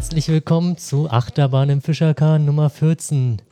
Herzlich 0.00 0.28
willkommen 0.28 0.78
zu 0.78 1.10
Achterbahn 1.10 1.68
im 1.68 1.82
Fischerkahn 1.82 2.44
Nummer 2.44 2.70
14. 2.70 3.42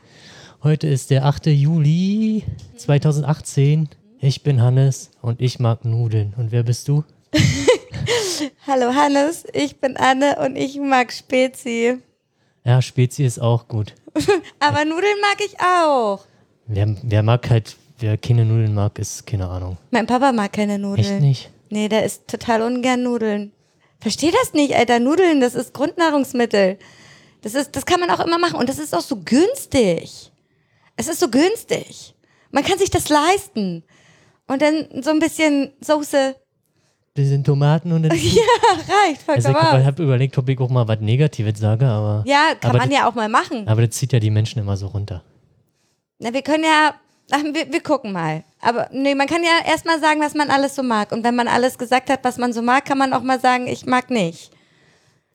Heute 0.63 0.87
ist 0.87 1.11
der 1.11 1.25
8. 1.25 1.47
Juli 1.47 2.43
2018. 2.77 3.89
Ich 4.21 4.43
bin 4.43 4.63
Hannes 4.63 5.11
und 5.21 5.41
ich 5.41 5.59
mag 5.59 5.85
Nudeln. 5.85 6.35
Und 6.37 6.51
wer 6.51 6.63
bist 6.63 6.89
du? 6.89 7.05
Hallo 8.67 8.95
Hannes, 8.95 9.45
ich 9.53 9.81
bin 9.81 9.97
Anne 9.97 10.37
und 10.45 10.57
ich 10.57 10.79
mag 10.79 11.13
Spezi. 11.13 11.99
Ja, 12.65 12.83
Spezi 12.83 13.25
ist 13.25 13.39
auch 13.41 13.69
gut. 13.69 13.95
Aber 14.61 14.85
Nudeln 14.85 15.21
mag 15.21 15.39
ich 15.45 15.59
auch. 15.61 16.25
Wer, 16.67 16.97
wer 17.03 17.23
mag 17.23 17.49
halt, 17.49 17.77
wer 17.99 18.17
keine 18.19 18.45
Nudeln 18.45 18.75
mag, 18.75 18.99
ist 18.99 19.27
keine 19.27 19.49
Ahnung. 19.49 19.79
Mein 19.91 20.07
Papa 20.07 20.33
mag 20.33 20.53
keine 20.53 20.79
Nudeln. 20.79 21.07
Echt 21.07 21.21
nicht? 21.21 21.51
Nee, 21.71 21.89
der 21.89 22.05
isst 22.05 22.29
total 22.29 22.63
ungern 22.63 23.03
Nudeln. 23.03 23.53
Versteh 24.01 24.31
das 24.31 24.53
nicht, 24.53 24.75
Alter. 24.75 25.01
Nudeln, 25.01 25.41
das 25.41 25.55
ist 25.55 25.75
Grundnahrungsmittel. 25.75 26.79
Das 27.43 27.55
ist, 27.55 27.75
das 27.75 27.87
kann 27.87 28.01
man 28.01 28.11
auch 28.11 28.21
immer 28.21 28.39
machen. 28.39 28.59
Und 28.59 28.69
das 28.69 28.79
ist 28.79 28.95
auch 28.95 29.01
so 29.01 29.17
günstig. 29.17 30.31
Es 30.97 31.09
ist 31.09 31.21
so 31.21 31.29
günstig. 31.29 32.15
Man 32.51 32.65
kann 32.65 32.79
sich 32.79 32.91
das 32.91 33.09
leisten. 33.09 33.85
Und 34.47 34.63
dann 34.63 35.03
so 35.03 35.11
ein 35.11 35.19
bisschen 35.19 35.73
Soße. 35.81 36.37
Bisschen 37.19 37.43
Tomaten 37.43 37.91
und 37.91 38.05
dann. 38.05 38.17
Ja, 38.17 38.43
reicht 39.05 39.29
Also 39.29 39.51
vollkommen 39.51 39.73
ich 39.75 39.81
aus. 39.81 39.85
habe 39.87 40.03
überlegt, 40.05 40.39
ob 40.39 40.49
ich 40.49 40.59
auch 40.61 40.69
mal 40.71 40.87
was 40.87 41.01
Negatives 41.01 41.59
sage, 41.59 41.85
aber. 41.87 42.23
Ja, 42.27 42.55
kann 42.61 42.71
aber 42.71 42.79
man 42.79 42.91
das, 42.91 42.99
ja 42.99 43.09
auch 43.09 43.15
mal 43.17 43.29
machen. 43.29 43.67
Aber 43.67 43.85
das 43.85 43.91
zieht 43.97 44.13
ja 44.13 44.21
die 44.21 44.31
Menschen 44.31 44.61
immer 44.61 44.77
so 44.77 44.87
runter. 44.87 45.23
Na, 46.21 46.33
wir 46.33 46.43
können 46.43 46.63
ja, 46.63 46.95
ach, 47.33 47.43
wir, 47.43 47.73
wir 47.73 47.83
gucken 47.83 48.13
mal. 48.13 48.45
Aber 48.61 48.89
nee, 48.93 49.17
man 49.17 49.27
kann 49.27 49.43
ja 49.43 49.69
erstmal 49.69 49.99
sagen, 50.01 50.21
was 50.21 50.35
man 50.35 50.49
alles 50.49 50.77
so 50.77 50.85
mag. 50.85 51.11
Und 51.11 51.25
wenn 51.25 51.35
man 51.35 51.49
alles 51.49 51.77
gesagt 51.77 52.09
hat, 52.09 52.21
was 52.23 52.39
man 52.39 52.53
so 52.53 52.63
mag, 52.63 52.85
kann 52.85 52.99
man 52.99 53.13
auch 53.13 53.23
mal 53.23 53.41
sagen, 53.41 53.67
ich 53.67 53.85
mag 53.85 54.11
nicht. 54.11 54.53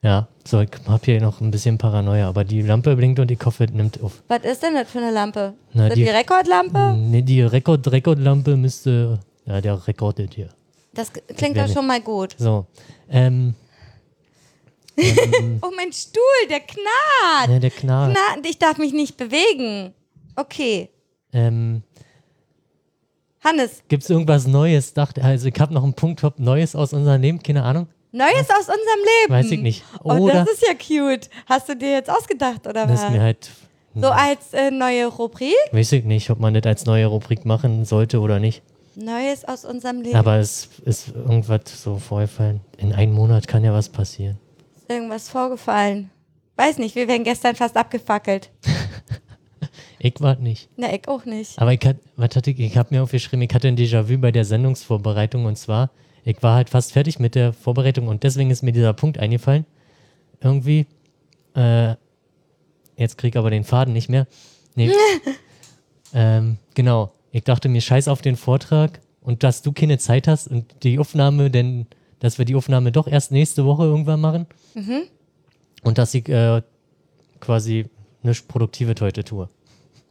Ja, 0.01 0.27
so, 0.47 0.61
ich 0.61 0.69
hab 0.87 1.03
hier 1.03 1.19
noch 1.21 1.41
ein 1.41 1.51
bisschen 1.51 1.77
Paranoia, 1.77 2.29
aber 2.29 2.45
die 2.45 2.61
Lampe 2.61 2.95
blinkt 2.95 3.19
und 3.19 3.27
die 3.29 3.35
Koffer 3.37 3.65
nimmt 3.67 4.01
auf. 4.01 4.23
Was 4.29 4.43
ist 4.45 4.63
denn 4.63 4.73
das 4.75 4.89
für 4.89 4.99
eine 4.99 5.11
Lampe? 5.11 5.53
Na, 5.73 5.83
ist 5.87 5.89
das 5.91 5.95
die- 5.97 6.03
die, 6.05 6.09
Rekordlampe? 6.09 6.95
Nee, 6.97 7.21
die 7.23 7.41
Rekord, 7.41 7.89
Rekordlampe 7.91 8.55
müsste. 8.55 9.19
Ja, 9.45 9.59
der 9.59 9.85
rekordet 9.85 10.33
hier. 10.35 10.47
Das 10.93 11.11
klingt 11.13 11.57
doch 11.57 11.67
schon 11.67 11.87
mal 11.87 12.01
gut. 12.01 12.35
So. 12.37 12.65
Ähm, 13.09 13.55
Oh, 15.61 15.71
mein 15.75 15.91
Stuhl, 15.91 16.47
der 16.49 16.59
knarrt. 16.59 17.49
ja, 17.49 17.59
der. 17.59 17.71
Knarrt, 17.71 18.15
ich 18.47 18.59
darf 18.59 18.77
mich 18.77 18.93
nicht 18.93 19.17
bewegen. 19.17 19.93
Okay. 20.35 20.89
Ähm, 21.31 21.81
Hannes, 23.43 23.81
Gibt 23.87 24.03
es 24.03 24.09
irgendwas 24.09 24.45
Neues? 24.47 24.93
Dachte, 24.93 25.23
also 25.23 25.47
ich 25.47 25.59
habe 25.59 25.73
noch 25.73 25.83
einen 25.83 25.95
Punkt, 25.95 26.23
ob 26.23 26.37
Neues 26.39 26.75
aus 26.75 26.93
unserem 26.93 27.21
Leben, 27.21 27.41
keine 27.41 27.63
Ahnung. 27.63 27.87
Neues 28.11 28.47
aus 28.51 28.67
unserem 28.67 28.77
Leben. 29.21 29.33
Weiß 29.33 29.51
ich 29.51 29.59
nicht. 29.59 29.83
Oh, 30.03 30.13
Oder 30.13 30.45
das 30.45 30.53
ist 30.53 30.67
ja 30.67 30.75
cute. 30.75 31.27
Hast 31.47 31.67
du 31.69 31.75
dir 31.75 31.91
jetzt 31.93 32.09
ausgedacht, 32.11 32.67
oder 32.67 32.85
das 32.85 32.91
was? 32.99 33.03
ist 33.05 33.09
mir 33.09 33.21
halt, 33.21 33.49
So 33.95 34.07
als 34.09 34.53
äh, 34.53 34.69
neue 34.69 35.07
Rubrik? 35.07 35.55
weiß 35.71 35.91
ich 35.93 36.03
nicht, 36.03 36.29
ob 36.29 36.39
man 36.39 36.53
das 36.53 36.63
als 36.65 36.85
neue 36.85 37.07
Rubrik 37.07 37.45
machen 37.45 37.83
sollte 37.85 38.19
oder 38.19 38.39
nicht. 38.39 38.61
Neues 38.95 39.45
aus 39.45 39.65
unserem 39.65 40.01
Leben. 40.01 40.15
Aber 40.15 40.37
es 40.37 40.69
ist 40.85 41.09
irgendwas 41.09 41.61
so 41.81 41.97
vorgefallen. 41.97 42.61
In 42.77 42.93
einem 42.93 43.13
Monat 43.13 43.47
kann 43.47 43.63
ja 43.63 43.73
was 43.73 43.89
passieren. 43.89 44.37
Ist 44.75 44.89
irgendwas 44.89 45.29
vorgefallen? 45.29 46.11
Weiß 46.55 46.77
nicht, 46.77 46.95
wir 46.95 47.07
werden 47.07 47.23
gestern 47.23 47.55
fast 47.55 47.75
abgefackelt. 47.75 48.51
Ich 50.05 50.19
war 50.19 50.35
nicht. 50.35 50.69
Na, 50.75 50.93
ich 50.93 51.07
auch 51.07 51.23
nicht. 51.23 51.57
Aber 51.57 51.71
ich, 51.71 51.79
hat, 51.85 51.95
was 52.17 52.35
hatte 52.35 52.51
ich, 52.51 52.59
ich 52.59 52.75
habe 52.75 52.93
mir 52.93 53.03
aufgeschrieben, 53.03 53.41
ich 53.41 53.53
hatte 53.53 53.69
ein 53.69 53.77
Déjà-vu 53.77 54.17
bei 54.17 54.33
der 54.33 54.43
Sendungsvorbereitung 54.43 55.45
und 55.45 55.57
zwar, 55.57 55.91
ich 56.25 56.43
war 56.43 56.55
halt 56.55 56.69
fast 56.69 56.91
fertig 56.91 57.19
mit 57.19 57.35
der 57.35 57.53
Vorbereitung 57.53 58.09
und 58.09 58.23
deswegen 58.23 58.51
ist 58.51 58.63
mir 58.63 58.73
dieser 58.73 58.91
Punkt 58.91 59.17
eingefallen. 59.17 59.65
Irgendwie, 60.41 60.87
äh, 61.55 61.95
jetzt 62.97 63.17
krieg 63.17 63.33
ich 63.33 63.37
aber 63.39 63.49
den 63.49 63.63
Faden 63.63 63.93
nicht 63.93 64.09
mehr. 64.09 64.27
Nee. 64.75 64.91
ähm, 66.13 66.57
genau. 66.73 67.13
Ich 67.35 67.43
dachte 67.43 67.67
mir, 67.67 67.81
scheiß 67.81 68.07
auf 68.07 68.21
den 68.21 68.35
Vortrag 68.37 69.01
und 69.21 69.41
dass 69.43 69.61
du 69.63 69.71
keine 69.71 69.97
Zeit 69.97 70.27
hast 70.27 70.47
und 70.47 70.65
die 70.83 70.99
Aufnahme, 70.99 71.49
denn, 71.49 71.87
dass 72.19 72.37
wir 72.37 72.45
die 72.45 72.53
Aufnahme 72.55 72.91
doch 72.91 73.07
erst 73.07 73.31
nächste 73.31 73.65
Woche 73.65 73.83
irgendwann 73.83 74.21
machen. 74.21 74.45
Und 75.83 75.97
dass 75.97 76.13
ich 76.13 76.29
äh, 76.29 76.61
quasi 77.39 77.87
nichts 78.21 78.43
Produktives 78.43 78.95
heute 79.01 79.23
tue. 79.23 79.49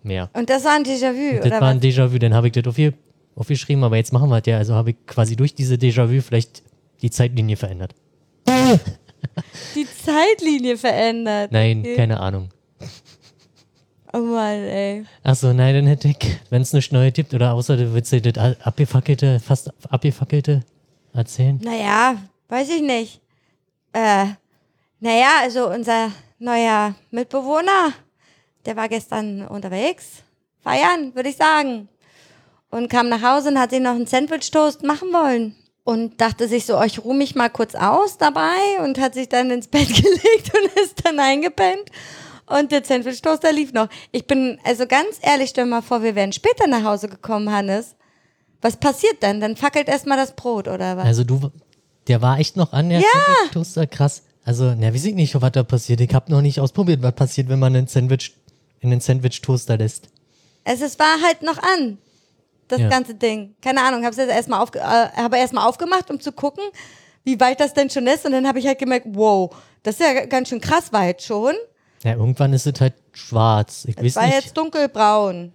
Mehr. 0.02 0.30
Und 0.32 0.50
das 0.50 0.64
war 0.64 0.72
ein 0.74 0.82
Déjà-vu, 0.82 1.36
Das 1.36 1.46
oder 1.46 1.60
war 1.60 1.68
ein? 1.68 1.80
Déjà-vu, 1.80 2.18
dann 2.18 2.34
habe 2.34 2.48
ich 2.48 2.52
das 2.54 2.66
aufge 2.66 2.92
aufgeschrieben, 3.36 3.84
aber 3.84 3.96
jetzt 3.96 4.12
machen 4.12 4.28
wir 4.28 4.38
es 4.38 4.46
ja. 4.46 4.58
Also 4.58 4.74
habe 4.74 4.90
ich 4.90 4.96
quasi 5.06 5.36
durch 5.36 5.54
diese 5.54 5.76
Déjà-vu 5.76 6.20
vielleicht 6.20 6.62
die 7.02 7.10
Zeitlinie 7.10 7.56
verändert. 7.56 7.94
Die 9.76 9.86
Zeitlinie 10.04 10.76
verändert. 10.76 11.52
Nein, 11.52 11.80
Okay. 11.80 11.94
keine 11.96 12.18
Ahnung. 12.20 12.48
Oh 14.14 14.18
Mann, 14.18 14.62
ey. 14.64 15.04
Achso, 15.22 15.52
nein, 15.54 15.74
dann 15.74 15.86
hätte 15.86 16.08
ich, 16.08 16.16
wenn 16.50 16.60
es 16.60 16.72
nichts 16.74 16.92
Neues 16.92 17.14
gibt, 17.14 17.32
oder 17.32 17.54
außer 17.54 17.76
du 17.76 17.94
willst 17.94 18.12
dir 18.12 18.20
das 18.20 18.60
abgefackelte, 18.60 19.40
fast 19.40 19.70
abgefackelte 19.90 20.60
erzählen. 21.14 21.58
Naja, 21.62 22.16
weiß 22.48 22.68
ich 22.68 22.82
nicht. 22.82 23.22
Äh, 23.92 24.26
naja, 25.00 25.28
also 25.40 25.70
unser 25.70 26.12
neuer 26.38 26.94
Mitbewohner, 27.10 27.92
der 28.66 28.76
war 28.76 28.88
gestern 28.88 29.46
unterwegs. 29.46 30.22
Feiern, 30.62 31.14
würde 31.14 31.30
ich 31.30 31.36
sagen. 31.36 31.88
Und 32.70 32.88
kam 32.88 33.08
nach 33.08 33.22
Hause 33.22 33.48
und 33.48 33.58
hat 33.58 33.70
sich 33.70 33.80
noch 33.80 33.92
einen 33.92 34.06
Sandwich-Toast 34.06 34.82
machen 34.82 35.12
wollen. 35.12 35.56
Und 35.84 36.20
dachte 36.20 36.46
sich 36.46 36.64
so, 36.64 36.78
oh, 36.78 36.82
ich 36.84 37.02
ruhe 37.02 37.16
mich 37.16 37.34
mal 37.34 37.50
kurz 37.50 37.74
aus 37.74 38.16
dabei 38.16 38.78
und 38.84 39.00
hat 39.00 39.14
sich 39.14 39.28
dann 39.28 39.50
ins 39.50 39.66
Bett 39.66 39.88
gelegt 39.94 40.52
und 40.54 40.82
ist 40.82 41.04
dann 41.04 41.18
eingepennt. 41.18 41.90
Und 42.46 42.72
der 42.72 42.84
Sandwich-Toaster 42.84 43.52
lief 43.52 43.72
noch. 43.72 43.88
Ich 44.10 44.26
bin, 44.26 44.58
also 44.64 44.86
ganz 44.86 45.18
ehrlich, 45.22 45.50
stell 45.50 45.66
mal 45.66 45.80
vor, 45.82 46.02
wir 46.02 46.14
wären 46.14 46.32
später 46.32 46.66
nach 46.66 46.84
Hause 46.84 47.08
gekommen, 47.08 47.50
Hannes. 47.50 47.94
Was 48.60 48.76
passiert 48.76 49.16
dann? 49.22 49.40
Dann 49.40 49.56
fackelt 49.56 49.88
erstmal 49.88 50.16
das 50.18 50.34
Brot, 50.36 50.68
oder 50.68 50.96
was? 50.96 51.04
Also 51.04 51.24
du, 51.24 51.50
der 52.08 52.20
war 52.22 52.38
echt 52.38 52.56
noch 52.56 52.72
an, 52.72 52.88
der 52.90 53.00
Ja. 53.00 53.06
Sandwich-Toaster, 53.12 53.86
krass. 53.86 54.22
Also, 54.44 54.74
na, 54.76 54.92
weiß 54.92 55.04
ich 55.04 55.14
nicht, 55.14 55.40
was 55.40 55.52
da 55.52 55.62
passiert. 55.62 56.00
Ich 56.00 56.12
habe 56.14 56.30
noch 56.30 56.42
nicht 56.42 56.58
ausprobiert, 56.60 57.00
was 57.02 57.14
passiert, 57.14 57.48
wenn 57.48 57.60
man 57.60 57.74
einen 57.76 57.86
Sandwich 57.86 58.34
in 58.80 58.90
den 58.90 59.00
Sandwich-Toaster 59.00 59.78
lässt. 59.78 60.08
Es, 60.64 60.80
es 60.80 60.98
war 60.98 61.20
halt 61.24 61.42
noch 61.42 61.58
an, 61.62 61.98
das 62.68 62.80
Ja. 62.80 62.88
ganze 62.88 63.14
Ding. 63.14 63.54
Keine 63.62 63.82
Ahnung, 63.82 64.04
habe 64.04 64.10
es 64.14 64.18
erstmal 64.18 64.60
aufge 64.60 64.80
äh, 64.80 64.82
habe 64.82 65.38
erst 65.38 65.52
mal 65.52 65.66
aufgemacht, 65.66 66.10
um 66.10 66.18
zu 66.20 66.32
gucken, 66.32 66.64
wie 67.24 67.38
weit 67.38 67.60
das 67.60 67.72
denn 67.74 67.88
schon 67.88 68.06
ist. 68.08 68.24
Und 68.26 68.32
dann 68.32 68.46
habe 68.48 68.58
ich 68.58 68.66
halt 68.66 68.78
gemerkt, 68.80 69.06
wow, 69.10 69.54
das 69.84 70.00
ist 70.00 70.00
ja 70.06 70.26
ganz 70.26 70.48
schön 70.48 70.60
krass 70.60 70.92
weit 70.92 71.22
schon. 71.22 71.54
Ja, 72.04 72.12
irgendwann 72.12 72.52
ist 72.52 72.66
es 72.66 72.80
halt 72.80 72.94
schwarz. 73.12 73.84
Ich 73.86 73.96
Es 73.96 74.02
weiß 74.04 74.16
war 74.16 74.26
nicht, 74.26 74.34
jetzt 74.44 74.56
dunkelbraun. 74.56 75.52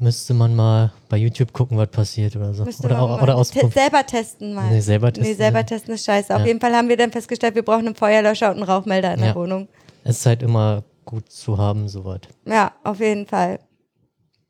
müsste 0.00 0.34
man 0.34 0.54
mal 0.56 0.92
bei 1.08 1.16
YouTube 1.18 1.52
gucken, 1.52 1.78
was 1.78 1.88
passiert 1.88 2.34
oder 2.36 2.52
so. 2.52 2.64
Müsste 2.64 2.86
oder 2.86 2.96
man 3.06 3.20
oder 3.20 3.26
te 3.26 3.34
ausprobieren. 3.36 3.70
selber 3.72 4.04
testen 4.06 4.54
mal. 4.54 4.70
Nee, 4.70 4.80
selber 4.80 5.12
testen, 5.12 5.30
Nee, 5.30 5.36
selber 5.36 5.64
testen 5.64 5.94
ist 5.94 6.04
scheiße. 6.04 6.34
Auf 6.34 6.40
Ja. 6.40 6.46
jeden 6.46 6.60
Fall 6.60 6.74
haben 6.74 6.88
wir 6.88 6.96
dann 6.96 7.12
festgestellt, 7.12 7.54
wir 7.54 7.62
brauchen 7.64 7.86
einen 7.86 7.94
Feuerlöscher 7.94 8.50
und 8.50 8.56
einen 8.56 8.64
Rauchmelder 8.64 9.14
in 9.14 9.20
Ja. 9.20 9.26
der 9.26 9.34
Wohnung. 9.36 9.68
Es 10.02 10.18
ist 10.18 10.26
halt 10.26 10.42
immer 10.42 10.82
gut 11.04 11.30
zu 11.30 11.56
haben, 11.58 11.88
sowas. 11.88 12.20
Ja, 12.44 12.72
auf 12.82 12.98
jeden 12.98 13.26
Fall. 13.26 13.60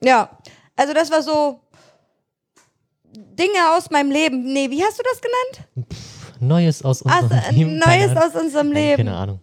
Ja, 0.03 0.31
also 0.77 0.95
das 0.95 1.11
war 1.11 1.23
so 1.23 1.61
Dinge 3.15 3.77
aus 3.77 3.91
meinem 3.91 4.11
Leben. 4.11 4.45
Nee, 4.53 4.71
wie 4.71 4.83
hast 4.83 4.99
du 4.99 5.03
das 5.05 5.21
genannt? 5.21 5.89
Neues 6.41 6.83
aus 6.83 7.05
Ach, 7.07 7.23
unserem 7.23 7.39
äh, 7.39 7.51
Leben. 7.53 7.79
Neues 7.79 8.17
aus 8.17 8.35
unserem 8.43 8.73
Leben. 8.73 8.97
Keine 9.05 9.17
Ahnung. 9.17 9.41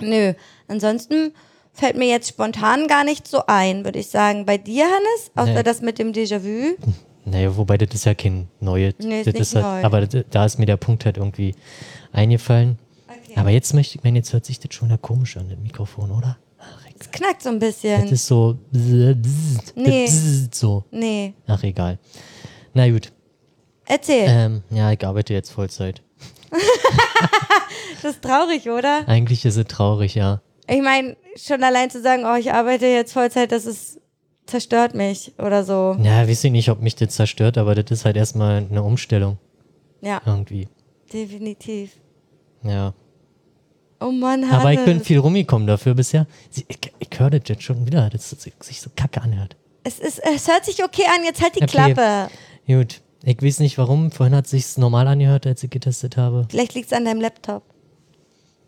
Nö, 0.00 0.32
ansonsten 0.72 1.32
fällt 1.72 1.96
mir 1.96 2.08
jetzt 2.08 2.28
spontan 2.28 2.86
gar 2.88 3.04
nicht 3.04 3.26
so 3.28 3.42
ein, 3.46 3.84
würde 3.84 3.98
ich 4.00 4.08
sagen. 4.08 4.44
Bei 4.46 4.58
dir, 4.58 4.84
Hannes? 4.84 5.30
Außer 5.36 5.54
Nee. 5.54 5.62
das 5.62 5.80
mit 5.82 5.98
dem 5.98 6.12
Déjà-vu? 6.12 6.76
Naja, 7.24 7.56
wobei 7.56 7.78
das 7.78 7.94
ist 7.94 8.04
ja 8.04 8.14
kein 8.14 8.48
neues. 8.60 8.94
Nee, 8.98 9.20
ist 9.20 9.26
das 9.28 9.34
nicht 9.34 9.42
ist 9.42 9.54
halt, 9.54 9.64
neu. 9.64 9.84
Aber 9.86 10.04
das, 10.06 10.24
da 10.30 10.44
ist 10.44 10.58
mir 10.58 10.66
der 10.66 10.76
Punkt 10.76 11.04
halt 11.04 11.16
irgendwie 11.18 11.54
eingefallen. 12.12 12.78
Okay. 13.08 13.38
Aber 13.38 13.50
jetzt 13.50 13.72
möchte 13.74 13.96
ich, 13.98 14.04
meine, 14.04 14.18
jetzt 14.18 14.32
hört 14.32 14.44
sich 14.44 14.58
das 14.58 14.74
schon 14.74 14.88
wieder 14.88 14.98
komisch 14.98 15.36
an, 15.36 15.48
das 15.48 15.58
Mikrofon, 15.60 16.10
oder? 16.10 16.36
Ach, 16.58 16.80
egal. 16.84 16.96
Es 17.00 17.10
knackt 17.12 17.42
so 17.42 17.48
ein 17.50 17.60
Das 17.60 17.74
bisschen. 17.76 18.08
ist 18.08 18.26
so. 18.26 18.58
bzz, 18.72 19.14
bzz, 19.22 19.72
Nee. 19.76 20.04
bzz, 20.06 20.58
So. 20.58 20.84
Nee. 20.90 21.34
Ach, 21.46 21.62
egal. 21.62 21.98
Na 22.74 22.88
gut. 22.90 23.12
Erzähl. 23.86 24.24
Ähm, 24.28 24.62
ja, 24.70 24.90
ich 24.92 25.06
arbeite 25.06 25.32
jetzt 25.32 25.50
Vollzeit. 25.50 26.02
Das 28.02 28.14
ist 28.14 28.22
traurig, 28.22 28.68
oder? 28.68 29.06
Eigentlich 29.06 29.44
ist 29.44 29.56
es 29.56 29.66
traurig, 29.66 30.16
ja. 30.16 30.40
Ich 30.68 30.80
meine, 30.82 31.16
schon 31.36 31.62
allein 31.62 31.90
zu 31.90 32.00
sagen, 32.02 32.24
oh, 32.24 32.36
ich 32.36 32.52
arbeite 32.52 32.86
jetzt 32.86 33.12
Vollzeit, 33.12 33.52
das 33.52 33.66
ist 33.66 34.00
zerstört 34.46 34.94
mich 34.94 35.32
oder 35.38 35.64
so. 35.64 35.96
Ja, 36.02 36.26
weiß 36.28 36.44
ich 36.44 36.50
nicht, 36.52 36.68
ob 36.68 36.80
mich 36.82 36.94
das 36.96 37.14
zerstört, 37.14 37.56
aber 37.58 37.74
das 37.74 37.90
ist 37.90 38.04
halt 38.04 38.16
erstmal 38.16 38.66
eine 38.70 38.82
Umstellung 38.82 39.38
Ja. 40.00 40.20
irgendwie. 40.26 40.68
definitiv. 41.12 41.92
Ja. 42.62 42.92
Oh 44.00 44.10
Mann, 44.10 44.42
Hannes. 44.44 44.60
Aber 44.60 44.72
ich 44.72 44.84
bin 44.84 45.00
viel 45.02 45.18
rumgekommen 45.18 45.66
dafür 45.68 45.94
bisher. 45.94 46.26
Sie- 46.50 46.64
Ich, 46.68 46.78
ich 46.98 47.18
höre 47.20 47.30
das 47.30 47.42
jetzt 47.46 47.62
schon 47.62 47.86
wieder, 47.86 48.08
dass 48.10 48.32
es 48.32 48.42
sich 48.60 48.80
so 48.80 48.90
kacke 48.96 49.20
anhört. 49.22 49.56
Es, 49.84 49.98
ist, 50.00 50.18
es 50.20 50.48
hört 50.48 50.64
sich 50.64 50.82
okay 50.82 51.04
an, 51.16 51.24
jetzt 51.24 51.40
halt 51.42 51.54
die 51.56 51.62
Okay. 51.62 51.92
Klappe. 51.94 52.30
Gut. 52.66 53.00
Ich 53.24 53.40
weiß 53.40 53.60
nicht 53.60 53.78
warum. 53.78 54.10
Vorhin 54.10 54.34
hat 54.34 54.46
es 54.46 54.50
sich 54.52 54.76
normal 54.78 55.06
angehört, 55.06 55.46
als 55.46 55.62
ich 55.62 55.70
getestet 55.70 56.16
habe. 56.16 56.46
Vielleicht 56.50 56.74
liegt 56.74 56.86
es 56.88 56.92
an 56.92 57.04
deinem 57.04 57.20
Laptop. 57.20 57.62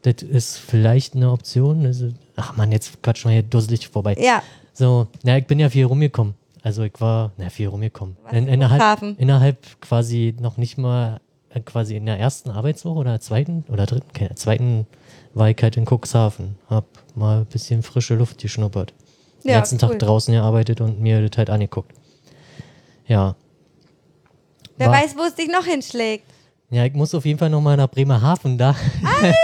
Das 0.05 0.23
ist 0.23 0.59
vielleicht 0.59 1.15
eine 1.17 1.31
Option. 1.31 1.85
Also, 1.87 2.11
ach 2.37 2.57
man, 2.57 2.71
jetzt 2.73 3.03
quatsch 3.03 3.25
mal 3.25 3.33
hier 3.33 3.43
dusselig 3.43 3.89
vorbei. 3.89 4.15
Ja, 4.19 4.43
So, 4.75 5.07
ja, 5.23 5.37
ich 5.39 5.47
bin 5.47 5.59
ja 5.59 5.71
viel 5.71 5.87
rumgekommen. 5.87 6.35
Also 6.63 6.83
ich 6.83 6.99
war, 7.01 7.33
na, 7.37 7.49
viel 7.51 7.69
rumgekommen. 7.69 8.17
In, 8.33 8.47
innerhalb, 8.49 9.03
innerhalb 9.19 9.81
quasi 9.81 10.35
noch 10.41 10.57
nicht 10.57 10.79
mal, 10.79 11.21
äh, 11.51 11.61
quasi 11.61 11.97
in 11.97 12.07
der 12.07 12.19
ersten 12.19 12.51
Arbeitswoche 12.51 12.99
oder 12.99 13.21
zweiten 13.21 13.65
oder 13.69 13.85
dritten, 13.87 14.35
zweiten 14.37 14.87
war 15.35 15.51
ich 15.51 15.57
halt 15.63 15.77
in 15.77 15.85
Cuxhaven. 15.87 16.57
Hab 16.69 16.87
mal 17.15 17.41
ein 17.41 17.47
bisschen 17.47 17.83
frische 17.83 18.15
Luft 18.15 18.39
geschnuppert. 18.41 18.93
Den 19.43 19.51
Ja, 19.51 19.57
ganzen 19.59 19.79
cool. 19.83 19.91
Tag 19.91 19.99
draußen 20.01 20.33
gearbeitet 20.33 20.81
und 20.81 21.01
mir 21.01 21.27
das 21.27 21.37
halt 21.39 21.51
angeguckt. 21.51 21.93
Ja. 23.07 23.37
wer 24.79 24.89
War- 24.89 25.03
weiß, 25.03 25.17
wo 25.17 25.23
es 25.23 25.35
dich 25.35 25.49
noch 25.49 25.65
hinschlägt. 25.67 26.25
Ja, 26.71 26.85
ich 26.87 26.95
muss 26.95 27.15
auf 27.15 27.25
jeden 27.27 27.39
Fall 27.39 27.51
nochmal 27.51 27.77
nach 27.77 27.89
Bremerhaven 27.91 28.57
da. 28.59 28.71
Alter! 29.05 29.35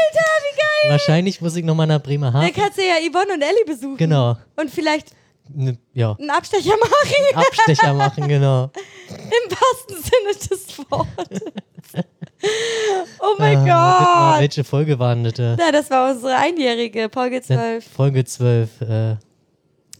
Wahrscheinlich 0.89 1.41
muss 1.41 1.57
ich 1.57 1.65
nochmal 1.65 1.87
nach 1.87 1.97
Dann 1.97 2.03
Bremerhaven. 2.03 2.53
kannst 2.55 2.79
du 2.79 2.83
ja 2.83 2.95
Yvonne 3.11 3.35
und 3.35 3.43
Ellie 3.43 3.65
besuchen. 3.67 3.97
Genau. 3.97 4.37
Und 4.57 4.71
vielleicht 4.71 5.09
Ne, 5.53 5.77
ja. 5.95 6.15
einen 6.17 6.31
Abstecher 6.31 6.71
machen. 6.77 7.35
Abstecher 7.35 7.93
machen, 7.95 8.29
genau. 8.29 8.65
Im 9.09 9.51
wahrsten 9.51 9.97
Sinne 9.97 10.49
des 10.49 10.79
Wortes. 10.91 11.41
Oh 13.21 13.35
mein 13.39 13.59
Ah, 13.69 14.33
Gott. 14.33 14.41
welche 14.41 14.65
Folge 14.65 14.99
waren 14.99 15.25
das? 15.25 15.39
äh? 15.39 15.57
Na, 15.59 15.71
das 15.73 15.91
war 15.91 16.11
unsere 16.13 16.37
einjährige, 16.37 17.11
Folge 17.13 17.43
12. 17.43 17.85
Folge 17.87 18.25
12. 18.25 18.81
Äh, 18.81 19.17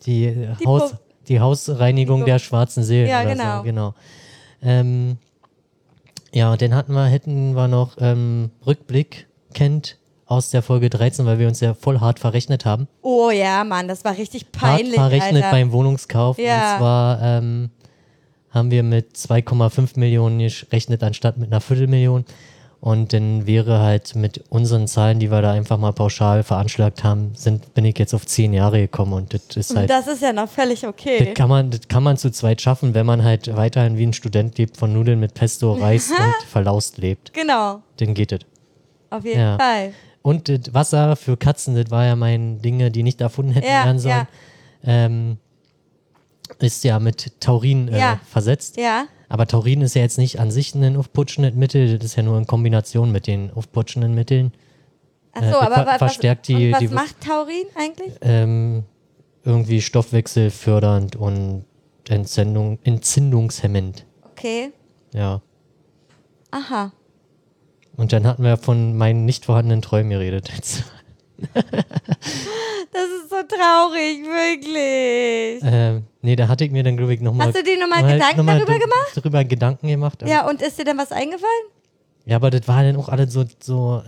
die, 0.07 0.25
äh, 0.25 0.55
Die 0.59 0.67
Haus, 0.67 0.95
die 1.29 1.39
Hausreinigung 1.41 2.21
Die 2.21 2.31
der 2.31 2.39
schwarzen 2.39 2.83
Seelen. 2.83 3.09
Ja, 3.09 3.25
genau. 3.25 3.59
So, 3.59 3.63
genau. 3.65 3.95
Ähm, 4.63 5.19
ja, 6.33 6.51
und 6.53 6.63
dann 6.63 6.75
hatten 6.75 6.95
wir, 6.95 7.05
hätten 7.07 7.53
wir 7.55 7.69
noch 7.69 7.97
ähm, 8.01 8.51
Rückblick 8.67 9.27
kennt 9.53 9.99
aus 10.31 10.51
der 10.51 10.63
Folge 10.63 10.89
13, 10.89 11.27
weil 11.27 11.39
wir 11.41 11.49
uns 11.49 11.61
ja 11.61 11.75
voll 11.75 11.99
hart 11.99 12.21
verrechnet 12.21 12.65
haben. 12.65 12.87
Oh 13.03 13.31
ja, 13.31 13.65
Mann, 13.65 13.89
das 13.89 14.05
war 14.05 14.17
richtig 14.17 14.53
peinlich, 14.53 14.97
hart 14.99 15.11
verrechnet 15.11 15.43
Alter. 15.43 15.57
beim 15.57 15.73
Wohnungskauf. 15.73 16.39
Ja. 16.39 16.73
Und 16.75 16.79
zwar 16.79 17.23
ähm, 17.23 17.71
haben 18.51 18.71
wir 18.71 18.85
mit 18.85 19.17
2,5 19.17 19.99
Millionen 19.99 20.39
gerechnet 20.39 21.03
anstatt 21.03 21.37
mit 21.37 21.51
einer 21.51 21.61
Viertelmillion. 21.61 22.25
Und 22.81 23.13
dann 23.13 23.47
wäre 23.47 23.81
halt 23.81 24.15
mit 24.15 24.43
unseren 24.49 24.87
Zahlen, 24.89 25.19
die 25.19 25.31
wir 25.31 25.43
da 25.43 25.53
einfach 25.53 25.77
mal 25.79 25.93
pauschal 25.93 26.45
veranschlagt 26.45 27.05
haben, 27.05 27.33
sind, 27.35 27.75
bin 27.75 27.85
ich 27.85 27.99
jetzt 27.99 28.15
auf 28.15 28.25
zehn 28.25 28.55
Jahre 28.55 28.79
gekommen. 28.81 29.13
Und 29.13 29.35
das 29.35 29.57
ist 29.57 29.77
halt, 29.77 29.91
das 29.91 30.07
ist 30.07 30.23
ja 30.23 30.33
noch 30.33 30.49
völlig 30.49 30.87
okay. 30.87 31.25
das 31.27 31.35
kann 31.35 31.51
man, 31.51 31.71
das 31.71 31.89
kann 31.89 32.03
man 32.03 32.17
zu 32.17 32.31
zweit 32.31 32.63
schaffen, 32.63 32.95
wenn 32.95 33.05
man 33.05 33.23
halt 33.23 33.55
weiterhin 33.55 33.99
wie 33.99 34.07
ein 34.07 34.13
Student 34.15 34.57
lebt, 34.57 34.79
von 34.79 34.93
Nudeln 34.95 35.21
mit 35.21 35.35
Pesto, 35.35 35.75
Reis 35.75 36.11
und 36.17 36.49
Verlaust 36.49 36.97
lebt. 36.99 37.35
Genau, 37.35 37.83
Dann 37.99 38.15
geht 38.15 38.33
es. 38.33 38.41
auf 39.11 39.25
jeden 39.25 39.41
Ja. 39.41 39.59
Fall. 39.59 39.93
Und 40.23 40.49
das 40.49 40.75
Wasser 40.75 41.17
für 41.17 41.37
Katzen, 41.37 41.75
das 41.75 41.91
war 41.91 42.05
ja 42.05 42.15
mein 42.17 42.61
Dinge, 42.61 42.91
die 42.91 43.03
nicht 43.03 43.21
erfunden 43.21 43.53
hätten 43.53 43.67
Ja, 43.69 43.85
werden 43.85 43.99
sollen. 43.99 44.27
ja. 44.83 45.07
Ähm, 45.07 45.39
ist 46.59 46.85
ja 46.85 46.99
mit 46.99 47.41
Taurin 47.41 47.89
äh, 47.89 47.99
Ja. 47.99 48.21
versetzt. 48.29 48.77
Ja, 48.77 49.07
Aber 49.29 49.47
Taurin 49.47 49.81
ist 49.83 49.95
ja 49.95 50.03
jetzt 50.03 50.19
nicht 50.19 50.41
an 50.41 50.51
sich 50.51 50.75
ein 50.75 50.97
aufputschendes 50.97 51.55
Mittel, 51.55 51.97
das 51.99 52.05
ist 52.05 52.17
ja 52.17 52.23
nur 52.25 52.37
in 52.37 52.47
Kombination 52.47 53.13
mit 53.13 53.27
den 53.29 53.53
aufputschenden 53.53 54.13
Mitteln. 54.15 54.53
Achso, 55.33 55.47
Äh, 55.53 55.55
aber 55.55 55.75
ver- 55.77 55.87
wa- 55.87 55.91
was, 55.93 55.99
verstärkt 55.99 56.49
die- 56.49 56.73
was 56.73 56.81
die- 56.81 56.89
macht 56.89 57.21
Taurin 57.21 57.67
eigentlich? 57.77 58.13
Ähm, 58.23 58.83
irgendwie 59.45 59.81
stoffwechselfördernd 59.81 61.15
und 61.17 61.65
Entzündung, 62.09 62.81
entzündungshemmend. 62.83 64.05
Okay, 64.33 64.73
Ja. 65.15 65.41
aha. 66.51 66.91
Und 68.01 68.15
dann 68.15 68.27
hatten 68.27 68.43
wir 68.43 68.57
von 68.57 68.97
meinen 68.97 69.27
nicht 69.27 69.45
vorhandenen 69.45 69.83
Träumen 69.83 70.11
geredet. 70.11 70.51
Das 72.93 73.05
ist 73.05 73.31
so 73.31 73.37
traurig, 73.37 74.25
wirklich. 74.25 75.63
Ähm, 75.63 76.05
nee, 76.23 76.35
da 76.35 76.49
hatte 76.49 76.65
ich 76.65 76.73
mir 76.73 76.83
dann, 76.83 76.97
glaube 76.97 77.15
ich, 77.15 77.21
nochmal. 77.21 77.47
Hast 77.47 77.57
du 77.57 77.63
dir 77.63 77.79
nochmal 77.79 78.03
Gedanken 78.03 78.47
darüber 78.47 78.79
gemacht? 78.79 79.13
Darüber 79.15 79.45
Gedanken 79.45 79.89
gemacht. 79.89 80.23
Ja, 80.27 80.49
und 80.49 80.61
ist 80.61 80.79
dir 80.79 80.85
denn 80.85 80.99
was 80.99 81.13
eingefallen? 81.13 81.65
Ja, 82.27 82.37
aber 82.37 82.51
das 82.51 82.67
war 82.67 82.83
dann 82.83 82.97
auch 82.97 83.09
alles 83.09 83.33
so, 83.33 83.45
so 83.61 84.03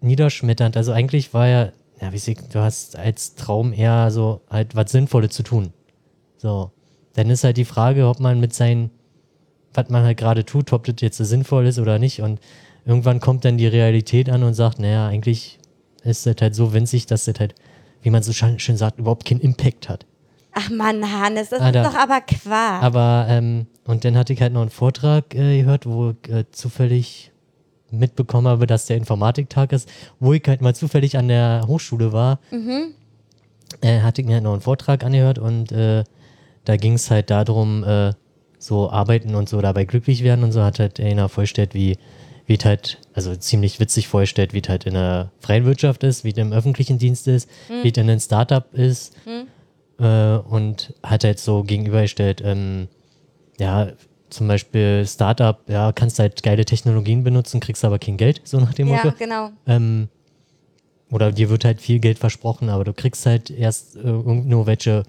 niederschmetternd. 0.00 0.76
Also 0.78 0.92
eigentlich 0.92 1.34
war 1.34 1.46
ja, 1.46 1.72
ja, 2.00 2.12
wie 2.12 2.18
sie, 2.18 2.34
du 2.34 2.60
hast 2.60 2.96
als 2.96 3.34
Traum 3.34 3.72
eher 3.74 4.10
so 4.10 4.40
halt 4.50 4.74
was 4.74 4.90
Sinnvolles 4.90 5.34
zu 5.34 5.42
tun. 5.42 5.74
So. 6.38 6.72
Dann 7.14 7.28
ist 7.28 7.44
halt 7.44 7.58
die 7.58 7.66
Frage, 7.66 8.08
ob 8.08 8.18
man 8.18 8.40
mit 8.40 8.54
seinen, 8.54 8.90
was 9.74 9.90
man 9.90 10.04
halt 10.04 10.16
gerade 10.16 10.46
tut, 10.46 10.72
ob 10.72 10.84
das 10.84 10.96
jetzt 11.00 11.18
so 11.18 11.24
sinnvoll 11.24 11.66
ist 11.66 11.78
oder 11.78 11.98
nicht. 11.98 12.22
Und 12.22 12.40
irgendwann 12.86 13.20
kommt 13.20 13.44
dann 13.44 13.58
die 13.58 13.66
Realität 13.66 14.30
an 14.30 14.42
und 14.42 14.54
sagt, 14.54 14.78
naja, 14.78 15.08
eigentlich 15.08 15.58
ist 16.04 16.24
das 16.24 16.36
halt 16.40 16.54
so 16.54 16.72
winzig, 16.72 17.06
dass 17.06 17.24
das 17.24 17.38
halt, 17.40 17.54
wie 18.02 18.10
man 18.10 18.22
so 18.22 18.32
schön 18.32 18.76
sagt, 18.76 18.98
überhaupt 18.98 19.26
keinen 19.26 19.40
Impact 19.40 19.88
hat. 19.88 20.06
Ach 20.52 20.70
Mann, 20.70 21.04
Hannes, 21.12 21.50
das 21.50 21.60
Alter. 21.60 21.82
ist 21.82 21.92
doch 21.92 21.98
aber 21.98 22.20
Quark. 22.22 22.82
Aber, 22.82 23.26
ähm, 23.28 23.66
und 23.84 24.04
dann 24.06 24.16
hatte 24.16 24.32
ich 24.32 24.40
halt 24.40 24.54
noch 24.54 24.62
einen 24.62 24.70
Vortrag 24.70 25.34
äh, 25.34 25.60
gehört, 25.60 25.84
wo 25.84 26.14
ich 26.24 26.32
äh, 26.32 26.44
zufällig 26.50 27.32
mitbekommen 27.90 28.48
habe, 28.48 28.66
dass 28.66 28.86
der 28.86 28.96
Informatiktag 28.96 29.72
ist, 29.72 29.88
wo 30.18 30.32
ich 30.32 30.42
halt 30.46 30.62
mal 30.62 30.74
zufällig 30.74 31.18
an 31.18 31.28
der 31.28 31.64
Hochschule 31.66 32.12
war, 32.12 32.38
äh, 33.82 34.00
hatte 34.00 34.22
ich 34.22 34.26
mir 34.26 34.34
halt 34.34 34.44
noch 34.44 34.52
einen 34.52 34.62
Vortrag 34.62 35.04
angehört 35.04 35.38
und 35.38 35.72
äh, 35.72 36.04
da 36.64 36.76
ging 36.76 36.94
es 36.94 37.10
halt 37.10 37.30
darum, 37.30 37.84
äh, 37.84 38.12
so 38.58 38.90
arbeiten 38.90 39.34
und 39.34 39.48
so 39.48 39.60
dabei 39.60 39.84
glücklich 39.84 40.24
werden 40.24 40.42
und 40.42 40.52
so 40.52 40.62
hat 40.62 40.78
halt 40.78 40.98
einer 40.98 41.28
vorgestellt, 41.28 41.74
wie 41.74 41.98
wie 42.46 42.56
es 42.56 42.64
halt, 42.64 42.98
also 43.12 43.34
ziemlich 43.34 43.80
witzig 43.80 44.08
vorgestellt, 44.08 44.52
wie 44.52 44.60
es 44.60 44.68
halt 44.68 44.84
in 44.84 44.94
der 44.94 45.30
freien 45.40 45.64
Wirtschaft 45.64 46.04
ist, 46.04 46.24
wie 46.24 46.30
es 46.30 46.36
im 46.38 46.52
öffentlichen 46.52 46.98
Dienst 46.98 47.26
ist, 47.28 47.48
wie 47.82 47.88
es 47.88 47.96
in 47.96 48.08
einem 48.08 48.20
Startup 48.20 48.72
ist 48.72 49.14
äh, 49.98 50.36
und 50.36 50.94
hat 51.02 51.24
halt 51.24 51.38
so 51.38 51.62
gegenübergestellt, 51.62 52.42
ähm, 52.44 52.88
ja, 53.58 53.88
zum 54.30 54.48
Beispiel 54.48 55.04
Startup, 55.06 55.58
ja, 55.68 55.92
kannst 55.92 56.18
halt 56.18 56.42
geile 56.42 56.64
Technologien 56.64 57.24
benutzen, 57.24 57.60
kriegst 57.60 57.84
aber 57.84 57.98
kein 57.98 58.16
Geld, 58.16 58.40
so 58.44 58.58
nach 58.58 58.74
dem 58.74 58.88
ja, 58.88 58.96
Motto. 58.96 59.12
genau. 59.18 59.50
Ähm, 59.66 60.08
oder 61.10 61.32
dir 61.32 61.48
wird 61.50 61.64
halt 61.64 61.80
viel 61.80 62.00
Geld 62.00 62.18
versprochen, 62.18 62.68
aber 62.68 62.84
du 62.84 62.92
kriegst 62.92 63.24
halt 63.26 63.50
erst 63.50 63.96
äh, 63.96 64.00
nur 64.00 64.66
welche 64.66 65.04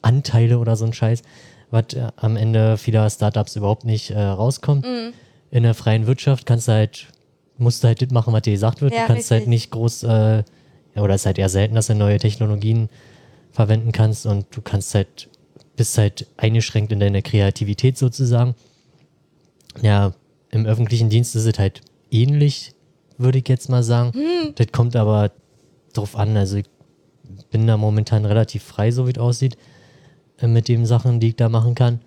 Anteile 0.00 0.58
oder 0.58 0.76
so 0.76 0.86
ein 0.86 0.92
Scheiß, 0.92 1.22
was 1.70 1.92
äh, 1.94 2.08
am 2.16 2.36
Ende 2.36 2.78
vieler 2.78 3.08
Startups 3.10 3.56
überhaupt 3.56 3.84
nicht 3.84 4.10
äh, 4.10 4.20
rauskommt. 4.20 4.84
Mhm. 4.86 5.12
In 5.52 5.62
der 5.62 5.74
freien 5.74 6.06
Wirtschaft 6.06 6.46
kannst 6.46 6.66
du 6.66 6.72
halt, 6.72 7.08
musst 7.58 7.84
du 7.84 7.88
halt 7.88 8.00
das 8.00 8.10
machen, 8.10 8.32
was 8.32 8.42
dir 8.42 8.52
gesagt 8.52 8.80
wird. 8.80 8.94
Ja, 8.94 9.02
du 9.02 9.06
kannst 9.06 9.30
halt 9.30 9.42
richtig. 9.42 9.48
nicht 9.48 9.70
groß, 9.70 10.02
äh, 10.04 10.42
oder 10.96 11.14
es 11.14 11.22
ist 11.22 11.26
halt 11.26 11.38
eher 11.38 11.50
selten, 11.50 11.74
dass 11.74 11.86
du 11.86 11.94
neue 11.94 12.18
Technologien 12.18 12.88
verwenden 13.52 13.92
kannst 13.92 14.24
und 14.24 14.46
du 14.50 14.62
kannst 14.62 14.94
halt, 14.94 15.28
bist 15.76 15.98
halt 15.98 16.26
eingeschränkt 16.38 16.90
in 16.90 17.00
deiner 17.00 17.20
Kreativität 17.20 17.98
sozusagen. 17.98 18.54
Ja, 19.82 20.14
im 20.50 20.64
öffentlichen 20.64 21.10
Dienst 21.10 21.36
ist 21.36 21.44
es 21.44 21.58
halt 21.58 21.82
ähnlich, 22.10 22.74
würde 23.18 23.38
ich 23.38 23.48
jetzt 23.48 23.68
mal 23.68 23.82
sagen. 23.82 24.12
Hm. 24.14 24.54
Das 24.54 24.68
kommt 24.72 24.96
aber 24.96 25.32
drauf 25.92 26.16
an. 26.16 26.34
Also 26.34 26.56
ich 26.56 26.66
bin 27.50 27.66
da 27.66 27.76
momentan 27.76 28.24
relativ 28.24 28.62
frei, 28.62 28.90
so 28.90 29.06
wie 29.06 29.12
es 29.12 29.18
aussieht, 29.18 29.58
äh, 30.38 30.46
mit 30.46 30.68
den 30.68 30.86
Sachen, 30.86 31.20
die 31.20 31.28
ich 31.28 31.36
da 31.36 31.50
machen 31.50 31.74
kann. 31.74 32.00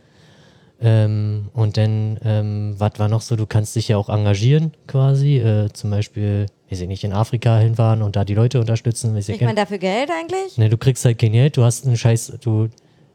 Ähm, 0.81 1.49
und 1.53 1.77
dann, 1.77 2.19
ähm, 2.23 2.75
was 2.77 2.91
war 2.97 3.07
noch 3.07 3.21
so, 3.21 3.35
du 3.35 3.45
kannst 3.45 3.75
dich 3.75 3.87
ja 3.87 3.97
auch 3.97 4.09
engagieren 4.09 4.73
quasi, 4.87 5.37
äh, 5.37 5.69
zum 5.71 5.89
Beispiel, 5.89 6.47
weiß 6.69 6.81
ich 6.81 6.87
nicht, 6.87 7.03
in 7.05 7.13
Afrika 7.13 7.57
hinfahren 7.57 8.01
und 8.01 8.15
da 8.17 8.25
die 8.25 8.33
Leute 8.35 8.59
unterstützen. 8.59 9.15
Weiß 9.15 9.27
Kriegt 9.27 9.41
man 9.41 9.55
dafür 9.55 9.77
Geld 9.77 10.09
eigentlich? 10.11 10.57
Ne, 10.57 10.67
du 10.69 10.77
kriegst 10.77 11.05
halt 11.05 11.17
kein 11.17 11.31
Geld, 11.31 11.55
du 11.57 11.63
hast 11.63 11.85
einen 11.85 11.95
scheiß, 11.97 12.33
du, 12.41 12.67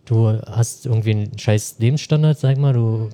du 0.06 0.28
hast 0.46 0.86
irgendwie 0.86 1.10
einen 1.10 1.38
scheiß 1.38 1.76
Lebensstandard, 1.78 2.38
sag 2.38 2.56
mal, 2.56 2.72
du 2.72 3.10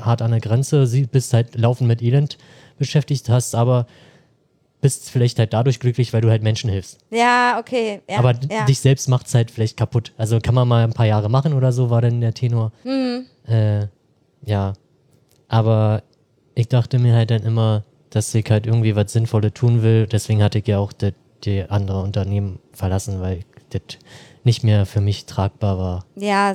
hart 0.00 0.22
an 0.22 0.32
der 0.32 0.40
Grenze, 0.40 0.86
sie- 0.86 1.06
bist 1.06 1.32
halt 1.32 1.54
laufend 1.56 1.86
mit 1.88 2.02
Elend 2.02 2.36
beschäftigt, 2.78 3.28
hast 3.28 3.54
aber 3.54 3.86
bist 4.80 5.10
vielleicht 5.10 5.38
halt 5.40 5.52
dadurch 5.52 5.80
glücklich, 5.80 6.12
weil 6.12 6.20
du 6.20 6.30
halt 6.30 6.42
Menschen 6.44 6.70
hilfst. 6.70 6.98
Ja, 7.10 7.58
okay. 7.58 8.00
Ja, 8.08 8.18
aber 8.18 8.34
ja. 8.48 8.64
dich 8.64 8.78
selbst 8.78 9.08
macht's 9.08 9.34
halt 9.34 9.50
vielleicht 9.50 9.76
kaputt. 9.76 10.12
Also 10.16 10.38
kann 10.40 10.54
man 10.54 10.68
mal 10.68 10.84
ein 10.84 10.92
paar 10.92 11.06
Jahre 11.06 11.28
machen 11.28 11.52
oder 11.52 11.72
so, 11.72 11.90
war 11.90 12.00
dann 12.00 12.20
der 12.20 12.32
Tenor. 12.34 12.70
Mhm. 12.84 13.24
Äh, 13.48 13.88
ja. 14.44 14.74
Aber 15.48 16.02
ich 16.54 16.68
dachte 16.68 16.98
mir 16.98 17.14
halt 17.14 17.30
dann 17.30 17.42
immer, 17.42 17.84
dass 18.10 18.34
ich 18.34 18.50
halt 18.50 18.66
irgendwie 18.66 18.96
was 18.96 19.12
Sinnvolles 19.12 19.52
tun 19.54 19.82
will. 19.82 20.06
Deswegen 20.06 20.42
hatte 20.42 20.58
ich 20.58 20.66
ja 20.66 20.78
auch 20.78 20.92
die, 20.92 21.14
die 21.44 21.64
andere 21.68 22.02
Unternehmen 22.02 22.58
verlassen, 22.72 23.20
weil 23.20 23.44
das 23.70 23.82
nicht 24.44 24.64
mehr 24.64 24.86
für 24.86 25.00
mich 25.00 25.26
tragbar 25.26 25.78
war. 25.78 26.04
Ja, 26.16 26.54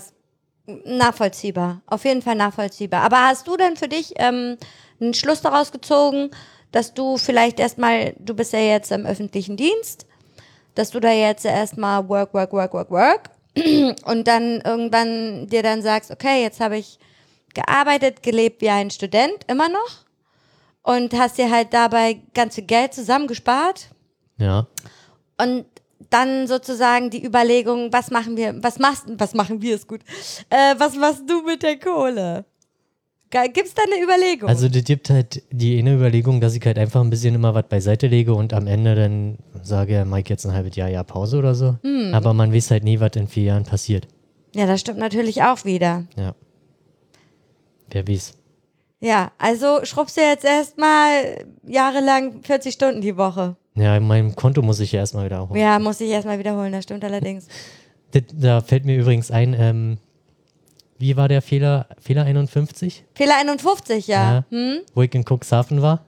nachvollziehbar. 0.86 1.82
Auf 1.88 2.06
jeden 2.06 2.22
Fall 2.22 2.36
nachvollziehbar. 2.36 3.02
Aber 3.02 3.18
hast 3.28 3.48
du 3.48 3.58
denn 3.58 3.76
für 3.76 3.88
dich 3.88 4.14
ähm, 4.18 4.58
einen 5.00 5.14
Schluss 5.14 5.42
daraus 5.42 5.72
gezogen, 5.72 6.32
dass 6.72 6.94
du 6.94 7.18
vielleicht 7.18 7.60
erstmal, 7.60 8.16
du 8.20 8.34
bist 8.34 8.54
ja 8.54 8.60
jetzt 8.60 8.92
im 8.92 9.06
öffentlichen 9.06 9.58
Dienst, 9.58 10.08
dass 10.76 10.90
du 10.90 11.00
da 11.00 11.12
jetzt 11.12 11.46
erstmal 11.46 12.08
work, 12.10 12.34
work, 12.34 12.52
work, 12.52 12.74
work, 12.74 12.92
work 12.92 13.33
und 14.06 14.28
dann 14.28 14.62
irgendwann 14.62 15.48
dir 15.48 15.64
dann 15.64 15.82
sagst, 15.82 16.12
okay, 16.12 16.42
jetzt 16.42 16.60
habe 16.60 16.78
ich 16.78 17.00
gearbeitet, 17.54 18.24
gelebt 18.24 18.62
wie 18.62 18.70
ein 18.70 18.90
Student, 18.90 19.46
immer 19.48 19.70
noch 19.70 20.06
und 20.82 21.14
hast 21.14 21.38
dir 21.38 21.50
halt 21.52 21.74
dabei 21.74 22.22
ganz 22.34 22.56
viel 22.56 22.66
Geld 22.66 22.94
zusammengespart 22.94 23.90
Ja. 24.38 24.68
und 25.38 25.66
dann 26.10 26.48
sozusagen 26.48 27.10
die 27.10 27.26
Überlegung, 27.26 27.92
was 27.92 28.12
machen 28.12 28.38
wir, 28.38 28.62
was 28.62 28.78
machst, 28.80 29.06
was 29.08 29.34
machen 29.34 29.62
wir 29.62 29.76
ist 29.76 29.88
gut, 29.88 30.02
äh, 30.50 30.76
was 30.78 30.96
machst 30.96 31.24
du 31.28 31.42
mit 31.42 31.64
der 31.64 31.80
Kohle? 31.80 32.46
Ge- 33.34 33.50
Gibt's 33.52 33.74
da 33.74 33.82
eine 33.92 34.02
Überlegung? 34.04 34.48
Also 34.48 34.70
das 34.70 34.84
gibt 34.84 35.10
halt 35.10 35.42
die 35.52 35.80
eine 35.80 35.96
Überlegung, 35.96 36.40
dass 36.40 36.56
ich 36.56 36.64
halt 36.66 36.78
einfach 36.78 37.02
ein 37.02 37.10
bisschen 37.10 37.34
immer 37.36 37.54
was 37.56 37.68
beiseite 37.68 38.08
lege 38.08 38.34
und 38.36 38.54
am 38.54 38.68
Ende 38.68 38.94
dann 38.96 39.38
sage, 39.64 40.06
Mike, 40.08 40.30
jetzt 40.30 40.46
ein 40.46 40.54
halbes 40.54 40.76
Jahr, 40.76 40.90
ja, 40.90 41.04
Pause 41.04 41.38
oder 41.40 41.56
so. 41.56 41.78
Hm. 41.82 42.14
Aber 42.14 42.34
man 42.34 42.54
weiß 42.54 42.70
halt 42.72 42.84
nie, 42.84 43.00
was 43.00 43.12
in 43.16 43.28
vier 43.28 43.44
Jahren 43.44 43.64
passiert. 43.64 44.08
ja, 44.56 44.66
das 44.68 44.82
stimmt 44.82 45.00
natürlich 45.00 45.42
auch 45.44 45.66
wieder. 45.66 46.06
Ja. 46.16 46.36
Wer 47.90 48.08
weiß. 48.08 48.34
Ja, 49.00 49.32
also 49.38 49.84
schrubbst 49.84 50.16
du 50.18 50.22
jetzt 50.22 50.46
erstmal 50.46 51.46
jahrelang 51.68 52.42
40 52.44 52.74
Stunden 52.74 53.02
die 53.02 53.18
Woche. 53.18 53.56
Ja, 53.76 54.00
mein 54.00 54.36
Konto 54.36 54.62
muss 54.62 54.80
ich 54.80 54.92
ja 54.94 55.00
erstmal 55.00 55.26
wieder 55.26 55.50
holen. 55.50 55.60
Ja, 55.60 55.78
muss 55.80 56.00
ich 56.00 56.10
erstmal 56.10 56.40
wiederholen, 56.40 56.72
das 56.72 56.84
stimmt 56.84 57.04
allerdings. 57.04 57.48
Das, 58.12 58.22
da 58.32 58.62
fällt 58.62 58.86
mir 58.86 58.96
übrigens 58.96 59.32
ein, 59.32 59.56
ähm, 59.58 59.98
wie 61.04 61.18
war 61.18 61.28
der 61.28 61.42
Fehler? 61.42 61.88
Fehler 62.00 62.24
51? 62.24 63.04
Fehler 63.14 63.36
51, 63.38 64.08
ja. 64.08 64.46
Hm? 64.50 64.80
Wo 64.94 65.02
ich 65.02 65.14
in 65.14 65.26
Cuxhaven 65.26 65.82
war, 65.82 66.06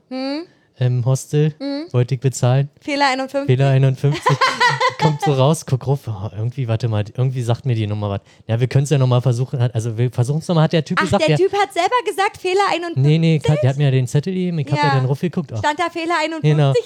im 0.78 1.04
Hostel, 1.04 1.54
wollte 1.92 2.14
ich 2.14 2.20
bezahlen. 2.20 2.68
Fehler 2.80 3.08
51. 3.08 3.46
Fehler 3.46 3.70
51. 3.70 4.20
Kommt 5.00 5.20
so 5.22 5.32
raus, 5.34 5.66
guck 5.66 5.86
rauf, 5.86 6.00
oh, 6.08 6.30
irgendwie, 6.34 6.68
warte 6.68 6.88
mal, 6.88 7.04
irgendwie 7.16 7.42
sagt 7.42 7.66
mir 7.66 7.74
die 7.74 7.86
Nummer 7.86 8.10
was. 8.10 8.20
Ja, 8.48 8.58
wir 8.58 8.66
können 8.66 8.84
es 8.84 8.90
ja 8.90 8.98
nochmal 8.98 9.20
versuchen. 9.20 9.60
Also 9.60 9.96
wir 9.98 10.10
versuchen 10.10 10.38
es 10.38 10.48
nochmal, 10.48 10.64
hat 10.64 10.72
der 10.72 10.84
Typ 10.84 10.98
Ach, 10.98 11.04
gesagt. 11.04 11.22
der 11.22 11.30
ja, 11.30 11.36
Typ 11.36 11.52
hat 11.52 11.72
selber 11.72 11.96
gesagt, 12.04 12.38
Fehler 12.38 12.60
51. 12.72 13.02
Nee, 13.02 13.18
nee, 13.18 13.38
der 13.38 13.70
hat 13.70 13.76
mir 13.76 13.84
ja 13.84 13.90
den 13.90 14.06
Zettel 14.06 14.32
gegeben, 14.32 14.58
ich 14.58 14.66
hab 14.70 14.78
Ja. 14.78 14.84
ja 14.88 14.94
dann 14.94 15.06
raufgeguckt. 15.06 15.52
Oh. 15.52 15.56
Stand 15.56 15.78
da 15.78 15.90
Fehler 15.90 16.14
51? 16.22 16.50
Genau. 16.50 16.68
Lol. 16.68 16.76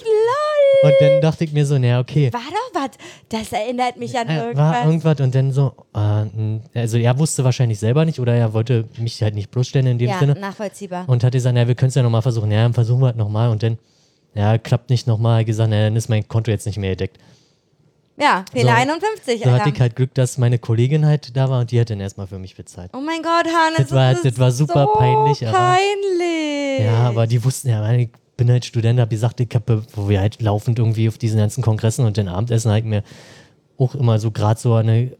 Und 0.83 0.93
dann 0.99 1.21
dachte 1.21 1.43
ich 1.43 1.53
mir 1.53 1.65
so, 1.65 1.77
naja, 1.77 1.99
okay. 1.99 2.31
War 2.33 2.41
doch 2.41 2.81
was. 2.81 2.89
Das 3.29 3.51
erinnert 3.51 3.97
mich 3.97 4.17
an 4.17 4.29
irgendwas. 4.29 4.57
war 4.57 4.85
irgendwas 4.85 5.19
und 5.19 5.35
dann 5.35 5.51
so, 5.51 5.73
äh, 5.95 6.79
also 6.79 6.97
er 6.97 7.17
wusste 7.19 7.43
wahrscheinlich 7.43 7.79
selber 7.79 8.05
nicht 8.05 8.19
oder 8.19 8.33
er 8.33 8.53
wollte 8.53 8.85
mich 8.97 9.21
halt 9.21 9.35
nicht 9.35 9.51
bloßstellen 9.51 9.87
in 9.87 9.97
dem 9.99 10.09
ja, 10.09 10.19
Sinne 10.19 10.33
nachvollziehbar. 10.39 11.07
und 11.07 11.23
hat 11.23 11.33
gesagt, 11.33 11.57
ja, 11.57 11.67
wir 11.67 11.75
können 11.75 11.89
es 11.89 11.95
ja 11.95 12.03
nochmal 12.03 12.21
versuchen. 12.21 12.51
Ja, 12.51 12.63
dann 12.63 12.73
versuchen 12.73 13.01
wir 13.01 13.09
es 13.11 13.15
nochmal 13.15 13.49
und 13.49 13.63
dann, 13.63 13.77
ja, 14.33 14.57
klappt 14.57 14.89
nicht 14.89 15.07
nochmal. 15.07 15.45
Gesagt, 15.45 15.69
na, 15.69 15.83
dann 15.83 15.95
ist 15.95 16.09
mein 16.09 16.27
Konto 16.27 16.51
jetzt 16.51 16.65
nicht 16.65 16.77
mehr 16.77 16.91
gedeckt. 16.91 17.17
Ja, 18.17 18.45
Fehler 18.51 18.71
So. 18.73 18.77
51, 18.77 19.43
So 19.43 19.51
hatte 19.51 19.69
ich 19.69 19.79
halt 19.79 19.95
Glück, 19.95 20.13
dass 20.13 20.37
meine 20.37 20.59
Kollegin 20.59 21.05
halt 21.05 21.35
da 21.35 21.49
war 21.49 21.61
und 21.61 21.71
die 21.71 21.79
hat 21.79 21.89
dann 21.89 21.99
erstmal 21.99 22.27
für 22.27 22.37
mich 22.37 22.55
bezahlt. 22.55 22.91
Oh 22.93 22.99
mein 23.01 23.23
Gott, 23.23 23.45
Hannes, 23.47 23.77
Das 23.77 23.91
war- 23.91 24.11
ist 24.11 24.25
das 24.25 24.37
war 24.37 24.51
super 24.51 24.85
so 24.85 24.99
peinlich, 24.99 25.47
aber- 25.47 25.57
peinlich. 25.57 26.85
Ja, 26.85 27.07
aber 27.09 27.25
die 27.25 27.43
wussten 27.43 27.69
ja, 27.69 27.91
ich 27.93 28.09
bin 28.37 28.49
halt 28.51 28.65
Student, 28.65 28.99
hab 28.99 29.09
gesagt, 29.09 29.39
ich 29.39 29.49
hab, 29.53 29.63
wo 29.95 30.07
wir 30.09 30.19
halt 30.19 30.41
laufend 30.41 30.77
irgendwie 30.77 31.07
auf 31.07 31.17
diesen 31.17 31.39
ganzen 31.39 31.63
Kongressen 31.63 32.05
und 32.05 32.17
den 32.17 32.27
Abendessen 32.27 32.69
halt 32.71 32.85
mir 32.85 33.03
auch 33.77 33.95
immer 33.95 34.19
so 34.19 34.29
gerade 34.29 34.59
so 34.59 34.75
eine, 34.75 35.11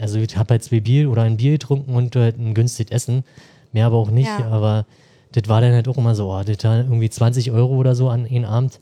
also 0.00 0.18
ich 0.18 0.36
hab 0.36 0.50
halt 0.50 0.62
zwei 0.62 0.80
Bier 0.80 1.10
oder 1.10 1.22
ein 1.22 1.36
Bier 1.36 1.52
getrunken 1.52 1.94
und 1.94 2.14
halt 2.14 2.38
ein 2.38 2.54
günstiges 2.54 2.92
Essen, 2.92 3.24
mehr 3.72 3.86
aber 3.86 3.96
auch 3.96 4.10
nicht, 4.10 4.28
Ja. 4.28 4.46
aber 4.50 4.86
das 5.32 5.48
war 5.48 5.60
dann 5.60 5.72
halt 5.72 5.88
auch 5.88 5.98
immer 5.98 6.14
so, 6.14 6.32
oh, 6.32 6.42
das 6.42 6.64
war 6.64 6.78
irgendwie 6.78 7.10
20 7.10 7.50
Euro 7.52 7.76
oder 7.76 7.94
so 7.94 8.08
an 8.08 8.26
einen 8.26 8.44
Abend. 8.44 8.80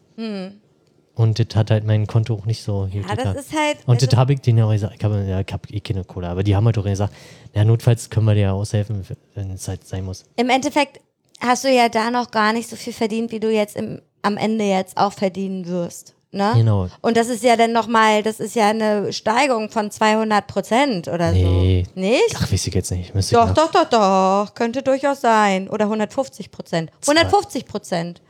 Und 1.15 1.39
das 1.39 1.57
hat 1.57 1.71
halt 1.71 1.85
mein 1.85 2.07
Konto 2.07 2.35
auch 2.35 2.47
nicht 2.47 2.63
so 2.63 2.89
Hm. 2.91 3.05
Ja, 3.09 3.17
das 3.17 3.47
ist 3.47 3.53
halt. 3.53 3.79
Und 3.87 4.01
das 4.01 4.09
also, 4.09 4.19
habe 4.19 4.35
ich 4.35 4.41
denen 4.41 4.59
ja 4.59 4.67
auch 4.67 4.73
gesagt, 4.73 4.95
ich 4.97 5.05
habe 5.05 5.25
ja, 5.29 5.41
ich 5.41 5.53
hab 5.53 5.71
eh 5.71 5.81
keine 5.81 6.05
Kohle, 6.05 6.29
aber 6.29 6.45
die 6.45 6.55
haben 6.55 6.65
halt 6.65 6.79
auch 6.79 6.85
gesagt, 6.85 7.13
ja, 7.55 7.65
notfalls 7.65 8.09
können 8.09 8.27
wir 8.27 8.35
dir 8.35 8.43
ja 8.43 8.53
aushelfen, 8.53 9.03
wenn 9.35 9.51
es 9.51 9.67
halt 9.67 9.87
sein 9.87 10.05
muss. 10.05 10.25
Im 10.37 10.49
Endeffekt 10.49 11.01
hast 11.41 11.65
du 11.65 11.73
ja 11.73 11.89
da 11.89 12.11
noch 12.11 12.31
gar 12.31 12.53
nicht 12.53 12.69
so 12.69 12.77
viel 12.77 12.93
verdient, 12.93 13.33
wie 13.33 13.41
du 13.41 13.51
jetzt 13.51 13.77
im, 13.77 14.01
am 14.23 14.37
Ende 14.37 14.65
jetzt 14.65 14.97
auch 14.97 15.13
verdienen 15.13 15.67
wirst. 15.67 16.15
Ne? 16.31 16.53
Genau. 16.57 16.89
Und 17.01 17.17
das 17.17 17.29
ist 17.29 17.43
ja 17.43 17.57
dann 17.57 17.73
nochmal, 17.73 18.23
das 18.23 18.39
ist 18.39 18.55
ja 18.55 18.69
eine 18.69 19.13
Steigerung 19.15 19.71
von 19.71 19.91
200 19.91 20.47
Prozent 20.47 21.09
oder 21.09 21.33
Nee. 21.33 21.87
so. 21.95 21.99
Nicht? 22.01 22.37
Ach, 22.37 22.53
weiß 22.53 22.67
ich 22.67 22.75
jetzt 22.75 22.91
nicht. 22.91 23.15
Müsste 23.15 23.35
Doch, 23.37 23.55
doch, 23.55 23.71
doch, 23.71 23.89
doch. 23.89 24.55
Könnte 24.55 24.83
durchaus 24.83 25.23
sein. 25.23 25.71
Oder 25.71 25.87
150 25.87 26.51
Prozent. 26.51 26.91
150 27.07 27.65
Prozent. 27.65 28.21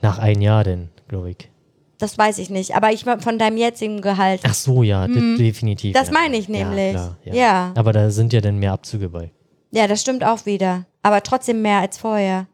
Nach 0.00 0.18
ein 0.18 0.40
Jahr 0.40 0.64
denn, 0.64 0.88
glaube 1.06 1.30
ich. 1.32 1.50
Das 1.98 2.16
weiß 2.16 2.38
ich 2.38 2.48
nicht. 2.48 2.74
Aber 2.74 2.92
ich 2.92 3.04
von 3.04 3.38
deinem 3.38 3.58
jetzigen 3.58 4.00
Gehalt. 4.00 4.40
Ach 4.44 4.54
so, 4.54 4.82
ja, 4.82 5.06
das 5.06 5.16
definitiv. 5.38 5.90
Mhm. 5.90 5.98
Das 5.98 6.08
ja. 6.08 6.12
meine 6.14 6.36
ich 6.38 6.48
Ja, 6.48 6.64
nämlich. 6.64 6.90
klar, 6.92 7.16
ja, 7.24 7.34
Ja. 7.34 7.72
Aber 7.76 7.92
da 7.92 8.10
sind 8.10 8.32
ja 8.32 8.40
dann 8.40 8.58
mehr 8.58 8.72
Abzüge 8.72 9.10
bei. 9.10 9.30
Ja, 9.70 9.86
das 9.86 10.00
stimmt 10.00 10.24
auch 10.24 10.46
wieder. 10.46 10.86
Aber 11.02 11.22
trotzdem 11.22 11.60
mehr 11.62 11.78
als 11.80 11.98
vorher. 11.98 12.46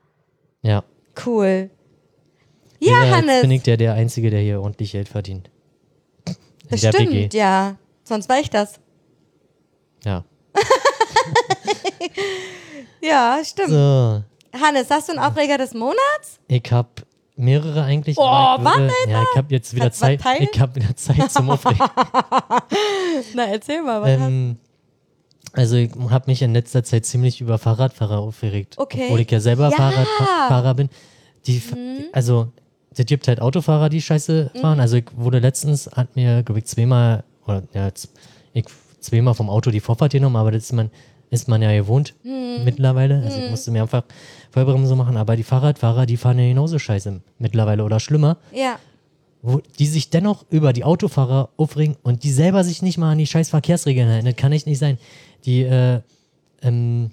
Ja. 0.62 0.82
Cool. 1.24 1.70
Ja, 2.80 3.04
Jeder- 3.04 3.16
Jetzt 3.16 3.20
bin 3.26 3.30
Hannes. 3.30 3.50
ich 3.52 3.62
der, 3.62 3.76
der 3.76 3.94
Einzige, 3.94 4.30
der 4.30 4.40
hier 4.40 4.60
ordentlich 4.60 4.92
Geld 4.92 5.08
verdient. 5.08 5.50
In 6.26 6.34
Das 6.70 6.80
stimmt, 6.80 7.10
WG. 7.12 7.28
ja. 7.36 7.76
Sonst 8.04 8.28
war 8.28 8.38
ich 8.40 8.50
das. 8.50 8.78
Ja. 10.04 10.24
Ja, 13.00 13.38
stimmt. 13.44 13.70
So, 13.70 14.22
Hannes, 14.60 14.90
hast 14.90 15.08
du 15.08 15.12
einen 15.12 15.20
Aufreger 15.22 15.58
des 15.58 15.72
Monats? 15.74 16.40
ich 16.48 16.64
habe 16.72 16.88
mehrere 17.36 17.84
eigentlich. 17.84 18.18
Oh, 18.18 18.22
aber 18.24 18.62
ich 18.70 18.76
wann, 18.76 18.90
Ja, 19.10 19.22
ich 19.22 19.36
habe 19.38 19.54
jetzt 19.54 19.74
wieder 19.74 19.86
was 19.86 19.98
Zeit. 19.98 20.20
Ich 20.40 20.60
habe 20.60 20.74
wieder 20.76 20.96
Zeit 20.96 21.30
zum 21.30 21.48
Aufregen. 21.50 21.78
Na, 23.34 23.44
erzähl 23.46 23.82
mal, 23.82 24.02
was 24.02 24.10
ähm, 24.10 24.56
also 25.52 25.76
ich 25.76 25.90
habe 26.10 26.24
mich 26.26 26.42
in 26.42 26.52
letzter 26.52 26.82
Zeit 26.82 27.06
ziemlich 27.06 27.40
über 27.40 27.58
Fahrradfahrer 27.58 28.18
aufgeregt. 28.18 28.74
Okay. 28.76 29.04
Obwohl 29.06 29.20
ich 29.20 29.30
ja 29.30 29.40
selber 29.40 29.70
Ja. 29.70 29.76
Fahrradfahrer 29.76 30.74
bin. 30.74 30.90
Die, 31.46 31.62
Mhm. 31.74 32.04
Also, 32.12 32.48
es 32.98 33.06
gibt 33.06 33.28
halt 33.28 33.40
Autofahrer, 33.40 33.88
die 33.88 34.00
scheiße 34.02 34.50
fahren. 34.60 34.80
Also 34.80 34.96
ich 34.96 35.04
wurde 35.16 35.38
letztens, 35.38 35.88
hat 35.92 36.16
mir, 36.16 36.42
glaube 36.42 36.58
ich, 36.60 36.64
zweimal, 36.66 37.24
oder 37.46 37.62
ja, 37.72 37.90
ich 38.52 38.64
zweimal 39.00 39.34
vom 39.34 39.48
Auto 39.50 39.70
die 39.70 39.80
Vorfahrt 39.80 40.12
genommen, 40.12 40.36
aber 40.36 40.50
das 40.50 40.64
ist 40.64 40.72
man, 40.72 40.90
ist 41.30 41.46
man 41.48 41.62
ja 41.62 41.72
gewohnt 41.72 42.14
Mhm. 42.24 42.64
mittlerweile. 42.64 43.22
Also 43.22 43.38
ich 43.40 43.50
musste 43.50 43.70
mir 43.70 43.82
einfach 43.82 44.02
Vollbremse 44.50 44.96
machen, 44.96 45.16
aber 45.16 45.36
die 45.36 45.42
Fahrradfahrer, 45.44 46.06
die 46.06 46.16
fahren 46.16 46.38
ja 46.38 46.46
genauso 46.48 46.78
scheiße 46.78 47.20
mittlerweile 47.38 47.84
oder 47.84 48.00
schlimmer 48.00 48.38
Ja. 48.52 48.76
wo 49.42 49.60
die 49.78 49.86
sich 49.86 50.10
dennoch 50.10 50.44
über 50.50 50.72
die 50.72 50.82
Autofahrer 50.84 51.50
aufregen 51.56 51.96
und 52.02 52.24
die 52.24 52.32
selber 52.32 52.64
sich 52.64 52.82
nicht 52.82 52.98
mal 52.98 53.12
an 53.12 53.18
die 53.18 53.26
scheiß 53.26 53.50
Verkehrsregeln 53.50 54.08
halten. 54.08 54.26
Das 54.26 54.36
kann 54.36 54.50
echt 54.52 54.66
nicht 54.66 54.78
sein. 54.80 54.98
Die 55.44 55.62
äh, 55.62 56.00
ähm, 56.62 57.10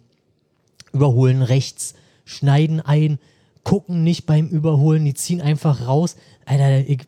überholen 0.92 1.42
rechts, 1.44 1.94
schneiden 2.26 2.80
ein, 2.82 3.20
gucken 3.66 4.04
nicht 4.06 4.26
beim 4.26 4.48
Überholen, 4.48 5.04
die 5.04 5.14
ziehen 5.14 5.42
einfach 5.42 5.86
raus. 5.88 6.16
Alter, 6.46 6.80
ich, 6.80 7.00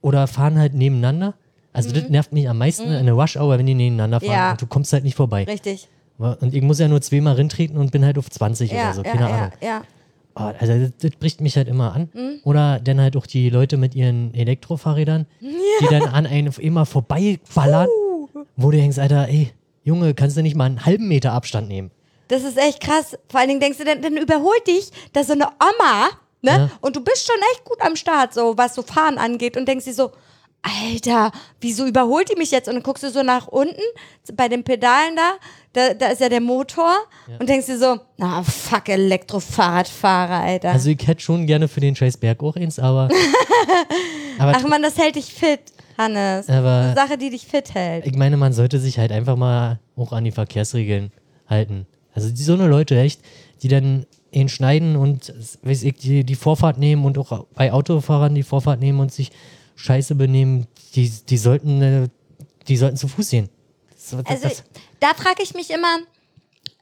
oder 0.00 0.26
fahren 0.26 0.58
halt 0.58 0.74
nebeneinander. 0.74 1.34
Also 1.72 1.92
das 1.92 2.08
nervt 2.08 2.32
mich 2.32 2.48
am 2.48 2.58
meisten 2.58 2.90
in 2.90 3.06
der 3.06 3.14
Rush-Hour, 3.14 3.58
wenn 3.58 3.66
die 3.66 3.74
nebeneinander 3.74 4.20
fahren 4.20 4.28
Mhm. 4.30 4.34
Ja. 4.36 4.50
und 4.52 4.62
du 4.62 4.66
kommst 4.66 4.92
halt 4.92 5.04
nicht 5.04 5.14
vorbei. 5.16 5.44
Richtig. 5.44 5.88
Und 6.18 6.54
ich 6.54 6.62
muss 6.62 6.78
ja 6.78 6.86
nur 6.88 7.00
zweimal 7.00 7.34
rintreten 7.34 7.76
und 7.76 7.90
bin 7.92 8.04
halt 8.04 8.16
auf 8.18 8.30
20 8.30 8.70
Ja, 8.72 8.86
oder 8.86 8.94
so, 8.94 9.02
keine 9.02 9.20
ja, 9.22 9.26
Ahnung. 9.36 9.52
ja. 9.62 9.82
Oh, 10.36 10.50
also 10.58 10.78
das, 10.78 10.92
das 11.00 11.10
bricht 11.12 11.40
mich 11.40 11.56
halt 11.56 11.68
immer 11.68 11.92
an. 11.94 12.08
Oder 12.44 12.80
dann 12.80 13.00
halt 13.00 13.16
auch 13.16 13.26
die 13.26 13.50
Leute 13.50 13.76
mit 13.76 13.94
ihren 13.94 14.32
Elektrofahrrädern, 14.34 15.26
die 15.80 15.86
dann 15.90 16.02
an 16.04 16.26
einen 16.26 16.52
immer 16.58 16.86
vorbeiballern, 16.86 17.88
wo 18.56 18.70
du 18.70 18.76
denkst, 18.78 18.98
Alter, 18.98 19.28
ey, 19.28 19.50
Junge, 19.84 20.14
kannst 20.14 20.36
du 20.36 20.42
nicht 20.42 20.56
mal 20.56 20.64
einen 20.66 20.86
halben 20.86 21.08
Meter 21.08 21.32
Abstand 21.32 21.68
nehmen? 21.68 21.90
Das 22.28 22.42
ist 22.42 22.56
echt 22.58 22.80
krass. 22.80 23.16
Vor 23.28 23.40
allen 23.40 23.48
Dingen 23.48 23.60
denkst 23.60 23.78
du, 23.78 23.84
dann, 23.84 24.00
dann 24.02 24.16
überholt 24.16 24.66
dich 24.66 24.90
da 25.12 25.22
so 25.24 25.32
eine 25.32 25.46
Oma, 25.46 26.08
ne? 26.42 26.50
Ja. 26.50 26.70
Und 26.80 26.96
du 26.96 27.00
bist 27.02 27.26
schon 27.26 27.36
echt 27.52 27.64
gut 27.64 27.80
am 27.80 27.96
Start, 27.96 28.32
so 28.34 28.56
was 28.56 28.74
so 28.74 28.82
Fahren 28.82 29.18
angeht 29.18 29.56
und 29.56 29.66
denkst 29.66 29.84
dir 29.84 29.94
so, 29.94 30.10
Alter, 30.62 31.30
wieso 31.60 31.84
überholt 31.84 32.30
die 32.32 32.36
mich 32.38 32.50
jetzt? 32.50 32.68
Und 32.68 32.74
dann 32.76 32.82
guckst 32.82 33.02
du 33.02 33.10
so 33.10 33.22
nach 33.22 33.48
unten 33.48 33.82
bei 34.32 34.48
den 34.48 34.64
Pedalen 34.64 35.14
da, 35.14 35.32
da, 35.74 35.92
da 35.92 36.06
ist 36.06 36.22
ja 36.22 36.30
der 36.30 36.40
Motor 36.40 36.90
und 37.38 37.46
denkst 37.50 37.66
dir 37.66 37.76
so, 37.78 37.98
na 38.16 38.42
fuck, 38.42 38.88
Elektrofahrradfahrer, 38.88 40.40
Alter. 40.42 40.70
Also 40.70 40.88
ich 40.88 41.06
hätte 41.06 41.20
schon 41.20 41.46
gerne 41.46 41.68
für 41.68 41.80
den 41.80 41.94
scheiß 41.94 42.16
Berg 42.16 42.42
auch 42.42 42.56
eins, 42.56 42.78
aber, 42.78 43.08
aber 44.38 44.52
Ach 44.56 44.62
man, 44.66 44.82
das 44.82 44.96
hält 44.96 45.16
dich 45.16 45.32
fit, 45.34 45.60
Hannes. 45.98 46.48
Aber- 46.48 46.80
Eine 46.80 46.94
Sache, 46.94 47.18
die 47.18 47.30
dich 47.30 47.46
fit 47.46 47.74
hält. 47.74 48.06
ich 48.06 48.14
meine, 48.16 48.36
man 48.38 48.52
sollte 48.54 48.78
sich 48.78 48.98
halt 48.98 49.12
einfach 49.12 49.36
mal 49.36 49.80
auch 49.96 50.12
an 50.12 50.24
die 50.24 50.32
Verkehrsregeln 50.32 51.12
halten. 51.48 51.86
Also 52.14 52.30
die, 52.30 52.42
so 52.42 52.54
eine 52.54 52.68
Leute 52.68 52.98
echt, 52.98 53.20
die 53.62 53.68
dann 53.68 54.06
ihn 54.30 54.48
schneiden 54.48 54.96
und 54.96 55.32
weiß 55.62 55.82
ich, 55.82 55.94
die, 55.94 56.24
die 56.24 56.34
Vorfahrt 56.34 56.78
nehmen 56.78 57.04
und 57.04 57.18
auch 57.18 57.46
bei 57.54 57.72
Autofahrern 57.72 58.34
die 58.34 58.42
Vorfahrt 58.42 58.80
nehmen 58.80 59.00
und 59.00 59.12
sich 59.12 59.30
scheiße 59.76 60.14
benehmen, 60.14 60.66
die, 60.94 61.10
die 61.28 61.36
sollten 61.36 61.82
äh, 61.82 62.08
die 62.68 62.76
sollten 62.76 62.96
zu 62.96 63.08
Fuß 63.08 63.30
gehen. 63.30 63.48
Das, 63.90 64.10
das, 64.10 64.26
Also 64.26 64.48
das, 64.48 64.64
da 65.00 65.14
frage 65.14 65.42
ich 65.42 65.54
mich 65.54 65.70
immer, 65.70 65.98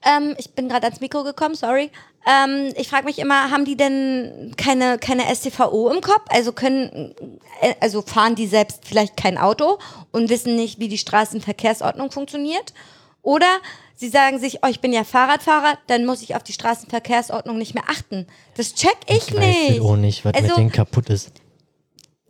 Ähm, 0.04 0.34
ich 0.36 0.50
bin 0.52 0.68
gerade 0.68 0.86
ans 0.86 1.00
Mikro 1.00 1.22
gekommen, 1.22 1.54
sorry. 1.54 1.90
Ähm, 2.26 2.72
ich 2.76 2.88
frage 2.88 3.04
mich 3.04 3.18
immer, 3.18 3.50
haben 3.50 3.64
die 3.64 3.76
denn 3.76 4.52
keine, 4.56 4.98
keine 4.98 5.22
STVO 5.32 5.90
im 5.90 6.00
Kopf? 6.00 6.24
Also 6.28 6.52
können, 6.52 7.14
äh, 7.60 7.74
also 7.80 8.02
fahren 8.02 8.34
die 8.34 8.46
selbst 8.48 8.80
vielleicht 8.84 9.16
kein 9.16 9.38
Auto 9.38 9.78
und 10.10 10.28
wissen 10.28 10.56
nicht, 10.56 10.80
wie 10.80 10.88
die 10.88 10.98
Straßenverkehrsordnung 10.98 12.10
funktioniert? 12.10 12.74
Oder 13.22 13.60
sie 14.02 14.08
sagen 14.08 14.40
sich, 14.40 14.58
oh, 14.64 14.66
ich 14.68 14.80
bin 14.80 14.92
ja 14.92 15.04
Fahrradfahrer, 15.04 15.78
dann 15.86 16.04
muss 16.04 16.22
ich 16.22 16.34
auf 16.34 16.42
die 16.42 16.52
Straßenverkehrsordnung 16.52 17.56
nicht 17.56 17.72
mehr 17.74 17.84
achten. 17.88 18.26
Das 18.56 18.74
check 18.74 18.96
ich, 19.06 19.28
Ich 19.28 19.32
weiß 19.36 19.38
nicht. 19.68 19.80
auch 19.80 19.94
nicht, 19.96 20.24
was 20.24 20.34
Also- 20.34 20.48
mit 20.48 20.56
denen 20.56 20.72
kaputt 20.72 21.08
ist. 21.08 21.30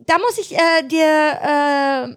da 0.05 0.19
muss 0.19 0.37
ich 0.37 0.55
äh, 0.55 0.83
dir 0.83 1.03
äh, 1.03 2.15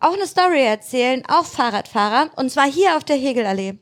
auch 0.00 0.14
eine 0.14 0.26
Story 0.26 0.64
erzählen, 0.64 1.22
auch 1.28 1.44
Fahrradfahrer, 1.44 2.30
und 2.36 2.50
zwar 2.50 2.64
hier 2.66 2.96
auf 2.96 3.04
der 3.04 3.16
Hegelallee. 3.16 3.74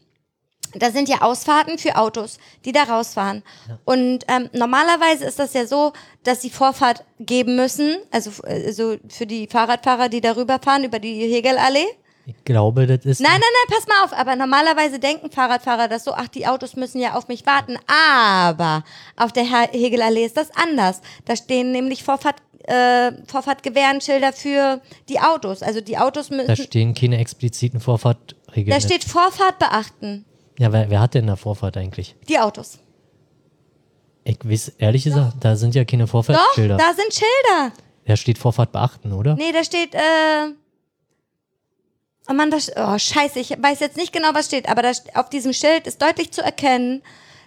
Da 0.74 0.90
sind 0.90 1.08
ja 1.08 1.20
Ausfahrten 1.20 1.78
für 1.78 1.96
Autos, 1.96 2.38
die 2.64 2.72
da 2.72 2.82
rausfahren. 2.84 3.42
Und 3.84 4.24
ähm, 4.26 4.48
normalerweise 4.54 5.24
ist 5.26 5.38
das 5.38 5.52
ja 5.52 5.66
so, 5.66 5.92
dass 6.24 6.40
sie 6.42 6.50
Vorfahrt 6.50 7.04
geben 7.20 7.54
müssen, 7.56 7.98
also, 8.10 8.30
also 8.42 8.96
für 9.08 9.26
die 9.26 9.46
Fahrradfahrer, 9.46 10.08
die 10.08 10.20
darüber 10.22 10.58
fahren, 10.58 10.82
über 10.84 10.98
die 10.98 11.20
Hegelallee. 11.32 11.86
Ich 12.24 12.44
glaube, 12.44 12.86
das 12.86 13.04
ist. 13.04 13.20
Nein, 13.20 13.32
nein, 13.32 13.40
nein, 13.40 13.76
pass 13.76 13.88
mal 13.88 14.04
auf. 14.04 14.12
Aber 14.12 14.36
normalerweise 14.36 14.98
denken 15.00 15.30
Fahrradfahrer 15.30 15.88
das 15.88 16.04
so, 16.04 16.12
ach, 16.14 16.28
die 16.28 16.46
Autos 16.46 16.76
müssen 16.76 17.00
ja 17.00 17.14
auf 17.14 17.26
mich 17.28 17.44
warten. 17.46 17.76
Aber 17.86 18.84
auf 19.16 19.32
der 19.32 19.42
He- 19.44 19.76
Hegelallee 19.78 20.24
ist 20.24 20.36
das 20.36 20.50
anders. 20.54 21.00
Da 21.24 21.34
stehen 21.34 21.72
nämlich 21.72 22.04
Vorfahrt, 22.04 22.36
äh, 22.64 23.10
Vorfahrtgewährenschilder 23.26 24.32
für 24.32 24.80
die 25.08 25.18
Autos. 25.18 25.62
Also 25.64 25.80
die 25.80 25.98
Autos 25.98 26.28
Da 26.28 26.36
müssen. 26.36 26.56
stehen 26.56 26.94
keine 26.94 27.18
expliziten 27.18 27.80
Vorfahrtregeln. 27.80 28.70
Da 28.70 28.80
steht 28.80 29.02
Vorfahrt 29.02 29.58
beachten. 29.58 30.24
ja, 30.60 30.72
wer, 30.72 30.88
wer 30.90 31.00
hat 31.00 31.14
denn 31.14 31.26
da 31.26 31.34
Vorfahrt 31.34 31.76
eigentlich? 31.76 32.14
Die 32.28 32.38
Autos. 32.38 32.78
Ich 34.24 34.38
weiß, 34.44 34.74
ehrlich 34.78 35.02
gesagt, 35.02 35.34
da 35.40 35.56
sind 35.56 35.74
ja 35.74 35.84
keine 35.84 36.04
Doch, 36.04 36.10
Vorfahrtsschilder. 36.10 36.76
da 36.76 36.92
sind 36.94 37.12
Schilder. 37.12 37.72
Da 38.06 38.14
steht 38.16 38.38
Vorfahrt 38.38 38.70
beachten, 38.70 39.12
oder? 39.12 39.34
Nee, 39.34 39.50
da 39.52 39.64
steht, 39.64 39.94
äh. 39.96 39.98
Oh 42.28 42.34
Mann, 42.34 42.50
das, 42.50 42.70
oh 42.76 42.98
scheiße, 42.98 43.40
ich 43.40 43.50
weiß 43.60 43.80
jetzt 43.80 43.96
nicht 43.96 44.12
genau, 44.12 44.28
was 44.32 44.46
steht, 44.46 44.68
aber 44.68 44.82
da, 44.82 44.90
st- 44.90 45.14
auf 45.18 45.28
diesem 45.28 45.52
Schild 45.52 45.86
ist 45.86 46.00
deutlich 46.00 46.32
zu 46.32 46.40
erkennen, 46.42 47.02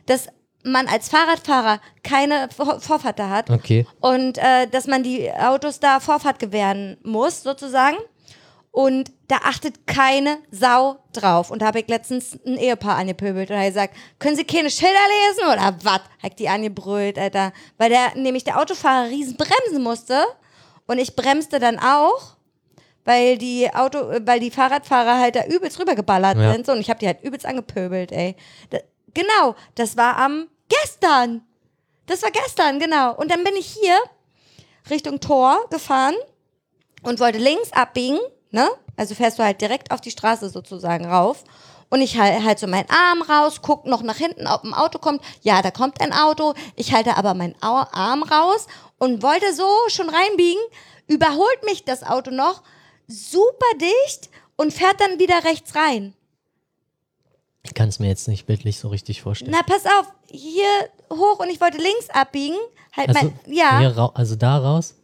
dass 0.05 0.27
man 0.63 0.87
als 0.87 1.09
Fahrradfahrer 1.09 1.79
keine 2.03 2.49
Vor 2.55 2.79
Vorfahrt 2.81 3.19
da 3.19 3.29
hat 3.29 3.49
Okay. 3.49 3.85
und 4.01 4.37
äh, 4.37 4.67
dass 4.67 4.87
man 4.87 5.03
die 5.03 5.31
Autos 5.31 5.79
da 5.79 5.99
Vorfahrt 5.99 6.39
gewähren 6.39 6.97
muss, 7.03 7.43
sozusagen. 7.43 7.97
Und 8.71 9.09
da 9.29 9.37
achtet 9.45 9.87
keine 9.87 10.37
Sau 10.51 10.97
drauf. 11.13 11.49
Und 11.49 11.61
da 11.61 11.67
habe 11.67 11.79
ich 11.79 11.87
letztens 11.87 12.37
ein 12.45 12.57
Ehepaar 12.57 12.97
angepöbelt 12.97 13.49
und 13.49 13.55
habe 13.55 13.67
gesagt, 13.67 13.95
können 14.19 14.35
Sie 14.35 14.43
keine 14.43 14.69
Schilder 14.69 14.99
lesen 15.29 15.47
oder 15.53 15.77
was? 15.83 16.01
Hat 16.21 16.39
die 16.39 16.49
angebrüllt, 16.49 17.17
Alter. 17.17 17.53
Weil 17.77 17.89
der, 17.89 18.15
nämlich 18.15 18.43
der 18.43 18.59
Autofahrer 18.59 19.07
riesen 19.09 19.37
bremsen 19.37 19.81
musste 19.81 20.25
und 20.87 20.97
ich 20.97 21.15
bremste 21.15 21.59
dann 21.59 21.79
auch, 21.79 22.34
weil 23.05 23.37
die 23.37 23.73
Auto, 23.73 23.99
weil 24.25 24.39
die 24.39 24.51
Fahrradfahrer 24.51 25.19
halt 25.19 25.35
da 25.35 25.45
übelst 25.45 25.79
rübergeballert 25.79 26.37
Ja. 26.37 26.51
sind 26.53 26.65
so, 26.65 26.73
und 26.73 26.79
ich 26.79 26.89
habe 26.89 26.99
die 26.99 27.07
halt 27.07 27.23
übelst 27.23 27.45
angepöbelt, 27.45 28.11
ey. 28.11 28.35
Da, 28.71 28.79
genau, 29.13 29.55
das 29.75 29.95
war 29.95 30.17
am 30.17 30.47
gestern. 30.67 31.43
Das 32.07 32.21
war 32.23 32.31
gestern, 32.31 32.79
genau. 32.79 33.15
Und 33.15 33.31
dann 33.31 33.43
bin 33.43 33.55
ich 33.55 33.67
hier 33.67 33.97
Richtung 34.89 35.19
Tor 35.19 35.65
gefahren 35.69 36.15
und 37.03 37.19
wollte 37.19 37.37
links 37.39 37.71
abbiegen, 37.71 38.19
ne? 38.51 38.67
Also 38.97 39.15
fährst 39.15 39.39
du 39.39 39.43
halt 39.43 39.61
direkt 39.61 39.91
auf 39.91 40.01
die 40.01 40.11
Straße 40.11 40.49
sozusagen 40.49 41.05
rauf. 41.05 41.43
Und 41.89 42.01
ich 42.01 42.17
halte 42.17 42.43
halt 42.43 42.57
so 42.59 42.65
meinen 42.67 42.89
Arm 42.89 43.21
raus, 43.21 43.59
guck 43.61 43.85
noch 43.85 44.01
nach 44.01 44.15
hinten, 44.17 44.47
ob 44.47 44.63
ein 44.63 44.73
Auto 44.73 44.97
kommt. 44.97 45.21
Ja, 45.41 45.61
da 45.61 45.69
kommt 45.69 46.01
ein 46.01 46.13
Auto. 46.13 46.53
Ich 46.75 46.93
halte 46.93 47.15
aber 47.15 47.33
meinen 47.35 47.55
Arm 47.61 48.23
raus 48.23 48.67
und 48.97 49.21
wollte 49.21 49.53
so 49.53 49.67
schon 49.87 50.09
reinbiegen. 50.09 50.61
Überholt 51.07 51.63
mich 51.65 51.83
das 51.85 52.03
Auto 52.03 52.31
noch 52.31 52.63
super 53.07 53.65
dicht 53.79 54.29
und 54.55 54.73
fährt 54.73 54.99
dann 54.99 55.19
wieder 55.19 55.43
rechts 55.43 55.75
rein. 55.75 56.13
Ich 57.63 57.73
kann 57.73 57.89
es 57.89 57.99
mir 57.99 58.07
jetzt 58.07 58.27
nicht 58.27 58.45
bildlich 58.45 58.77
so 58.77 58.89
richtig 58.89 59.21
vorstellen. 59.21 59.51
Na, 59.51 59.63
pass 59.63 59.85
auf, 59.85 60.11
hier 60.29 60.67
hoch 61.11 61.39
und 61.39 61.49
ich 61.49 61.59
wollte 61.59 61.77
links 61.77 62.09
abbiegen. 62.09 62.57
Halt 62.95 63.09
also, 63.09 63.33
mein, 63.45 63.53
ja, 63.53 64.11
also 64.13 64.35
da 64.35 64.57
raus, 64.57 64.95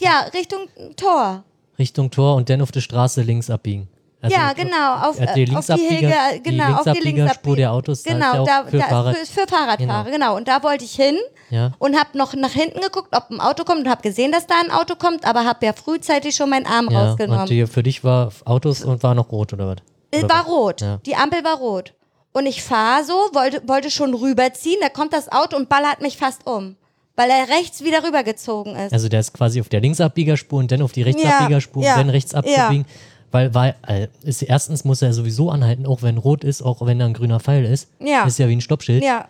ja, 0.00 0.20
Richtung 0.32 0.68
Tor. 0.96 1.44
Richtung 1.78 2.10
Tor 2.10 2.36
und 2.36 2.48
dann 2.48 2.62
auf 2.62 2.72
die 2.72 2.80
Straße 2.80 3.22
links 3.22 3.50
abbiegen. 3.50 3.88
Also 4.22 4.36
ja, 4.36 4.52
genau, 4.52 5.08
auf, 5.08 5.18
äh, 5.18 5.26
die 5.34 5.44
äh, 5.50 5.56
auf 5.56 5.64
die 5.66 5.72
Linksabbieger, 5.72 6.16
die 6.36 6.42
genau, 6.42 6.64
auf 6.74 6.82
die 6.82 6.90
Linksabbiegerspur 6.90 7.56
Linksabbieger. 7.56 7.56
der 7.56 7.72
Autos, 7.72 8.02
da 8.02 8.10
ist 8.10 8.14
Genau, 8.16 8.44
ja 8.44 8.62
da, 8.62 8.68
für 8.70 8.78
da, 8.78 8.84
Fahrrad- 8.84 9.16
für, 9.16 9.26
für 9.40 9.46
Fahrradfahrer, 9.48 10.10
genau. 10.10 10.36
Und 10.36 10.46
da 10.48 10.62
wollte 10.62 10.84
ich 10.84 10.92
hin 10.94 11.16
Ja. 11.48 11.72
und 11.78 11.98
habe 11.98 12.18
noch 12.18 12.34
nach 12.34 12.50
hinten 12.52 12.80
geguckt, 12.80 13.16
ob 13.16 13.30
ein 13.30 13.40
Auto 13.40 13.64
kommt 13.64 13.80
und 13.80 13.88
habe 13.88 14.02
gesehen, 14.02 14.30
dass 14.30 14.46
da 14.46 14.54
ein 14.62 14.70
Auto 14.70 14.94
kommt, 14.96 15.24
aber 15.24 15.44
habe 15.46 15.64
ja 15.64 15.72
frühzeitig 15.72 16.36
schon 16.36 16.50
meinen 16.50 16.66
Arm 16.66 16.88
Ja, 16.90 17.08
rausgenommen. 17.08 17.40
und 17.42 17.48
die, 17.50 17.66
für 17.66 17.82
dich 17.82 18.04
war 18.04 18.30
Autos 18.44 18.82
und 18.82 19.02
war 19.02 19.14
noch 19.14 19.32
rot 19.32 19.52
oder 19.54 19.68
was? 19.68 19.76
Es 20.10 20.24
Oder 20.24 20.34
war 20.34 20.40
was? 20.44 20.52
rot. 20.52 20.80
Ja. 20.82 20.98
Die 21.06 21.16
Ampel 21.16 21.42
war 21.44 21.56
rot. 21.56 21.94
Und 22.32 22.44
ich 22.46 22.62
fahre 22.62 23.04
so, 23.04 23.14
wollte, 23.32 23.62
wollte 23.66 23.90
schon 23.90 24.12
rüberziehen, 24.14 24.76
da 24.82 24.88
kommt 24.90 25.12
das 25.12 25.32
Auto 25.32 25.56
und 25.56 25.68
ballert 25.68 26.00
mich 26.02 26.16
fast 26.18 26.46
um. 26.46 26.76
Weil 27.16 27.28
er 27.30 27.48
rechts 27.48 27.82
wieder 27.84 28.04
rübergezogen 28.04 28.76
ist. 28.76 28.92
Also 28.92 29.08
der 29.08 29.20
ist 29.20 29.32
quasi 29.34 29.60
auf 29.60 29.68
der 29.68 29.80
Linksabbiegerspur 29.80 30.58
und 30.58 30.70
dann 30.72 30.80
auf 30.82 30.92
die 30.92 31.02
Rechtsabbiegerspur 31.02 31.82
Ja, 31.82 31.92
und 31.94 31.98
dann 31.98 32.06
ja, 32.06 32.12
rechts 32.12 32.34
abzubiegen. 32.34 32.86
Weil, 33.32 33.54
weil 33.54 33.76
äh, 33.86 34.08
ist, 34.22 34.42
erstens 34.42 34.84
muss 34.84 35.02
er 35.02 35.12
sowieso 35.12 35.50
anhalten, 35.50 35.86
auch 35.86 36.02
wenn 36.02 36.18
rot 36.18 36.42
ist, 36.42 36.62
auch 36.62 36.84
wenn 36.84 36.98
da 36.98 37.06
ein 37.06 37.14
grüner 37.14 37.40
Pfeil 37.40 37.64
ist. 37.64 37.88
Ja. 38.00 38.24
Ist 38.24 38.38
ja 38.38 38.48
wie 38.48 38.56
ein 38.56 38.60
Stoppschild. 38.60 39.02
ja. 39.02 39.26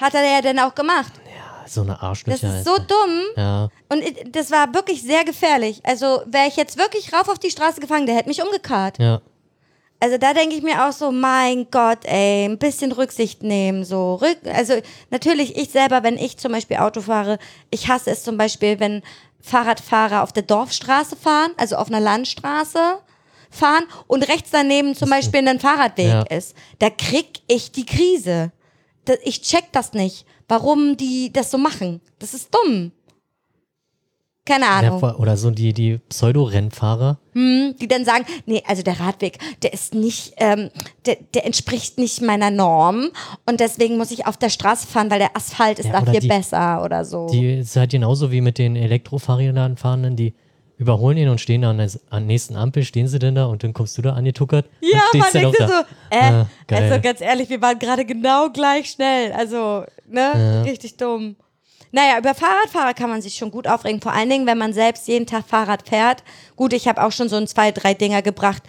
Hat 0.00 0.14
er 0.14 0.22
ja 0.22 0.40
dann 0.40 0.60
auch 0.60 0.76
gemacht. 0.76 1.12
So 1.66 1.82
eine 1.82 2.00
Arschlöcher. 2.00 2.46
Das 2.46 2.60
ist 2.60 2.68
Alter. 2.68 2.82
so 2.88 2.94
dumm. 2.94 3.20
Ja. 3.36 3.68
Und 3.88 4.02
das 4.34 4.50
war 4.50 4.72
wirklich 4.72 5.02
sehr 5.02 5.24
gefährlich. 5.24 5.80
Also 5.84 6.22
wäre 6.26 6.46
ich 6.46 6.56
jetzt 6.56 6.78
wirklich 6.78 7.12
rauf 7.12 7.28
auf 7.28 7.38
die 7.38 7.50
Straße 7.50 7.80
gefangen, 7.80 8.06
der 8.06 8.14
hätte 8.14 8.28
mich 8.28 8.42
umgekarrt. 8.42 8.98
Ja. 8.98 9.20
Also 10.00 10.16
da 10.16 10.32
denke 10.32 10.54
ich 10.54 10.62
mir 10.62 10.86
auch 10.86 10.92
so, 10.92 11.10
mein 11.10 11.68
Gott, 11.70 12.04
ey, 12.04 12.44
ein 12.44 12.58
bisschen 12.58 12.92
Rücksicht 12.92 13.42
nehmen, 13.42 13.84
so. 13.84 14.14
Rück 14.14 14.38
also 14.54 14.74
natürlich 15.10 15.56
ich 15.56 15.70
selber, 15.70 16.04
wenn 16.04 16.16
ich 16.16 16.38
zum 16.38 16.52
Beispiel 16.52 16.76
Auto 16.76 17.00
fahre, 17.00 17.38
ich 17.70 17.88
hasse 17.88 18.10
es 18.12 18.22
zum 18.22 18.36
Beispiel, 18.36 18.78
wenn 18.78 19.02
Fahrradfahrer 19.40 20.22
auf 20.22 20.32
der 20.32 20.44
Dorfstraße 20.44 21.16
fahren, 21.16 21.50
also 21.56 21.76
auf 21.76 21.88
einer 21.88 22.00
Landstraße 22.00 22.98
fahren 23.50 23.84
und 24.06 24.28
rechts 24.28 24.50
daneben 24.50 24.94
zum 24.94 25.10
Beispiel 25.10 25.46
ein 25.46 25.60
Fahrradweg 25.60 26.06
Ja. 26.06 26.22
ist. 26.22 26.54
Da 26.78 26.90
krieg 26.90 27.40
ich 27.46 27.72
die 27.72 27.86
Krise. 27.86 28.52
Ich 29.24 29.40
check 29.42 29.64
das 29.72 29.92
nicht, 29.94 30.26
warum 30.48 30.96
die 30.96 31.32
das 31.32 31.50
so 31.50 31.56
machen. 31.58 32.00
Das 32.18 32.34
ist 32.34 32.54
dumm. 32.54 32.92
Keine 34.44 34.66
Ahnung. 34.66 35.02
Oder 35.02 35.36
so 35.36 35.50
die, 35.50 35.74
die 35.74 35.98
Pseudo-Rennfahrer. 36.08 37.18
die 37.34 37.86
dann 37.86 38.04
sagen, 38.06 38.24
nee, 38.46 38.62
also 38.66 38.82
der 38.82 38.98
Radweg, 38.98 39.38
der 39.62 39.74
ist 39.74 39.94
nicht, 39.94 40.32
ähm, 40.38 40.70
der, 41.04 41.16
der 41.34 41.44
entspricht 41.44 41.98
nicht 41.98 42.22
meiner 42.22 42.50
Norm 42.50 43.10
und 43.46 43.60
deswegen 43.60 43.98
muss 43.98 44.10
ich 44.10 44.26
auf 44.26 44.38
der 44.38 44.48
Straße 44.48 44.86
fahren, 44.86 45.10
weil 45.10 45.18
der 45.18 45.36
Asphalt 45.36 45.78
ist 45.78 45.86
Ja, 45.90 46.00
da 46.00 46.10
viel 46.10 46.20
die- 46.20 46.28
besser 46.28 46.82
oder 46.82 47.04
so. 47.04 47.28
Die 47.30 47.58
ist 47.58 47.76
halt 47.76 47.90
genauso 47.90 48.32
wie 48.32 48.40
mit 48.40 48.56
den 48.58 48.74
Elektrofahrrädern 48.74 49.76
fahrenden, 49.76 50.16
die 50.16 50.34
überholen 50.78 51.18
ihn 51.18 51.28
und 51.28 51.40
stehen 51.40 51.62
da 51.62 51.70
an 51.70 51.78
der 51.78 52.20
nächsten 52.20 52.56
Ampel, 52.56 52.84
stehen 52.84 53.08
sie 53.08 53.18
denn 53.18 53.34
da 53.34 53.46
und 53.46 53.62
dann 53.64 53.72
kommst 53.74 53.98
du 53.98 54.02
da 54.02 54.14
angetuckert. 54.14 54.66
ja, 54.80 55.00
man 55.14 55.28
dann 55.32 55.42
denkt 55.42 55.60
da. 55.60 55.66
so, 55.68 55.74
äh, 56.10 56.18
Ah, 56.20 56.46
also 56.70 57.00
ganz 57.00 57.20
ehrlich, 57.20 57.48
wir 57.50 57.60
waren 57.60 57.78
gerade 57.78 58.04
genau 58.04 58.48
gleich 58.50 58.90
schnell, 58.90 59.32
also, 59.32 59.84
ne, 60.08 60.62
richtig 60.64 60.96
dumm. 60.96 61.36
Naja, 61.90 62.18
über 62.18 62.34
Fahrradfahrer 62.34 62.94
kann 62.94 63.10
man 63.10 63.22
sich 63.22 63.34
schon 63.34 63.50
gut 63.50 63.66
aufregen, 63.66 64.00
vor 64.00 64.12
allen 64.12 64.28
Dingen, 64.30 64.46
wenn 64.46 64.58
man 64.58 64.72
selbst 64.72 65.08
jeden 65.08 65.26
Tag 65.26 65.44
Fahrrad 65.48 65.88
fährt. 65.88 66.22
Gut, 66.54 66.72
ich 66.74 66.86
habe 66.86 67.02
auch 67.02 67.12
schon 67.12 67.28
so 67.30 67.36
ein 67.36 67.46
zwei, 67.46 67.72
drei 67.72 67.94
Dinger 67.94 68.20
gebracht, 68.22 68.62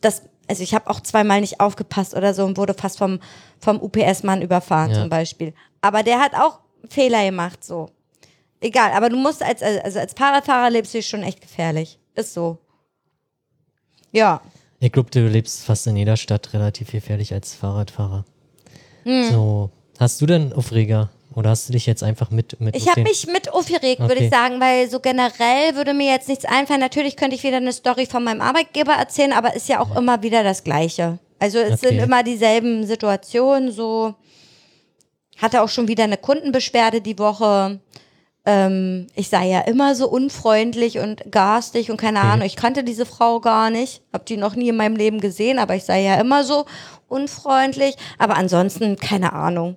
das, 0.00 0.22
also 0.48 0.62
ich 0.62 0.74
habe 0.74 0.90
auch 0.90 1.00
zweimal 1.00 1.40
nicht 1.40 1.60
aufgepasst 1.60 2.14
oder 2.14 2.34
so 2.34 2.44
und 2.44 2.56
wurde 2.58 2.74
fast 2.74 2.98
vom, 2.98 3.20
vom 3.60 3.80
UPS-Mann 3.80 4.42
überfahren 4.42 4.90
Ja. 4.90 5.00
zum 5.00 5.08
Beispiel. 5.08 5.54
Aber 5.80 6.02
der 6.02 6.18
hat 6.20 6.34
auch 6.34 6.58
Fehler 6.90 7.24
gemacht, 7.24 7.64
so. 7.64 7.88
Egal, 8.60 8.92
aber 8.92 9.08
du 9.10 9.16
musst 9.16 9.42
als, 9.42 9.62
also 9.62 9.98
als 9.98 10.14
Fahrradfahrer 10.14 10.70
lebst 10.70 10.94
du 10.94 11.02
schon 11.02 11.22
echt 11.22 11.40
gefährlich. 11.40 11.98
Ist 12.14 12.32
so. 12.34 12.58
Ja. 14.12 14.40
Ich 14.80 14.92
glaube, 14.92 15.10
du 15.10 15.26
lebst 15.26 15.64
fast 15.64 15.86
in 15.86 15.96
jeder 15.96 16.16
Stadt 16.16 16.52
relativ 16.54 16.90
gefährlich 16.92 17.32
als 17.32 17.54
Fahrradfahrer. 17.54 18.24
Hm. 19.04 19.30
So, 19.30 19.70
hast 19.98 20.20
du 20.20 20.26
denn 20.26 20.52
Aufreger? 20.52 21.10
Oder 21.34 21.50
hast 21.50 21.68
du 21.68 21.74
dich 21.74 21.84
jetzt 21.84 22.02
einfach 22.02 22.30
mit, 22.30 22.58
mit 22.60 22.74
Ich 22.74 22.88
habe 22.88 23.02
mich 23.02 23.26
mit 23.26 23.52
aufgeregt, 23.52 24.00
würde 24.00 24.14
Okay. 24.14 24.24
ich 24.24 24.30
sagen, 24.30 24.58
weil 24.58 24.88
so 24.88 25.00
generell 25.00 25.74
würde 25.74 25.92
mir 25.92 26.10
jetzt 26.10 26.28
nichts 26.28 26.46
einfallen. 26.46 26.80
Natürlich 26.80 27.14
könnte 27.16 27.36
ich 27.36 27.42
wieder 27.42 27.58
eine 27.58 27.74
Story 27.74 28.06
von 28.06 28.24
meinem 28.24 28.40
Arbeitgeber 28.40 28.94
erzählen, 28.94 29.34
aber 29.34 29.54
ist 29.54 29.68
ja 29.68 29.80
auch 29.80 29.94
immer 29.96 30.22
wieder 30.22 30.42
das 30.42 30.64
Gleiche. 30.64 31.18
Also 31.38 31.58
es 31.58 31.82
sind 31.82 31.96
Okay. 31.96 32.04
immer 32.04 32.22
dieselben 32.22 32.86
Situationen, 32.86 33.70
so 33.70 34.14
hatte 35.36 35.60
auch 35.60 35.68
schon 35.68 35.88
wieder 35.88 36.04
eine 36.04 36.16
Kundenbeschwerde 36.16 37.02
die 37.02 37.18
Woche. 37.18 37.80
Ähm, 38.46 39.08
ich 39.14 39.28
sei 39.28 39.48
ja 39.48 39.60
immer 39.62 39.94
so 39.96 40.08
unfreundlich 40.08 40.98
und 40.98 41.30
garstig 41.30 41.90
und 41.90 41.96
keine 41.96 42.20
Okay. 42.20 42.28
Ahnung. 42.28 42.46
Ich 42.46 42.56
kannte 42.56 42.84
diese 42.84 43.04
Frau 43.04 43.40
gar 43.40 43.70
nicht, 43.70 44.02
habe 44.12 44.24
die 44.24 44.36
noch 44.36 44.54
nie 44.54 44.68
in 44.68 44.76
meinem 44.76 44.96
Leben 44.96 45.20
gesehen, 45.20 45.58
aber 45.58 45.74
ich 45.74 45.84
sei 45.84 46.02
ja 46.02 46.14
immer 46.20 46.44
so 46.44 46.64
unfreundlich. 47.08 47.96
Aber 48.18 48.36
ansonsten 48.36 48.96
keine 48.96 49.32
Ahnung. 49.32 49.76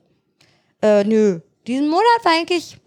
Äh, 0.82 1.04
nö, 1.04 1.40
diesen 1.68 1.90
Monat 1.90 2.24
war 2.24 2.32
eigentlich 2.32 2.78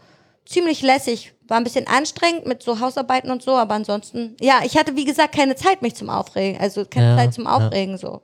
ziemlich 0.46 0.82
lässig. 0.82 1.34
War 1.48 1.56
ein 1.58 1.64
bisschen 1.64 1.86
anstrengend 1.88 2.46
mit 2.46 2.62
so 2.62 2.80
Hausarbeiten 2.80 3.30
und 3.30 3.42
so, 3.42 3.52
aber 3.56 3.74
ansonsten, 3.74 4.36
ja, 4.40 4.60
ich 4.64 4.76
hatte 4.78 4.96
wie 4.96 5.04
gesagt 5.04 5.34
keine 5.34 5.56
Zeit, 5.56 5.82
mich 5.82 5.94
zum 5.96 6.08
Aufregen, 6.08 6.60
also 6.60 6.84
keine 6.84 7.10
Ja, 7.10 7.16
Zeit 7.16 7.34
zum 7.34 7.44
ja. 7.44 7.56
Aufregen 7.56 7.98
so. 7.98 8.22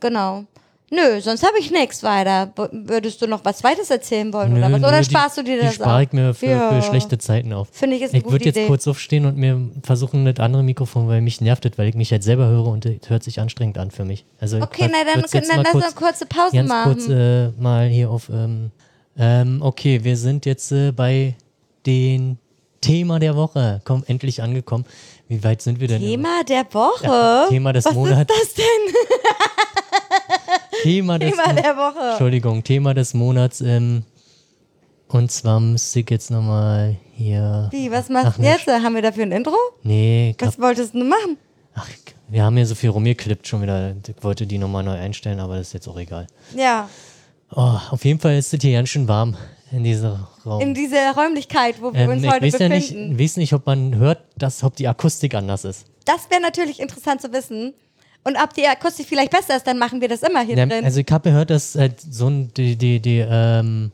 Genau. 0.00 0.44
Nö, 0.88 1.20
sonst 1.20 1.42
habe 1.44 1.58
ich 1.58 1.72
nichts 1.72 2.04
weiter. 2.04 2.52
Würdest 2.70 3.20
du 3.20 3.26
noch 3.26 3.44
was 3.44 3.58
Zweites 3.58 3.90
erzählen 3.90 4.32
wollen 4.32 4.56
oder 4.56 4.70
was? 4.70 4.78
Oder 4.78 4.98
die- 5.00 5.04
sparst 5.10 5.36
du 5.36 5.42
dir 5.42 5.56
Die 5.58 5.66
das 5.66 5.74
spare 5.74 6.04
ich 6.04 6.12
mir 6.12 6.32
für, 6.32 6.46
Ja. 6.46 6.68
für 6.72 6.80
schlechte 6.86 7.18
Zeiten 7.18 7.52
auf. 7.52 7.66
Finde 7.72 7.96
ich 7.96 8.02
ist 8.02 8.14
eine 8.14 8.22
Ich 8.22 8.30
würde 8.30 8.44
jetzt 8.44 8.56
Idee. 8.56 8.68
kurz 8.68 8.86
aufstehen 8.86 9.26
und 9.26 9.36
mir 9.36 9.60
versuchen, 9.82 10.24
das 10.24 10.38
andere 10.38 10.62
Mikrofon, 10.62 11.08
weil 11.08 11.22
mich 11.22 11.40
nervt 11.40 11.64
das, 11.64 11.72
weil 11.76 11.88
ich 11.88 11.96
mich 11.96 12.10
jetzt 12.10 12.24
selber 12.24 12.46
höre 12.46 12.66
und 12.68 12.86
es 12.86 13.10
hört 13.10 13.24
sich 13.24 13.40
anstrengend 13.40 13.78
an 13.78 13.90
für 13.90 14.04
mich. 14.04 14.24
Also 14.40 14.58
okay, 14.60 14.88
na 14.92 14.98
dann, 15.04 15.06
dann 15.06 15.14
mal 15.16 15.22
lass 15.22 15.30
kurz, 15.32 15.74
uns 15.74 15.84
eine 15.84 15.92
kurze 15.94 16.26
Pause 16.26 16.56
ganz 16.56 16.68
machen. 16.68 16.92
kurz 16.92 17.08
äh, 17.08 17.48
mal 17.60 17.88
hier 17.88 18.08
auf. 18.08 18.28
Ähm, 18.28 18.70
ähm, 19.18 19.62
okay, 19.62 20.04
wir 20.04 20.16
sind 20.16 20.46
jetzt 20.46 20.70
äh, 20.70 20.92
bei 20.92 21.34
den 21.84 22.38
Thema 22.80 23.18
der 23.18 23.34
Woche. 23.34 23.80
Komm, 23.84 24.04
endlich 24.06 24.40
angekommen. 24.40 24.84
Wie 25.26 25.42
weit 25.42 25.62
sind 25.62 25.80
wir 25.80 25.88
denn? 25.88 26.00
Thema 26.00 26.44
der 26.48 26.64
Woche? 26.72 27.04
Ja, 27.06 27.46
Thema 27.48 27.72
des 27.72 27.86
was 27.86 27.94
Monats. 27.94 28.32
ist 28.32 28.40
das 28.40 28.54
denn? 28.54 28.94
Thema 30.82 31.18
des 31.20 31.30
Thema 31.30 31.52
der 31.52 31.76
Woche. 31.76 32.10
Entschuldigung, 32.10 32.62
Thema 32.64 32.94
des 32.94 33.14
Monats. 33.14 33.60
Ähm, 33.60 34.04
und 35.08 35.30
zwar 35.30 35.60
müsste 35.60 36.00
ich 36.00 36.10
jetzt 36.10 36.30
nochmal 36.30 36.96
hier. 37.14 37.68
Wie, 37.70 37.90
was 37.90 38.08
machst 38.08 38.26
Ach, 38.32 38.36
du 38.36 38.42
jetzt? 38.42 38.66
Haben 38.66 38.94
wir 38.94 39.02
dafür 39.02 39.22
ein 39.24 39.32
Intro? 39.32 39.54
Nee, 39.82 40.30
ich 40.36 40.42
hab, 40.42 40.48
Was 40.48 40.60
wolltest 40.60 40.94
du 40.94 41.04
machen? 41.04 41.38
ach, 41.74 41.88
wir 42.28 42.42
haben 42.42 42.56
hier 42.56 42.66
so 42.66 42.74
viel 42.74 42.90
rumgeklippt 42.90 43.46
schon 43.46 43.62
wieder. 43.62 43.94
Ich 44.06 44.22
wollte 44.24 44.46
die 44.46 44.58
nochmal 44.58 44.82
neu 44.82 44.98
einstellen, 44.98 45.38
aber 45.38 45.56
das 45.58 45.68
ist 45.68 45.72
jetzt 45.74 45.88
auch 45.88 45.98
egal. 45.98 46.26
Ja, 46.56 46.88
Oh, 47.54 47.78
auf 47.90 48.04
jeden 48.04 48.18
Fall 48.18 48.36
ist 48.36 48.52
es 48.52 48.60
hier 48.60 48.72
ganz 48.72 48.88
schön 48.88 49.06
warm 49.06 49.36
in 49.70 49.84
diesem 49.84 50.18
Raum. 50.44 50.60
in 50.60 50.74
dieser 50.74 51.12
Räumlichkeit, 51.14 51.80
wo 51.80 51.92
wir 51.92 52.00
ähm, 52.00 52.10
uns 52.10 52.24
ich 52.24 52.28
heute 52.30 52.44
weiß 52.44 52.58
ja 52.58 52.68
befinden. 52.68 53.08
nicht, 53.10 53.20
weiß 53.20 53.36
nicht, 53.36 53.52
ob 53.52 53.66
man 53.66 53.94
hört, 53.94 54.18
dass 54.36 54.64
ob 54.64 54.74
die 54.74 54.88
Akustik 54.88 55.32
anders 55.32 55.64
ist. 55.64 55.86
Das 56.06 56.28
wäre 56.28 56.40
natürlich 56.42 56.80
interessant 56.80 57.20
zu 57.22 57.32
wissen. 57.32 57.72
Und 58.26 58.36
ob 58.42 58.52
die 58.54 58.66
Akustik 58.66 59.06
vielleicht 59.08 59.30
besser 59.30 59.56
ist, 59.56 59.66
dann 59.68 59.78
machen 59.78 60.00
wir 60.00 60.08
das 60.08 60.22
immer 60.22 60.40
hier 60.40 60.56
Ja, 60.56 60.66
drin. 60.66 60.84
also 60.84 60.98
ich 60.98 61.06
habe 61.12 61.30
gehört, 61.30 61.48
dass 61.50 61.76
halt 61.76 62.00
so 62.00 62.26
ein, 62.28 62.52
die, 62.54 62.74
die, 62.76 62.98
die, 63.00 63.18
ähm, 63.28 63.92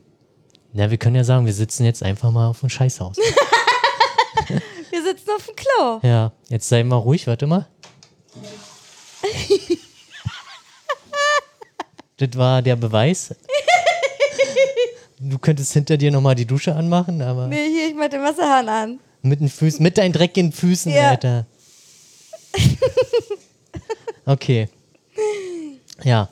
na, 0.73 0.89
wir 0.89 0.97
können 0.97 1.15
ja 1.15 1.23
sagen, 1.23 1.45
wir 1.45 1.53
sitzen 1.53 1.85
jetzt 1.85 2.01
einfach 2.01 2.31
mal 2.31 2.47
auf 2.47 2.59
dem 2.61 2.69
Scheißhaus. 2.69 3.15
wir 4.89 5.03
sitzen 5.03 5.29
auf 5.35 5.45
dem 5.45 5.55
Klo. 5.55 5.99
ja, 6.01 6.31
jetzt 6.49 6.67
sei 6.67 6.83
mal 6.83 6.95
ruhig, 6.95 7.27
warte 7.27 7.45
mal. 7.45 7.67
das 12.17 12.29
war 12.35 12.61
der 12.63 12.75
Beweis. 12.75 13.35
Du 15.19 15.37
könntest 15.37 15.73
hinter 15.73 15.95
dir 15.97 16.11
nochmal 16.11 16.33
die 16.35 16.45
Dusche 16.45 16.75
anmachen, 16.75 17.21
aber 17.21 17.47
Nee, 17.47 17.67
hier, 17.69 17.87
ich 17.89 17.95
mach 17.95 18.09
den 18.09 18.21
Wasserhahn 18.23 18.67
an. 18.67 18.99
mit 19.21 19.39
den 19.41 19.49
Füßen, 19.49 19.81
mit 19.83 19.97
deinen 19.97 20.11
dreckigen 20.11 20.51
Füßen, 20.51 20.91
Ja. 20.91 21.11
Alter. 21.11 21.45
Okay. 24.25 24.69
Ja. 26.03 26.29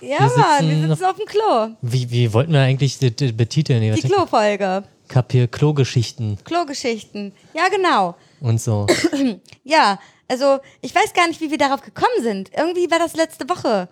Ja, 0.00 0.18
Wir 0.20 0.20
Mann, 0.20 0.60
sitzen 0.60 0.80
wir 0.80 0.88
sitzen 0.88 1.04
auf 1.04 1.16
dem 1.16 1.26
Klo. 1.26 1.68
Wie, 1.82 2.10
wie 2.10 2.32
wollten 2.32 2.52
wir 2.52 2.60
eigentlich 2.60 2.98
das, 2.98 3.16
das 3.16 3.32
betiteln? 3.32 3.82
Die 3.94 4.00
Klofolge. 4.02 4.84
Hier 5.30 5.48
Klogeschichten 5.48 6.38
Klogeschichten. 6.44 7.32
Ja, 7.54 7.68
genau. 7.68 8.14
und 8.40 8.60
so. 8.60 8.86
Ja, 9.64 9.98
also 10.28 10.58
ich 10.80 10.94
weiß 10.94 11.12
gar 11.12 11.26
nicht, 11.28 11.40
wie 11.40 11.50
wir 11.50 11.58
darauf 11.58 11.82
gekommen 11.82 12.22
sind. 12.22 12.50
Irgendwie 12.56 12.90
war 12.90 12.98
das 12.98 13.14
letzte 13.14 13.48
Woche. 13.48 13.88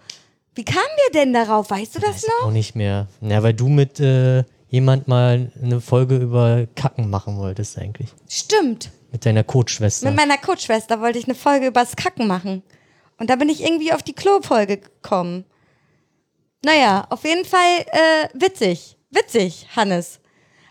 Wie 0.54 0.64
kamen 0.64 0.78
wir 0.78 1.20
denn 1.20 1.34
darauf? 1.34 1.68
Weißt 1.70 1.94
du 1.94 1.98
das 1.98 2.22
Weiß 2.22 2.28
noch? 2.40 2.46
auch 2.48 2.52
nicht 2.52 2.74
mehr. 2.76 3.08
Ja, 3.20 3.42
weil 3.42 3.52
du 3.52 3.68
mit 3.68 4.00
äh, 4.00 4.44
jemand 4.68 5.06
mal 5.06 5.52
eine 5.62 5.80
Folge 5.82 6.16
über 6.16 6.66
Kacken 6.74 7.10
machen 7.10 7.36
wolltest 7.36 7.78
eigentlich. 7.78 8.08
Stimmt. 8.28 8.90
Mit 9.12 9.26
deiner 9.26 9.44
Coachschwester. 9.44 10.06
Mit 10.06 10.16
meiner 10.16 10.38
Coachschwester 10.38 11.00
wollte 11.00 11.18
ich 11.18 11.26
eine 11.26 11.34
Folge 11.34 11.66
übers 11.66 11.94
Kacken 11.96 12.26
machen. 12.26 12.62
Und 13.18 13.30
da 13.30 13.36
bin 13.36 13.48
ich 13.48 13.62
irgendwie 13.62 13.92
auf 13.92 14.02
die 14.02 14.12
Klo-Folge 14.12 14.76
gekommen. 14.78 15.44
Naja, 16.64 17.06
auf 17.10 17.24
jeden 17.24 17.44
Fall 17.44 17.80
äh, 17.92 18.28
witzig. 18.34 18.96
Witzig, 19.10 19.66
Hannes. 19.74 20.20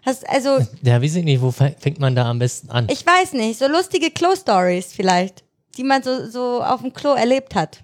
Hast, 0.06 0.28
also, 0.30 0.60
Ja, 0.84 1.02
weiß 1.02 1.16
ich 1.16 1.24
nicht, 1.24 1.42
wo 1.42 1.50
fä- 1.50 1.74
fängt 1.80 2.00
man 2.00 2.16
da 2.16 2.30
am 2.30 2.38
besten 2.40 2.70
an? 2.70 2.88
ich 2.90 3.06
weiß 3.06 3.34
nicht, 3.34 3.58
so 3.58 3.68
lustige 3.68 4.12
Klo-Stories 4.12 4.94
vielleicht, 4.94 5.44
die 5.78 5.84
man 5.84 6.04
so, 6.04 6.30
so 6.30 6.62
auf 6.64 6.82
dem 6.82 6.94
Klo 6.94 7.14
erlebt 7.14 7.56
hat. 7.56 7.84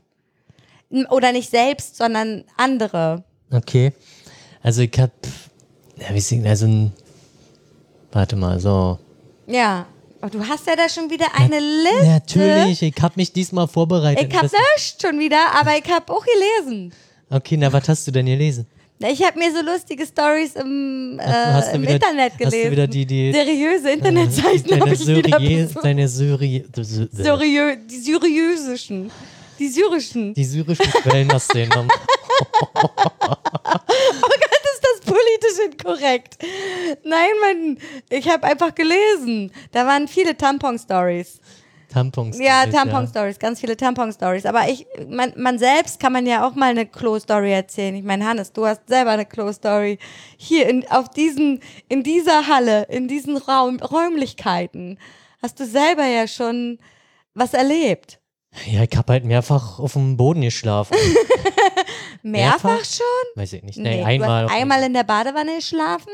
Oder 1.10 1.32
nicht 1.32 1.50
selbst, 1.50 1.96
sondern 1.96 2.44
andere. 2.58 3.24
Okay. 3.52 3.94
Also 4.62 4.82
ich 4.82 4.92
hab, 5.00 5.12
ja, 5.98 6.14
weiß 6.14 6.32
ich 6.34 6.40
nicht, 6.40 6.48
also 6.50 6.68
ein, 6.68 6.92
warte 8.12 8.36
mal, 8.36 8.60
so. 8.60 9.00
Ja. 9.48 9.88
Oh, 10.24 10.28
du 10.30 10.48
hast 10.48 10.68
ja 10.68 10.76
da 10.76 10.88
schon 10.88 11.10
wieder 11.10 11.28
eine 11.36 11.60
Liste. 11.60 12.06
Natürlich, 12.06 12.82
ich 12.84 12.94
hab 13.02 13.18
mich 13.18 13.32
diesmal 13.34 13.68
vorbereitet. 13.68 14.28
Ich 14.30 14.36
hab 14.36 14.44
Das- 14.44 14.52
nicht 14.52 15.02
schon 15.02 15.20
wieder, 15.20 15.40
aber 15.60 15.76
ich 15.78 15.92
hab 15.92 16.10
auch 16.12 16.24
gelesen. 16.26 16.94
Okay, 17.30 17.58
na, 17.58 17.72
was 17.74 17.88
hast 17.90 18.06
du 18.08 18.12
denn 18.12 18.26
gelesen? 18.28 18.68
Ich 19.00 19.24
habe 19.24 19.40
mir 19.40 19.52
so 19.52 19.62
lustige 19.66 20.06
Stories 20.06 20.54
im, 20.56 21.18
äh, 21.20 21.24
Hast 21.26 21.72
du 21.72 21.78
im 21.78 21.82
wieder- 21.82 21.94
Internet 21.94 22.34
hast 22.34 22.40
du 22.42 22.50
gelesen. 22.52 22.72
wieder 22.72 22.88
die- 22.88 23.06
die- 23.08 23.32
Seriöse 23.34 23.90
Internetseiten 23.94 24.80
habe 24.80 24.94
ich 24.94 25.00
wieder 25.08 25.40
Syrie, 25.40 25.64
besucht. 25.66 25.84
deine 25.86 26.08
Seriö 26.08 27.76
die 27.78 27.98
syriösischen. 27.98 29.10
Die 29.58 29.68
syrischen. 29.68 30.34
die 30.36 30.44
syrischen 30.46 30.86
Quellen 30.86 31.32
hast 31.34 31.52
du 31.54 31.64
genommen. 31.68 31.90
ist 33.92 34.52
das 34.52 34.61
politisch 35.32 35.66
inkorrekt? 35.66 36.38
Nein, 37.04 37.30
Mann, 37.42 37.78
ich 38.10 38.28
habe 38.30 38.46
einfach 38.46 38.74
gelesen. 38.74 39.52
Da 39.72 39.86
waren 39.86 40.08
viele 40.08 40.36
Tampon-Stories. 40.36 41.40
Tampons. 41.90 42.40
Ja, 42.40 42.66
Tampon-Stories, 42.68 43.38
ganz 43.38 43.60
viele 43.60 43.76
Tampon-Stories. 43.76 44.46
Aber 44.46 44.70
ich, 44.70 44.86
man, 45.10 45.34
man 45.36 45.60
selbst 45.60 46.00
kann 46.00 46.14
man 46.14 46.26
ja 46.26 46.48
auch 46.48 46.56
mal 46.56 46.70
eine 46.70 46.86
Klo-Story 46.86 47.52
erzählen. 47.52 47.96
Ich 47.96 48.04
meine, 48.04 48.26
Hannes, 48.26 48.54
du 48.54 48.66
hast 48.66 48.88
selber 48.88 49.12
eine 49.12 49.26
Klo-Story. 49.26 50.00
Hier 50.38 50.70
in, 50.70 50.90
auf 50.90 51.10
diesen, 51.10 51.60
in 51.90 52.04
dieser 52.04 52.48
Halle, 52.48 52.84
in 52.84 53.10
diesen 53.10 53.36
Raum, 53.36 53.80
Räumlichkeiten 53.80 54.98
hast 55.42 55.60
du 55.60 55.66
selber 55.66 56.06
ja 56.06 56.28
schon 56.28 56.80
was 57.34 57.54
erlebt. 57.54 58.20
Ja, 58.66 58.84
ich 58.84 58.98
hab 58.98 59.10
halt 59.10 59.24
mehrfach 59.24 59.80
auf 59.80 59.94
dem 59.94 60.18
Boden 60.18 60.42
geschlafen. 60.42 60.96
Mehrfach, 62.24 62.64
Mehrfach? 62.70 62.86
schon? 62.86 63.42
Weiß 63.42 63.54
ich 63.54 63.64
nicht. 63.64 63.78
Nee, 63.78 63.98
Nee, 63.98 64.04
einmal. 64.04 64.48
Einmal 64.48 64.84
in 64.84 64.94
der 64.94 65.04
Badewanne 65.04 65.56
geschlafen? 65.56 66.12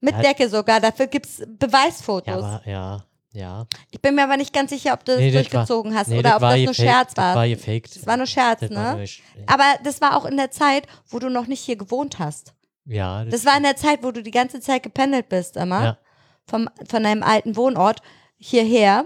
Mit 0.00 0.14
Ja. 0.14 0.22
Decke 0.22 0.48
sogar, 0.48 0.80
dafür 0.80 1.06
gibt's 1.08 1.42
Beweisfotos. 1.46 2.26
ja, 2.28 2.34
aber, 2.36 2.62
ja, 2.66 3.04
ja. 3.32 3.66
ich 3.90 4.00
bin 4.00 4.14
mir 4.14 4.22
aber 4.24 4.36
nicht 4.36 4.52
ganz 4.52 4.70
sicher, 4.70 4.92
ob 4.94 5.04
du 5.04 5.12
das 5.12 5.20
Nee, 5.20 5.32
das 5.32 5.48
durchgezogen 5.48 5.92
war, 5.92 6.00
hast 6.00 6.08
nee, 6.08 6.18
oder 6.20 6.36
ob 6.36 6.42
war 6.42 6.50
das 6.52 6.58
nur 6.60 6.66
gefaked, 6.72 6.76
Scherz 6.90 7.14
Das 7.14 7.24
war. 7.24 7.34
war 7.34 7.48
gefaked. 7.48 7.96
Das 7.96 8.06
war 8.06 8.16
nur 8.16 8.26
Scherz, 8.26 8.60
Das 8.60 8.70
war 8.70 8.90
ne? 8.92 8.96
nur 8.98 9.04
Sch- 9.06 9.20
Aber 9.46 9.64
das 9.82 10.00
war 10.00 10.16
auch 10.16 10.24
in 10.24 10.36
der 10.36 10.50
Zeit, 10.52 10.86
wo 11.08 11.18
du 11.18 11.28
noch 11.28 11.46
nicht 11.48 11.60
hier 11.60 11.76
gewohnt 11.76 12.18
hast. 12.20 12.54
Ja, 12.84 13.24
das, 13.24 13.32
Das 13.32 13.44
war 13.44 13.56
in 13.56 13.64
der 13.64 13.76
Zeit, 13.76 14.02
wo 14.04 14.12
du 14.12 14.22
die 14.22 14.30
ganze 14.30 14.60
Zeit 14.60 14.82
gependelt 14.84 15.28
bist, 15.28 15.56
immer. 15.56 15.82
Ja. 15.84 15.98
Vom, 16.46 16.70
von 16.88 17.02
deinem 17.02 17.22
alten 17.24 17.56
Wohnort 17.56 18.00
hierher. 18.38 19.04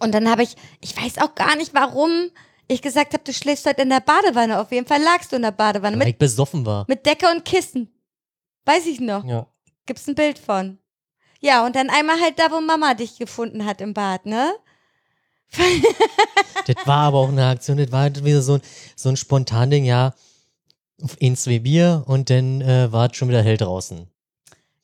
Und 0.00 0.12
dann 0.14 0.28
habe 0.30 0.42
ich, 0.42 0.56
ich 0.80 0.96
weiß 0.96 1.18
auch 1.18 1.34
gar 1.34 1.54
nicht, 1.56 1.74
warum 1.74 2.30
ich 2.72 2.82
gesagt 2.82 3.12
habe, 3.14 3.24
du 3.24 3.32
schläfst 3.32 3.66
heute 3.66 3.82
in 3.82 3.90
der 3.90 4.00
Badewanne. 4.00 4.60
Auf 4.60 4.72
jeden 4.72 4.86
Fall 4.86 5.02
lagst 5.02 5.32
du 5.32 5.36
in 5.36 5.42
der 5.42 5.52
Badewanne 5.52 5.98
weil 5.98 6.06
mit, 6.06 6.14
ich 6.14 6.18
besoffen 6.18 6.64
war. 6.66 6.84
mit 6.88 7.06
Decke 7.06 7.30
und 7.30 7.44
Kissen. 7.44 7.88
Weiß 8.64 8.86
ich 8.86 9.00
noch. 9.00 9.24
Ja. 9.24 9.46
Gibt's 9.86 10.06
ein 10.06 10.14
Bild 10.14 10.38
von. 10.38 10.78
Ja, 11.40 11.66
und 11.66 11.74
dann 11.74 11.90
einmal 11.90 12.20
halt 12.20 12.38
da, 12.38 12.50
wo 12.50 12.60
Mama 12.60 12.94
dich 12.94 13.18
gefunden 13.18 13.64
hat 13.66 13.80
im 13.80 13.94
Bad, 13.94 14.26
ne? 14.26 14.54
Das 16.66 16.86
war 16.86 17.08
aber 17.08 17.18
auch 17.18 17.28
eine 17.28 17.46
Aktion, 17.46 17.76
das 17.76 17.90
war 17.90 18.02
halt 18.02 18.24
wieder 18.24 18.40
so 18.40 18.54
ein, 18.54 18.62
so 18.94 19.08
ein 19.08 19.16
spontan 19.16 19.70
Ding, 19.70 19.84
ja, 19.84 20.14
ein, 21.20 21.36
zwei 21.36 21.58
Bier 21.58 22.04
und 22.06 22.30
dann 22.30 22.60
äh, 22.60 22.92
war 22.92 23.10
es 23.10 23.16
schon 23.16 23.28
wieder 23.28 23.42
hell 23.42 23.56
draußen. 23.56 24.06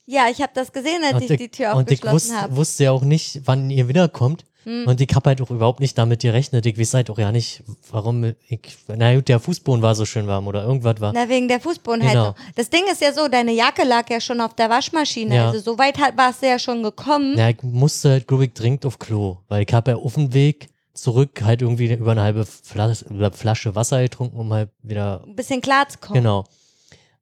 Ja, 0.07 0.29
ich 0.29 0.43
habe 0.43 0.53
das 0.55 0.73
gesehen, 0.73 1.05
als 1.05 1.23
ich, 1.23 1.37
die 1.37 1.51
Tür 1.51 1.77
und 1.77 1.91
ich 1.91 1.99
aufgeschlossen 1.99 2.31
wusste, 2.31 2.41
habe. 2.41 2.57
wusste 2.57 2.85
ja 2.85 2.91
auch 2.93 3.03
nicht, 3.03 3.43
wann 3.45 3.71
ihr 3.71 3.89
wiederkommt. 3.89 4.45
Hm. 4.69 4.87
Und 4.87 5.01
ich 5.01 5.09
habe 5.15 5.31
halt 5.31 5.41
auch 5.41 5.51
überhaupt 5.51 5.81
nicht 5.81 5.97
damit 5.97 6.21
gerechnet. 6.21 6.67
Ich 6.67 6.79
weiß 6.79 6.93
halt 6.93 7.09
auch 7.09 7.19
ja 7.19 7.33
nicht, 7.33 7.63
warum 7.91 8.35
ich, 8.49 8.61
na 8.87 9.15
gut, 9.15 9.29
der 9.29 9.41
Fußboden 9.41 9.81
war 9.81 9.95
so 9.95 10.05
schön 10.05 10.27
warm 10.27 10.47
oder 10.47 10.63
irgendwas 10.63 11.01
war. 11.01 11.15
Na, 11.15 11.27
wegen 11.27 11.49
der 11.49 11.59
Fußbodenheizung. 11.59 12.35
Genau. 12.35 12.35
Das 12.55 12.69
Ding 12.69 12.83
ist 12.93 13.01
ja 13.01 13.15
so, 13.15 13.29
deine 13.29 13.53
Jacke 13.53 13.85
lag 13.85 14.11
ja 14.11 14.21
schon 14.21 14.43
auf 14.43 14.55
der 14.55 14.69
Waschmaschine. 14.69 15.35
Ja. 15.35 15.47
Also 15.47 15.61
so 15.61 15.79
weit 15.79 15.99
halt 15.99 16.19
warst 16.19 16.43
du 16.43 16.49
ja 16.49 16.59
schon 16.59 16.83
gekommen. 16.83 17.39
Ja, 17.39 17.49
ich 17.49 17.63
musste 17.63 18.11
halt, 18.11 18.29
glaube 18.29 18.45
ich, 18.45 18.53
dringend 18.53 18.85
auf 18.85 18.99
Klo, 18.99 19.39
weil 19.49 19.65
ich 19.67 19.73
habe 19.73 19.93
ja 19.93 19.97
auf 19.97 20.15
dem 20.15 20.35
Weg 20.35 20.69
zurück 20.93 21.41
halt 21.43 21.63
irgendwie 21.63 21.91
über 21.91 22.11
eine 22.11 22.21
halbe 22.21 22.45
Flasche, 22.45 23.07
Flasche 23.33 23.75
Wasser 23.75 24.03
getrunken, 24.03 24.37
um 24.37 24.53
halt 24.53 24.69
wieder 24.83 25.23
Ein 25.27 25.35
bisschen 25.35 25.63
klar 25.63 25.89
zu 25.89 25.97
kommen. 25.97 26.21
Genau. 26.21 26.45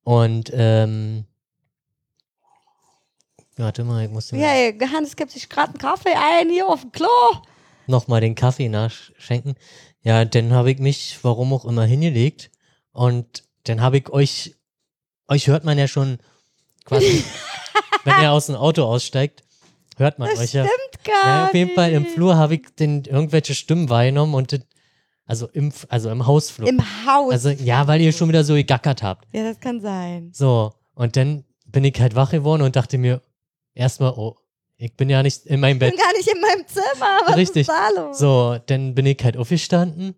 Und 0.03 0.51
ähm, 0.53 1.27
Warte 3.57 3.85
mal, 3.85 4.05
ich 4.05 4.11
muss 4.11 4.33
mir 4.33 4.40
Ja, 4.40 4.49
ey, 4.53 4.79
Hannes 4.92 5.16
gibt 5.16 5.31
sich 5.31 5.49
gerade 5.49 5.69
einen 5.71 5.79
Kaffee 5.79 6.14
ein 6.14 6.51
hier 6.51 6.66
auf 6.69 6.83
dem 6.83 6.92
Klo. 6.92 7.07
nochmal 7.87 8.21
den 8.21 8.35
Kaffee 8.35 8.69
nachschenken. 8.69 9.55
Ja, 10.03 10.25
dann 10.25 10.53
habe 10.53 10.71
ich 10.71 10.79
mich, 10.79 11.19
warum 11.23 11.53
auch 11.53 11.64
immer, 11.64 11.85
hingelegt. 11.85 12.51
Und 12.92 13.45
dann 13.64 13.81
habe 13.81 13.99
ich 13.99 14.11
euch, 14.11 14.55
euch 15.29 15.47
hört 15.49 15.64
man 15.64 15.79
ja 15.79 15.88
schon 15.88 16.19
quasi, 16.85 17.25
wenn 18.05 18.21
ihr 18.23 18.31
aus 18.33 18.47
dem 18.47 18.57
Auto 18.57 18.85
aussteigt, 18.85 19.42
hört 19.97 20.19
man 20.19 20.29
euch 20.37 20.53
ja. 20.53 20.64
Stimmt 20.66 21.05
gar 21.05 21.27
Ja, 21.27 21.47
auf 21.47 21.55
jeden 21.55 21.75
Fall 21.75 21.92
im. 21.92 22.07
Flur 22.07 22.37
habe 22.37 22.57
ich 22.57 22.66
den 22.79 23.05
irgendwelche 23.05 23.55
Stimmen 23.55 23.88
wahrgenommen 23.88 24.35
und 24.35 24.53
das- 24.53 24.61
also 25.29 25.49
im, 25.49 25.73
also 25.88 26.09
im 26.11 26.25
Hausflur. 26.27 26.69
Im 26.69 26.81
Haus. 27.05 27.33
also 27.33 27.51
ja, 27.51 27.88
weil 27.88 28.01
ihr 28.01 28.12
schon 28.12 28.29
wieder 28.29 28.45
so 28.45 28.55
gegackert 28.55 29.03
habt. 29.03 29.27
ja, 29.35 29.42
das 29.42 29.59
kann 29.59 29.81
sein. 29.81 30.31
So, 30.33 30.73
und 30.95 31.16
dann 31.16 31.45
bin 31.66 31.83
ich 31.83 31.99
halt 32.01 32.14
wach 32.14 32.31
geworden 32.31 32.62
und 32.62 32.77
dachte 32.77 32.97
mir 32.97 33.21
erstmal, 33.77 34.12
oh, 34.17 34.37
ich 34.79 34.93
bin 34.95 35.09
ja 35.09 35.23
nicht 35.23 35.47
in 35.47 35.61
meinem 35.61 35.75
Ich 35.77 35.79
Bett. 35.81 35.95
bin 35.97 36.01
gar 36.05 36.12
nicht 36.12 36.29
in 36.29 36.41
meinem 36.41 36.67
Zimmer. 36.67 37.21
Was 37.27 37.37
Richtig. 37.37 37.69
ist 37.69 37.71
da 37.71 37.89
los? 37.95 38.19
So, 38.19 38.59
dann 38.67 38.95
bin 38.95 39.07
ich 39.07 39.19
halt 39.23 39.37
aufgestanden 39.37 40.15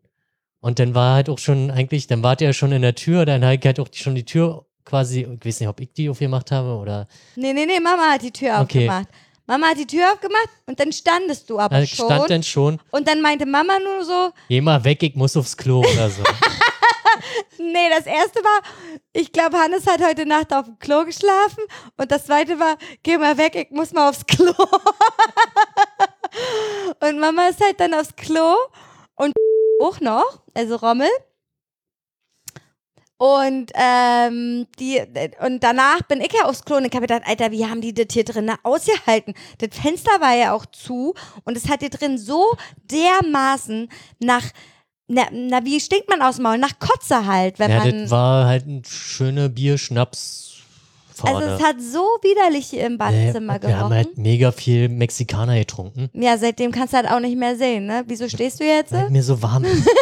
und 0.60 0.78
dann 0.78 0.94
war 0.94 1.14
halt 1.16 1.28
auch 1.28 1.38
schon 1.38 1.70
eigentlich, 1.70 2.06
dann 2.06 2.22
wart 2.22 2.40
ihr 2.40 2.48
ja 2.48 2.52
schon 2.52 2.72
in 2.72 2.82
der 2.82 2.94
Tür, 2.94 3.24
dann 3.26 3.42
ich 3.42 3.64
halt 3.64 3.78
auch 3.78 3.88
schon 3.92 4.14
die 4.14 4.24
Tür 4.24 4.64
quasi, 4.84 5.20
ich 5.22 5.44
weiß 5.46 5.60
nicht, 5.60 5.68
ob 5.68 5.78
ich 5.80 5.92
die 5.92 6.08
aufgemacht 6.08 6.50
habe 6.50 6.76
oder 6.78 7.06
Nee, 7.36 7.52
nee, 7.52 7.66
nee, 7.66 7.78
Mama 7.78 8.12
hat 8.12 8.22
die 8.22 8.32
Tür 8.32 8.60
Okay. 8.62 8.88
aufgemacht. 8.88 9.08
Mama 9.46 9.68
hat 9.68 9.78
die 9.78 9.86
Tür 9.86 10.12
aufgemacht 10.12 10.48
und 10.66 10.78
dann 10.80 10.92
standest 10.92 11.48
du 11.48 11.58
aber 11.58 11.74
also 11.76 11.94
schon. 11.94 12.06
stand 12.06 12.30
dann 12.30 12.42
schon, 12.42 12.78
und 12.90 13.06
dann 13.08 13.22
meinte 13.22 13.46
Mama 13.46 13.78
nur 13.78 14.04
so, 14.04 14.30
geh 14.48 14.60
mal 14.60 14.82
weg, 14.84 15.02
ich 15.02 15.14
muss 15.14 15.36
aufs 15.36 15.56
Klo 15.56 15.80
oder 15.80 16.10
so. 16.10 16.22
nee, 17.58 17.90
das 17.90 18.06
erste 18.06 18.42
war, 18.42 18.62
ich 19.12 19.32
glaube, 19.32 19.58
Hannes 19.58 19.86
hat 19.86 20.02
heute 20.02 20.26
Nacht 20.26 20.52
auf 20.52 20.66
dem 20.66 20.78
Klo 20.78 21.04
geschlafen 21.04 21.64
und 21.96 22.10
das 22.10 22.26
zweite 22.26 22.58
war, 22.58 22.76
geh 23.02 23.18
mal 23.18 23.38
weg, 23.38 23.54
ich 23.54 23.70
muss 23.70 23.92
mal 23.92 24.08
aufs 24.08 24.26
Klo. 24.26 24.52
und 27.00 27.18
Mama 27.18 27.48
ist 27.48 27.60
halt 27.62 27.80
dann 27.80 27.94
aufs 27.94 28.14
Klo 28.16 28.54
und 29.14 29.34
auch 29.82 30.00
noch, 30.00 30.42
also 30.54 30.76
Rommel. 30.76 31.10
Und, 33.20 33.72
ähm, 33.74 34.68
die, 34.78 35.02
und 35.40 35.64
danach 35.64 36.02
bin 36.02 36.20
ich 36.20 36.32
ja 36.32 36.44
aufs 36.44 36.64
Klo 36.64 36.76
und 36.76 36.84
ich 36.84 36.92
habe 36.92 37.08
gedacht, 37.08 37.24
Alter, 37.26 37.50
wie 37.50 37.66
haben 37.66 37.80
die 37.80 37.92
das 37.92 38.06
hier 38.12 38.22
drinnen 38.22 38.56
ausgehalten? 38.62 39.34
Das 39.58 39.76
Fenster 39.76 40.20
war 40.20 40.34
ja 40.34 40.52
auch 40.52 40.66
zu 40.66 41.14
und 41.44 41.56
es 41.56 41.68
hat 41.68 41.80
hier 41.80 41.90
drin 41.90 42.16
so 42.16 42.56
dermaßen 42.84 43.90
nach, 44.20 44.44
na, 45.08 45.22
na 45.32 45.64
wie 45.64 45.80
stinkt 45.80 46.08
man 46.08 46.22
aus 46.22 46.36
dem 46.36 46.44
Maul? 46.44 46.58
Nach 46.58 46.78
Kotze 46.78 47.26
halt, 47.26 47.58
wenn 47.58 47.70
ja, 47.70 47.78
man. 47.78 48.02
das 48.02 48.10
war 48.10 48.46
halt 48.46 48.66
ein 48.66 48.82
schöner 48.84 49.48
Bier-Schnaps 49.48 50.48
also 51.22 51.40
es 51.48 51.62
hat 51.62 51.80
so 51.80 51.98
widerlich 52.22 52.66
hier 52.66 52.86
im 52.86 52.98
Badezimmer 52.98 53.60
wir 53.60 53.76
haben 53.76 53.90
gerochen. 53.90 53.94
halt 53.94 54.18
mega 54.18 54.52
viel 54.52 54.88
Mexikaner 54.88 55.58
getrunken. 55.58 56.10
ja, 56.12 56.38
seitdem 56.38 56.70
kannst 56.70 56.92
du 56.92 56.98
halt 56.98 57.10
auch 57.10 57.20
nicht 57.20 57.36
mehr 57.36 57.56
sehen, 57.56 57.86
ne? 57.86 58.04
Wieso 58.06 58.28
stehst 58.28 58.60
du 58.60 58.64
jetzt? 58.64 58.92
Weil 58.92 59.10
mir 59.10 59.22
so 59.22 59.42
warm 59.42 59.64
ist. 59.64 59.88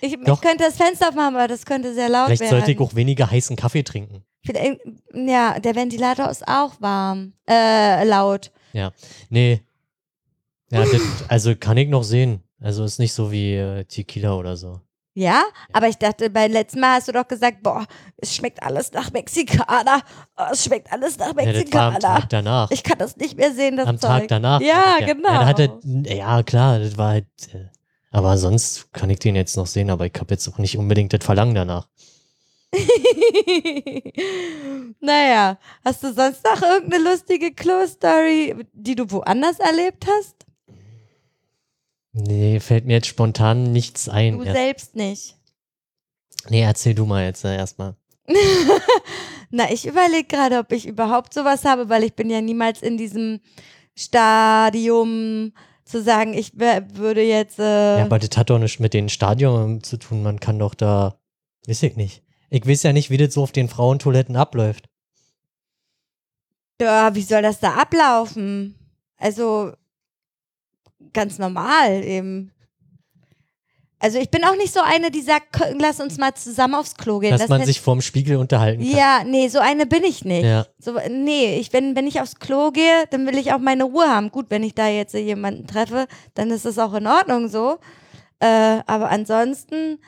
Ich, 0.00 0.12
ich 0.12 0.40
könnte 0.40 0.64
das 0.64 0.76
Fenster 0.76 1.08
aufmachen, 1.08 1.36
aber 1.36 1.48
das 1.48 1.64
könnte 1.64 1.94
sehr 1.94 2.08
laut 2.08 2.26
Vielleicht 2.26 2.42
werden. 2.42 2.50
sollte 2.58 2.72
ich 2.72 2.78
auch 2.80 2.94
weniger 2.94 3.30
heißen 3.30 3.56
Kaffee 3.56 3.82
trinken. 3.82 4.24
Vielleicht- 4.44 4.80
Ja, 5.14 5.58
der 5.58 5.74
Ventilator 5.74 6.28
ist 6.28 6.46
auch 6.46 6.72
warm. 6.80 7.32
Äh, 7.48 8.04
laut. 8.04 8.50
Ja, 8.72 8.92
nee. 9.30 9.62
Ja, 10.70 10.84
das, 10.84 11.00
also 11.28 11.54
kann 11.56 11.76
ich 11.78 11.88
noch 11.88 12.02
sehen. 12.02 12.42
Also 12.66 12.82
ist 12.82 12.98
nicht 12.98 13.12
so 13.12 13.30
wie 13.30 13.54
äh, 13.54 13.84
Tequila 13.84 14.34
oder 14.34 14.56
so. 14.56 14.80
Ja? 15.14 15.44
Aber 15.72 15.86
ich 15.86 15.98
dachte, 15.98 16.30
beim 16.30 16.50
letzten 16.50 16.80
Mal 16.80 16.96
hast 16.96 17.06
du 17.06 17.12
doch 17.12 17.28
gesagt, 17.28 17.62
boah, 17.62 17.86
es 18.16 18.34
schmeckt 18.34 18.60
alles 18.60 18.90
nach 18.90 19.12
Mexikaner. 19.12 20.02
Oh, 20.36 20.42
es 20.50 20.64
schmeckt 20.64 20.90
alles 20.90 21.16
nach 21.16 21.28
Ja, 21.28 21.34
das 21.34 21.72
war 21.72 21.86
am 21.86 21.92
Mexikaner. 21.92 21.98
Tag 22.00 22.28
danach. 22.28 22.68
ich 22.72 22.82
kann 22.82 22.98
das 22.98 23.16
nicht 23.18 23.36
mehr 23.36 23.52
sehen, 23.52 23.76
das 23.76 23.86
am 23.86 23.98
Zeug. 23.98 24.10
Tag 24.22 24.28
danach. 24.28 24.60
Ja, 24.60 24.96
genau. 24.98 25.28
Ja, 25.28 25.38
da 25.38 25.46
hat 25.46 25.60
er, 25.60 25.78
ja, 26.12 26.42
klar, 26.42 26.80
das 26.80 26.98
war 26.98 27.10
halt. 27.10 27.26
Äh, 27.52 27.68
aber 28.10 28.36
sonst 28.36 28.92
kann 28.92 29.10
ich 29.10 29.20
den 29.20 29.36
jetzt 29.36 29.56
noch 29.56 29.68
sehen, 29.68 29.88
aber 29.88 30.06
ich 30.06 30.14
habe 30.18 30.34
jetzt 30.34 30.48
auch 30.48 30.58
nicht 30.58 30.76
unbedingt 30.76 31.12
das 31.12 31.24
Verlangen 31.24 31.54
danach. 31.54 31.86
naja, 35.00 35.56
hast 35.84 36.02
du 36.02 36.12
sonst 36.12 36.42
noch 36.44 36.60
irgendeine 36.62 37.04
lustige 37.10 37.54
Klo-Story, 37.54 38.56
die 38.72 38.96
du 38.96 39.08
woanders 39.08 39.60
erlebt 39.60 40.04
hast? 40.08 40.45
Nee, 42.18 42.60
fällt 42.60 42.86
mir 42.86 42.94
jetzt 42.94 43.08
spontan 43.08 43.72
nichts 43.72 44.08
ein. 44.08 44.38
Du 44.38 44.44
Ja. 44.44 44.52
selbst 44.52 44.96
nicht. 44.96 45.36
Nee, 46.48 46.62
erzähl 46.62 46.94
du 46.94 47.04
mal 47.04 47.24
jetzt 47.24 47.44
äh, 47.44 47.54
erstmal. 47.56 47.94
Na, 49.50 49.70
ich 49.70 49.86
überlege 49.86 50.24
gerade, 50.24 50.58
ob 50.58 50.72
ich 50.72 50.86
überhaupt 50.86 51.34
sowas 51.34 51.64
habe, 51.64 51.88
weil 51.88 52.02
ich 52.04 52.14
bin 52.14 52.30
ja 52.30 52.40
niemals 52.40 52.82
in 52.82 52.96
diesem 52.96 53.40
Stadium 53.96 55.52
zu 55.84 56.02
sagen, 56.02 56.34
ich 56.34 56.58
würde 56.58 57.22
jetzt. 57.22 57.58
Äh, 57.58 57.98
Ja, 57.98 58.04
aber 58.04 58.18
das 58.18 58.36
hat 58.36 58.50
doch 58.50 58.58
nichts 58.58 58.80
mit 58.80 58.94
dem 58.94 59.08
Stadion 59.08 59.82
zu 59.82 59.96
tun. 59.98 60.22
Man 60.22 60.40
kann 60.40 60.58
doch 60.58 60.74
da. 60.74 61.18
Weiß 61.66 61.82
ich 61.82 61.96
nicht. 61.96 62.22
Ich 62.50 62.66
weiß 62.66 62.82
ja 62.84 62.92
nicht, 62.92 63.10
wie 63.10 63.16
das 63.18 63.34
so 63.34 63.42
auf 63.42 63.52
den 63.52 63.68
Frauentoiletten 63.68 64.36
abläuft. 64.36 64.88
ja, 66.80 67.14
wie 67.14 67.22
soll 67.22 67.42
das 67.42 67.60
da 67.60 67.74
ablaufen? 67.74 68.74
Also 69.18 69.72
ganz 71.16 71.38
normal 71.38 72.04
eben. 72.04 72.52
Also 73.98 74.18
ich 74.18 74.30
bin 74.30 74.44
auch 74.44 74.56
nicht 74.56 74.74
so 74.74 74.80
eine, 74.80 75.10
die 75.10 75.22
sagt, 75.22 75.54
"Ko- 75.54 75.64
lass 75.80 76.00
uns 76.00 76.18
mal 76.18 76.34
zusammen 76.34 76.74
aufs 76.74 76.94
Klo 76.96 77.18
gehen. 77.18 77.30
Dass 77.30 77.40
Das 77.40 77.48
man 77.48 77.64
sich 77.64 77.80
vorm 77.80 78.02
Spiegel 78.02 78.36
unterhalten 78.36 78.82
kann. 78.82 78.96
ja, 78.96 79.22
nee, 79.24 79.48
so 79.48 79.58
eine 79.58 79.86
bin 79.86 80.04
ich 80.04 80.22
nicht. 80.24 80.44
Ja. 80.44 80.66
So, 80.78 80.96
nee, 81.10 81.58
ich, 81.58 81.72
wenn, 81.72 81.96
wenn 81.96 82.06
ich 82.06 82.20
aufs 82.20 82.36
Klo 82.36 82.70
gehe, 82.72 83.04
dann 83.10 83.26
will 83.26 83.38
ich 83.38 83.52
auch 83.54 83.58
meine 83.58 83.84
Ruhe 83.84 84.06
haben. 84.06 84.30
Gut, 84.30 84.46
wenn 84.50 84.62
ich 84.62 84.74
da 84.74 84.86
jetzt 84.88 85.14
jemanden 85.14 85.66
treffe, 85.66 86.06
dann 86.34 86.50
ist 86.50 86.66
das 86.66 86.78
auch 86.78 86.92
in 86.92 87.06
Ordnung 87.06 87.48
so. 87.48 87.78
Äh, 88.38 88.80
aber 88.86 89.08
ansonsten, 89.10 89.98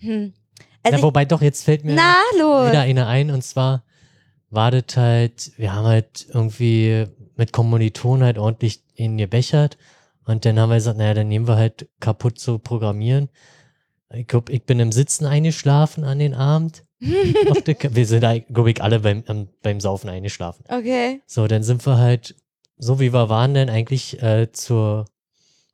hm. 0.00 0.34
Also 0.82 0.96
ja, 0.98 1.02
wobei 1.04 1.24
doch, 1.24 1.40
jetzt 1.40 1.64
fällt 1.64 1.84
mir 1.84 1.92
ich, 1.92 1.96
na, 1.98 2.68
wieder 2.68 2.80
eine 2.80 3.06
ein 3.06 3.30
und 3.30 3.42
zwar 3.44 3.84
war 4.50 4.70
das 4.72 4.96
halt, 4.96 5.52
wir 5.56 5.74
haben 5.74 5.86
halt 5.86 6.26
irgendwie 6.32 7.04
mit 7.36 7.52
Kommilitonen 7.52 8.24
halt 8.24 8.38
ordentlich 8.38 8.82
ihn 8.96 9.16
gebechert 9.16 9.76
und 10.28 10.44
dann 10.44 10.58
haben 10.60 10.68
wir 10.70 10.76
gesagt, 10.76 10.98
naja, 10.98 11.14
dann 11.14 11.26
nehmen 11.28 11.48
wir 11.48 11.56
halt 11.56 11.88
kaputt 12.00 12.38
zu 12.38 12.58
programmieren. 12.58 13.28
Ich 14.14 14.26
glaube, 14.26 14.52
ich 14.52 14.64
bin 14.64 14.78
im 14.80 14.92
Sitzen 14.92 15.26
eingeschlafen 15.26 16.04
an 16.04 16.18
den 16.20 16.34
Abend. 16.34 16.84
Wir 17.00 18.06
sind, 18.06 18.24
glaube 18.52 18.70
ich, 18.70 18.82
alle 18.82 19.00
beim, 19.00 19.22
am- 19.28 19.48
beim 19.62 19.80
Saufen 19.80 20.08
eingeschlafen. 20.10 20.64
Okay. 20.68 21.20
So, 21.26 21.46
dann 21.46 21.62
sind 21.62 21.84
wir 21.86 21.96
halt, 21.98 22.34
so 22.76 22.98
wie 23.00 23.12
wir 23.12 23.28
waren, 23.28 23.54
dann 23.54 23.68
eigentlich 23.70 24.20
äh, 24.22 24.50
zur 24.52 25.04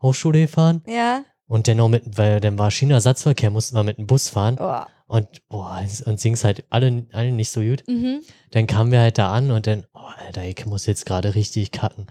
Hochschule 0.03 0.41
gefahren 0.43 0.83
Ja. 0.87 1.25
und 1.47 1.67
dann 1.69 1.79
noch 1.79 1.89
mit, 1.89 2.19
weil 2.19 2.41
dann 2.41 2.59
war 2.59 2.71
Schienenersatzverkehr, 2.71 3.51
mussten 3.51 3.75
wir 3.77 3.85
mit 3.85 3.97
dem 3.99 4.07
Bus 4.07 4.29
fahren 4.29 4.57
Oh. 4.61 4.83
und 5.07 5.49
boah, 5.49 5.81
es- 5.83 6.03
uns 6.03 6.23
ging's 6.23 6.45
halt 6.45 6.65
alle, 6.71 7.07
alle 7.13 7.33
nicht 7.33 7.51
so 7.51 7.61
gut. 7.63 7.85
Mhm. 7.89 8.21
Dann 8.51 8.67
kamen 8.67 8.93
wir 8.93 9.01
halt 9.01 9.17
da 9.17 9.33
an 9.33 9.51
und 9.51 9.67
dann, 9.67 9.87
oh, 9.95 10.01
Alter, 10.27 10.45
ich 10.45 10.67
muss 10.67 10.85
jetzt 10.87 11.07
gerade 11.07 11.35
richtig 11.35 11.71
kacken. 11.73 12.07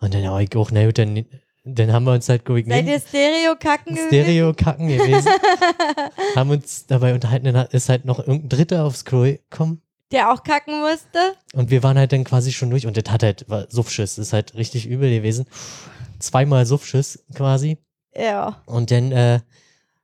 Und 0.00 0.12
dann, 0.12 0.26
oh, 0.28 0.38
ich 0.38 0.54
auch, 0.56 0.70
na 0.72 0.84
gut, 0.84 0.98
dann, 0.98 1.24
dann 1.64 1.92
haben 1.92 2.04
wir 2.04 2.12
uns 2.12 2.28
halt, 2.28 2.48
ich, 2.48 2.66
Seid 2.66 2.86
ihr 2.86 3.00
Stereo-Kacken 3.00 3.94
gewesen? 3.94 4.08
Stereo 4.08 4.52
kacken 4.52 4.88
gewesen. 4.88 5.30
haben 6.36 6.50
uns 6.50 6.86
dabei 6.86 7.14
unterhalten, 7.14 7.52
dann 7.52 7.66
ist 7.68 7.88
halt 7.88 8.04
noch 8.04 8.18
irgendein 8.18 8.48
Dritter 8.48 8.84
aufs 8.84 9.04
Klo 9.04 9.22
gekommen. 9.22 9.80
Der 10.10 10.32
auch 10.32 10.42
kacken 10.42 10.80
musste? 10.80 11.36
Und 11.54 11.70
wir 11.70 11.82
waren 11.82 11.96
halt 11.96 12.12
dann 12.12 12.24
quasi 12.24 12.52
schon 12.52 12.70
durch 12.70 12.86
und 12.86 12.96
das 12.96 13.10
hat 13.12 13.22
halt, 13.22 13.48
war 13.48 13.66
Suffschiss, 13.70 14.18
ist 14.18 14.32
halt 14.32 14.54
richtig 14.56 14.86
übel 14.86 15.08
gewesen. 15.08 15.46
Zweimal 16.18 16.66
Suffschiss 16.66 17.24
quasi. 17.34 17.78
Ja. 18.14 18.62
Und 18.66 18.90
dann 18.90 19.12
äh, 19.12 19.40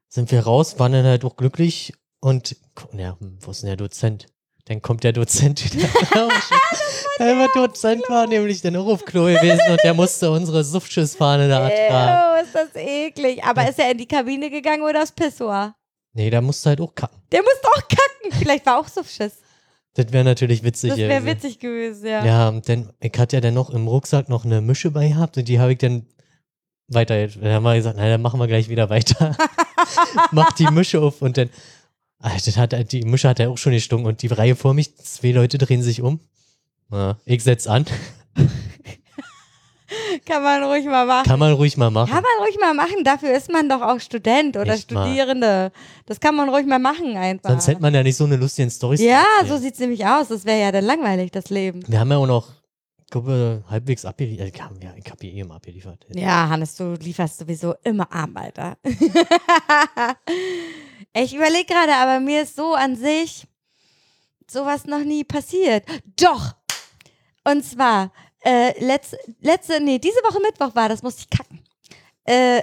sind 0.08 0.30
wir 0.30 0.40
raus, 0.40 0.78
waren 0.78 0.92
dann 0.92 1.04
halt 1.04 1.24
auch 1.24 1.36
glücklich 1.36 1.92
und, 2.20 2.56
ja, 2.96 3.16
wo 3.20 3.50
ist 3.50 3.62
denn 3.62 3.68
der 3.68 3.76
Dozent? 3.76 4.26
Dann 4.68 4.82
kommt 4.82 5.02
der 5.02 5.12
Dozent 5.12 5.64
wieder. 5.74 5.88
Der 7.18 7.32
immer 7.32 7.48
Dozent 7.54 8.02
war 8.08 8.26
nämlich 8.26 8.60
dann 8.60 8.76
auch 8.76 8.86
auf 8.86 9.04
Klo 9.04 9.24
gewesen 9.24 9.60
und 9.70 9.80
der 9.82 9.94
musste 9.94 10.30
unsere 10.30 10.62
Suffschissfahne 10.62 11.48
da 11.48 11.68
tragen. 11.68 12.40
Ew, 12.40 12.44
ist 12.44 12.54
das 12.54 12.74
eklig. 12.76 13.42
Aber 13.42 13.68
ist 13.68 13.78
er 13.78 13.90
in 13.90 13.98
die 13.98 14.06
Kabine 14.06 14.50
gegangen 14.50 14.82
oder 14.82 15.02
aufs 15.02 15.12
Pissoir? 15.12 15.74
Nee, 16.12 16.30
da 16.30 16.40
musste 16.40 16.68
halt 16.70 16.80
auch 16.80 16.94
kacken. 16.94 17.18
Der 17.32 17.42
musste 17.42 17.66
auch 17.68 17.88
kacken. 17.88 18.38
Vielleicht 18.38 18.66
war 18.66 18.78
auch 18.78 18.88
so 18.88 19.02
Schiss. 19.02 19.38
Das 19.94 20.12
wäre 20.12 20.24
natürlich 20.24 20.62
witzig 20.62 20.90
Das 20.90 20.98
wäre 20.98 21.20
gewesen. 21.20 21.26
witzig 21.26 21.58
gewesen, 21.58 22.06
ja. 22.06 22.24
Ja, 22.24 22.50
dann, 22.52 22.92
ich 23.00 23.18
hatte 23.18 23.36
ja 23.36 23.40
dann 23.40 23.54
noch 23.54 23.70
im 23.70 23.88
Rucksack 23.88 24.28
noch 24.28 24.44
eine 24.44 24.60
Mische 24.60 24.90
bei 24.90 25.08
gehabt 25.08 25.38
und 25.38 25.48
die 25.48 25.58
habe 25.58 25.72
ich 25.72 25.78
dann 25.78 26.06
weiter, 26.88 27.26
dann 27.26 27.52
haben 27.52 27.62
wir 27.64 27.74
gesagt, 27.74 27.96
na, 27.98 28.08
dann 28.08 28.22
machen 28.22 28.38
wir 28.38 28.46
gleich 28.46 28.68
wieder 28.68 28.90
weiter. 28.90 29.34
Mach 30.30 30.52
die 30.52 30.66
Mische 30.70 31.00
auf 31.00 31.20
und 31.20 31.36
dann, 31.36 31.50
Alter, 32.20 32.44
das 32.46 32.56
hat, 32.56 32.92
die 32.92 33.02
Mische 33.02 33.28
hat 33.28 33.38
ja 33.38 33.48
auch 33.48 33.58
schon 33.58 33.72
gestunken 33.72 34.06
und 34.08 34.22
die 34.22 34.26
Reihe 34.26 34.56
vor 34.56 34.74
mich, 34.74 34.96
zwei 34.96 35.30
Leute 35.30 35.58
drehen 35.58 35.82
sich 35.82 36.02
um. 36.02 36.20
Ja, 36.90 37.16
ich 37.24 37.44
setz 37.44 37.66
an. 37.66 37.84
Kann 40.26 40.42
man 40.42 40.62
ruhig 40.64 40.84
mal 40.84 41.06
machen. 41.06 41.26
Kann 41.26 41.38
man 41.38 41.52
ruhig 41.52 41.76
mal 41.76 41.90
machen. 41.90 42.10
Kann 42.10 42.22
man 42.22 42.46
ruhig 42.46 42.58
mal 42.60 42.74
machen. 42.74 43.04
Dafür 43.04 43.34
ist 43.34 43.50
man 43.50 43.68
doch 43.68 43.80
auch 43.80 44.00
Student 44.00 44.56
oder 44.56 44.74
Echt 44.74 44.90
mal. 44.90 45.06
Studierende. 45.06 45.72
Das 46.06 46.20
kann 46.20 46.34
man 46.34 46.48
ruhig 46.48 46.66
mal 46.66 46.78
machen 46.78 47.16
einfach. 47.16 47.50
Sonst 47.50 47.68
hätte 47.68 47.80
man 47.80 47.94
ja 47.94 48.02
nicht 48.02 48.16
so 48.16 48.24
eine 48.24 48.36
lustige 48.36 48.68
Story. 48.70 48.96
ja, 49.02 49.24
so 49.46 49.56
sieht's 49.56 49.78
nämlich 49.78 50.04
aus. 50.04 50.28
Das 50.28 50.44
wäre 50.44 50.60
ja 50.60 50.72
dann 50.72 50.84
langweilig, 50.84 51.30
das 51.30 51.48
Leben. 51.48 51.82
Wir 51.86 52.00
haben 52.00 52.10
ja 52.10 52.18
auch 52.18 52.26
noch 52.26 52.48
glaube, 53.10 53.64
halbwegs 53.68 54.04
abgeliefert. 54.04 54.54
Ich 54.54 54.62
habe 54.62 54.74
ja, 54.82 54.92
ich 54.96 55.10
hab 55.10 55.20
hier 55.20 55.32
eh 55.32 55.40
immer 55.40 55.56
abgeliefert. 55.56 56.06
Ja, 56.10 56.48
Hannes, 56.48 56.76
du 56.76 56.94
lieferst 56.94 57.38
sowieso 57.38 57.74
immer 57.84 58.10
Arm, 58.12 58.36
Alter. 58.36 58.76
ich 61.24 61.34
überlege 61.34 61.66
gerade, 61.66 61.94
aber 61.94 62.20
mir 62.20 62.42
ist 62.42 62.56
so 62.56 62.74
an 62.74 62.96
sich 62.96 63.46
sowas 64.50 64.86
noch 64.86 65.04
nie 65.04 65.24
passiert. 65.24 65.84
Doch! 66.20 66.54
Und 67.44 67.64
zwar, 67.64 68.12
äh, 68.44 68.78
letzte, 68.84 69.18
letzte, 69.40 69.80
nee, 69.80 69.98
diese 69.98 70.18
Woche 70.18 70.40
Mittwoch 70.40 70.74
war 70.74 70.88
das, 70.88 71.02
musste 71.02 71.22
ich 71.22 71.30
kacken. 71.30 71.64
Äh, 72.24 72.62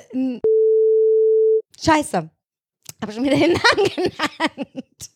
scheiße. 1.83 2.29
Hab 3.01 3.13
schon 3.13 3.23
wieder 3.23 3.37
den 3.37 3.53
Namen 3.53 3.89
genannt. 3.95 5.11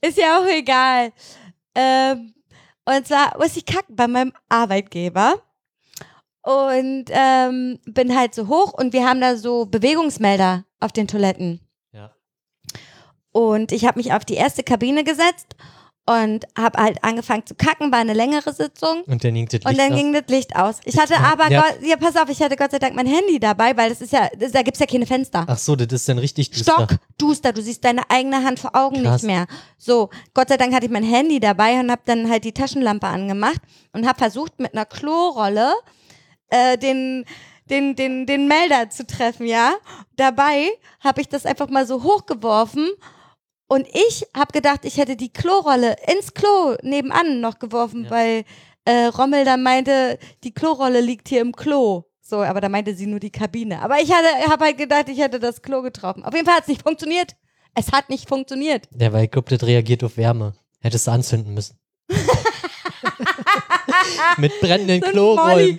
ist 0.00 0.18
ja 0.18 0.40
auch 0.40 0.46
egal. 0.46 1.12
Ähm, 1.74 2.34
und 2.84 3.06
zwar 3.06 3.36
musste 3.38 3.58
ich 3.58 3.66
kacken 3.66 3.94
bei 3.94 4.08
meinem 4.08 4.32
Arbeitgeber. 4.48 5.42
Und 6.42 7.06
ähm, 7.10 7.78
bin 7.84 8.16
halt 8.16 8.34
so 8.34 8.48
hoch 8.48 8.72
und 8.72 8.94
wir 8.94 9.06
haben 9.06 9.20
da 9.20 9.36
so 9.36 9.66
Bewegungsmelder 9.66 10.64
auf 10.80 10.92
den 10.92 11.06
Toiletten. 11.06 11.67
Und 13.32 13.72
ich 13.72 13.84
habe 13.84 13.98
mich 13.98 14.12
auf 14.12 14.24
die 14.24 14.34
erste 14.34 14.62
Kabine 14.62 15.04
gesetzt 15.04 15.54
und 16.06 16.46
habe 16.56 16.82
halt 16.82 17.04
angefangen 17.04 17.44
zu 17.44 17.54
kacken, 17.54 17.92
war 17.92 17.98
eine 17.98 18.14
längere 18.14 18.54
Sitzung. 18.54 19.02
Und 19.02 19.22
dann 19.22 19.34
ging 19.34 19.46
das 19.46 19.60
Und 19.60 19.66
Licht 19.68 19.78
dann 19.78 19.92
aus. 19.92 19.98
ging 19.98 20.12
das 20.14 20.22
Licht 20.28 20.56
aus. 20.56 20.80
Ich 20.86 20.98
hatte 20.98 21.18
aber, 21.18 21.50
Ja. 21.50 21.60
Gott, 21.60 21.86
ja, 21.86 21.96
pass 21.96 22.16
auf, 22.16 22.30
ich 22.30 22.40
hatte 22.40 22.56
Gott 22.56 22.70
sei 22.70 22.78
Dank 22.78 22.94
mein 22.96 23.06
Handy 23.06 23.38
dabei, 23.38 23.76
weil 23.76 23.90
das 23.90 24.00
ist 24.00 24.12
ja, 24.14 24.26
das, 24.38 24.52
da 24.52 24.62
gibt's 24.62 24.80
ja 24.80 24.86
keine 24.86 25.04
Fenster. 25.04 25.44
Ach 25.46 25.58
so, 25.58 25.76
das 25.76 25.88
ist 25.92 26.08
dann 26.08 26.16
richtig 26.16 26.50
duster. 26.50 26.72
Stock, 26.72 26.96
duster, 27.18 27.52
du 27.52 27.60
siehst 27.60 27.84
deine 27.84 28.08
eigene 28.10 28.42
Hand 28.42 28.58
vor 28.58 28.74
Augen 28.74 29.02
Krass. 29.02 29.22
nicht 29.22 29.30
mehr. 29.30 29.46
So, 29.76 30.08
Gott 30.32 30.48
sei 30.48 30.56
Dank 30.56 30.74
hatte 30.74 30.86
ich 30.86 30.92
mein 30.92 31.04
Handy 31.04 31.40
dabei 31.40 31.78
und 31.78 31.90
habe 31.90 32.00
dann 32.06 32.30
halt 32.30 32.44
die 32.44 32.52
Taschenlampe 32.52 33.06
angemacht 33.06 33.60
und 33.92 34.08
habe 34.08 34.16
versucht 34.18 34.58
mit 34.60 34.72
einer 34.72 34.86
Klorolle 34.86 35.74
äh, 36.48 36.78
den 36.78 37.26
den 37.68 37.94
den 37.96 38.24
den 38.24 38.48
Melder 38.48 38.88
zu 38.88 39.06
treffen, 39.06 39.46
ja. 39.46 39.74
Dabei 40.16 40.70
habe 41.00 41.20
ich 41.20 41.28
das 41.28 41.44
einfach 41.44 41.68
mal 41.68 41.86
so 41.86 42.02
hochgeworfen 42.02 42.88
und 43.68 43.86
ich 43.92 44.26
habe 44.36 44.52
gedacht, 44.52 44.80
ich 44.84 44.96
hätte 44.98 45.16
die 45.16 45.32
Klorolle 45.32 45.96
ins 46.12 46.34
Klo 46.34 46.76
nebenan 46.82 47.40
noch 47.40 47.58
geworfen, 47.58 48.04
Ja. 48.04 48.10
weil 48.10 48.44
äh, 48.84 49.06
Rommel 49.06 49.44
dann 49.44 49.62
meinte, 49.62 50.18
die 50.44 50.52
Klorolle 50.52 51.00
liegt 51.00 51.28
hier 51.28 51.40
im 51.42 51.54
Klo. 51.54 52.04
So, 52.22 52.42
aber 52.42 52.60
da 52.60 52.68
meinte 52.68 52.94
sie 52.94 53.06
nur 53.06 53.20
die 53.20 53.30
Kabine. 53.30 53.80
Aber 53.80 54.00
ich 54.00 54.12
hatte, 54.12 54.50
habe 54.50 54.64
halt 54.66 54.76
gedacht, 54.78 55.08
ich 55.08 55.18
hätte 55.18 55.38
das 55.38 55.62
Klo 55.62 55.80
getroffen. 55.82 56.24
Auf 56.24 56.34
jeden 56.34 56.44
Fall 56.46 56.56
hat 56.56 56.62
es 56.62 56.68
nicht 56.68 56.82
funktioniert. 56.82 57.36
Es 57.74 57.92
hat 57.92 58.10
nicht 58.10 58.28
funktioniert. 58.28 58.88
Ja, 58.98 59.12
weil 59.12 59.24
ich 59.24 59.30
glaube, 59.30 59.48
das 59.56 59.66
reagiert 59.66 60.02
auf 60.04 60.16
Wärme. 60.16 60.54
Hättest 60.80 61.06
du 61.06 61.10
anzünden 61.10 61.54
müssen. 61.54 61.78
Mit 64.36 64.58
brennenden 64.60 65.02
So 65.02 65.10
Klorollen. 65.10 65.78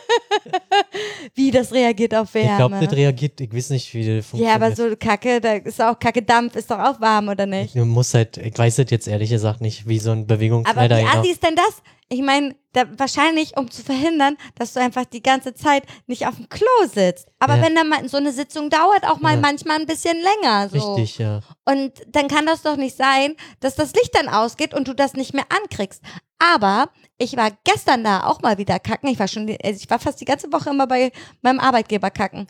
Wie 1.34 1.50
das 1.50 1.72
reagiert 1.72 2.14
auf 2.14 2.34
Ich 2.34 2.42
glaube, 2.42 2.74
Wärme. 2.74 2.86
das 2.86 2.96
reagiert, 2.96 3.40
ich 3.40 3.52
weiß 3.52 3.70
nicht, 3.70 3.92
wie 3.94 4.00
das 4.00 4.08
ja, 4.16 4.22
funktioniert. 4.22 4.54
aber 4.56 4.74
so 4.76 4.96
Kacke, 4.96 5.40
da 5.40 5.52
ist 5.54 5.80
auch 5.80 5.98
Kacke 5.98 6.22
Dampf, 6.22 6.56
ist 6.56 6.70
doch 6.70 6.78
auch 6.78 7.00
warm, 7.00 7.28
oder 7.28 7.46
nicht? 7.46 7.74
Du 7.74 7.84
musst 7.84 8.14
halt, 8.14 8.36
ich 8.38 8.56
weiß 8.56 8.76
das 8.76 8.90
jetzt 8.90 9.08
ehrlich 9.08 9.30
gesagt 9.30 9.60
nicht, 9.60 9.86
wie 9.88 9.98
so 9.98 10.10
ein 10.12 10.20
Aber 10.20 10.36
Bewegungsmelder 10.36 10.98
wie 10.98 11.02
genau. 11.04 11.18
assi 11.20 11.30
ist 11.30 11.42
denn 11.42 11.56
das? 11.56 11.82
Ich 12.08 12.22
meine, 12.22 12.54
wahrscheinlich, 12.98 13.56
um 13.56 13.68
zu 13.68 13.82
verhindern, 13.82 14.36
dass 14.54 14.74
du 14.74 14.80
einfach 14.80 15.04
die 15.06 15.22
ganze 15.22 15.54
Zeit 15.54 15.82
nicht 16.06 16.26
auf 16.28 16.36
dem 16.36 16.48
Klo 16.48 16.66
sitzt. 16.92 17.28
Aber 17.40 17.56
Ja. 17.56 17.62
wenn 17.62 17.74
dann 17.74 17.88
mal 17.88 18.08
so 18.08 18.16
eine 18.16 18.30
Sitzung 18.32 18.70
dauert, 18.70 19.02
auch 19.04 19.18
mal 19.18 19.34
Ja. 19.34 19.40
manchmal 19.40 19.80
ein 19.80 19.86
bisschen 19.86 20.16
länger. 20.16 20.68
So. 20.68 20.94
Richtig, 20.94 21.18
ja. 21.18 21.40
Und 21.64 21.92
dann 22.08 22.28
kann 22.28 22.46
das 22.46 22.62
doch 22.62 22.76
nicht 22.76 22.96
sein, 22.96 23.34
dass 23.58 23.74
das 23.74 23.92
Licht 23.92 24.14
dann 24.14 24.28
ausgeht 24.28 24.72
und 24.72 24.86
du 24.86 24.94
das 24.94 25.14
nicht 25.14 25.34
mehr 25.34 25.46
ankriegst. 25.62 26.00
Aber 26.38 26.90
ich 27.18 27.36
war 27.36 27.50
gestern 27.64 28.04
da 28.04 28.24
auch 28.26 28.40
mal 28.42 28.56
wieder 28.58 28.78
kacken. 28.78 29.08
Ich 29.08 29.18
war 29.18 29.26
schon, 29.26 29.48
also 29.64 29.80
ich 29.86 29.90
war 29.90 30.00
fast 30.00 30.20
die 30.20 30.24
ganze 30.24 30.52
Woche 30.52 30.70
immer 30.70 30.86
bei 30.88 31.12
meinem 31.42 31.60
Arbeitgeber 31.60 32.10
kacken 32.10 32.48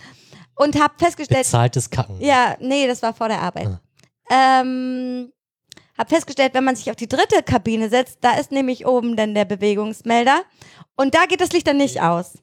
und 0.54 0.80
habe 0.80 0.94
festgestellt, 0.96 1.44
Bezahltes 1.44 1.90
Kacken. 1.90 2.18
ja, 2.20 2.56
nee, 2.60 2.86
das 2.86 3.02
war 3.02 3.12
vor 3.12 3.28
der 3.28 3.42
Arbeit. 3.42 3.66
Ah. 4.30 4.60
Ähm, 4.62 5.32
hab 5.98 6.08
festgestellt, 6.08 6.54
wenn 6.54 6.64
man 6.64 6.76
sich 6.76 6.90
auf 6.90 6.96
die 6.96 7.08
dritte 7.08 7.42
Kabine 7.42 7.90
setzt, 7.90 8.18
da 8.22 8.38
ist 8.38 8.52
nämlich 8.52 8.86
oben 8.86 9.16
dann 9.16 9.34
der 9.34 9.44
Bewegungsmelder 9.44 10.42
und 10.96 11.14
da 11.14 11.26
geht 11.26 11.42
das 11.42 11.52
Licht 11.52 11.66
dann 11.66 11.76
nicht 11.76 12.00
aus. 12.00 12.38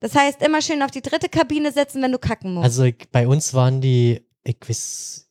Das 0.00 0.14
heißt, 0.14 0.42
immer 0.42 0.62
schön 0.62 0.82
auf 0.82 0.90
die 0.90 1.02
dritte 1.02 1.28
Kabine 1.28 1.70
setzen, 1.70 2.02
wenn 2.02 2.12
du 2.12 2.18
kacken 2.18 2.54
musst. 2.54 2.64
Also 2.64 2.84
ich, 2.84 3.08
bei 3.12 3.28
uns 3.28 3.52
waren 3.52 3.82
die, 3.82 4.22
ich 4.44 4.56
weiß, 4.66 5.28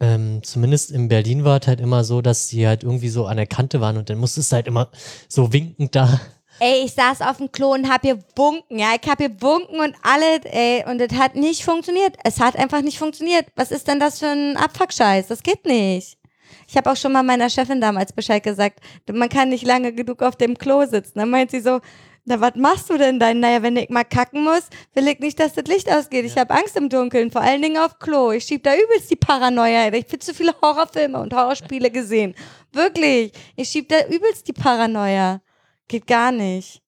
ähm, 0.00 0.42
zumindest 0.42 0.90
in 0.90 1.08
Berlin 1.08 1.44
war 1.44 1.60
es 1.60 1.68
halt 1.68 1.80
immer 1.80 2.02
so, 2.02 2.20
dass 2.20 2.48
sie 2.48 2.66
halt 2.66 2.82
irgendwie 2.82 3.10
so 3.10 3.26
an 3.26 3.36
der 3.36 3.46
Kante 3.46 3.80
waren 3.80 3.96
und 3.96 4.10
dann 4.10 4.18
musstest 4.18 4.50
du 4.50 4.56
halt 4.56 4.66
immer 4.66 4.90
so 5.28 5.52
winkend 5.52 5.94
da. 5.94 6.20
Ey, 6.60 6.84
ich 6.84 6.92
saß 6.92 7.22
auf 7.22 7.36
dem 7.36 7.52
Klo 7.52 7.72
und 7.72 7.88
hab 7.88 8.02
hier 8.02 8.18
bunken, 8.34 8.80
ja, 8.80 8.88
ich 9.00 9.08
hab 9.08 9.18
hier 9.18 9.28
bunken 9.28 9.78
und 9.78 9.94
alles, 10.02 10.40
ey, 10.44 10.84
und 10.88 11.00
es 11.00 11.16
hat 11.16 11.36
nicht 11.36 11.62
funktioniert. 11.62 12.16
Es 12.24 12.40
hat 12.40 12.56
einfach 12.56 12.82
nicht 12.82 12.98
funktioniert. 12.98 13.46
Was 13.54 13.70
ist 13.70 13.86
denn 13.86 14.00
das 14.00 14.18
für 14.18 14.26
ein 14.26 14.56
Abfuckscheiß? 14.56 15.28
Das 15.28 15.44
geht 15.44 15.64
nicht. 15.66 16.18
Ich 16.66 16.76
habe 16.76 16.90
auch 16.90 16.96
schon 16.96 17.12
mal 17.12 17.22
meiner 17.22 17.48
Chefin 17.48 17.80
damals 17.80 18.12
Bescheid 18.12 18.42
gesagt, 18.42 18.80
man 19.10 19.28
kann 19.28 19.50
nicht 19.50 19.64
lange 19.64 19.92
genug 19.92 20.20
auf 20.20 20.34
dem 20.34 20.58
Klo 20.58 20.84
sitzen. 20.84 21.20
Dann 21.20 21.30
meint 21.30 21.52
sie 21.52 21.60
so, 21.60 21.80
na, 22.24 22.40
was 22.40 22.56
machst 22.56 22.90
du 22.90 22.98
denn 22.98 23.20
dann? 23.20 23.40
Naja, 23.40 23.62
wenn 23.62 23.76
ich 23.76 23.88
mal 23.88 24.04
kacken 24.04 24.42
muss, 24.42 24.68
will 24.94 25.08
ich 25.08 25.18
nicht, 25.20 25.38
dass 25.40 25.54
das 25.54 25.64
Licht 25.64 25.90
ausgeht. 25.90 26.26
Ich 26.26 26.36
habe 26.36 26.52
Angst 26.52 26.76
im 26.76 26.88
Dunkeln, 26.88 27.30
vor 27.30 27.40
allen 27.40 27.62
Dingen 27.62 27.78
auf 27.78 27.98
Klo. 28.00 28.32
Ich 28.32 28.44
schieb 28.44 28.64
da 28.64 28.74
übelst 28.74 29.10
die 29.10 29.16
Paranoia. 29.16 29.84
ey. 29.84 29.98
Ich 29.98 30.06
habe 30.06 30.18
zu 30.18 30.34
viele 30.34 30.54
Horrorfilme 30.60 31.20
und 31.20 31.32
Horrorspiele 31.32 31.90
gesehen. 31.90 32.34
Wirklich. 32.72 33.32
Ich 33.56 33.68
schieb 33.68 33.88
da 33.88 34.06
übelst 34.08 34.46
die 34.48 34.52
Paranoia. 34.52 35.40
Geht 35.88 36.06
gar 36.06 36.32
nicht. 36.32 36.82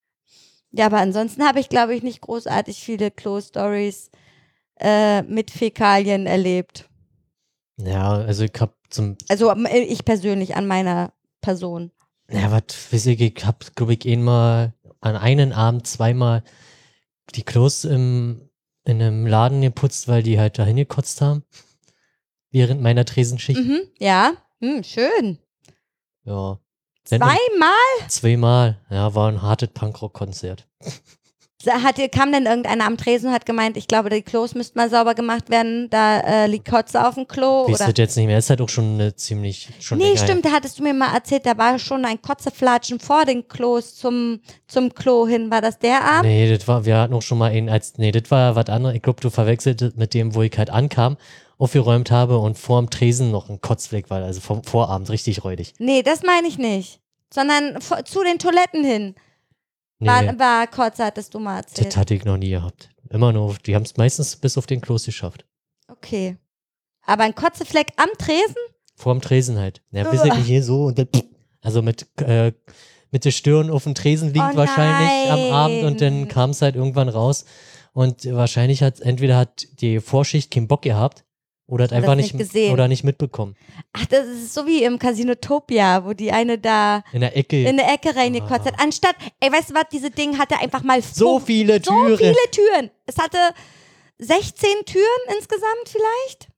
Ja, 0.72 0.86
aber 0.86 0.98
ansonsten 0.98 1.44
habe 1.44 1.58
ich, 1.58 1.68
glaube 1.68 1.94
ich, 1.94 2.02
nicht 2.02 2.20
großartig 2.20 2.78
viele 2.78 3.10
Klo-Stories 3.10 4.10
äh, 4.78 5.22
mit 5.22 5.50
Fäkalien 5.50 6.26
erlebt. 6.26 6.88
Ja, 7.76 8.12
also 8.12 8.44
ich 8.44 8.52
hab 8.60 8.74
zum, 8.90 9.16
Also 9.28 9.50
äh, 9.50 9.80
ich 9.80 10.04
persönlich 10.04 10.54
an 10.56 10.66
meiner 10.66 11.12
Person. 11.40 11.90
ja, 12.30 12.50
was 12.52 12.92
weiß 12.92 13.06
ich, 13.06 13.20
ich 13.20 13.44
hab, 13.44 13.74
glaube 13.74 13.94
ich, 13.94 14.06
einmal 14.06 14.74
an 15.00 15.16
einen 15.16 15.52
Abend 15.52 15.86
zweimal 15.86 16.44
die 17.34 17.42
Klos 17.42 17.84
im, 17.84 18.50
in 18.84 19.00
einem 19.00 19.26
Laden 19.26 19.62
geputzt, 19.62 20.08
weil 20.08 20.22
die 20.22 20.38
halt 20.38 20.58
dahin 20.58 20.76
gekotzt 20.76 21.20
haben. 21.20 21.44
Während 22.50 22.82
meiner 22.82 23.04
Tresenschicht. 23.04 23.60
Mhm, 23.60 23.80
ja, 23.98 24.32
hm, 24.60 24.82
schön. 24.82 25.38
Ja. 26.24 26.60
Zweimal? 27.18 28.08
Zweimal. 28.08 28.78
Ja, 28.90 29.14
war 29.14 29.28
ein 29.28 29.42
hartes 29.42 29.70
Punkrock-Konzert. 29.70 30.66
Hat, 31.68 31.96
kam 32.10 32.32
denn 32.32 32.46
irgendeiner 32.46 32.86
am 32.86 32.96
Tresen 32.96 33.28
und 33.28 33.34
hat 33.34 33.44
gemeint, 33.44 33.76
ich 33.76 33.86
glaube, 33.86 34.08
die 34.08 34.22
Klos 34.22 34.54
müssten 34.54 34.78
mal 34.78 34.88
sauber 34.88 35.14
gemacht 35.14 35.50
werden, 35.50 35.90
da 35.90 36.20
äh, 36.20 36.46
liegt 36.46 36.66
Kotze 36.66 37.06
auf 37.06 37.16
dem 37.16 37.28
Klo? 37.28 37.68
Wisst 37.68 37.86
ihr 37.86 37.92
jetzt 37.94 38.16
nicht 38.16 38.26
mehr? 38.26 38.38
Ist 38.38 38.48
halt 38.48 38.62
auch 38.62 38.68
schon 38.70 38.94
eine 38.94 39.14
ziemlich, 39.14 39.68
schon 39.78 39.98
Nee, 39.98 40.16
stimmt, 40.16 40.46
da 40.46 40.52
hattest 40.52 40.78
du 40.78 40.82
mir 40.82 40.94
mal 40.94 41.12
erzählt, 41.12 41.44
da 41.44 41.58
war 41.58 41.78
schon 41.78 42.06
ein 42.06 42.22
Kotzeflatschen 42.22 42.98
vor 42.98 43.26
den 43.26 43.46
Klos 43.46 43.94
zum, 43.94 44.40
zum 44.68 44.94
Klo 44.94 45.26
hin. 45.26 45.50
War 45.50 45.60
das 45.60 45.78
der 45.78 46.02
Abend? 46.02 46.30
Nee, 46.30 46.50
das 46.50 46.66
war, 46.66 46.86
wir 46.86 46.96
hatten 46.96 47.12
auch 47.12 47.22
schon 47.22 47.36
mal 47.36 47.50
einen 47.50 47.68
als, 47.68 47.98
nee, 47.98 48.10
das 48.10 48.30
war 48.30 48.56
was 48.56 48.70
anderes. 48.70 48.96
Ich 48.96 49.02
glaube, 49.02 49.20
du 49.20 49.28
verwechselt 49.28 49.98
mit 49.98 50.14
dem, 50.14 50.34
wo 50.34 50.40
ich 50.40 50.56
halt 50.56 50.70
ankam, 50.70 51.18
aufgeräumt 51.58 52.10
habe 52.10 52.38
und 52.38 52.58
vorm 52.58 52.88
Tresen 52.88 53.30
noch 53.30 53.50
ein 53.50 53.60
Kotzfleck 53.60 54.08
war, 54.08 54.22
also 54.22 54.40
vom 54.40 54.64
Vorabend 54.64 55.10
richtig 55.10 55.44
räudig. 55.44 55.74
Nee, 55.78 56.02
das 56.02 56.22
meine 56.22 56.48
ich 56.48 56.56
nicht. 56.56 56.99
Sondern 57.32 57.80
zu 57.80 58.22
den 58.24 58.38
Toiletten 58.38 58.84
hin. 58.84 59.14
Nee, 59.98 60.08
War, 60.08 60.38
war 60.38 60.66
Kotze, 60.66 61.04
hattest 61.04 61.34
du 61.34 61.38
mal 61.38 61.58
erzählt. 61.58 61.88
das 61.88 61.96
hatte 61.96 62.14
ich 62.14 62.24
noch 62.24 62.36
nie 62.38 62.50
gehabt. 62.50 62.90
Immer 63.10 63.32
nur, 63.32 63.56
die 63.66 63.74
haben 63.74 63.82
es 63.82 63.96
meistens 63.96 64.36
bis 64.36 64.56
auf 64.56 64.66
den 64.66 64.80
Klos 64.80 65.04
geschafft. 65.04 65.44
Okay. 65.88 66.36
Aber 67.02 67.24
ein 67.24 67.34
Kotzefleck 67.34 67.92
am 67.96 68.08
Tresen? 68.18 68.56
Vorm 68.96 69.20
Tresen 69.20 69.58
halt. 69.58 69.82
Ja, 69.90 70.08
bis 70.10 70.22
ich 70.24 70.34
hier 70.34 70.62
so 70.62 70.84
und 70.84 70.98
dann, 70.98 71.08
also 71.60 71.82
mit, 71.82 72.06
äh, 72.20 72.52
mit 73.10 73.24
der 73.24 73.30
Stirn 73.30 73.70
auf 73.70 73.84
dem 73.84 73.94
Tresen 73.94 74.32
liegend 74.32 74.52
Oh 74.54 74.56
wahrscheinlich 74.56 75.30
am. 75.30 75.52
Abend 75.52 75.82
und 75.84 76.00
dann 76.00 76.28
kam 76.28 76.50
es 76.50 76.62
halt 76.62 76.76
irgendwann 76.76 77.08
raus 77.08 77.44
und 77.92 78.24
wahrscheinlich 78.32 78.82
hat 78.82 79.00
entweder 79.00 79.36
hat 79.36 79.66
die 79.80 80.00
Vorschicht 80.00 80.50
keinen 80.50 80.68
Bock 80.68 80.82
gehabt 80.82 81.24
oder 81.70 81.84
hat 81.84 81.92
einfach 81.92 82.14
nicht, 82.14 82.36
gesehen. 82.36 82.72
oder 82.72 82.88
nicht 82.88 83.04
mitbekommen. 83.04 83.56
Ach, 83.92 84.04
das 84.06 84.26
ist 84.26 84.52
so 84.54 84.66
wie 84.66 84.82
im 84.84 84.98
Casinotopia, 84.98 86.04
wo 86.04 86.12
die 86.12 86.32
eine 86.32 86.58
da 86.58 87.02
In 87.12 87.20
der 87.20 87.36
Ecke 87.36 87.62
in 87.68 87.76
der 87.76 87.92
Ecke 87.92 88.14
reingekotzt 88.14 88.66
hat. 88.66 88.74
Anstatt, 88.80 89.14
ey, 89.40 89.50
weißt 89.52 89.70
du 89.70 89.74
was, 89.74 89.84
diese 89.92 90.10
Ding 90.10 90.38
hatte 90.38 90.58
einfach 90.58 90.82
mal 90.82 91.00
so 91.02 91.38
fünf- 91.38 91.46
viele 91.46 91.74
so 91.82 91.92
Türen. 91.92 92.18
viele 92.18 92.50
Türen. 92.50 92.90
Es 93.06 93.16
hatte 93.18 93.38
16 94.18 94.68
Türen 94.86 95.04
insgesamt 95.38 95.88
vielleicht. 95.88 96.48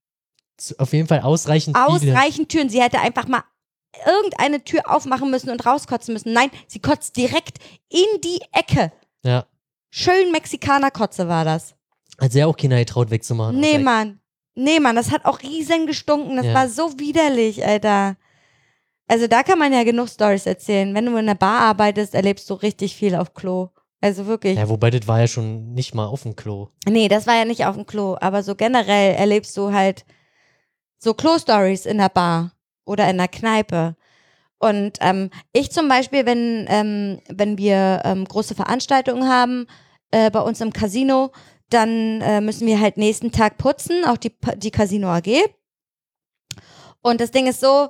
Auf 0.78 0.92
jeden 0.92 1.08
Fall 1.08 1.20
ausreichend 1.20 1.76
viele. 1.76 1.88
Ausreichend 2.14 2.48
Türen. 2.48 2.68
Sie 2.68 2.80
hätte 2.82 3.00
einfach 3.00 3.26
mal 3.28 3.42
irgendeine 4.06 4.64
Tür 4.64 4.82
aufmachen 4.90 5.30
müssen 5.30 5.50
und 5.50 5.64
rauskotzen 5.66 6.14
müssen. 6.14 6.32
Nein, 6.32 6.50
sie 6.66 6.78
kotzt 6.80 7.16
direkt 7.16 7.58
in 7.88 8.20
die 8.22 8.40
Ecke. 8.52 8.92
Ja. 9.24 9.46
Schön 9.90 10.32
Mexikanerkotze 10.32 11.28
war 11.28 11.44
das. 11.44 11.74
Hat 12.18 12.32
sie 12.32 12.42
auch 12.44 12.56
keiner 12.56 12.78
getraut 12.78 13.10
wegzumachen. 13.10 13.60
Nee, 13.60 13.78
Mann. 13.78 14.20
Nee, 14.54 14.80
Mann, 14.80 14.96
das 14.96 15.10
hat 15.10 15.24
auch 15.24 15.40
riesen 15.42 15.86
gestunken. 15.86 16.36
Das 16.36 16.46
Ja. 16.46 16.54
war 16.54 16.68
so 16.68 16.98
widerlich, 16.98 17.64
Alter. 17.64 18.16
Also 19.08 19.26
da 19.26 19.42
kann 19.42 19.58
man 19.58 19.72
ja 19.72 19.84
genug 19.84 20.08
Stories 20.08 20.46
erzählen. 20.46 20.94
Wenn 20.94 21.06
du 21.06 21.16
in 21.16 21.26
der 21.26 21.34
Bar 21.34 21.60
arbeitest, 21.60 22.14
erlebst 22.14 22.48
du 22.48 22.54
richtig 22.54 22.94
viel 22.96 23.14
auf 23.14 23.34
Klo. 23.34 23.68
Also 24.00 24.26
wirklich. 24.26 24.58
Ja, 24.58 24.68
wobei 24.68 24.90
das 24.90 25.06
war 25.06 25.20
ja 25.20 25.28
schon 25.28 25.74
nicht 25.74 25.94
mal 25.94 26.06
auf 26.06 26.22
dem 26.22 26.34
Klo. 26.34 26.68
Nee, 26.86 27.08
das 27.08 27.26
war 27.26 27.36
ja 27.36 27.44
nicht 27.44 27.66
auf 27.66 27.76
dem 27.76 27.86
Klo, 27.86 28.16
aber 28.20 28.42
so 28.42 28.54
generell 28.54 29.14
erlebst 29.14 29.56
du 29.56 29.72
halt 29.72 30.04
so 30.98 31.14
Klo-Stories 31.14 31.86
in 31.86 31.98
der 31.98 32.08
Bar 32.08 32.52
oder 32.84 33.08
in 33.08 33.18
der 33.18 33.28
Kneipe. 33.28 33.96
Und 34.58 34.98
ähm, 35.00 35.30
ich 35.52 35.72
zum 35.72 35.88
Beispiel, 35.88 36.24
wenn, 36.26 36.66
ähm, 36.68 37.20
wenn 37.28 37.58
wir 37.58 38.02
ähm, 38.04 38.24
große 38.24 38.54
Veranstaltungen 38.54 39.28
haben 39.28 39.66
äh, 40.10 40.30
bei 40.30 40.40
uns 40.40 40.60
im 40.60 40.72
Casino, 40.72 41.32
dann 41.72 42.20
äh, 42.20 42.40
müssen 42.40 42.66
wir 42.66 42.80
halt 42.80 42.96
nächsten 42.96 43.32
Tag 43.32 43.58
putzen, 43.58 44.04
auch 44.04 44.16
die, 44.16 44.32
die 44.56 44.70
Casino 44.70 45.08
AG. 45.08 45.28
Und 47.02 47.20
das 47.20 47.30
Ding 47.30 47.46
ist 47.46 47.60
so, 47.60 47.88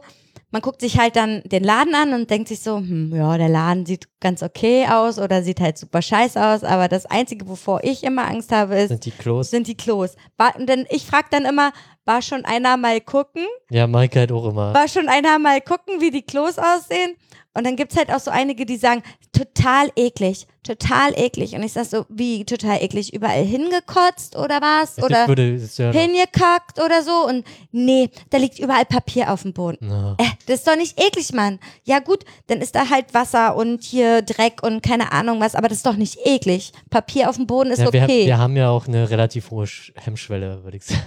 man 0.50 0.62
guckt 0.62 0.80
sich 0.80 0.98
halt 0.98 1.16
dann 1.16 1.42
den 1.44 1.64
Laden 1.64 1.94
an 1.94 2.12
und 2.12 2.30
denkt 2.30 2.48
sich 2.48 2.60
so, 2.60 2.76
hm, 2.76 3.14
ja, 3.14 3.36
der 3.38 3.48
Laden 3.48 3.86
sieht 3.86 4.08
ganz 4.20 4.42
okay 4.42 4.86
aus 4.86 5.18
oder 5.18 5.42
sieht 5.42 5.60
halt 5.60 5.78
super 5.78 6.02
scheiße 6.02 6.42
aus, 6.42 6.62
aber 6.62 6.88
das 6.88 7.06
Einzige, 7.06 7.48
wovor 7.48 7.82
ich 7.84 8.04
immer 8.04 8.26
Angst 8.28 8.52
habe, 8.52 8.76
ist, 8.76 8.88
Sind 8.88 9.04
die 9.06 9.10
Klos? 9.10 9.50
sind 9.50 9.66
die 9.66 9.76
Klos. 9.76 10.14
Denn 10.58 10.86
ich 10.90 11.06
frage 11.06 11.28
dann 11.30 11.44
immer, 11.46 11.72
war 12.04 12.22
schon 12.22 12.44
einer 12.44 12.76
mal 12.76 13.00
gucken? 13.00 13.44
Ja, 13.70 13.86
Maike 13.86 14.20
halt 14.20 14.32
auch 14.32 14.46
immer. 14.48 14.74
War 14.74 14.88
schon 14.88 15.08
einer 15.08 15.38
mal 15.38 15.60
gucken, 15.60 16.00
wie 16.00 16.10
die 16.10 16.22
Klos 16.22 16.58
aussehen? 16.58 17.16
Und 17.54 17.64
dann 17.66 17.76
gibt's 17.76 17.96
halt 17.96 18.10
auch 18.10 18.18
so 18.18 18.30
einige, 18.30 18.64
die 18.64 18.78
sagen, 18.78 19.02
total 19.30 19.90
eklig, 19.94 20.46
total 20.62 21.12
eklig. 21.18 21.54
Und 21.54 21.62
ich 21.62 21.74
sag 21.74 21.84
so, 21.84 22.06
wie 22.08 22.46
total 22.46 22.82
eklig? 22.82 23.12
Überall 23.12 23.44
hingekotzt 23.44 24.36
oder 24.36 24.62
was? 24.62 24.96
Oder 25.02 25.28
würde, 25.28 25.56
ja 25.76 25.90
hingekackt 25.92 26.82
oder 26.82 27.02
so? 27.02 27.26
Und 27.28 27.44
nee, 27.70 28.08
da 28.30 28.38
liegt 28.38 28.58
überall 28.58 28.86
Papier 28.86 29.30
auf 29.30 29.42
dem 29.42 29.52
Boden. 29.52 29.76
na, 29.82 30.16
Äh, 30.18 30.24
das 30.46 30.60
ist 30.60 30.66
doch 30.66 30.76
nicht 30.76 30.98
eklig, 30.98 31.32
Mann. 31.34 31.60
Ja 31.84 31.98
gut, 31.98 32.24
dann 32.46 32.62
ist 32.62 32.74
da 32.74 32.88
halt 32.88 33.12
Wasser 33.12 33.54
und 33.54 33.82
hier 33.82 34.22
Dreck 34.22 34.62
und 34.62 34.82
keine 34.82 35.12
Ahnung 35.12 35.38
was, 35.40 35.54
aber 35.54 35.68
das 35.68 35.76
ist 35.78 35.86
doch 35.86 35.96
nicht 35.96 36.20
eklig. 36.24 36.72
Papier 36.88 37.28
auf 37.28 37.36
dem 37.36 37.46
Boden 37.46 37.70
ist 37.70 37.80
ja, 37.80 37.92
wir, 37.92 38.02
okay. 38.04 38.24
wir 38.24 38.38
haben 38.38 38.56
ja 38.56 38.70
auch 38.70 38.88
eine 38.88 39.10
relativ 39.10 39.50
hohe 39.50 39.66
Sch- 39.66 39.92
Hemmschwelle, 39.96 40.64
würde 40.64 40.78
ich 40.78 40.84
sagen. 40.84 41.02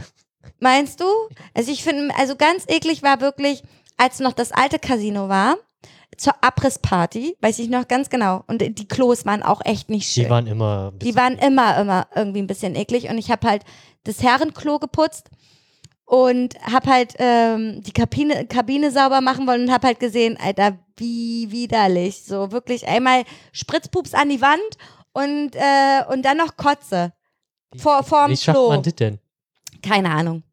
Meinst 0.59 0.99
du? 0.99 1.05
Also 1.53 1.71
ich 1.71 1.83
finde, 1.83 2.13
also 2.17 2.35
ganz 2.35 2.65
eklig 2.67 3.03
war 3.03 3.21
wirklich, 3.21 3.63
als 3.97 4.19
noch 4.19 4.33
das 4.33 4.51
alte 4.51 4.79
Casino 4.79 5.29
war, 5.29 5.57
zur 6.17 6.33
Abrissparty, 6.41 7.37
weiß 7.41 7.59
ich 7.59 7.69
noch 7.69 7.87
ganz 7.87 8.09
genau. 8.09 8.43
Und 8.47 8.61
die 8.61 8.87
Klos 8.87 9.25
waren 9.25 9.43
auch 9.43 9.61
echt 9.63 9.89
nicht 9.89 10.09
schön. 10.11 10.25
Die 10.25 10.29
waren 10.29 10.47
immer 10.47 10.93
Die 10.95 11.15
waren 11.15 11.37
immer, 11.37 11.77
immer 11.77 12.07
irgendwie 12.15 12.39
ein 12.39 12.47
bisschen 12.47 12.75
eklig. 12.75 13.09
Und 13.09 13.17
ich 13.17 13.31
habe 13.31 13.47
halt 13.47 13.63
das 14.03 14.21
Herrenklo 14.21 14.79
geputzt 14.79 15.29
und 16.05 16.55
habe 16.61 16.89
halt 16.89 17.15
ähm, 17.17 17.81
die 17.83 17.91
Kabine, 17.91 18.45
Kabine 18.45 18.91
sauber 18.91 19.21
machen 19.21 19.47
wollen 19.47 19.63
und 19.63 19.71
habe 19.71 19.87
halt 19.87 19.99
gesehen, 19.99 20.37
Alter, 20.41 20.77
wie 20.97 21.51
widerlich. 21.51 22.23
So 22.23 22.51
wirklich 22.51 22.87
einmal 22.87 23.23
Spritzpups 23.51 24.13
an 24.13 24.29
die 24.29 24.41
Wand 24.41 24.61
und, 25.13 25.55
äh, 25.55 26.03
und 26.11 26.23
dann 26.23 26.37
noch 26.37 26.55
Kotze. 26.55 27.13
Vor, 27.75 28.03
vorm 28.03 28.31
Wie 28.31 28.37
schafft 28.37 28.57
Klo. 28.57 28.69
man 28.69 28.83
das 28.83 28.95
denn? 28.95 29.19
Keine 29.81 30.11
Ahnung. 30.11 30.43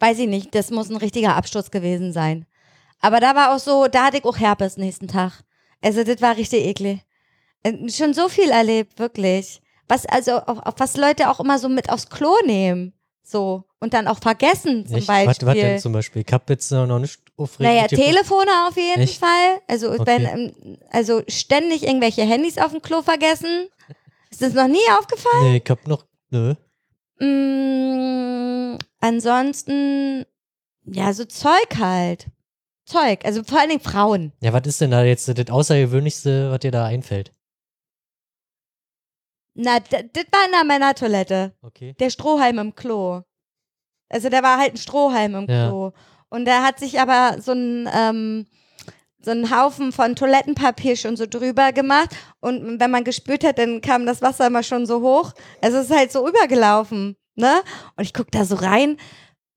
Weiß 0.00 0.18
ich 0.18 0.28
nicht. 0.28 0.54
Das 0.54 0.70
muss 0.70 0.90
ein 0.90 0.96
richtiger 0.96 1.34
Absturz 1.36 1.70
gewesen 1.70 2.12
sein. 2.12 2.46
Aber 3.00 3.20
da 3.20 3.34
war 3.34 3.54
auch 3.54 3.58
so, 3.58 3.86
da 3.88 4.06
hatte 4.06 4.18
ich 4.18 4.24
auch 4.24 4.38
Herpes 4.38 4.76
nächsten 4.76 5.08
Tag. 5.08 5.44
Also, 5.82 6.02
das 6.04 6.20
war 6.20 6.36
richtig 6.36 6.64
eklig. 6.64 7.00
Äh, 7.62 7.88
Schon 7.90 8.14
so 8.14 8.28
viel 8.28 8.50
erlebt, 8.50 8.98
wirklich. 8.98 9.60
Was, 9.88 10.04
also, 10.06 10.38
auf, 10.38 10.58
auf 10.58 10.74
was 10.78 10.96
Leute 10.96 11.30
auch 11.30 11.40
immer 11.40 11.58
so 11.58 11.68
mit 11.68 11.90
aufs 11.90 12.08
Klo 12.10 12.34
nehmen. 12.44 12.92
So. 13.22 13.64
Und 13.80 13.94
dann 13.94 14.08
auch 14.08 14.18
vergessen, 14.18 14.86
zum 14.86 14.96
Nicht? 14.96 15.06
Beispiel. 15.06 15.46
Was, 15.46 15.46
was 15.46 15.54
denn 15.54 15.78
zum 15.78 15.92
Beispiel? 15.92 16.24
Ich 16.26 16.32
hab 16.32 16.50
jetzt 16.50 16.70
noch 16.72 16.98
nicht 16.98 17.20
aufregend. 17.36 17.74
Naja, 17.74 17.86
Telefone 17.86 18.50
auf 18.68 18.76
jeden 18.76 19.02
Echt? 19.02 19.20
Fall. 19.20 19.60
Also, 19.68 19.90
Okay. 19.92 20.02
wenn, 20.06 20.26
ähm, 20.26 20.78
also 20.90 21.22
ständig 21.28 21.84
irgendwelche 21.84 22.22
Handys 22.22 22.58
auf 22.58 22.72
dem 22.72 22.82
Klo 22.82 23.02
vergessen. 23.02 23.68
Ist 24.30 24.42
das 24.42 24.52
noch 24.52 24.66
nie 24.68 24.78
aufgefallen? 24.98 25.52
Nee, 25.52 25.62
ich 25.64 25.70
hab 25.70 25.86
noch, 25.86 26.04
nö. 26.30 26.54
Mm, 27.20 28.78
ansonsten, 29.00 30.24
ja, 30.84 31.12
so 31.12 31.24
Zeug 31.24 31.78
halt. 31.78 32.28
Zeug, 32.84 33.24
also 33.24 33.44
vor 33.44 33.60
allen 33.60 33.68
Dingen 33.68 33.82
Frauen. 33.82 34.32
Ja, 34.40 34.52
was 34.52 34.66
ist 34.66 34.80
denn 34.80 34.90
da 34.90 35.04
jetzt 35.04 35.28
das 35.28 35.50
Außergewöhnlichste, 35.50 36.50
was 36.50 36.60
dir 36.60 36.70
da 36.70 36.86
einfällt? 36.86 37.34
Na, 39.54 39.78
das 39.80 39.90
war 39.90 40.46
in 40.46 40.52
der 40.52 40.64
Männertoilette. 40.64 41.52
Okay. 41.62 41.94
Der 41.94 42.10
Strohhalm 42.10 42.58
im 42.58 42.74
Klo. 42.74 43.22
Also 44.08 44.28
da 44.28 44.42
war 44.42 44.58
halt 44.58 44.74
ein 44.74 44.78
Strohhalm 44.78 45.34
im 45.34 45.46
Ja. 45.50 45.68
Klo. 45.68 45.92
Und 46.30 46.44
da 46.46 46.62
hat 46.62 46.78
sich 46.78 47.00
aber 47.00 47.42
so 47.42 47.52
ein, 47.52 47.88
ähm, 47.92 48.46
so 49.20 49.30
ein 49.32 49.50
Haufen 49.50 49.92
von 49.92 50.14
Toilettenpapier 50.14 50.96
schon 50.96 51.16
so 51.16 51.26
drüber 51.26 51.72
gemacht. 51.72 52.10
Und 52.40 52.80
wenn 52.80 52.90
man 52.90 53.04
gespürt 53.04 53.44
hat, 53.44 53.58
dann 53.58 53.80
kam 53.80 54.06
das 54.06 54.22
Wasser 54.22 54.46
immer 54.46 54.62
schon 54.62 54.86
so 54.86 55.00
hoch. 55.00 55.32
Also 55.60 55.78
es 55.78 55.90
ist 55.90 55.96
halt 55.96 56.12
so 56.12 56.26
übergelaufen. 56.28 57.16
Ne? 57.34 57.62
Und 57.96 58.04
ich 58.04 58.14
guck 58.14 58.30
da 58.30 58.44
so 58.44 58.56
rein. 58.56 58.96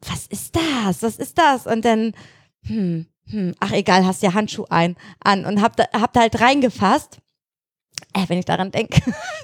Was 0.08 0.26
ist 0.28 0.56
das? 0.56 1.04
Was 1.04 1.18
ist 1.18 1.38
das? 1.38 1.68
Und 1.68 1.86
dann, 1.86 2.14
hm, 2.66 3.06
hm, 3.28 3.56
ach 3.60 3.72
egal, 3.72 4.06
hast 4.06 4.24
ja 4.24 4.34
Handschuh 4.34 4.66
ein, 4.70 4.96
an 5.24 5.46
und 5.46 5.62
hab 5.62 5.76
da, 5.76 5.86
hab 5.94 6.14
da 6.14 6.22
halt 6.22 6.40
reingefasst. 6.42 7.20
Äh, 8.14 8.28
wenn 8.28 8.40
ich 8.40 8.46
daran 8.46 8.72
denke, 8.72 9.02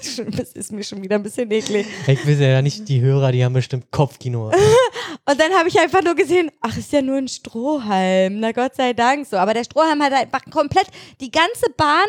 ist 0.54 0.72
mir 0.72 0.84
schon 0.84 1.02
wieder 1.02 1.16
ein 1.16 1.22
bisschen 1.22 1.50
eklig. 1.50 1.86
Ich 2.06 2.26
will 2.26 2.40
ja 2.40 2.60
nicht, 2.60 2.88
die 2.88 3.00
Hörer, 3.00 3.32
die 3.32 3.44
haben 3.44 3.54
bestimmt 3.54 3.90
Kopfkino. 3.90 4.52
Und 5.28 5.38
dann 5.38 5.52
habe 5.52 5.68
ich 5.68 5.78
einfach 5.78 6.02
nur 6.02 6.14
gesehen, 6.14 6.50
ach, 6.62 6.74
ist 6.78 6.90
ja 6.90 7.02
nur 7.02 7.18
ein 7.18 7.28
Strohhalm. 7.28 8.40
Na 8.40 8.52
Gott 8.52 8.76
sei 8.76 8.94
Dank 8.94 9.26
so. 9.26 9.36
Aber 9.36 9.52
der 9.52 9.64
Strohhalm 9.64 10.02
hat 10.02 10.14
einfach 10.14 10.42
komplett 10.50 10.86
die 11.20 11.30
ganze 11.30 11.68
Bahn 11.76 12.06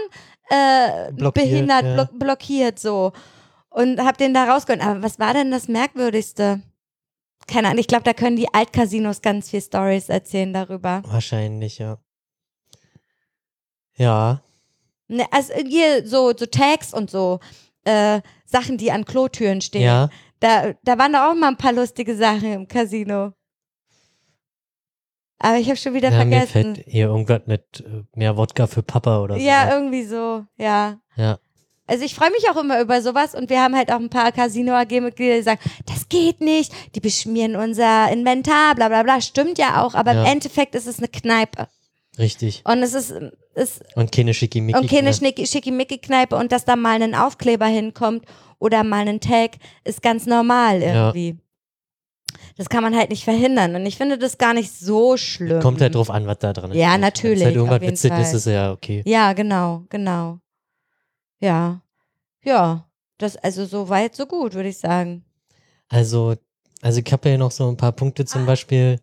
äh, 0.49 1.11
Blockiert, 1.11 1.33
behindert, 1.33 1.83
ja. 1.83 2.03
blo 2.05 2.17
blockiert 2.17 2.79
so. 2.79 3.11
Und 3.71 3.99
hab 3.99 4.17
den 4.17 4.33
da 4.33 4.45
rausgeholt. 4.45 4.81
Aber 4.81 5.03
was 5.03 5.19
war 5.19 5.33
denn 5.33 5.51
das 5.51 5.67
Merkwürdigste? 5.67 6.61
Keine 7.45 7.67
Ahnung, 7.67 7.79
ich 7.79 7.87
glaube, 7.87 8.03
da 8.03 8.13
können 8.13 8.37
die 8.37 8.53
Altcasinos 8.53 9.21
ganz 9.21 9.49
viel 9.49 9.61
Stories 9.61 10.07
erzählen 10.07 10.53
darüber. 10.53 11.01
Wahrscheinlich, 11.05 11.79
ja. 11.79 11.97
Ja. 13.97 14.41
Ne, 15.09 15.25
also 15.31 15.53
hier 15.55 16.07
so, 16.07 16.31
so 16.37 16.45
Tags 16.45 16.93
und 16.93 17.09
so 17.09 17.41
äh, 17.83 18.21
Sachen, 18.45 18.77
die 18.77 18.91
an 18.93 19.03
Klotüren 19.03 19.59
stehen. 19.59 19.81
Ja. 19.81 20.09
Da, 20.39 20.73
da 20.83 20.97
waren 20.97 21.13
doch 21.13 21.19
auch 21.31 21.35
mal 21.35 21.49
ein 21.49 21.57
paar 21.57 21.73
lustige 21.73 22.15
Sachen 22.15 22.51
im 22.53 22.67
Casino. 22.67 23.33
Aber 25.39 25.57
ich 25.57 25.67
habe 25.67 25.77
schon 25.77 25.93
wieder 25.93 26.11
ja 26.11 26.25
mir 26.25 26.41
vergessen. 26.47 26.75
fällt 26.75 26.87
hier 26.87 27.07
irgendwas 27.07 27.41
mit 27.45 27.63
äh, 27.85 28.03
mehr 28.17 28.35
Wodka 28.35 28.67
für 28.67 28.83
Papa 28.83 29.21
oder 29.21 29.35
so. 29.35 29.41
Ja, 29.41 29.73
irgendwie 29.73 30.03
so, 30.03 30.45
ja. 30.57 30.99
ja. 31.15 31.39
Also 31.87 32.03
ich 32.03 32.13
freue 32.13 32.29
mich 32.31 32.49
auch 32.49 32.57
immer 32.57 32.81
über 32.81 33.01
sowas 33.01 33.33
und 33.35 33.49
wir 33.49 33.61
haben 33.61 33.75
halt 33.75 33.91
auch 33.91 33.99
ein 33.99 34.09
paar 34.09 34.31
Casino-AG-Mitglieder, 34.31 35.37
die 35.37 35.41
sagen, 35.41 35.61
das 35.85 36.07
geht 36.09 36.39
nicht, 36.41 36.71
die 36.93 36.99
beschmieren 36.99 37.55
unser 37.55 38.11
Inventar, 38.11 38.75
bla 38.75 38.89
bla 38.89 39.01
bla. 39.03 39.21
Stimmt 39.21 39.57
ja 39.57 39.81
auch, 39.83 39.95
aber 39.95 40.13
Ja. 40.13 40.21
im 40.21 40.27
Endeffekt 40.31 40.75
ist 40.75 40.87
es 40.87 40.99
eine 40.99 41.07
Kneipe. 41.07 41.67
Richtig. 42.17 42.61
Und 42.65 42.83
es 42.83 42.93
ist, 42.93 43.11
ist 43.55 43.81
Und 43.95 44.11
keine 44.11 44.33
Schickimicki. 44.33 44.77
und 44.77 44.89
keine 44.89 45.11
ne? 45.11 45.45
schickimicki-Kneipe 45.47 46.35
und 46.35 46.51
dass 46.51 46.65
da 46.65 46.75
mal 46.75 47.01
ein 47.01 47.15
Aufkleber 47.15 47.65
hinkommt 47.65 48.25
oder 48.59 48.83
mal 48.83 49.07
ein 49.07 49.19
Tag, 49.19 49.51
ist 49.83 50.01
ganz 50.01 50.25
normal 50.25 50.81
Ja. 50.81 51.07
irgendwie. 51.07 51.37
Das 52.57 52.69
kann 52.69 52.83
man 52.83 52.95
halt 52.95 53.09
nicht 53.09 53.23
verhindern 53.23 53.75
und 53.75 53.85
ich 53.85 53.97
finde 53.97 54.17
das 54.17 54.37
gar 54.37 54.53
nicht 54.53 54.71
so 54.71 55.15
schlimm. 55.17 55.61
Kommt 55.61 55.81
halt 55.81 55.95
drauf 55.95 56.09
an, 56.09 56.27
was 56.27 56.39
da 56.39 56.51
dran 56.53 56.71
ist. 56.71 56.77
Ja, 56.77 56.89
Wenn 56.89 56.95
es 56.95 57.01
natürlich, 57.01 57.45
halt 57.45 57.55
irgendwas 57.55 57.81
witzig 57.81 58.11
ist, 58.17 58.33
ist 58.33 58.45
ja 58.47 58.71
okay. 58.71 59.01
Ja, 59.05 59.33
genau, 59.33 59.83
genau. 59.89 60.39
Ja. 61.39 61.81
Ja. 62.43 62.85
Das, 63.17 63.35
also 63.37 63.65
so 63.65 63.89
weit, 63.89 64.15
so 64.15 64.25
gut, 64.25 64.53
würde 64.53 64.69
ich 64.69 64.77
sagen. 64.77 65.23
Also, 65.89 66.35
also 66.81 67.01
ich 67.05 67.11
habe 67.11 67.29
ja 67.29 67.37
noch 67.37 67.51
so 67.51 67.67
ein 67.69 67.77
paar 67.77 67.91
Punkte 67.91 68.25
zum 68.25 68.45
Beispiel, 68.45 68.99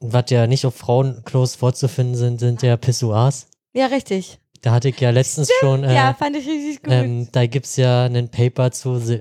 was 0.00 0.24
ja 0.30 0.46
nicht 0.46 0.66
auf 0.66 0.74
Frauenklos 0.74 1.54
vorzufinden 1.54 2.16
sind, 2.16 2.40
sind 2.40 2.62
ja 2.62 2.76
Pissoirs. 2.76 3.46
Ja, 3.72 3.86
richtig. 3.86 4.38
Da 4.64 4.72
hatte 4.72 4.88
ich 4.88 4.98
ja 4.98 5.10
letztens 5.10 5.50
schon, 5.60 5.84
äh, 5.84 5.94
ja, 5.94 6.14
fand 6.14 6.36
ich 6.36 6.46
richtig 6.48 6.82
gut. 6.82 6.90
ähm, 6.90 7.28
da 7.32 7.44
gibt's 7.44 7.76
ja 7.76 8.06
ein 8.06 8.30
Paper 8.30 8.70
zu 8.72 8.96
The 8.98 9.20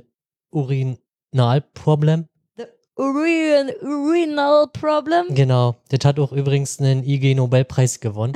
Urinal 0.52 1.60
Problem. 1.74 2.28
The 2.56 2.64
urin, 2.96 3.72
urinal 3.82 4.68
problem. 4.72 5.26
Genau, 5.36 5.76
das 5.90 6.06
hat 6.06 6.18
auch 6.18 6.32
übrigens 6.32 6.80
einen 6.80 7.04
IG 7.04 7.36
Nobelpreis 7.36 8.00
gewonnen. 8.00 8.34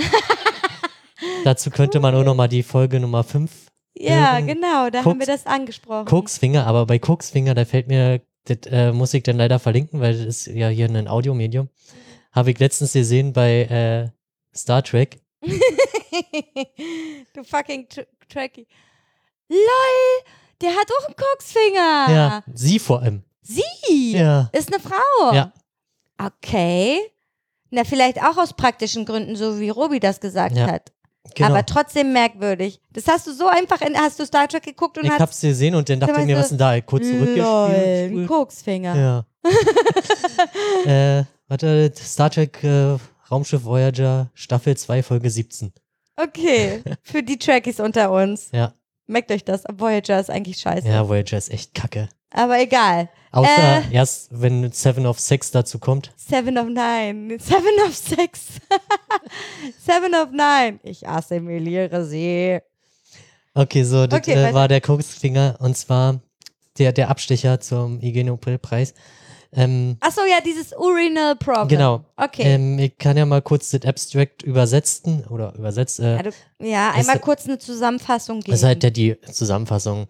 Dazu 1.45 1.70
könnte 1.70 2.01
man 2.01 2.14
auch 2.14 2.26
nochmal 2.26 2.49
die 2.49 2.62
Folge 2.64 2.99
Nummer 2.99 3.24
5 3.24 3.51
Ja, 3.97 4.39
ähm, 4.39 4.47
genau, 4.47 4.89
da 4.89 4.97
haben 4.99 5.03
Koks- 5.05 5.20
wir 5.20 5.28
das 5.28 5.45
angesprochen. 5.45 6.05
Koksfinger, 6.08 6.68
aber 6.68 6.86
bei 6.88 6.99
Koksfinger, 6.99 7.53
da 7.55 7.64
fällt 7.64 7.88
mir, 7.88 8.20
das 8.43 8.58
äh, 8.70 8.91
muss 8.91 9.14
ich 9.14 9.24
dann 9.24 9.38
leider 9.38 9.60
verlinken, 9.60 10.01
weil 10.01 10.12
das 10.14 10.26
ist 10.26 10.47
ja 10.47 10.68
hier 10.68 10.89
ein 10.89 11.08
Audiomedium. 11.08 11.70
Habe 12.34 12.51
ich 12.51 12.60
letztens 12.60 12.91
gesehen 12.91 13.32
bei 13.32 13.62
äh, 13.64 14.10
Star 14.53 14.84
Trek. 14.84 15.20
du 17.34 17.43
fucking 17.43 17.88
tr 17.89 18.03
Tracky. 18.30 18.68
LOL, 19.47 20.24
der 20.61 20.72
hat 20.72 20.88
auch 20.99 21.05
einen 21.05 21.15
Koksfinger. 21.15 22.05
Ja, 22.09 22.43
sie 22.53 22.78
vor 22.80 23.01
allem. 23.01 23.24
Sie 23.41 23.63
Ja. 24.18 24.49
ist 24.51 24.74
eine 24.74 24.82
Frau. 24.82 25.34
Ja. 25.34 25.53
Okay. 26.18 26.99
Na, 27.70 27.84
vielleicht 27.86 28.22
auch 28.22 28.38
aus 28.38 28.53
praktischen 28.53 29.05
Gründen, 29.05 29.36
so 29.38 29.59
wie 29.59 29.70
Robi 29.70 29.99
das 29.99 30.20
gesagt 30.20 30.57
Ja, 30.57 30.68
hat. 30.68 30.91
Genau. 31.36 31.49
Aber 31.49 31.65
trotzdem 31.65 32.13
merkwürdig. 32.13 32.82
Das 32.91 33.07
hast 33.07 33.28
du 33.28 33.34
so 33.34 33.47
einfach 33.47 33.82
in, 33.82 33.97
hast 33.97 34.20
du 34.20 34.26
Star 34.26 34.47
Trek 34.47 34.63
geguckt 34.63 34.97
und 34.97 35.05
ich 35.05 35.11
hast 35.11 35.20
hab's 35.20 35.41
gesehen 35.41 35.76
und 35.76 35.88
dann 35.89 35.99
dachte 35.99 36.20
ich 36.22 36.26
mir, 36.26 36.36
du, 36.36 36.41
was 36.41 36.49
denn 36.49 36.57
da? 36.57 36.80
Kurz 36.82 37.05
Lol, 37.05 37.13
ein 37.13 37.36
zurückgespielt. 37.36 38.28
Koksfinger. 38.28 38.95
Ja. 38.95 39.26
äh, 41.20 41.24
warte, 41.47 41.91
Star 41.95 42.30
Trek 42.30 42.63
äh, 42.63 42.97
Raumschiff 43.30 43.63
Voyager 43.65 44.30
Staffel 44.34 44.76
2 44.78 45.03
Folge 45.03 45.30
17. 45.30 45.74
Okay, 46.18 46.82
für 47.03 47.22
die 47.24 47.38
Trekkies 47.38 47.80
unter 47.80 48.11
uns. 48.11 48.49
Ja. 48.51 48.74
Merkt 49.05 49.32
euch 49.32 49.45
das, 49.45 49.63
Voyager 49.72 50.20
ist 50.20 50.30
eigentlich 50.30 50.57
scheiße. 50.57 50.88
Ja, 50.88 51.07
Voyager 51.07 51.38
ist 51.38 51.51
echt 51.51 51.74
kacke. 51.74 52.09
Aber 52.32 52.59
egal. 52.59 53.09
Außer 53.32 53.84
Äh. 53.89 53.93
erst, 53.93 54.30
wenn 54.32 54.72
Seven 54.72 55.05
of 55.05 55.20
Six 55.20 55.51
dazu 55.51 55.80
kommt. 55.80 56.11
Seven 56.18 56.57
of 56.57 56.65
Nine. 56.68 57.38
Seven 57.39 57.88
of 57.88 57.95
Six. 57.95 58.47
Seven 59.80 60.13
of 60.15 60.32
Nine. 60.32 60.80
Ich 60.84 61.07
assimiliere 61.07 62.03
sie. 62.05 62.59
Okay, 63.53 63.84
so, 63.84 64.07
das 64.07 64.20
Okay, 64.20 64.34
äh, 64.34 64.53
war 64.53 64.68
der 64.68 64.82
Koksfinger 64.82 65.57
und 65.59 65.78
zwar 65.78 66.20
der, 66.78 66.93
der 66.93 67.09
Abstecher 67.09 67.59
zum 67.59 68.01
IG 68.01 68.24
Ähm, 69.54 69.98
Achso, 70.02 70.22
ja, 70.30 70.38
dieses 70.45 70.74
Urinal 70.74 71.36
Problem. 71.36 71.68
Genau. 71.70 72.06
Okay. 72.18 72.43
ähm, 72.43 72.80
ich 72.80 72.98
kann 72.98 73.18
ja 73.18 73.26
mal 73.26 73.41
kurz 73.41 73.72
das 73.72 73.84
Abstract 73.86 74.43
übersetzen 74.43 75.26
oder 75.28 75.54
übersetzt. 75.56 76.00
Äh, 76.00 76.16
ja, 76.18 76.24
du, 76.24 76.30
ja, 76.62 76.91
einmal 76.91 77.16
ist- 77.18 77.22
kurz 77.22 77.45
eine 77.45 77.58
Zusammenfassung 77.58 78.39
geben. 78.41 78.52
Das 78.52 78.60
ist 78.62 78.66
halt 78.66 78.84
ja 78.84 78.89
die 78.89 79.20
Zusammenfassung. 79.32 80.08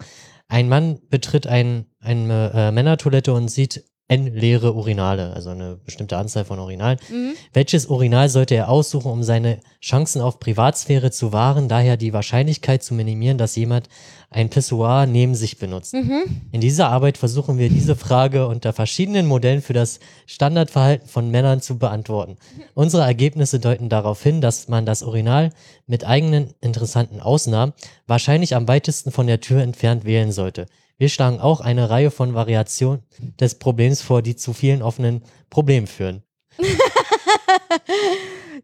Ein 0.47 0.69
Mann 0.69 0.99
betritt 1.09 1.45
ein, 1.47 1.85
eine 1.99 2.51
äh, 2.53 2.71
Männertoilette 2.71 3.33
und 3.33 3.49
sieht 3.49 3.83
n 4.09 4.33
leere 4.33 4.73
Urinale, 4.73 5.33
also 5.33 5.49
eine 5.49 5.75
bestimmte 5.75 6.17
Anzahl 6.17 6.45
von 6.45 6.59
Urinalen. 6.59 6.97
mhm. 7.09 7.33
Welches 7.51 7.87
Urinal 7.87 8.29
sollte 8.29 8.55
er 8.55 8.69
aussuchen, 8.69 9.11
um 9.11 9.21
seine 9.21 9.59
Chancen 9.81 10.21
auf 10.21 10.39
Privatsphäre 10.39 11.11
zu 11.11 11.33
wahren, 11.33 11.67
daher 11.67 11.97
die 11.97 12.13
Wahrscheinlichkeit 12.13 12.83
zu 12.83 12.93
minimieren, 12.93 13.37
dass 13.37 13.55
jemand 13.57 13.89
ein 14.29 14.49
Pissoir 14.49 15.07
neben 15.07 15.35
sich 15.35 15.57
benutzt? 15.57 15.93
Mhm. 15.93 16.41
In 16.53 16.61
dieser 16.61 16.89
Arbeit 16.89 17.17
versuchen 17.17 17.57
wir 17.57 17.67
diese 17.67 17.97
Frage 17.97 18.47
unter 18.47 18.71
verschiedenen 18.71 19.25
Modellen 19.25 19.61
für 19.61 19.73
das 19.73 19.99
Standardverhalten 20.25 21.09
von 21.09 21.29
Männern 21.29 21.59
zu 21.59 21.77
beantworten. 21.77 22.37
Unsere 22.73 23.03
Ergebnisse 23.03 23.59
deuten 23.59 23.89
darauf 23.89 24.23
hin, 24.23 24.39
dass 24.39 24.69
man 24.69 24.85
das 24.85 25.03
Urinal 25.03 25.49
mit 25.85 26.05
eigenen 26.05 26.53
interessanten 26.61 27.19
Ausnahmen 27.19 27.73
wahrscheinlich 28.07 28.55
am 28.55 28.69
weitesten 28.69 29.11
von 29.11 29.27
der 29.27 29.41
Tür 29.41 29.61
entfernt 29.61 30.05
wählen 30.05 30.31
sollte. 30.31 30.67
Wir 30.97 31.09
schlagen 31.09 31.39
auch 31.39 31.61
eine 31.61 31.89
Reihe 31.89 32.11
von 32.11 32.33
Variationen 32.33 33.03
des 33.39 33.55
Problems 33.55 34.01
vor, 34.01 34.21
die 34.21 34.35
zu 34.35 34.53
vielen 34.53 34.81
offenen 34.81 35.23
Problemen 35.49 35.87
führen. 35.87 36.23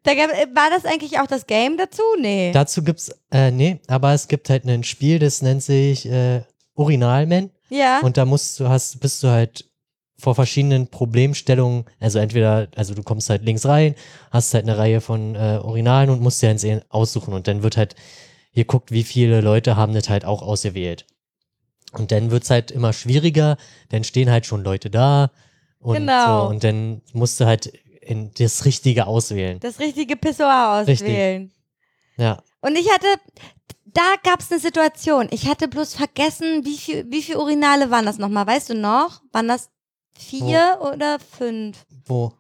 Da 0.04 0.16
gab, 0.16 0.32
äh, 0.32 0.48
war 0.54 0.70
das 0.70 0.86
eigentlich 0.86 1.20
auch 1.20 1.28
das 1.28 1.48
Game 1.48 1.78
dazu? 1.78 2.04
Nee. 2.20 2.52
Dazu 2.52 2.84
gibt's, 2.84 3.10
äh, 3.32 3.52
nee, 3.52 3.80
aber 3.88 4.14
es 4.14 4.28
gibt 4.28 4.50
halt 4.50 4.66
ein 4.66 4.84
Spiel, 4.84 5.18
das 5.18 5.42
nennt 5.42 5.64
sich 5.64 6.06
äh, 6.10 6.42
Urinalman. 6.76 7.52
ja. 7.70 8.02
Und 8.02 8.18
da 8.18 8.26
musst 8.26 8.60
du, 8.60 8.68
hast, 8.68 9.00
bist 9.00 9.24
du 9.24 9.30
halt 9.30 9.70
vor 10.18 10.36
verschiedenen 10.36 10.88
Problemstellungen, 10.88 11.86
also 12.00 12.20
entweder, 12.20 12.68
also 12.76 12.94
du 12.94 13.04
kommst 13.04 13.30
halt 13.30 13.44
links 13.44 13.66
rein, 13.66 13.96
hast 14.32 14.54
halt 14.54 14.66
eine 14.66 14.78
Reihe 14.78 15.02
von 15.02 15.36
äh, 15.36 15.60
Urinalen 15.64 16.10
und 16.10 16.22
musst 16.22 16.42
dir 16.42 16.50
eins 16.50 16.66
aussuchen 16.90 17.34
und 17.34 17.48
dann 17.48 17.64
wird 17.64 17.78
halt 17.78 17.96
geguckt, 18.54 18.92
wie 18.92 19.04
viele 19.04 19.42
Leute 19.42 19.76
haben 19.76 19.94
das 19.94 20.10
halt 20.10 20.26
auch 20.26 20.42
ausgewählt. 20.42 21.06
Und 21.94 22.12
dann 22.12 22.32
wird's 22.32 22.50
halt 22.50 22.72
immer 22.72 22.92
schwieriger, 22.94 23.58
dann 23.90 24.04
stehen 24.04 24.30
halt 24.32 24.46
schon 24.46 24.64
Leute 24.64 24.90
da 24.90 25.32
und 25.80 25.96
Genau. 25.98 26.44
so 26.46 26.50
und 26.50 26.64
dann 26.64 27.02
musst 27.14 27.40
du 27.40 27.46
halt 27.46 27.68
in 28.02 28.32
das 28.38 28.66
Richtige 28.66 29.08
auswählen. 29.08 29.60
das 29.60 29.80
richtige 29.80 30.16
Pissoir 30.18 30.84
Richtig. 30.88 31.08
auswählen. 31.08 31.52
Ja. 32.18 32.42
Und 32.62 32.78
ich 32.78 32.90
hatte, 32.92 33.08
da 33.86 34.16
gab 34.24 34.40
es 34.42 34.52
eine 34.52 34.60
Situation. 34.60 35.28
Ich 35.32 35.48
hatte 35.48 35.68
bloß 35.68 35.96
vergessen, 35.96 36.66
wie 36.66 36.78
viel, 36.78 37.06
wie 37.10 37.22
viel 37.24 37.38
Urinale 37.38 37.92
waren 37.92 38.06
das 38.06 38.18
nochmal? 38.18 38.48
Weißt 38.48 38.70
du 38.70 38.76
noch? 38.76 39.22
Waren 39.32 39.48
das 39.48 39.70
vier 40.18 40.80
oder 40.82 41.20
fünf? 41.20 41.86
Wo? 42.06 42.34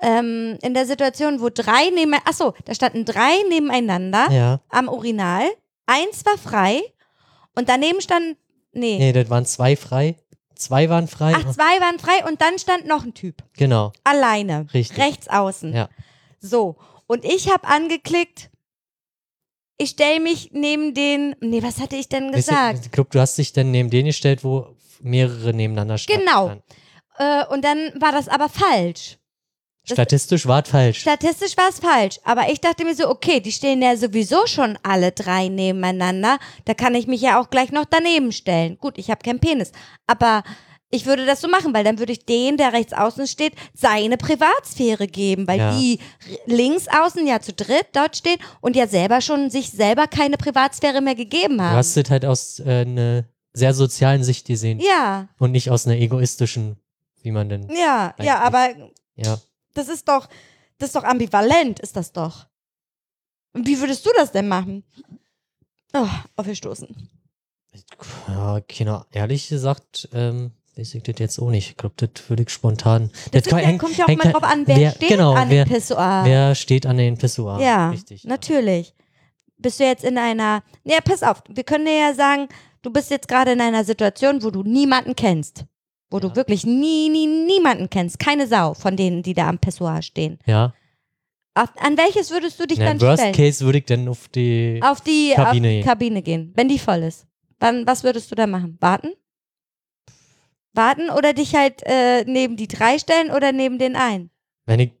Ähm, 0.00 0.58
in 0.62 0.74
der 0.74 0.86
Situation, 0.86 1.40
wo 1.40 1.48
drei 1.48 1.90
neben, 1.94 2.14
achso, 2.14 2.54
da 2.64 2.74
standen 2.74 3.04
drei 3.04 3.34
nebeneinander 3.48 4.30
Ja. 4.32 4.60
am 4.68 4.88
Urinal. 4.88 5.46
Eins 5.86 6.24
war 6.24 6.38
frei 6.38 6.82
und 7.54 7.68
daneben 7.68 8.00
stand, 8.00 8.36
nee, 8.72 8.98
Nee, 8.98 9.12
das 9.12 9.28
waren 9.30 9.46
zwei 9.46 9.76
frei. 9.76 10.16
Zwei 10.54 10.88
waren 10.88 11.08
frei. 11.08 11.32
ach, 11.34 11.52
zwei 11.52 11.80
waren 11.80 11.98
frei 11.98 12.24
und 12.28 12.40
dann 12.40 12.58
stand 12.58 12.86
noch 12.86 13.04
ein 13.04 13.14
Typ. 13.14 13.42
Genau. 13.56 13.92
Alleine. 14.04 14.66
Richtig. 14.72 14.98
Rechts 14.98 15.28
außen. 15.28 15.74
Ja. 15.74 15.88
So. 16.40 16.76
Und 17.06 17.24
ich 17.24 17.50
habe 17.50 17.66
angeklickt, 17.66 18.50
ich 19.76 19.90
stelle 19.90 20.20
mich 20.20 20.50
neben 20.52 20.94
den, 20.94 21.34
nee, 21.40 21.62
was 21.62 21.80
hatte 21.80 21.96
ich 21.96 22.08
denn 22.08 22.30
gesagt? 22.30 22.86
Ich 22.86 22.90
glaube, 22.92 23.10
du 23.10 23.20
hast 23.20 23.36
dich 23.38 23.52
dann 23.52 23.70
neben 23.72 23.90
den 23.90 24.06
gestellt, 24.06 24.44
wo 24.44 24.76
mehrere 25.00 25.52
nebeneinander 25.52 25.98
standen. 25.98 26.20
Genau. 26.24 26.52
Äh, 27.18 27.44
und 27.46 27.64
dann 27.64 27.92
war 28.00 28.12
das 28.12 28.28
aber 28.28 28.48
falsch. 28.48 29.18
Statistisch 29.84 30.46
war 30.46 30.62
es 30.62 30.68
falsch. 30.70 31.00
Statistisch 31.00 31.56
war 31.56 31.68
es 31.68 31.80
falsch. 31.80 32.20
Aber 32.24 32.48
ich 32.50 32.60
dachte 32.60 32.84
mir 32.84 32.94
so, 32.94 33.08
okay, 33.08 33.40
die 33.40 33.50
stehen 33.52 33.82
ja 33.82 33.96
sowieso 33.96 34.46
schon 34.46 34.78
alle 34.82 35.10
drei 35.12 35.48
nebeneinander. 35.48 36.38
Da 36.64 36.74
kann 36.74 36.94
ich 36.94 37.06
mich 37.06 37.20
ja 37.20 37.40
auch 37.40 37.50
gleich 37.50 37.72
noch 37.72 37.84
daneben 37.84 38.30
stellen. 38.32 38.78
Gut, 38.78 38.96
ich 38.98 39.10
habe 39.10 39.22
keinen 39.24 39.40
Penis. 39.40 39.72
Aber 40.06 40.44
ich 40.94 41.06
würde 41.06 41.24
das 41.26 41.40
so 41.40 41.48
machen, 41.48 41.72
weil 41.74 41.84
dann 41.84 41.98
würde 41.98 42.12
ich 42.12 42.26
den, 42.26 42.58
der 42.58 42.72
rechts 42.74 42.92
außen 42.92 43.26
steht, 43.26 43.54
seine 43.74 44.18
Privatsphäre 44.18 45.06
geben, 45.06 45.48
weil 45.48 45.58
Ja. 45.58 45.76
die 45.78 45.98
links 46.46 46.86
außen 46.86 47.26
ja 47.26 47.40
zu 47.40 47.52
dritt 47.54 47.86
dort 47.94 48.14
stehen 48.16 48.38
und 48.60 48.76
ja 48.76 48.86
selber 48.86 49.20
schon 49.22 49.50
sich 49.50 49.70
selber 49.70 50.06
keine 50.06 50.36
Privatsphäre 50.36 51.00
mehr 51.00 51.14
gegeben 51.14 51.56
du 51.58 51.64
haben. 51.64 51.76
hast 51.76 51.96
es 51.96 52.10
halt 52.10 52.24
aus 52.26 52.60
äh, 52.60 52.82
einer 52.82 53.24
sehr 53.54 53.72
sozialen 53.74 54.22
Sicht 54.22 54.46
gesehen 54.46 54.80
ja, 54.80 55.28
und 55.38 55.52
nicht 55.52 55.70
aus 55.70 55.86
einer 55.86 55.96
egoistischen, 55.96 56.76
wie 57.22 57.30
man 57.32 57.48
denn. 57.48 57.68
ja, 57.70 58.14
ja, 58.20 58.40
aber 58.40 58.68
Ja. 59.16 59.38
Das 59.74 59.88
ist 59.88 60.08
doch, 60.08 60.28
das 60.78 60.88
ist 60.90 60.96
doch 60.96 61.04
ambivalent, 61.04 61.80
ist 61.80 61.96
das 61.96 62.12
doch. 62.12 62.46
Und 63.54 63.66
wie 63.66 63.78
würdest 63.80 64.04
du 64.06 64.10
das 64.16 64.32
denn 64.32 64.48
machen? 64.48 64.84
Oh, 65.94 66.08
aufgestoßen. 66.36 67.08
Ja, 68.28 68.60
Kinder, 68.60 69.06
ehrlich 69.12 69.48
gesagt, 69.48 70.08
ähm, 70.12 70.52
weiß 70.76 70.94
ich 70.94 71.02
das 71.02 71.16
jetzt 71.18 71.38
auch 71.38 71.50
nicht. 71.50 71.70
Ich 71.70 71.76
glaube, 71.76 71.94
das 71.96 72.28
würde 72.28 72.42
ich 72.44 72.50
spontan. 72.50 73.10
Das 73.32 73.44
kann- 73.44 73.60
ja, 73.60 73.66
hängt- 73.66 73.80
kommt 73.80 73.96
ja 73.96 74.04
auch 74.04 74.08
hängt 74.08 74.18
mal 74.18 74.24
halt- 74.32 74.34
drauf 74.36 74.50
an, 74.50 74.66
wer, 74.66 74.90
steht 74.92 75.08
genau, 75.08 75.34
an 75.34 75.50
wer, 75.50 75.64
dem 75.64 75.72
Pissoir. 75.72 76.22
wer 76.24 76.54
steht 76.54 76.86
an 76.86 76.96
den 76.96 77.16
Pissoir. 77.18 77.60
ja, 77.60 77.90
Richtig. 77.90 78.24
natürlich. 78.24 78.94
Bist 79.58 79.80
du 79.80 79.84
jetzt 79.84 80.04
in 80.04 80.18
einer, 80.18 80.62
ja, 80.84 80.98
pass 81.02 81.22
auf, 81.22 81.42
wir 81.48 81.62
können 81.64 81.84
dir 81.86 81.96
ja 81.98 82.14
sagen, 82.14 82.48
du 82.82 82.90
bist 82.90 83.10
jetzt 83.10 83.28
gerade 83.28 83.52
in 83.52 83.60
einer 83.60 83.84
Situation, 83.84 84.42
wo 84.42 84.50
du 84.50 84.62
niemanden 84.62 85.14
kennst. 85.14 85.64
Wo 86.12 86.20
du 86.20 86.28
Ja. 86.28 86.36
wirklich 86.36 86.64
nie, 86.66 87.08
nie, 87.08 87.26
niemanden 87.26 87.88
kennst. 87.90 88.18
Keine 88.18 88.46
Sau 88.46 88.74
von 88.74 88.96
denen, 88.96 89.22
die 89.22 89.34
da 89.34 89.48
am 89.48 89.58
Pissoir 89.58 90.02
stehen. 90.02 90.38
Ja. 90.46 90.74
Auf, 91.54 91.68
an 91.78 91.96
welches 91.98 92.30
würdest 92.30 92.58
du 92.60 92.66
dich 92.66 92.78
Na, 92.78 92.86
dann 92.86 93.00
Worst 93.00 93.20
stellen? 93.22 93.34
Case 93.34 93.64
würde 93.64 93.78
ich 93.78 93.84
dann 93.84 94.08
auf 94.08 94.28
die. 94.28 94.80
auf 94.82 95.00
die 95.00 95.32
Kabine 95.34 95.68
auf 95.68 95.72
gehen. 95.72 95.84
Kabine 95.84 96.22
gehen, 96.22 96.52
wenn 96.54 96.68
die 96.68 96.78
voll 96.78 97.02
ist. 97.02 97.26
Wann, 97.60 97.86
was 97.86 98.04
würdest 98.04 98.30
du 98.30 98.34
da 98.34 98.46
machen? 98.46 98.78
Warten? 98.80 99.12
Warten 100.74 101.10
oder 101.10 101.34
dich 101.34 101.54
halt 101.54 101.82
äh, 101.84 102.24
neben 102.24 102.56
die 102.56 102.68
drei 102.68 102.98
stellen 102.98 103.30
oder 103.30 103.52
neben 103.52 103.78
den 103.78 103.94
einen? 103.96 104.30
Wenn 104.64 104.80
ich 104.80 104.92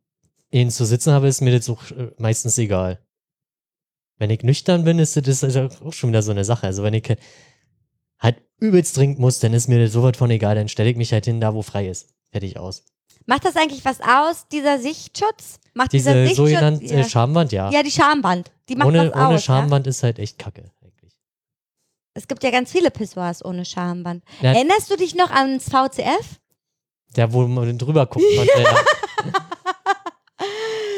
ihn 0.50 0.70
zu 0.70 0.84
sitzen 0.84 1.12
habe, 1.12 1.28
ist 1.28 1.40
mir 1.40 1.56
das 1.56 1.68
auch 1.70 1.90
äh, 1.90 2.10
meistens 2.18 2.58
egal. 2.58 2.98
Wenn 4.18 4.30
ich 4.30 4.42
nüchtern 4.42 4.84
bin, 4.84 4.98
ist 4.98 5.16
das 5.16 5.42
auch 5.56 5.92
schon 5.92 6.10
wieder 6.10 6.22
so 6.22 6.30
eine 6.30 6.44
Sache. 6.44 6.66
Also 6.66 6.82
wenn 6.82 6.94
ich 6.94 7.16
halt 8.22 8.40
übelst 8.58 8.94
trinken 8.96 9.20
muss, 9.20 9.40
dann 9.40 9.52
ist 9.52 9.68
mir 9.68 9.88
sowas 9.88 10.16
von 10.16 10.30
egal. 10.30 10.54
Dann 10.54 10.68
stelle 10.68 10.88
ich 10.90 10.96
mich 10.96 11.12
halt 11.12 11.24
hin, 11.24 11.40
da 11.40 11.52
wo 11.54 11.62
frei 11.62 11.88
ist. 11.88 12.08
Fertig 12.30 12.58
aus. 12.58 12.84
Macht 13.26 13.44
das 13.44 13.56
eigentlich 13.56 13.84
was 13.84 14.00
aus, 14.00 14.48
dieser 14.50 14.78
Sichtschutz? 14.78 15.60
Macht 15.74 15.92
Diese 15.92 16.10
dieser 16.10 16.26
Sichtschutz? 16.26 16.48
sogenannte 16.50 16.84
ja. 16.86 17.04
Schamwand, 17.04 17.52
ja. 17.52 17.70
ja, 17.70 17.82
die 17.82 17.90
Schamwand. 17.90 18.50
Die 18.68 18.76
macht 18.76 18.88
ohne 18.88 19.08
was 19.10 19.14
aus. 19.14 19.20
ohne 19.26 19.32
Ja? 19.34 19.38
Schamwand 19.40 19.86
ist 19.86 20.02
halt 20.02 20.18
echt 20.18 20.38
kacke. 20.38 20.64
Eigentlich. 20.82 21.12
Es 22.14 22.26
gibt 22.28 22.42
ja 22.42 22.50
ganz 22.50 22.72
viele 22.72 22.90
Pissoirs 22.90 23.44
ohne 23.44 23.64
Schamwand. 23.64 24.24
Ja. 24.40 24.52
Erinnerst 24.52 24.90
du 24.90 24.96
dich 24.96 25.14
noch 25.14 25.30
ans 25.30 25.64
VCF? 25.64 26.40
Der, 27.16 27.32
wo 27.32 27.46
man 27.46 27.78
drüber 27.78 28.06
konnte. 28.06 28.28
ja. 28.34 28.76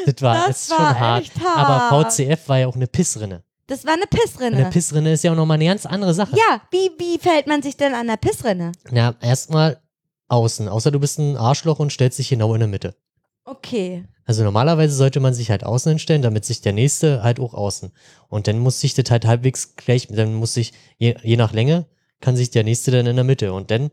Das 0.07 0.21
war, 0.21 0.47
Das 0.47 0.61
ist 0.61 0.69
schon 0.69 0.77
war 0.77 0.99
hart. 0.99 1.23
echt 1.23 1.39
hart. 1.39 1.57
Aber 1.57 2.09
VCF 2.11 2.47
war 2.47 2.59
ja 2.59 2.67
auch 2.67 2.75
eine 2.75 2.85
Pissrinne. 2.87 3.43
Das 3.67 3.85
war 3.85 3.93
eine 3.93 4.05
Pissrinne. 4.07 4.57
Eine 4.57 4.69
Pissrinne 4.69 5.13
ist 5.13 5.23
ja 5.23 5.31
auch 5.31 5.35
nochmal 5.35 5.55
eine 5.55 5.65
ganz 5.65 5.85
andere 5.85 6.13
Sache. 6.13 6.35
ja, 6.35 6.61
wie, 6.71 6.91
wie 6.99 7.17
fällt 7.17 7.47
man 7.47 7.61
sich 7.61 7.77
denn 7.77 7.93
an 7.95 8.07
der 8.07 8.17
Pissrinne? 8.17 8.71
Ja, 8.91 9.15
erstmal 9.21 9.81
außen. 10.27 10.67
Außer 10.69 10.91
du 10.91 10.99
bist 10.99 11.17
ein 11.19 11.35
Arschloch 11.37 11.79
und 11.79 11.91
stellst 11.91 12.19
dich 12.19 12.29
genau 12.29 12.53
in 12.53 12.59
der 12.59 12.67
Mitte. 12.67 12.95
Okay. 13.43 14.05
Also 14.25 14.43
normalerweise 14.43 14.95
sollte 14.95 15.19
man 15.19 15.33
sich 15.33 15.51
halt 15.51 15.63
außen 15.63 15.89
hinstellen, 15.91 16.21
damit 16.23 16.45
sich 16.45 16.61
der 16.61 16.73
nächste 16.73 17.21
halt 17.23 17.39
auch 17.39 17.53
außen. 17.53 17.91
Und 18.27 18.47
dann 18.47 18.59
muss 18.59 18.79
sich 18.79 18.93
das 18.95 19.09
halt 19.11 19.25
halbwegs 19.25 19.75
gleich, 19.75 20.07
dann 20.07 20.33
muss 20.33 20.53
sich, 20.55 20.73
je, 20.97 21.15
je 21.21 21.37
nach 21.37 21.53
Länge, 21.53 21.85
kann 22.21 22.35
sich 22.35 22.49
der 22.49 22.63
nächste 22.63 22.91
dann 22.91 23.05
in 23.05 23.15
der 23.15 23.25
Mitte. 23.25 23.53
Und 23.53 23.69
dann 23.69 23.91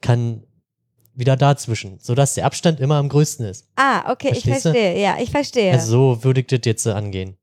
kann 0.00 0.44
wieder 1.14 1.36
dazwischen, 1.36 1.98
sodass 2.00 2.34
der 2.34 2.46
Abstand 2.46 2.80
immer 2.80 2.96
am 2.96 3.08
größten 3.08 3.44
ist. 3.46 3.68
Ah, 3.76 4.10
okay, 4.10 4.28
ich 4.32 4.44
Verstehst 4.44 4.64
du? 4.66 4.70
verstehe. 4.70 5.00
Ja, 5.02 5.16
ich 5.20 5.30
verstehe. 5.30 5.72
Also 5.72 5.90
so 6.14 6.24
würde 6.24 6.40
ich 6.40 6.46
das 6.46 6.60
jetzt 6.64 6.86
angehen. 6.86 7.36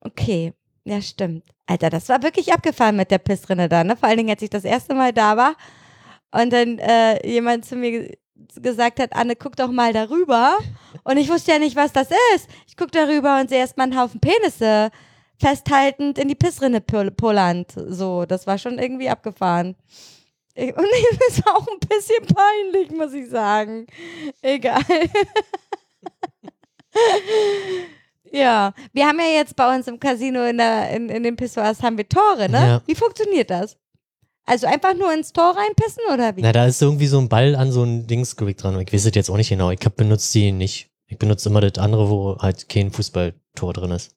Okay, 0.00 0.52
ja, 0.84 1.00
stimmt. 1.02 1.44
Alter, 1.66 1.90
das 1.90 2.08
war 2.08 2.22
wirklich 2.22 2.52
abgefahren 2.52 2.96
mit 2.96 3.10
der 3.10 3.18
Pissrinne 3.18 3.68
da, 3.68 3.84
ne? 3.84 3.96
Vor 3.96 4.08
allen 4.08 4.18
Dingen, 4.18 4.30
als 4.30 4.42
ich 4.42 4.50
das 4.50 4.64
erste 4.64 4.94
Mal 4.94 5.12
da 5.12 5.36
war 5.36 5.56
und 6.30 6.52
dann 6.52 6.78
äh, 6.78 7.26
jemand 7.26 7.64
zu 7.64 7.74
mir 7.76 7.90
ge- 7.90 8.18
gesagt 8.56 9.00
hat, 9.00 9.14
Anne, 9.14 9.34
guck 9.36 9.56
doch 9.56 9.70
mal 9.70 9.92
darüber. 9.94 10.58
Und 11.04 11.16
ich 11.16 11.28
wusste 11.30 11.52
ja 11.52 11.58
nicht, 11.58 11.76
was 11.76 11.92
das 11.92 12.08
ist. 12.34 12.48
Ich 12.66 12.76
guck 12.76 12.92
darüber 12.92 13.40
und 13.40 13.48
sehe 13.48 13.60
erstmal 13.60 13.86
einen 13.86 13.98
Haufen 13.98 14.20
Penisse 14.20 14.90
festhaltend 15.40 16.18
in 16.18 16.28
die 16.28 16.34
Pissrinne 16.34 16.80
pol-. 16.80 17.12
So, 17.88 18.24
das 18.26 18.46
war 18.46 18.58
schon 18.58 18.78
irgendwie 18.78 19.08
abgefahren. 19.08 19.76
Und 20.56 20.86
es 21.28 21.44
war 21.44 21.56
auch 21.56 21.66
ein 21.66 21.80
bisschen 21.80 22.24
peinlich, 22.32 22.90
muss 22.92 23.12
ich 23.12 23.28
sagen. 23.28 23.86
Egal. 24.40 24.82
Ja, 28.34 28.74
wir 28.92 29.06
haben 29.06 29.18
ja 29.20 29.26
jetzt 29.26 29.54
bei 29.54 29.76
uns 29.76 29.86
im 29.86 30.00
Casino 30.00 30.44
in, 30.44 30.58
der, 30.58 30.90
in, 30.90 31.08
in 31.08 31.22
den 31.22 31.36
Pissoirs 31.36 31.82
haben 31.82 31.96
wir 31.96 32.08
Tore, 32.08 32.48
ne? 32.48 32.66
Ja. 32.66 32.82
Wie 32.84 32.96
funktioniert 32.96 33.48
das? 33.48 33.76
Also 34.44 34.66
einfach 34.66 34.94
nur 34.94 35.12
ins 35.12 35.32
Tor 35.32 35.56
reinpissen 35.56 36.02
oder 36.12 36.36
wie? 36.36 36.42
Na, 36.42 36.52
da 36.52 36.66
ist 36.66 36.82
irgendwie 36.82 37.06
so 37.06 37.18
ein 37.18 37.28
Ball 37.28 37.54
an 37.54 37.70
so 37.70 37.84
ein 37.84 38.06
Dingsgewicht 38.06 38.62
dran. 38.62 38.78
Ich 38.80 38.92
weiß 38.92 39.06
es 39.06 39.14
jetzt 39.14 39.30
auch 39.30 39.36
nicht 39.36 39.48
genau. 39.48 39.70
Ich 39.70 39.80
hab 39.84 39.96
benutzt 39.96 40.34
die 40.34 40.52
nicht. 40.52 40.90
Ich 41.06 41.16
benutze 41.16 41.48
immer 41.48 41.60
das 41.60 41.82
andere, 41.82 42.10
wo 42.10 42.36
halt 42.38 42.68
kein 42.68 42.90
Fußballtor 42.90 43.72
drin 43.72 43.92
ist. 43.92 44.16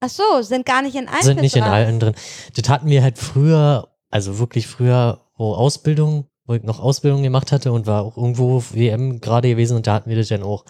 Ach 0.00 0.08
so, 0.08 0.42
sind 0.42 0.66
gar 0.66 0.82
nicht 0.82 0.96
in 0.96 1.06
allen 1.06 1.22
Sind 1.22 1.40
nicht 1.40 1.54
in 1.54 1.62
allen 1.62 2.00
drin. 2.00 2.14
Das 2.56 2.68
hatten 2.68 2.88
wir 2.88 3.02
halt 3.02 3.18
früher, 3.18 3.88
also 4.10 4.38
wirklich 4.38 4.66
früher, 4.66 5.20
wo 5.36 5.54
Ausbildung, 5.54 6.26
wo 6.46 6.54
ich 6.54 6.62
noch 6.62 6.80
Ausbildung 6.80 7.22
gemacht 7.22 7.52
hatte 7.52 7.70
und 7.70 7.86
war 7.86 8.02
auch 8.02 8.16
irgendwo 8.16 8.64
WM 8.72 9.20
gerade 9.20 9.48
gewesen 9.48 9.76
und 9.76 9.86
da 9.86 9.94
hatten 9.94 10.10
wir 10.10 10.16
das 10.16 10.28
dann 10.28 10.42
auch. 10.42 10.64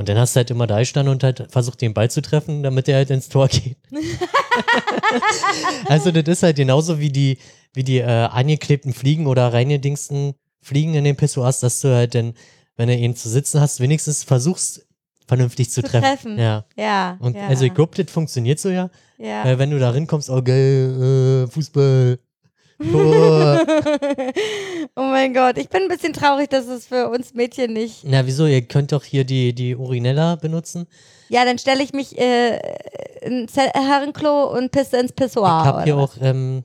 Und 0.00 0.08
dann 0.08 0.16
hast 0.16 0.34
du 0.34 0.38
halt 0.38 0.50
immer 0.50 0.66
da 0.66 0.78
gestanden 0.78 1.12
und 1.12 1.22
halt 1.22 1.46
versucht, 1.50 1.82
den 1.82 1.92
Ball 1.92 2.10
zu 2.10 2.22
treffen, 2.22 2.62
damit 2.62 2.86
der 2.86 2.96
halt 2.96 3.10
ins 3.10 3.28
Tor 3.28 3.48
geht. 3.48 3.76
also 5.88 6.10
das 6.10 6.26
ist 6.26 6.42
halt 6.42 6.56
genauso 6.56 6.98
wie 6.98 7.10
die, 7.10 7.36
wie 7.74 7.84
die 7.84 7.98
äh, 7.98 8.06
angeklebten 8.06 8.94
Fliegen 8.94 9.26
oder 9.26 9.52
reingedingsten 9.52 10.32
Fliegen 10.62 10.94
in 10.94 11.04
den 11.04 11.16
Pissoirs, 11.16 11.60
dass 11.60 11.82
du 11.82 11.94
halt 11.94 12.14
dann, 12.14 12.32
wenn 12.78 12.88
du 12.88 12.96
ihn 12.96 13.14
zu 13.14 13.28
sitzen 13.28 13.60
hast, 13.60 13.80
wenigstens 13.80 14.24
versuchst, 14.24 14.86
vernünftig 15.28 15.68
zu, 15.70 15.82
Zu 15.82 15.90
treffen. 15.90 16.02
treffen. 16.02 16.38
Ja. 16.38 16.64
Ja. 16.78 17.18
Und 17.20 17.36
ja. 17.36 17.48
also 17.48 17.66
ich 17.66 17.74
glaube, 17.74 18.02
das 18.02 18.10
funktioniert 18.10 18.58
so 18.58 18.70
ja. 18.70 18.88
Ja. 19.18 19.44
Äh, 19.44 19.58
wenn 19.58 19.70
du 19.70 19.78
da 19.78 19.90
rinkommst, 19.90 20.30
oh 20.30 20.40
geil, 20.40 21.44
äh, 21.46 21.50
Fußball. 21.52 22.18
Oh 24.96 25.02
mein 25.02 25.32
Gott, 25.34 25.58
ich 25.58 25.68
bin 25.68 25.82
ein 25.82 25.88
bisschen 25.88 26.12
traurig, 26.12 26.48
dass 26.50 26.66
es 26.66 26.86
für 26.86 27.08
uns 27.08 27.34
Mädchen 27.34 27.72
nicht. 27.72 28.00
Na, 28.04 28.26
wieso? 28.26 28.46
Ihr 28.46 28.62
könnt 28.62 28.92
doch 28.92 29.04
hier 29.04 29.24
die, 29.24 29.52
die 29.54 29.76
Urinella 29.76 30.36
benutzen. 30.36 30.86
Ja, 31.28 31.44
dann 31.44 31.58
stelle 31.58 31.82
ich 31.82 31.92
mich 31.92 32.18
äh, 32.18 32.58
ins 33.22 33.56
Herrenklo 33.56 34.50
und 34.56 34.72
pisse 34.72 34.98
ins 34.98 35.12
Pissoir. 35.12 35.60
ich 35.62 35.66
habe 35.66 35.84
hier 35.84 35.94
oder 35.96 36.04
auch 36.04 36.14
ähm, 36.20 36.64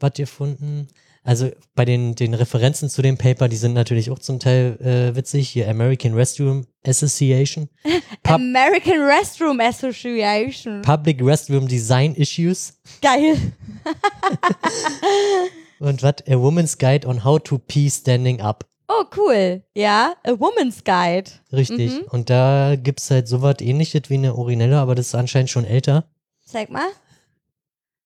was 0.00 0.12
gefunden. 0.14 0.88
Also 1.24 1.50
bei 1.76 1.84
den, 1.84 2.16
den 2.16 2.34
Referenzen 2.34 2.90
zu 2.90 3.00
dem 3.00 3.16
Paper, 3.16 3.48
die 3.48 3.54
sind 3.56 3.74
natürlich 3.74 4.10
auch 4.10 4.18
zum 4.18 4.40
Teil 4.40 4.76
äh, 4.80 5.14
witzig. 5.14 5.48
Hier 5.50 5.68
American 5.68 6.14
Restroom 6.14 6.66
Association. 6.84 7.68
was? 7.84 7.92
Pub- 8.24 8.34
American 8.34 9.00
Restroom 9.00 9.60
Association. 9.60 10.82
Public 10.82 11.24
Restroom 11.24 11.68
Design 11.68 12.16
Issues. 12.16 12.76
Geil. 13.00 13.36
Und 15.78 16.02
was? 16.02 16.14
A 16.28 16.38
Woman's 16.38 16.78
Guide 16.78 17.06
on 17.06 17.24
How 17.24 17.40
to 17.42 17.58
Pee 17.58 17.90
Standing 17.90 18.40
Up. 18.40 18.64
Oh, 18.88 19.04
cool. 19.16 19.62
Ja, 19.74 20.14
A 20.24 20.38
Woman's 20.38 20.84
Guide. 20.84 21.30
Richtig. 21.52 21.92
Mhm. 21.92 22.02
Und 22.10 22.30
da 22.30 22.76
gibt's 22.76 23.10
halt 23.10 23.26
sowas 23.26 23.56
ähnliches 23.60 24.02
wie 24.08 24.14
eine 24.14 24.34
Urinella, 24.34 24.82
aber 24.82 24.94
das 24.94 25.08
ist 25.08 25.14
anscheinend 25.14 25.50
schon 25.50 25.64
älter. 25.64 26.04
Zeig 26.44 26.70
mal. 26.70 26.88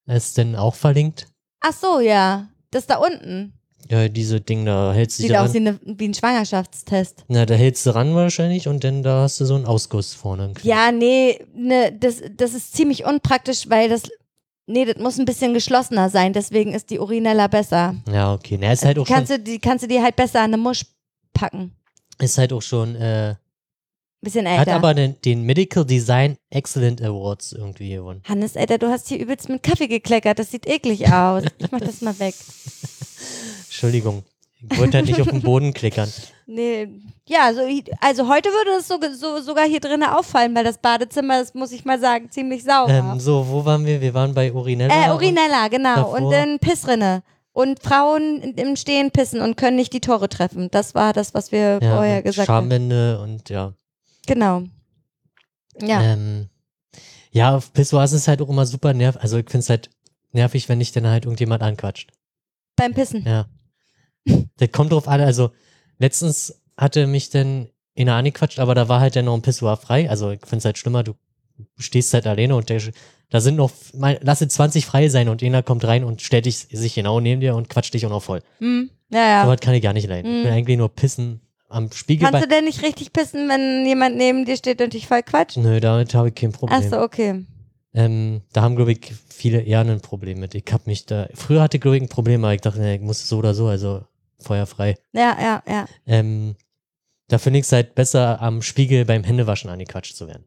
Ist 0.06 0.38
denn 0.38 0.54
auch 0.54 0.74
verlinkt? 0.74 1.26
Ach 1.60 1.72
so, 1.72 2.00
ja. 2.00 2.48
Das 2.70 2.86
da 2.86 2.96
unten. 2.96 3.52
Ja, 3.90 4.08
diese 4.08 4.40
Ding, 4.40 4.64
da 4.64 4.92
hältst 4.92 5.18
du 5.18 5.22
Sieht 5.22 5.36
aus 5.36 5.52
wie, 5.54 5.58
eine, 5.58 5.78
wie 5.84 6.08
ein 6.08 6.14
Schwangerschaftstest. 6.14 7.24
Na, 7.28 7.46
da 7.46 7.54
hältst 7.54 7.86
du 7.86 7.94
ran 7.94 8.14
wahrscheinlich 8.14 8.68
und 8.68 8.82
dann 8.82 9.02
da 9.02 9.22
hast 9.22 9.40
du 9.40 9.44
so 9.44 9.54
einen 9.54 9.64
Ausguss 9.64 10.12
vorne. 10.12 10.52
Ja, 10.62 10.90
nee, 10.90 11.38
ne, 11.54 11.92
das, 11.92 12.22
das 12.36 12.54
ist 12.54 12.74
ziemlich 12.74 13.04
unpraktisch, 13.04 13.68
weil 13.68 13.88
das. 13.88 14.02
Nee, 14.66 14.84
das 14.84 14.96
muss 14.96 15.18
ein 15.18 15.24
bisschen 15.24 15.54
geschlossener 15.54 16.10
sein, 16.10 16.32
deswegen 16.32 16.72
ist 16.74 16.90
die 16.90 16.98
Urinella 16.98 17.46
besser. 17.46 17.94
Ja, 18.12 18.34
okay. 18.34 18.58
Na, 18.60 18.72
ist 18.72 18.84
halt 18.84 18.98
auch 18.98 19.06
schon, 19.06 19.14
kannst 19.16 19.30
du, 19.30 19.38
die 19.38 19.58
kannst 19.60 19.84
du 19.84 19.88
dir 19.88 20.02
halt 20.02 20.16
besser 20.16 20.40
an 20.40 20.46
eine 20.52 20.56
Musch 20.56 20.84
packen. 21.32 21.72
ist 22.18 22.36
halt 22.38 22.52
auch 22.52 22.62
schon, 22.62 22.96
äh, 22.96 23.36
Bisschen 24.20 24.48
hat 24.48 24.60
älter. 24.66 24.74
aber 24.74 24.94
den, 24.94 25.20
den 25.22 25.42
Medical 25.42 25.84
Design 25.84 26.36
Excellent 26.50 27.00
Awards 27.00 27.52
irgendwie 27.52 27.90
gewonnen. 27.90 28.22
Hannes, 28.24 28.56
Alter, 28.56 28.78
du 28.78 28.88
hast 28.88 29.06
hier 29.08 29.20
übelst 29.20 29.48
mit 29.48 29.62
Kaffee 29.62 29.86
gekleckert. 29.86 30.38
Das 30.38 30.50
sieht 30.50 30.66
eklig 30.66 31.12
aus. 31.12 31.44
Ich 31.58 31.70
mach 31.70 31.80
das 31.80 32.00
mal 32.00 32.18
weg. 32.18 32.34
Entschuldigung. 33.66 34.24
Ich 34.68 34.78
wollte 34.78 34.96
halt 34.96 35.06
nicht 35.06 35.20
auf 35.20 35.28
den 35.28 35.42
Boden 35.42 35.72
klickern. 35.74 36.10
Nee, 36.48 36.88
ja, 37.26 37.52
so, 37.52 37.60
also 38.00 38.28
heute 38.28 38.50
würde 38.50 38.78
es 38.78 38.86
so, 38.86 38.98
so, 39.18 39.40
sogar 39.40 39.64
hier 39.66 39.80
drinnen 39.80 40.08
auffallen, 40.08 40.54
weil 40.54 40.62
das 40.62 40.78
Badezimmer 40.78 41.40
ist, 41.40 41.56
muss 41.56 41.72
ich 41.72 41.84
mal 41.84 41.98
sagen, 41.98 42.30
ziemlich 42.30 42.62
sauber. 42.62 42.92
Ähm, 42.92 43.18
so, 43.18 43.48
wo 43.48 43.64
waren 43.64 43.84
wir? 43.84 44.00
Wir 44.00 44.14
waren 44.14 44.32
bei 44.32 44.52
Urinella. 44.52 45.08
äh, 45.08 45.10
Urinella, 45.12 45.66
genau. 45.68 45.96
davor- 45.96 46.22
Und 46.22 46.30
dann 46.30 46.58
Pissrinne. 46.60 47.22
Und 47.52 47.82
Frauen 47.82 48.42
im 48.42 48.76
Stehen 48.76 49.10
pissen 49.10 49.40
und 49.40 49.56
können 49.56 49.76
nicht 49.76 49.92
die 49.92 50.00
Tore 50.00 50.28
treffen. 50.28 50.68
Das 50.70 50.94
war 50.94 51.12
das, 51.12 51.32
was 51.34 51.50
wir 51.52 51.80
ja, 51.82 51.96
vorher 51.96 52.22
gesagt 52.22 52.48
haben. 52.48 52.64
Schamwände 52.66 53.18
und 53.18 53.48
ja. 53.48 53.72
Genau. 54.26 54.62
Ja. 55.80 56.02
Ähm, 56.02 56.48
ja, 57.32 57.56
auf 57.56 57.72
Pissoirs 57.72 58.12
ist 58.12 58.28
halt 58.28 58.40
auch 58.42 58.48
immer 58.50 58.66
super 58.66 58.92
nervig. 58.94 59.20
Also 59.22 59.38
ich 59.38 59.46
finde 59.50 59.60
es 59.64 59.70
halt 59.70 59.90
nervig, 60.32 60.68
wenn 60.68 60.78
dich 60.78 60.92
dann 60.92 61.06
halt 61.06 61.24
irgendjemand 61.24 61.62
anquatscht. 61.62 62.10
Beim 62.76 62.92
Pissen. 62.94 63.24
Ja. 63.26 63.46
das 64.58 64.70
kommt 64.70 64.92
drauf 64.92 65.08
an. 65.08 65.22
Also 65.22 65.50
letztens 65.98 66.60
hatte 66.76 67.06
mich 67.06 67.30
dann 67.30 67.68
einer 67.98 68.14
angequatscht, 68.14 68.58
aber 68.58 68.74
da 68.74 68.88
war 68.88 69.00
halt 69.00 69.16
dann 69.16 69.24
noch 69.24 69.34
ein 69.34 69.42
Pissoir 69.42 69.76
frei. 69.76 70.10
Also 70.10 70.30
ich 70.30 70.40
finde 70.40 70.58
es 70.58 70.64
halt 70.64 70.78
schlimmer, 70.78 71.02
du 71.02 71.14
stehst 71.78 72.12
halt 72.12 72.26
alleine 72.26 72.54
und 72.56 72.68
der, 72.68 72.80
da 73.30 73.40
sind 73.40 73.56
noch, 73.56 73.70
mal, 73.94 74.18
lasse 74.22 74.46
20 74.46 74.84
frei 74.84 75.08
sein 75.08 75.28
und 75.28 75.42
einer 75.42 75.62
kommt 75.62 75.84
rein 75.84 76.04
und 76.04 76.20
stellt 76.20 76.44
dich, 76.46 76.56
sich 76.70 76.94
genau 76.94 77.20
neben 77.20 77.40
dir 77.40 77.54
und 77.54 77.70
quatscht 77.70 77.94
dich 77.94 78.04
auch 78.06 78.10
noch 78.10 78.22
voll. 78.22 78.42
Hm. 78.58 78.90
Ja, 79.10 79.18
ja. 79.26 79.42
So 79.44 79.48
was 79.50 79.60
kann 79.60 79.74
ich 79.74 79.82
gar 79.82 79.92
nicht 79.92 80.08
leiden. 80.08 80.30
Ich 80.30 80.44
will 80.44 80.50
Mhm. 80.50 80.56
eigentlich 80.58 80.78
nur 80.78 80.88
pissen 80.94 81.40
am 81.68 81.90
Spiegel. 81.92 82.28
Kannst 82.28 82.44
du 82.44 82.48
denn 82.48 82.64
nicht 82.64 82.82
richtig 82.82 83.12
pissen, 83.12 83.48
wenn 83.48 83.86
jemand 83.86 84.16
neben 84.16 84.44
dir 84.44 84.56
steht 84.56 84.80
und 84.82 84.92
dich 84.92 85.06
voll 85.06 85.22
quatscht? 85.22 85.56
Nö, 85.56 85.80
damit 85.80 86.12
habe 86.14 86.28
ich 86.28 86.34
kein 86.34 86.52
Problem. 86.52 86.78
Ach 86.84 86.90
so, 86.90 87.00
okay. 87.00 87.44
Ähm, 87.94 88.42
da 88.52 88.60
haben, 88.62 88.76
glaube 88.76 88.92
ich, 88.92 89.14
viele 89.30 89.62
eher 89.62 89.80
ein 89.80 90.00
Problem 90.00 90.38
mit. 90.40 90.54
Ich 90.54 90.64
habe 90.70 90.82
mich 90.86 91.06
da, 91.06 91.28
früher 91.34 91.62
hatte 91.62 91.78
ich, 91.78 91.80
glaube 91.80 91.96
ich, 91.96 92.02
ein 92.02 92.08
Problem, 92.10 92.44
aber 92.44 92.52
ich 92.52 92.60
dachte, 92.60 92.80
nee, 92.80 92.96
ich 92.96 93.00
muss 93.00 93.26
so 93.26 93.38
oder 93.38 93.54
so, 93.54 93.66
also 93.68 94.02
feuerfrei. 94.46 94.94
Ja, 95.12 95.36
ja, 95.40 95.62
ja. 95.68 95.86
Ähm, 96.06 96.56
da 97.28 97.38
finde 97.38 97.58
ich 97.58 97.66
es 97.66 97.72
halt 97.72 97.94
besser, 97.94 98.40
am 98.40 98.62
Spiegel 98.62 99.04
beim 99.04 99.24
Händewaschen 99.24 99.68
angequatscht 99.70 100.14
zu 100.16 100.26
werden. 100.28 100.46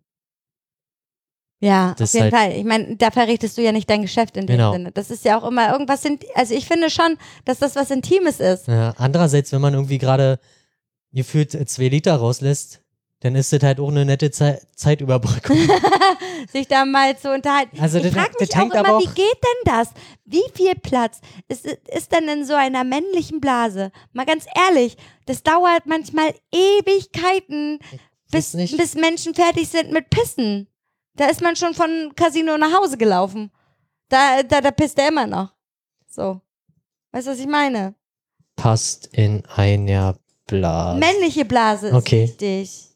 Ja, 1.61 1.93
Das 1.97 2.15
auf 2.15 2.21
jeden 2.21 2.33
halt- 2.33 2.51
Fall. 2.53 2.57
Ich 2.57 2.63
meine, 2.63 2.95
da 2.95 3.11
verrichtest 3.11 3.57
du 3.57 3.61
ja 3.61 3.73
nicht 3.73 3.89
dein 3.89 4.01
Geschäft 4.01 4.37
in 4.37 4.47
dem 4.47 4.55
Genau. 4.55 4.71
Sinne. 4.71 4.91
Das 4.93 5.11
ist 5.11 5.25
ja 5.25 5.37
auch 5.37 5.45
immer 5.45 5.71
irgendwas, 5.73 6.05
in, 6.05 6.17
also 6.33 6.53
ich 6.53 6.65
finde 6.65 6.89
schon, 6.89 7.17
dass 7.43 7.59
das 7.59 7.75
was 7.75 7.91
Intimes 7.91 8.39
ist. 8.39 8.67
Ja, 8.69 8.93
andererseits, 8.97 9.51
wenn 9.51 9.59
man 9.59 9.73
irgendwie 9.73 9.97
gerade 9.97 10.39
gefühlt 11.11 11.51
zwei 11.69 11.89
Liter 11.89 12.15
rauslässt, 12.15 12.81
dann 13.21 13.35
ist 13.35 13.51
das 13.51 13.61
halt 13.63 13.79
auch 13.79 13.89
eine 13.89 14.05
nette 14.05 14.31
Ze 14.31 14.61
Zeitüberbrückung. 14.75 15.57
sich 16.53 16.67
da 16.69 16.85
mal 16.85 17.17
zu 17.17 17.33
unterhalten. 17.33 17.77
Also 17.79 17.97
ich 17.97 18.05
das- 18.05 18.13
frage 18.13 18.31
das 18.39 18.39
mich 18.47 18.51
auch 18.55 18.59
hängt 18.61 18.73
immer, 18.75 18.87
aber 18.87 18.99
wie 18.99 19.07
auch- 19.07 19.13
geht 19.13 19.25
denn 19.43 19.73
das? 19.73 19.89
Wie 20.25 20.43
viel 20.53 20.73
Platz 20.75 21.19
ist, 21.47 21.65
ist 21.65 22.11
denn 22.13 22.27
in 22.29 22.45
so 22.45 22.53
einer 22.53 22.83
männlichen 22.83 23.41
Blase? 23.41 23.91
Mal 24.13 24.25
ganz 24.25 24.45
ehrlich, 24.55 24.95
das 25.25 25.43
dauert 25.43 25.85
manchmal 25.85 26.33
Ewigkeiten, 26.51 27.79
bis, 28.31 28.51
bis 28.53 28.95
Menschen 28.95 29.33
fertig 29.35 29.67
sind 29.69 29.91
mit 29.91 30.09
Pissen. 30.09 30.67
Da 31.15 31.25
ist 31.25 31.41
man 31.41 31.55
schon 31.55 31.73
von 31.73 32.13
Casino 32.15 32.57
nach 32.57 32.73
Hause 32.79 32.97
gelaufen. 32.97 33.51
Da, 34.07 34.41
da, 34.43 34.61
da 34.61 34.71
pisst 34.71 34.97
er 34.97 35.09
immer 35.09 35.27
noch. 35.27 35.49
So. 36.07 36.39
Weißt 37.11 37.27
du, 37.27 37.31
was 37.31 37.39
ich 37.39 37.47
meine? 37.47 37.95
Passt 38.55 39.07
in 39.13 39.43
einer 39.55 40.15
Blase. 40.47 40.99
Männliche 40.99 41.43
Blase 41.45 41.87
ist 41.89 41.93
Okay. 41.95 42.23
wichtig. 42.23 42.88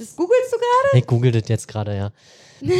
Das 0.00 0.16
googelst 0.16 0.50
du 0.50 0.56
gerade? 0.56 0.98
Ich 0.98 1.06
google 1.06 1.30
das 1.30 1.46
jetzt 1.48 1.68
gerade, 1.68 1.94
ja. 1.94 2.12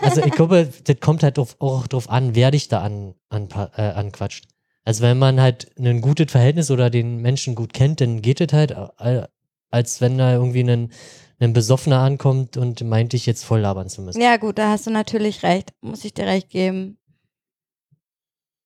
also 0.00 0.22
ich 0.22 0.30
glaube, 0.30 0.68
das 0.84 0.96
kommt 1.00 1.24
halt 1.24 1.36
drauf, 1.36 1.56
auch 1.58 1.88
drauf 1.88 2.08
an, 2.08 2.36
wer 2.36 2.52
dich 2.52 2.68
da 2.68 2.82
an, 2.82 3.14
an, 3.30 3.48
äh, 3.76 3.82
anquatscht. 3.82 4.46
Also 4.84 5.02
wenn 5.02 5.18
man 5.18 5.40
halt 5.40 5.70
ein 5.76 6.00
gutes 6.00 6.30
Verhältnis 6.30 6.70
oder 6.70 6.88
den 6.88 7.18
Menschen 7.18 7.56
gut 7.56 7.72
kennt, 7.72 8.00
dann 8.00 8.22
geht 8.22 8.40
es 8.40 8.52
halt, 8.52 8.70
äh, 8.70 9.26
als 9.70 10.00
wenn 10.00 10.18
da 10.18 10.32
irgendwie 10.34 10.62
ein, 10.62 10.92
ein 11.40 11.52
Besoffener 11.52 11.98
ankommt 11.98 12.56
und 12.56 12.80
meint, 12.84 13.12
dich 13.12 13.26
jetzt 13.26 13.44
voll 13.44 13.60
labern 13.60 13.88
zu 13.88 14.02
müssen. 14.02 14.20
Ja, 14.20 14.36
gut, 14.36 14.58
da 14.58 14.70
hast 14.70 14.86
du 14.86 14.90
natürlich 14.90 15.42
recht. 15.42 15.72
Muss 15.80 16.04
ich 16.04 16.14
dir 16.14 16.26
recht 16.26 16.48
geben. 16.48 16.96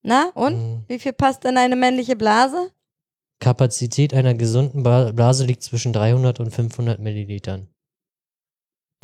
Na, 0.03 0.31
und? 0.35 0.57
Mhm. 0.57 0.85
Wie 0.87 0.99
viel 0.99 1.15
passt 1.15 1.47
in 1.47 1.57
eine 1.57 1.77
männliche 1.77 2.15
Blase? 2.15 2.73
Kapazität 3.41 4.13
einer 4.13 4.35
gesunden 4.35 4.83
Blase 4.83 5.47
liegt 5.47 5.63
zwischen 5.63 5.93
300 5.95 6.41
und 6.41 6.51
500 6.51 6.99
Millilitern. 6.99 7.69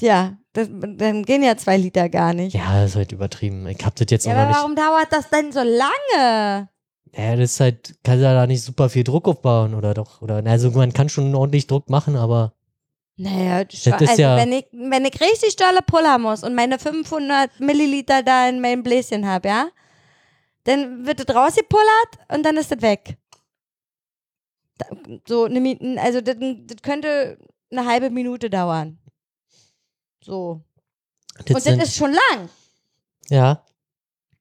Ja, 0.01 0.37
das, 0.53 0.69
dann 0.71 1.23
gehen 1.25 1.43
ja 1.43 1.57
zwei 1.57 1.77
Liter 1.77 2.09
gar 2.09 2.35
nicht. 2.35 2.55
Ja, 2.55 2.81
das 2.81 2.91
ist 2.91 2.97
halt 2.97 3.13
übertrieben. 3.13 3.67
Ich 3.69 3.85
hab 3.85 3.95
das 3.95 4.07
jetzt 4.11 4.27
Ja, 4.27 4.33
auch 4.33 4.37
noch 4.37 4.43
aber 4.43 4.49
nicht. 4.51 4.59
warum 4.59 4.77
dauert 4.77 5.13
das 5.13 5.31
denn 5.31 5.53
so 5.53 5.61
lange? 5.63 6.69
Ja, 7.15 7.37
das 7.37 7.53
ist 7.53 7.61
halt, 7.61 7.95
kann 8.03 8.21
ja 8.21 8.33
da 8.35 8.47
nicht 8.47 8.63
super 8.63 8.89
viel 8.89 9.05
Druck 9.05 9.29
aufbauen 9.29 9.75
oder 9.75 9.93
doch. 9.95 10.23
Oder, 10.23 10.43
also 10.47 10.71
man 10.71 10.93
kann 10.93 11.09
schon 11.09 11.35
ordentlich 11.35 11.67
Druck 11.67 11.91
machen, 11.91 12.17
aber 12.17 12.55
Naja, 13.17 13.65
das 13.65 13.83
Das 13.83 14.01
ist 14.01 14.09
also 14.09 14.23
ja- 14.23 14.37
wenn, 14.37 14.53
ich, 14.53 14.67
wenn 14.73 15.05
ich 15.05 15.21
richtig 15.21 15.57
dolle 15.57 15.83
Puller 15.87 16.19
muss 16.19 16.43
und 16.43 16.55
meine 16.55 16.79
500 16.79 17.61
Milliliter 17.61 18.23
da 18.23 18.49
in 18.49 18.61
meinem 18.61 18.83
Bläschen 18.83 19.27
habe, 19.29 19.49
ja, 19.49 19.69
dann 20.65 21.07
wird 21.07 21.21
es 21.21 21.35
rausgepullert 21.35 22.19
und 22.35 22.45
dann 22.45 22.57
ist 22.57 22.73
es 22.73 22.81
weg. 22.83 23.19
So, 25.29 25.45
eine, 25.45 26.01
also 26.01 26.21
das, 26.21 26.37
das 26.39 26.83
könnte 26.83 27.39
eine 27.71 27.87
halbe 27.87 28.11
Minute 28.11 28.49
dauern. 28.51 28.99
So. 30.23 30.63
das 31.47 31.57
und 31.57 31.67
das 31.67 31.89
ist 31.89 31.97
schon 31.97 32.13
lang. 32.13 32.49
ja, 33.29 33.63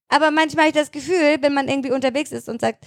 Aber 0.09 0.32
manchmal 0.32 0.67
habe 0.67 0.77
ich 0.77 0.82
das 0.82 0.91
Gefühl, 0.91 1.38
wenn 1.41 1.53
man 1.53 1.67
irgendwie 1.67 1.91
unterwegs 1.91 2.32
ist 2.32 2.47
und 2.49 2.61
sagt, 2.61 2.86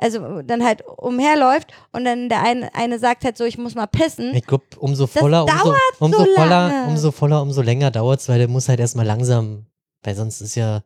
also 0.00 0.42
dann 0.42 0.64
halt 0.64 0.82
umherläuft 0.86 1.72
und 1.92 2.04
dann 2.04 2.28
der 2.28 2.42
eine, 2.42 2.72
eine 2.74 2.98
sagt 2.98 3.24
halt 3.24 3.36
so, 3.36 3.44
ich 3.44 3.58
muss 3.58 3.74
mal 3.74 3.86
pissen. 3.86 4.34
ich 4.34 4.46
glaube, 4.46 4.64
umso 4.78 5.06
voller, 5.08 5.42
umso, 5.44 5.56
dauert 5.64 5.80
umso 5.98 6.18
so 6.18 6.34
voller, 6.36 6.48
lange. 6.48 6.88
umso 6.88 7.10
voller, 7.10 7.42
umso 7.42 7.62
länger 7.62 7.90
dauert's, 7.90 8.28
weil 8.28 8.38
der 8.38 8.48
muss 8.48 8.68
halt 8.68 8.78
erstmal 8.78 9.06
langsam, 9.06 9.66
weil 10.02 10.14
sonst 10.14 10.40
ist 10.40 10.54
ja, 10.54 10.82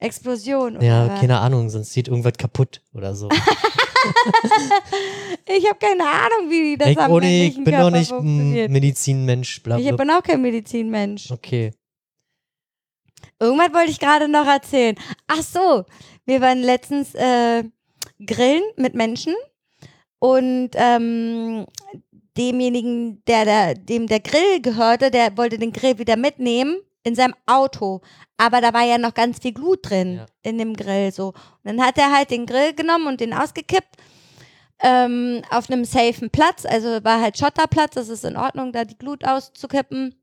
Explosion. 0.00 0.76
oder 0.78 0.84
ja, 0.84 1.08
was? 1.08 1.20
keine 1.20 1.38
Ahnung, 1.38 1.70
sonst 1.70 1.94
geht 1.94 2.08
irgendwas 2.08 2.34
kaputt 2.36 2.82
oder 2.92 3.14
so. 3.14 3.28
Ich 5.46 5.68
habe 5.68 5.78
keine 5.78 6.04
Ahnung, 6.04 6.50
wie 6.50 6.76
das 6.76 6.88
ich, 6.88 6.98
am 6.98 7.18
nee, 7.20 7.46
ich 7.48 7.54
bin 7.56 7.64
doch 7.64 7.90
Körper 7.90 7.90
nicht 7.90 8.12
ein. 8.12 8.72
Medizinmensch, 8.72 9.62
bla, 9.62 9.78
Ich 9.78 9.88
bla. 9.88 9.96
bin 9.96 10.10
auch 10.10 10.22
kein 10.22 10.40
Medizinmensch. 10.40 11.30
Okay. 11.30 11.72
Irgendwas 13.40 13.72
wollte 13.72 13.90
ich 13.90 13.98
gerade 13.98 14.28
noch 14.28 14.46
erzählen. 14.46 14.96
Ach 15.26 15.42
so, 15.42 15.84
wir 16.26 16.40
waren 16.40 16.60
letztens 16.62 17.14
äh, 17.14 17.64
grillen 18.24 18.62
mit 18.76 18.94
Menschen 18.94 19.34
und 20.18 20.70
ähm, 20.74 21.66
demjenigen, 22.36 23.22
der, 23.26 23.44
der 23.44 23.74
dem 23.74 24.06
der 24.06 24.20
Grill 24.20 24.60
gehörte, 24.62 25.10
der 25.10 25.36
wollte 25.36 25.58
den 25.58 25.72
Grill 25.72 25.98
wieder 25.98 26.16
mitnehmen 26.16 26.76
in 27.04 27.14
seinem 27.14 27.34
Auto. 27.46 28.00
Aber 28.36 28.60
da 28.60 28.72
war 28.72 28.82
ja 28.84 28.98
noch 28.98 29.14
ganz 29.14 29.38
viel 29.40 29.52
Glut 29.52 29.88
drin 29.88 30.16
Ja. 30.16 30.26
in 30.42 30.58
dem 30.58 30.74
Grill. 30.74 31.12
So. 31.12 31.28
Und 31.28 31.36
dann 31.64 31.82
hat 31.82 31.98
er 31.98 32.12
halt 32.12 32.30
den 32.30 32.46
Grill 32.46 32.74
genommen 32.74 33.06
und 33.06 33.20
den 33.20 33.32
ausgekippt 33.34 33.96
ähm, 34.80 35.42
auf 35.50 35.70
einem 35.70 35.84
safen 35.84 36.30
Platz. 36.30 36.64
Also 36.66 37.02
war 37.04 37.20
halt 37.20 37.38
Schotterplatz, 37.38 37.94
das 37.94 38.08
ist 38.08 38.24
in 38.24 38.36
Ordnung, 38.36 38.72
da 38.72 38.84
die 38.84 38.98
Glut 38.98 39.24
auszukippen. 39.26 40.14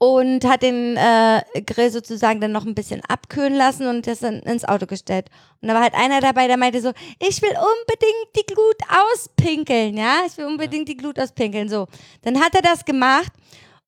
Und 0.00 0.44
hat 0.44 0.62
den 0.62 0.96
äh, 0.96 1.42
Grill 1.66 1.90
sozusagen 1.90 2.40
dann 2.40 2.52
noch 2.52 2.64
ein 2.64 2.76
bisschen 2.76 3.02
abkühlen 3.08 3.54
lassen 3.56 3.88
und 3.88 4.06
das 4.06 4.20
dann 4.20 4.38
ins 4.42 4.64
Auto 4.64 4.86
gestellt. 4.86 5.28
Und 5.60 5.66
da 5.66 5.74
war 5.74 5.82
halt 5.82 5.94
einer 5.94 6.20
dabei, 6.20 6.46
der 6.46 6.56
meinte 6.56 6.80
so, 6.80 6.92
ich 7.18 7.42
will 7.42 7.50
unbedingt 7.50 8.36
die 8.36 8.46
Glut 8.54 8.76
auspinkeln, 9.12 9.96
ja, 9.96 10.20
ich 10.24 10.36
will 10.38 10.44
unbedingt 10.44 10.88
die 10.88 10.96
Glut 10.96 11.18
auspinkeln. 11.18 11.68
So, 11.68 11.88
dann 12.22 12.40
hat 12.40 12.54
er 12.54 12.62
das 12.62 12.84
gemacht 12.84 13.32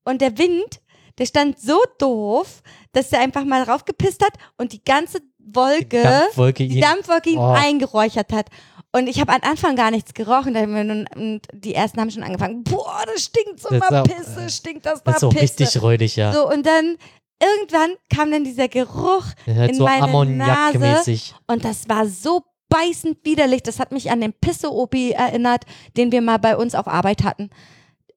und 0.03 0.21
der 0.21 0.37
Wind, 0.37 0.81
der 1.21 1.27
stand 1.27 1.61
so 1.61 1.79
doof, 1.99 2.63
dass 2.93 3.13
er 3.13 3.21
einfach 3.21 3.45
mal 3.45 3.63
raufgepisst 3.63 4.25
hat 4.25 4.33
und 4.59 4.73
die 4.73 4.83
ganze 4.83 5.21
Wolke, 5.39 6.03
Dampfwolke 6.03 6.67
die 6.69 6.81
Dampfwolke 6.81 7.31
ihn 7.31 7.39
Oh. 7.39 7.53
eingeräuchert 7.57 8.33
hat. 8.33 8.47
Und 8.93 9.09
ich 9.09 9.21
habe 9.21 9.33
am 9.33 9.41
Anfang 9.43 9.77
gar 9.77 9.91
nichts 9.93 10.15
gerochen. 10.15 10.55
Da 10.55 10.61
haben 10.61 10.75
wir 10.75 10.83
nun- 10.85 11.07
Und 11.15 11.43
die 11.53 11.75
ersten 11.75 12.01
haben 12.01 12.11
schon 12.11 12.23
angefangen, 12.25 12.65
boah, 12.65 13.03
das 13.07 13.23
stinkt 13.25 13.61
so 13.61 13.69
Das 13.69 13.83
auch- 13.93 14.03
Pisse, 14.05 14.51
stinkt 14.51 14.85
das 14.87 15.03
Das 15.05 15.17
ist 15.19 15.25
auch 15.25 15.31
Pisse. 15.31 15.43
richtig 15.61 15.83
räudig, 15.83 16.17
ja. 16.17 16.33
So, 16.33 16.49
und 16.51 16.67
dann 16.67 16.97
irgendwann 17.41 17.91
kam 18.15 18.31
dann 18.33 18.43
dieser 18.45 18.67
Geruch 18.69 19.25
halt 19.47 19.71
in 19.71 19.77
so 19.77 19.85
meine 19.85 20.05
Ammoniak-mäßig. 20.05 21.35
und 21.47 21.65
das 21.65 21.89
war 21.89 22.07
so 22.07 22.43
beißend 22.69 23.19
widerlich. 23.25 23.63
Das 23.63 23.79
hat 23.81 23.93
mich 23.93 24.11
an 24.11 24.21
den 24.21 24.33
Pisse-Opi 24.33 25.13
erinnert, 25.13 25.65
den 25.97 26.13
wir 26.13 26.21
mal 26.23 26.39
bei 26.39 26.57
uns 26.57 26.75
auf 26.75 26.87
Arbeit 26.89 27.23
hatten. 27.25 27.51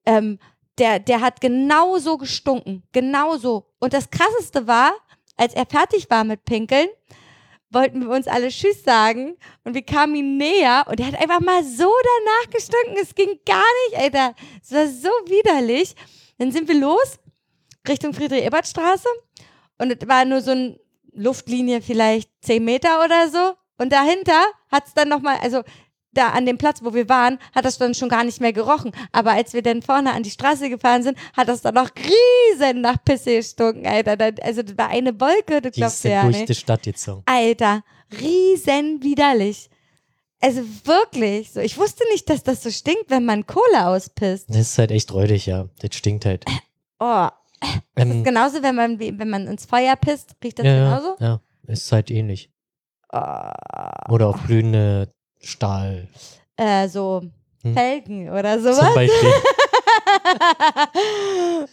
Ähm, 0.06 0.38
der, 0.78 0.98
der 0.98 1.20
hat 1.20 1.40
genauso 1.40 2.18
gestunken. 2.18 2.82
Genauso. 2.92 3.66
Und 3.78 3.92
das 3.92 4.10
Krasseste 4.10 4.66
war, 4.66 4.92
als 5.36 5.54
er 5.54 5.66
fertig 5.66 6.10
war 6.10 6.24
mit 6.24 6.44
Pinkeln, 6.44 6.88
wollten 7.70 8.00
wir 8.00 8.10
uns 8.10 8.28
alle 8.28 8.48
Tschüss 8.48 8.84
sagen 8.84 9.36
und 9.64 9.74
wir 9.74 9.82
kamen 9.82 10.14
ihm 10.14 10.36
näher 10.36 10.84
und 10.88 11.00
er 11.00 11.06
hat 11.08 11.20
einfach 11.20 11.40
mal 11.40 11.64
so 11.64 11.92
danach 12.02 12.50
gestunken. 12.50 12.96
Es 13.00 13.14
ging 13.14 13.40
gar 13.44 13.62
nicht, 13.88 14.00
Alter. 14.00 14.34
Es 14.62 14.72
war 14.72 14.86
so 14.86 15.08
widerlich. 15.26 15.94
Dann 16.38 16.52
sind 16.52 16.68
wir 16.68 16.76
los 16.78 17.18
Richtung 17.86 18.14
Friedrich-Ebert-Straße 18.14 19.08
und 19.78 19.90
es 19.90 20.08
war 20.08 20.24
nur 20.24 20.40
so 20.40 20.52
eine 20.52 20.78
Luftlinie 21.12 21.82
vielleicht 21.82 22.30
10 22.42 22.64
Meter 22.64 23.04
oder 23.04 23.28
so. 23.28 23.54
Und 23.76 23.92
dahinter 23.92 24.40
hat 24.70 24.86
es 24.86 24.94
dann 24.94 25.08
nochmal, 25.08 25.38
also 25.42 25.62
da 26.14 26.30
an 26.30 26.46
dem 26.46 26.58
Platz, 26.58 26.80
wo 26.82 26.94
wir 26.94 27.08
waren, 27.08 27.38
hat 27.54 27.64
das 27.64 27.78
dann 27.78 27.94
schon 27.94 28.08
gar 28.08 28.24
nicht 28.24 28.40
mehr 28.40 28.52
gerochen. 28.52 28.92
Aber 29.12 29.32
als 29.32 29.52
wir 29.52 29.62
dann 29.62 29.82
vorne 29.82 30.12
an 30.12 30.22
die 30.22 30.30
Straße 30.30 30.70
gefahren 30.70 31.02
sind, 31.02 31.18
hat 31.36 31.48
das 31.48 31.60
dann 31.62 31.74
noch 31.74 31.90
riesen 31.96 32.80
nach 32.80 32.96
Pisse 33.04 33.36
gestunken, 33.36 33.86
Alter. 33.86 34.16
Also 34.42 34.62
das 34.62 34.78
war 34.78 34.88
eine 34.88 35.20
Wolke, 35.20 35.60
du 35.60 35.70
glaubst 35.70 36.04
ja 36.04 36.22
durch 36.22 36.36
nicht. 36.38 36.48
die 36.48 36.54
Stadt 36.54 36.82
gezogen. 36.84 37.22
Alter, 37.26 37.82
riesen 38.20 39.02
widerlich. 39.02 39.70
Also 40.40 40.60
wirklich, 40.84 41.52
so. 41.52 41.60
Ich 41.60 41.78
wusste 41.78 42.04
nicht, 42.12 42.28
dass 42.28 42.42
das 42.42 42.62
so 42.62 42.70
stinkt, 42.70 43.08
wenn 43.08 43.24
man 43.24 43.46
Kohle 43.46 43.86
auspisst. 43.86 44.50
Das 44.50 44.58
ist 44.58 44.78
halt 44.78 44.90
echt 44.90 45.12
räudig, 45.12 45.46
ja. 45.46 45.68
Das 45.80 45.94
stinkt 45.94 46.26
halt. 46.26 46.44
Oh, 46.98 47.28
das 47.60 47.70
Ähm, 47.96 48.18
ist 48.18 48.24
genauso, 48.24 48.62
wenn 48.62 48.74
man, 48.74 48.98
wenn 49.00 49.30
man 49.30 49.46
ins 49.46 49.64
Feuer 49.64 49.96
pisst, 49.96 50.36
riecht 50.44 50.58
das 50.58 50.66
ja, 50.66 50.74
genauso? 50.98 51.16
ja, 51.18 51.40
ist 51.66 51.90
halt 51.92 52.10
ähnlich. 52.10 52.50
Oh, 53.10 53.18
Oder 54.10 54.28
auf 54.28 54.42
glühende 54.46 55.14
Stahl. 55.44 56.08
äh, 56.56 56.88
so 56.88 57.22
Hm. 57.62 57.74
Felgen 57.74 58.30
oder 58.30 58.54
Zum 58.62 58.74
sowas. 58.74 58.94
Beispiel. 58.94 59.32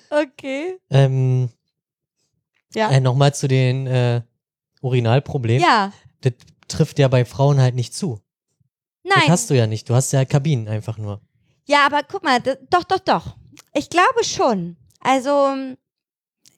okay. 0.09 0.77
ähm, 0.89 1.49
Ja. 2.73 2.89
äh, 2.91 2.99
Nochmal 2.99 3.33
zu 3.33 3.47
den 3.47 3.87
äh, 3.87 4.21
Urinalproblemen. 4.81 5.61
Ja. 5.61 5.91
Das 6.21 6.33
trifft 6.67 6.99
ja 6.99 7.07
bei 7.07 7.25
Frauen 7.25 7.59
halt 7.59 7.75
nicht 7.75 7.93
zu. 7.93 8.19
Das 9.03 9.17
Nein. 9.17 9.29
hast 9.29 9.49
du 9.49 9.55
ja 9.55 9.67
nicht. 9.67 9.89
Du 9.89 9.95
hast 9.95 10.11
ja 10.13 10.23
Kabinen 10.25 10.67
einfach 10.67 10.97
nur. 10.97 11.21
Ja, 11.67 11.85
aber 11.85 12.01
guck 12.09 12.23
mal, 12.23 12.39
doch, 12.39 12.83
doch, 12.85 12.99
doch. 12.99 13.35
Ich 13.73 13.89
glaube 13.89 14.23
schon. 14.23 14.77
Also, 15.01 15.53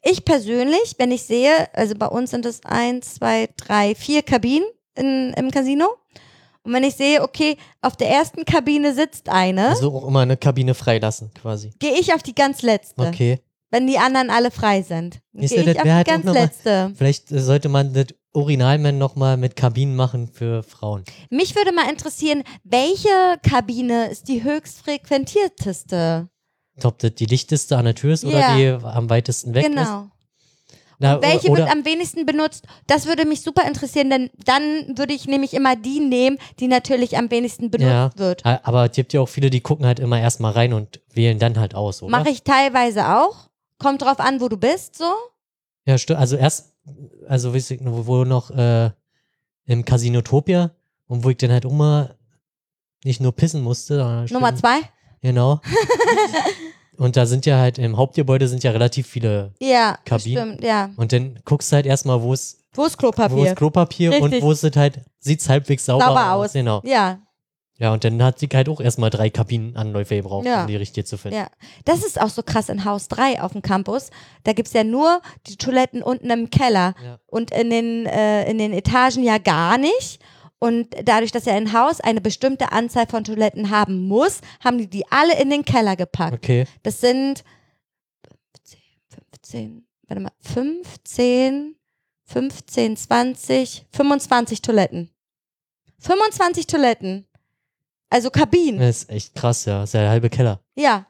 ich 0.03 0.26
persönlich, 0.26 0.95
wenn 0.97 1.11
ich 1.11 1.24
sehe, 1.24 1.74
also 1.74 1.95
bei 1.95 2.07
uns 2.07 2.32
sind 2.32 2.45
es 2.45 2.64
eins, 2.66 3.16
zwei, 3.16 3.49
drei, 3.57 3.95
vier 3.95 4.22
Kabinen 4.22 4.68
in, 4.95 5.34
im 5.36 5.51
Casino. 5.51 5.88
Und 6.64 6.74
wenn 6.74 6.84
ich 6.84 6.95
sehe, 6.95 7.22
okay, 7.22 7.57
auf 7.82 7.95
der 7.97 8.09
ersten 8.09 8.45
Kabine 8.45 8.93
sitzt 8.93 9.28
eine, 9.30 9.70
Also 9.70 9.93
auch 9.93 10.07
immer 10.07 10.22
eine 10.22 10.38
Kabine 10.38 10.74
freilassen, 10.74 11.32
quasi. 11.34 11.72
gehe 11.80 11.99
ich 11.99 12.14
auf 12.14 12.24
die 12.24 12.34
ganz 12.36 12.61
letzte. 12.61 13.01
Okay. 13.01 13.39
Wenn 13.70 13.88
die 13.88 13.97
anderen 13.97 14.30
alle 14.30 14.51
frei 14.51 14.82
sind. 14.84 15.20
Gehe 15.34 15.45
ich 15.45 15.66
das 15.66 15.78
auf 15.78 15.84
die 15.84 15.91
halt 15.91 16.07
ganz 16.07 16.24
noch 16.26 16.34
mal- 16.34 16.43
letzte. 16.43 16.93
Vielleicht 16.95 17.28
sollte 17.30 17.70
man 17.70 17.91
das 17.93 18.05
Urinalman 18.34 18.97
nochmal 18.97 19.36
mit 19.38 19.55
Kabinen 19.55 19.95
machen 19.95 20.28
für 20.28 20.64
Frauen. 20.64 21.03
Mich 21.30 21.55
würde 21.55 21.72
mal 21.72 21.89
interessieren, 21.89 22.43
welche 22.64 23.09
Kabine 23.47 24.09
ist 24.09 24.28
die 24.28 24.43
höchst 24.43 24.80
frequentierteste? 24.82 26.30
Ob 26.84 26.97
das 26.99 27.14
die 27.16 27.28
dichteste 27.28 27.78
an 27.78 27.86
der 27.86 27.95
Tür 27.95 28.14
ist 28.14 28.26
oder 28.26 28.39
Ja. 28.39 28.55
die 28.80 28.86
am 28.86 29.09
weitesten 29.09 29.53
weg 29.53 29.64
ist. 29.66 29.70
genau. 29.70 30.07
Na, 31.03 31.21
Welche 31.21 31.49
oder, 31.49 31.63
wird 31.65 31.71
am 31.71 31.83
wenigsten 31.83 32.25
benutzt? 32.25 32.65
Das 32.87 33.05
würde 33.07 33.25
mich 33.25 33.41
super 33.41 33.67
interessieren, 33.67 34.09
denn 34.09 34.29
dann 34.45 34.97
würde 34.97 35.13
ich 35.13 35.27
nämlich 35.27 35.53
immer 35.53 35.75
die 35.75 35.99
nehmen, 35.99 36.37
die 36.61 36.67
natürlich 36.69 37.17
am 37.17 37.29
wenigsten 37.29 37.69
benutzt 37.69 37.89
Ja. 37.91 38.11
wird. 38.15 38.45
Aber 38.45 38.85
es 38.85 38.93
gibt 38.93 39.11
ja 39.11 39.19
auch 39.19 39.27
viele, 39.27 39.49
die 39.49 39.59
gucken 39.59 39.85
halt 39.85 39.99
immer 39.99 40.17
erstmal 40.21 40.53
rein 40.53 40.71
und 40.71 41.01
wählen 41.13 41.39
dann 41.39 41.59
halt 41.59 41.75
aus, 41.75 42.01
oder? 42.01 42.09
Mache 42.17 42.29
ich 42.29 42.43
teilweise 42.43 43.17
auch. 43.17 43.49
Kommt 43.79 44.01
drauf 44.01 44.21
an, 44.21 44.39
wo 44.39 44.47
du 44.47 44.55
bist, 44.55 44.95
so. 44.95 45.03
Ja, 45.85 45.97
stimmt. 45.97 46.19
Also 46.19 46.37
erst, 46.37 46.73
also 47.27 47.53
weiß 47.53 47.71
ich, 47.71 47.81
wo 47.83 48.23
noch 48.23 48.49
äh, 48.51 48.91
im 49.65 49.83
Casinotopia 49.83 50.71
und 51.07 51.25
wo 51.25 51.29
ich 51.31 51.37
dann 51.37 51.51
halt 51.51 51.65
immer 51.65 52.15
nicht 53.03 53.19
nur 53.19 53.33
pissen 53.33 53.61
musste, 53.61 53.97
Nummer 54.31 54.47
stimmt- 54.55 54.59
zwei. 54.59 54.79
Genau. 55.21 55.59
und 56.97 57.15
da 57.17 57.25
sind 57.25 57.45
ja 57.45 57.57
halt 57.57 57.77
im 57.79 57.97
Hauptgebäude 57.97 58.47
sind 58.47 58.63
ja 58.63 58.71
relativ 58.71 59.07
viele. 59.07 59.53
Ja, 59.59 59.97
Kabinen? 60.05 60.53
stimmt, 60.53 60.63
ja. 60.63 60.89
Und 60.95 61.11
dann 61.13 61.39
guckst 61.45 61.71
du 61.71 61.75
halt 61.77 61.85
erstmal, 61.85 62.21
wo 62.21 62.33
ist, 62.33 62.59
Wo 62.73 62.85
ist 62.85 62.93
wo 62.93 62.97
Klopapier? 62.97 63.45
ist 63.51 63.55
Klopapier 63.55 64.21
und 64.21 64.41
wo 64.41 64.51
ist 64.51 64.63
es 64.63 64.75
halt, 64.75 65.01
sieht's 65.19 65.47
halbwegs 65.49 65.85
sauber, 65.85 66.05
Sauber 66.05 66.31
aus. 66.33 66.53
Genau. 66.53 66.81
Ja, 66.85 67.19
Ja, 67.79 67.91
und 67.91 68.03
dann 68.03 68.21
hat 68.23 68.37
sie 68.39 68.47
halt 68.53 68.69
auch 68.69 68.79
erstmal 68.79 69.09
drei 69.09 69.29
Kabinenanläufe 69.31 70.15
gebraucht, 70.15 70.45
Ja. 70.45 70.61
um 70.61 70.67
die 70.67 70.75
richtige 70.75 71.05
zu 71.05 71.17
finden. 71.17 71.37
ja. 71.37 71.47
Das 71.85 72.03
ist 72.05 72.21
auch 72.21 72.29
so 72.29 72.43
krass 72.43 72.69
in 72.69 72.85
Haus 72.85 73.07
3 73.07 73.41
auf 73.41 73.51
dem 73.53 73.61
Campus. 73.63 74.11
Da 74.43 74.53
gibt 74.53 74.67
es 74.67 74.73
ja 74.73 74.83
nur 74.83 75.21
die 75.47 75.57
Toiletten 75.57 76.03
unten 76.03 76.29
im 76.29 76.49
Keller 76.51 76.93
Ja. 77.03 77.17
und 77.27 77.49
in 77.51 77.69
den, 77.71 78.05
äh, 78.05 78.49
in 78.49 78.59
den 78.59 78.73
Etagen 78.73 79.23
ja 79.23 79.39
gar 79.39 79.77
nicht. 79.79 80.19
Und 80.64 80.95
dadurch, 81.03 81.34
dass 81.34 81.45
er 81.45 81.55
ein 81.55 81.74
Haus 81.74 81.99
eine 81.99 82.22
bestimmte 82.22 82.72
Anzahl 82.72 83.05
von 83.05 83.26
Toiletten 83.26 83.70
haben 83.70 84.07
muss, 84.07 84.39
haben 84.64 84.78
die 84.78 84.88
die 84.88 85.05
alle 85.11 85.38
in 85.38 85.49
den 85.49 85.66
Keller 85.66 85.97
gepackt. 85.97 86.36
Okay. 86.36 86.68
Das 86.84 87.01
sind 87.01 87.43
15, 88.64 88.80
15, 89.09 89.88
warte 90.07 90.22
mal, 90.22 90.32
15, 90.39 91.76
15, 92.24 92.95
20, 92.95 93.86
25 93.91 94.61
Toiletten. 94.61 95.09
25 95.99 96.68
Toiletten. 96.68 97.28
Also 98.09 98.30
Kabinen. 98.30 98.80
Das 98.80 98.99
ist 98.99 99.09
echt 99.09 99.36
krass, 99.36 99.66
ja. 99.66 99.82
Das 99.82 99.89
ist 99.89 99.95
ja 99.95 99.99
der 99.99 100.11
halbe 100.11 100.30
Keller. 100.30 100.61
Ja. 100.76 101.07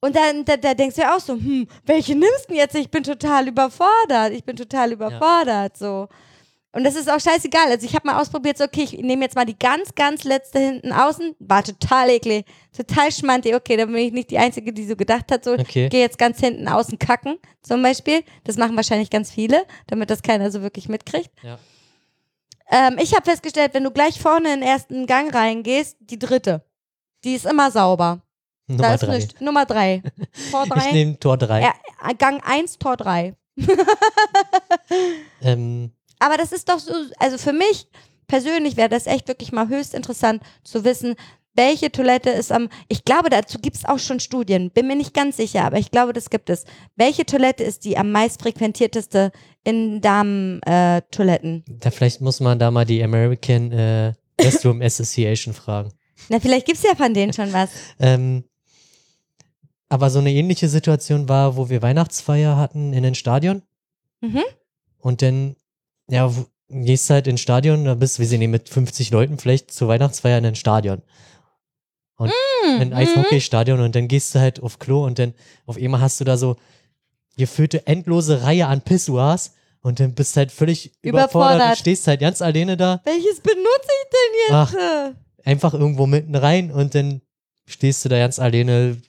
Und 0.00 0.16
dann 0.16 0.44
da, 0.44 0.56
da 0.56 0.74
denkst 0.74 0.96
du 0.96 1.02
ja 1.02 1.14
auch 1.14 1.20
so, 1.20 1.34
hm, 1.34 1.68
welche 1.86 2.16
nimmst 2.16 2.46
du 2.46 2.48
denn 2.48 2.56
jetzt? 2.56 2.74
Ich 2.74 2.90
bin 2.90 3.04
total 3.04 3.46
überfordert. 3.46 4.32
Ich 4.32 4.42
bin 4.42 4.56
total 4.56 4.90
überfordert. 4.90 5.76
So. 5.76 6.08
Und 6.72 6.84
das 6.84 6.94
ist 6.94 7.10
auch 7.10 7.18
scheißegal. 7.18 7.68
Also 7.68 7.84
ich 7.84 7.94
habe 7.96 8.06
mal 8.06 8.20
ausprobiert, 8.20 8.56
so, 8.58 8.62
okay, 8.64 8.82
ich 8.84 8.92
nehme 8.98 9.24
jetzt 9.24 9.34
mal 9.34 9.44
die 9.44 9.58
ganz, 9.58 9.92
ganz 9.96 10.22
letzte 10.22 10.60
hinten 10.60 10.92
außen. 10.92 11.34
War 11.40 11.64
total 11.64 12.10
eklig. 12.10 12.44
Total 12.76 13.10
schmantig. 13.10 13.54
Okay, 13.56 13.76
dann 13.76 13.88
bin 13.88 13.96
ich 13.96 14.12
nicht 14.12 14.30
die 14.30 14.38
Einzige, 14.38 14.72
die 14.72 14.86
so 14.86 14.94
gedacht 14.94 15.32
hat, 15.32 15.42
so, 15.44 15.52
Okay. 15.54 15.86
ich 15.86 15.90
gehe 15.90 16.00
jetzt 16.00 16.16
ganz 16.18 16.38
hinten 16.38 16.68
außen 16.68 16.98
kacken, 17.00 17.38
zum 17.62 17.82
Beispiel. 17.82 18.22
Das 18.44 18.56
machen 18.56 18.76
wahrscheinlich 18.76 19.10
ganz 19.10 19.32
viele, 19.32 19.64
damit 19.88 20.10
das 20.10 20.22
keiner 20.22 20.50
so 20.52 20.62
wirklich 20.62 20.88
mitkriegt. 20.88 21.30
Ja. 21.42 21.58
Ähm, 22.70 22.98
ich 23.02 23.14
habe 23.16 23.28
festgestellt, 23.28 23.74
wenn 23.74 23.82
du 23.82 23.90
gleich 23.90 24.20
vorne 24.20 24.54
in 24.54 24.60
den 24.60 24.68
ersten 24.68 25.06
Gang 25.06 25.34
reingehst, 25.34 25.96
die 25.98 26.20
dritte, 26.20 26.62
die 27.24 27.34
ist 27.34 27.46
immer 27.46 27.72
sauber. 27.72 28.22
da 28.68 28.74
Nummer 28.74 28.94
ist 28.94 29.02
drei. 29.02 29.16
nicht. 29.16 29.40
Nummer 29.40 29.66
drei. 29.66 30.02
Tor 30.52 30.62
Ich 30.66 30.70
drei. 30.72 30.92
nehme 30.92 31.18
Tor 31.18 31.36
3. 31.36 31.62
Ja, 31.62 31.74
Gang 32.16 32.40
eins, 32.48 32.78
Tor 32.78 32.96
drei. 32.96 33.34
Ähm, 35.42 35.92
Aber 36.20 36.36
das 36.36 36.52
ist 36.52 36.68
doch 36.68 36.78
so, 36.78 36.92
also 37.18 37.36
für 37.36 37.52
mich 37.52 37.88
persönlich 38.28 38.76
wäre 38.76 38.88
das 38.88 39.08
echt 39.08 39.26
wirklich 39.26 39.50
mal 39.50 39.68
höchst 39.68 39.94
interessant 39.94 40.42
zu 40.62 40.84
wissen, 40.84 41.16
welche 41.54 41.90
Toilette 41.90 42.30
ist 42.30 42.52
am, 42.52 42.68
ich 42.88 43.04
glaube, 43.04 43.28
dazu 43.28 43.58
gibt 43.58 43.76
es 43.76 43.84
auch 43.84 43.98
schon 43.98 44.20
Studien, 44.20 44.70
bin 44.70 44.86
mir 44.86 44.94
nicht 44.94 45.14
ganz 45.14 45.36
sicher, 45.36 45.64
aber 45.64 45.78
ich 45.78 45.90
glaube, 45.90 46.12
das 46.12 46.30
gibt 46.30 46.48
es. 46.48 46.64
Welche 46.94 47.26
Toilette 47.26 47.64
ist 47.64 47.84
die 47.84 47.98
am 47.98 48.12
meist 48.12 48.40
frequentierteste 48.40 49.32
in 49.64 50.00
Damen-Toiletten? 50.00 51.64
da 51.66 51.90
vielleicht 51.90 52.20
muss 52.20 52.38
man 52.38 52.58
da 52.58 52.70
mal 52.70 52.84
die 52.84 53.02
American 53.02 53.72
äh, 53.72 54.12
Restroom 54.40 54.80
Association 54.82 55.52
fragen. 55.52 55.90
Na, 56.28 56.38
vielleicht 56.38 56.66
gibt 56.66 56.78
es 56.78 56.84
ja 56.84 56.94
von 56.94 57.12
denen 57.12 57.32
schon 57.32 57.52
was. 57.52 57.70
Ähm, 57.98 58.44
aber 59.88 60.08
so 60.08 60.20
eine 60.20 60.32
ähnliche 60.32 60.68
Situation 60.68 61.28
war, 61.28 61.56
wo 61.56 61.68
wir 61.68 61.82
Weihnachtsfeier 61.82 62.56
hatten 62.56 62.92
in 62.92 63.02
den 63.02 63.16
Stadion. 63.16 63.62
Mhm. 64.20 64.42
Und 64.98 65.20
dann, 65.20 65.56
ja, 66.10 66.32
gehst 66.68 67.10
halt 67.10 67.26
ins 67.26 67.40
Stadion, 67.40 67.84
da 67.84 67.94
bist 67.94 68.18
wir 68.18 68.26
sind 68.26 68.48
mit 68.50 68.68
50 68.68 69.10
Leuten 69.10 69.38
vielleicht 69.38 69.72
zur 69.72 69.88
Weihnachtsfeier 69.88 70.38
in 70.38 70.46
ein 70.46 70.54
Stadion. 70.54 71.02
Und 72.16 72.32
ein 72.78 72.88
Mhm. 72.88 72.94
Eishockeystadion 72.94 73.80
und 73.80 73.94
dann 73.96 74.06
gehst 74.06 74.34
du 74.34 74.40
halt 74.40 74.62
auf 74.62 74.78
Klo 74.78 75.04
und 75.06 75.18
dann 75.18 75.32
auf 75.66 75.78
einmal 75.78 76.00
hast 76.02 76.20
du 76.20 76.24
da 76.24 76.36
so 76.36 76.56
gefüllte 77.38 77.86
endlose 77.86 78.42
Reihe 78.42 78.66
an 78.66 78.82
Pissoirs 78.82 79.54
und 79.80 79.98
dann 80.00 80.14
bist 80.14 80.36
halt 80.36 80.52
völlig 80.52 80.92
überfordert, 81.00 81.30
Überfordert. 81.56 81.70
und 81.70 81.78
stehst 81.78 82.06
halt 82.06 82.20
ganz 82.20 82.42
alleine 82.42 82.76
da, 82.76 83.00
Welches 83.04 83.40
benutze 83.40 83.88
ich 84.02 84.10
denn 84.10 84.34
jetzt? 84.48 84.52
Ach. 84.52 84.74
einfach 85.46 85.72
irgendwo 85.72 86.06
mitten 86.06 86.34
rein 86.34 86.70
und 86.70 86.94
dann 86.94 87.22
stehst 87.66 88.04
du 88.04 88.10
da 88.10 88.18
ganz 88.18 88.38
alleine 88.38 89.00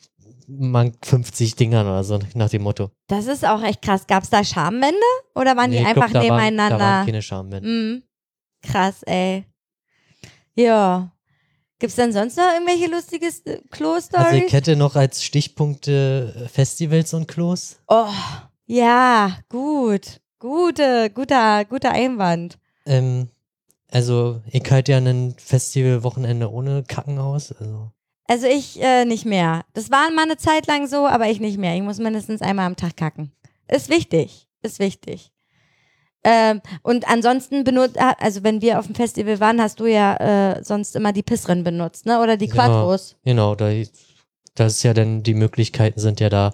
man 0.60 0.93
50 1.04 1.56
Dingern 1.56 1.86
oder 1.88 2.04
so 2.04 2.20
nach 2.36 2.49
dem 2.49 2.64
Motto. 2.64 2.91
Das 3.08 3.28
ist 3.28 3.45
auch 3.45 3.62
echt 3.64 3.82
krass. 3.82 4.08
Gab 4.08 4.24
es 4.24 4.30
da 4.30 4.43
Schamwände 4.43 4.97
oder 5.36 5.56
waren 5.58 5.70
Nee, 5.72 5.80
die 5.80 5.86
einfach 5.86 6.10
glaub, 6.10 6.24
da 6.24 6.30
Waren, 6.30 6.43
nebeneinander? 6.43 6.78
da 6.78 6.84
waren 6.84 7.06
keine 7.06 7.22
Schamwände. 7.22 7.68
Mhm. 7.70 8.04
Krass, 8.62 9.04
ey. 9.04 9.45
Ja. 10.56 11.12
Gibt's 11.80 11.95
denn 11.95 12.14
sonst 12.14 12.38
noch 12.38 12.52
irgendwelche 12.54 12.88
lustige 12.91 13.26
äh, 13.26 13.30
Also 13.30 13.62
Klo-Stories? 13.72 14.43
ich 14.45 14.54
hätte 14.54 14.76
noch 14.76 14.95
als 14.95 15.24
Stichpunkte 15.24 16.34
äh, 16.45 16.47
Festivals 16.47 17.14
und 17.14 17.28
Klos. 17.28 17.78
oh, 17.88 18.06
ja, 18.68 19.38
gut. 19.49 20.22
Gute, 20.39 21.10
guter, 21.10 21.66
guter 21.66 21.91
Einwand. 21.91 22.58
Ähm, 22.86 23.30
also 23.91 24.41
ich 24.52 24.70
halte 24.72 24.91
ja 24.93 24.97
ein 24.99 25.36
Festivalwochenende 25.38 26.49
ohne 26.52 26.84
Kacken 26.84 27.20
aus. 27.20 27.52
Also 27.52 27.91
Also 28.32 28.47
ich 28.47 28.82
äh, 28.82 29.03
nicht 29.03 29.25
mehr. 29.25 29.63
Das 29.73 29.91
war 29.91 30.09
mal 30.09 30.23
eine 30.23 30.38
Zeit 30.38 30.65
lang 30.67 30.88
so, 30.88 31.05
aber 31.05 31.27
ich 31.29 31.41
nicht 31.41 31.57
mehr. 31.57 31.75
Ich 31.75 31.82
muss 31.82 31.97
mindestens 31.97 32.41
einmal 32.41 32.65
am 32.65 32.77
Tag 32.77 32.95
kacken. 32.95 33.34
Ist 33.67 33.89
wichtig. 33.89 34.47
Ist 34.61 34.79
wichtig. 34.79 35.32
Ähm, 36.23 36.61
und 36.82 37.09
ansonsten 37.09 37.65
benutzt, 37.65 37.97
also 37.99 38.41
wenn 38.43 38.61
wir 38.61 38.79
auf 38.79 38.86
dem 38.86 38.95
Festival 38.95 39.41
waren, 39.41 39.59
hast 39.59 39.82
du 39.82 39.86
ja 39.86 40.15
äh, 40.55 40.63
sonst 40.63 40.95
immer 40.95 41.11
die 41.11 41.23
Pissrin 41.23 41.65
benutzt, 41.65 42.05
ne? 42.05 42.21
Oder 42.21 42.38
die 42.38 42.45
Ja. 42.45 42.53
Quattros. 42.53 43.17
genau, 43.25 43.53
da 43.55 43.69
das 44.55 44.75
ist 44.75 44.84
ja 44.84 44.93
dann, 44.93 45.23
die 45.23 45.34
Möglichkeiten 45.34 45.99
sind 45.99 46.21
ja 46.21 46.29
da 46.29 46.53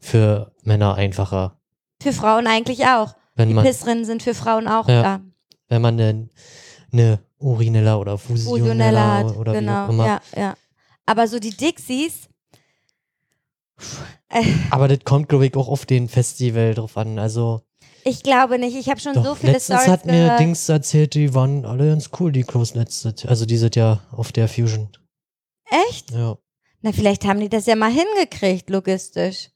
für 0.00 0.50
Männer 0.64 0.96
einfacher. 0.96 1.56
Für 2.02 2.12
Frauen 2.12 2.48
eigentlich 2.48 2.84
auch. 2.86 3.14
Wenn 3.36 3.48
Die 3.48 3.54
man, 3.54 3.64
Pissrinnen 3.64 4.04
sind 4.04 4.24
für 4.24 4.34
Frauen 4.34 4.66
auch 4.66 4.88
Ja. 4.88 5.02
da. 5.02 5.20
wenn 5.68 5.82
man 5.82 6.00
eine, 6.00 6.28
eine 6.92 7.20
Urinella 7.38 7.96
oder 7.96 8.18
Fusionella, 8.18 8.58
Fusionella 8.58 9.18
hat, 9.18 9.36
oder 9.36 9.52
wie 9.52 9.58
genau. 9.58 9.84
auch 9.84 9.88
immer. 9.88 10.06
Ja, 10.06 10.20
ja. 10.36 10.54
Aber 11.12 11.28
so 11.28 11.38
die 11.38 11.54
Dixies, 11.54 12.26
äh, 14.30 14.44
Aber 14.70 14.88
das 14.88 15.00
kommt, 15.04 15.28
glaube 15.28 15.44
ich, 15.44 15.54
auch 15.56 15.68
auf 15.68 15.84
den 15.84 16.08
Festival 16.08 16.72
drauf 16.72 16.96
an. 16.96 17.18
Also 17.18 17.60
ich 18.02 18.22
glaube 18.22 18.58
nicht. 18.58 18.74
Ich 18.74 18.88
habe 18.88 18.98
schon 18.98 19.12
Doch, 19.12 19.22
so 19.22 19.34
viele 19.34 19.52
letztens 19.52 19.82
Stories 19.82 19.92
hat 19.92 20.06
mir 20.06 20.12
gehört. 20.12 20.40
Dings 20.40 20.66
erzählt, 20.70 21.12
die 21.12 21.34
waren 21.34 21.66
alle 21.66 21.88
ganz 21.88 22.08
cool, 22.18 22.32
die 22.32 22.44
Close 22.44 22.78
letzte. 22.78 23.14
Also 23.28 23.44
die 23.44 23.58
sind 23.58 23.76
ja 23.76 24.00
auf 24.10 24.32
der 24.32 24.48
Fusion. 24.48 24.88
Echt? 25.90 26.12
Ja. 26.12 26.38
Na, 26.80 26.92
vielleicht 26.92 27.26
haben 27.26 27.40
die 27.40 27.50
das 27.50 27.66
ja 27.66 27.76
mal 27.76 27.92
hingekriegt, 27.92 28.70
logistisch. 28.70 29.50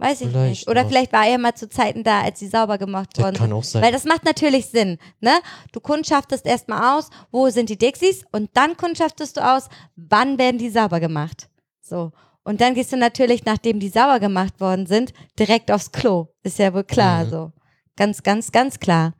Weiß 0.00 0.20
ich 0.22 0.28
Vielleicht, 0.30 0.48
nicht. 0.50 0.68
Oder 0.68 0.80
aber- 0.80 0.88
vielleicht 0.88 1.12
war 1.12 1.26
er 1.26 1.38
mal 1.38 1.54
zu 1.54 1.68
Zeiten 1.68 2.02
da, 2.04 2.22
als 2.22 2.38
sie 2.38 2.48
sauber 2.48 2.78
gemacht 2.78 3.10
Das 3.14 3.24
worden 3.24 3.36
kann 3.36 3.48
sind. 3.48 3.56
auch 3.56 3.64
sein. 3.64 3.82
Weil 3.82 3.92
das 3.92 4.04
macht 4.04 4.24
natürlich 4.24 4.66
Sinn, 4.66 4.98
ne? 5.20 5.32
Du 5.72 5.80
kundschaftest 5.80 6.46
erstmal 6.46 6.96
aus, 6.98 7.10
wo 7.30 7.48
sind 7.50 7.68
die 7.68 7.76
Dixies 7.78 8.22
und 8.32 8.50
dann 8.54 8.76
kundschaftest 8.76 9.36
du 9.36 9.40
aus, 9.46 9.68
wann 9.96 10.38
werden 10.38 10.58
die 10.58 10.70
sauber 10.70 11.00
gemacht. 11.00 11.48
So. 11.80 12.12
Und 12.44 12.60
dann 12.62 12.74
gehst 12.74 12.92
du 12.92 12.96
natürlich, 12.96 13.44
nachdem 13.44 13.78
die 13.80 13.90
sauber 13.90 14.18
gemacht 14.20 14.58
worden 14.60 14.86
sind, 14.86 15.12
direkt 15.38 15.70
aufs 15.70 15.92
Klo. 15.92 16.28
Ist 16.42 16.58
ja 16.58 16.72
wohl 16.72 16.84
klar, 16.84 17.24
Mhm. 17.26 17.30
so. 17.30 17.52
Ganz, 17.96 18.22
ganz, 18.22 18.50
ganz 18.50 18.78
klar. 18.80 19.12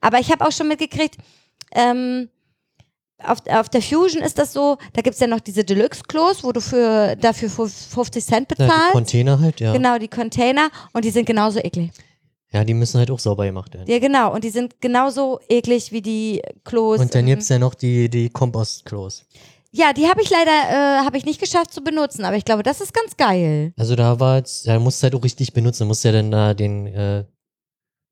Aber 0.00 0.20
ich 0.20 0.30
habe 0.30 0.46
auch 0.46 0.52
schon 0.52 0.68
mitgekriegt, 0.68 1.16
ähm, 1.72 2.28
auf, 3.24 3.38
auf 3.48 3.68
der 3.68 3.82
Fusion 3.82 4.22
ist 4.22 4.38
das 4.38 4.52
so, 4.52 4.76
da 4.92 5.02
gibt 5.02 5.14
es 5.14 5.20
ja 5.20 5.26
noch 5.26 5.40
diese 5.40 5.64
Deluxe-Klos, 5.64 6.44
wo 6.44 6.52
du 6.52 6.60
für, 6.60 7.16
dafür 7.16 7.48
50 7.50 8.24
Cent 8.24 8.50
ja, 8.50 8.56
die 8.56 8.62
bezahlst. 8.62 8.92
Container 8.92 9.40
halt, 9.40 9.60
ja. 9.60 9.72
Genau, 9.72 9.98
die 9.98 10.08
Container 10.08 10.70
und 10.92 11.04
die 11.04 11.10
sind 11.10 11.26
genauso 11.26 11.58
eklig. 11.58 11.90
Ja, 12.50 12.64
die 12.64 12.72
müssen 12.74 12.98
halt 12.98 13.10
auch 13.10 13.18
sauber 13.18 13.44
gemacht 13.44 13.74
werden. 13.74 13.90
Ja, 13.90 13.98
genau. 13.98 14.32
Und 14.32 14.42
die 14.42 14.48
sind 14.50 14.80
genauso 14.80 15.38
eklig 15.50 15.92
wie 15.92 16.00
die 16.00 16.40
Klos. 16.64 16.98
Und 17.00 17.14
dann 17.14 17.20
im- 17.20 17.26
gibt's 17.26 17.48
ja 17.50 17.58
noch 17.58 17.74
die, 17.74 18.08
die 18.08 18.30
Kompost-Klos. 18.30 19.26
ja, 19.70 19.92
die 19.92 20.08
habe 20.08 20.22
ich 20.22 20.30
leider 20.30 20.50
äh, 20.50 21.04
habe 21.04 21.18
ich 21.18 21.26
nicht 21.26 21.40
geschafft 21.40 21.74
zu 21.74 21.82
benutzen, 21.82 22.24
aber 22.24 22.36
ich 22.36 22.46
glaube, 22.46 22.62
das 22.62 22.80
ist 22.80 22.94
ganz 22.94 23.16
geil. 23.18 23.74
Also 23.76 23.96
da 23.96 24.18
war 24.18 24.36
jetzt, 24.38 24.64
ja, 24.64 24.78
musst 24.78 25.02
du 25.02 25.04
halt 25.04 25.14
auch 25.14 25.22
richtig 25.24 25.52
benutzen. 25.52 25.82
Du 25.82 25.88
musst 25.88 26.04
ja 26.04 26.12
dann 26.12 26.30
da 26.30 26.54
den, 26.54 26.86
äh, 26.86 27.24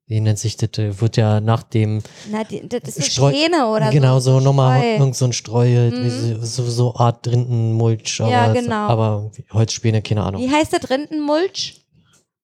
wie 0.09 0.20
nennt 0.20 0.38
sich 0.38 0.57
das, 0.57 0.70
wird 0.76 1.16
ja 1.16 1.40
nach 1.40 1.64
dem, 1.64 2.00
Na, 2.30 2.44
die, 2.44 2.66
das 2.68 2.96
ist 2.96 3.12
Streu- 3.12 3.32
Späne 3.32 3.66
oder 3.68 3.90
genau, 3.90 4.20
so. 4.20 4.34
so 4.38 4.40
nochmal 4.40 4.80
irgend 4.82 5.16
so 5.16 5.24
ein 5.24 5.32
Streu, 5.32 5.90
Mhm. 5.90 6.38
so, 6.44 6.64
so, 6.64 6.94
Art 6.94 7.26
Rindenmulch. 7.26 8.20
Aber, 8.20 8.30
Ja, 8.30 8.52
genau. 8.52 8.74
aber 8.88 9.30
Holzspäne, 9.52 10.02
keine 10.02 10.22
Ahnung. 10.22 10.40
Wie 10.42 10.50
heißt 10.50 10.72
das? 10.72 10.88
Rindenmulch? 10.88 11.84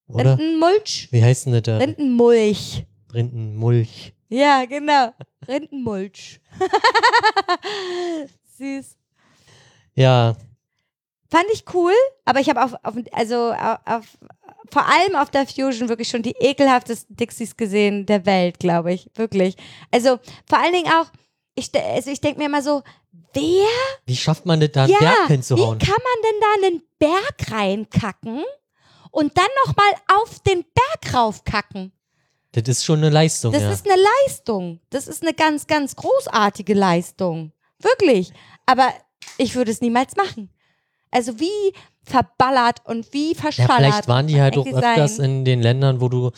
Oder? 0.08 0.36
Rindenmulch? 0.38 1.08
Wie 1.12 1.22
heißt 1.22 1.46
denn 1.46 1.52
das 1.52 1.62
da? 1.62 1.78
Rindenmulch. 1.78 2.84
Rindenmulch. 3.14 4.12
Ja, 4.28 4.64
genau. 4.64 5.12
Rindenmulch. 5.46 6.40
Süß. 8.58 8.96
Ja, 9.94 10.36
Fand 11.30 11.46
ich 11.54 11.64
cool, 11.72 11.94
aber 12.26 12.40
ich 12.40 12.50
habe 12.50 12.62
auf, 12.62 12.74
auf, 12.82 12.94
also 13.12 13.54
auf, 13.86 14.04
vor 14.72 14.86
allem 14.86 15.16
auf 15.16 15.30
der 15.30 15.46
Fusion 15.46 15.90
wirklich 15.90 16.08
schon 16.08 16.22
die 16.22 16.34
ekelhaftesten 16.40 17.14
Dixies 17.14 17.56
gesehen 17.56 18.06
der 18.06 18.24
Welt, 18.24 18.58
glaube 18.58 18.94
ich. 18.94 19.10
Wirklich. 19.14 19.56
Also 19.90 20.18
vor 20.48 20.58
allen 20.58 20.72
Dingen 20.72 20.90
auch, 20.90 21.06
ich, 21.54 21.70
also 21.74 22.10
ich 22.10 22.22
denke 22.22 22.38
mir 22.38 22.46
immer 22.46 22.62
so, 22.62 22.82
wer, 23.34 23.66
wie 24.06 24.16
schafft 24.16 24.46
man 24.46 24.60
das 24.60 24.72
da 24.72 24.84
einen 24.84 24.92
ja, 24.92 24.98
Berg 24.98 25.28
wie 25.28 25.32
hinzuhauen? 25.34 25.78
kann 25.78 25.88
man 25.90 26.22
denn 26.24 26.40
da 26.40 26.66
einen 26.66 26.82
Berg 26.98 27.52
reinkacken 27.52 28.44
und 29.10 29.36
dann 29.36 29.46
nochmal 29.66 30.20
auf 30.20 30.40
den 30.40 30.64
Berg 30.64 31.14
raufkacken? 31.14 31.92
Das 32.52 32.64
ist 32.66 32.84
schon 32.84 32.98
eine 32.98 33.10
Leistung, 33.10 33.52
Das 33.52 33.62
ja. 33.62 33.72
ist 33.72 33.86
eine 33.86 34.00
Leistung. 34.26 34.80
Das 34.88 35.06
ist 35.06 35.22
eine 35.22 35.34
ganz, 35.34 35.66
ganz 35.66 35.96
großartige 35.96 36.74
Leistung. 36.74 37.52
Wirklich. 37.78 38.32
Aber 38.64 38.88
ich 39.36 39.54
würde 39.54 39.70
es 39.70 39.82
niemals 39.82 40.16
machen. 40.16 40.50
Also 41.10 41.38
wie 41.38 41.74
verballert 42.04 42.80
und 42.84 43.12
wie 43.12 43.32
Ja, 43.32 43.40
verschallert. 43.40 43.76
vielleicht 43.76 44.08
waren 44.08 44.26
die 44.26 44.40
halt 44.40 44.56
auch 44.58 44.66
öfters 44.66 45.16
sein. 45.16 45.24
in 45.30 45.44
den 45.44 45.62
Ländern, 45.62 46.00
wo 46.00 46.08
du, 46.08 46.30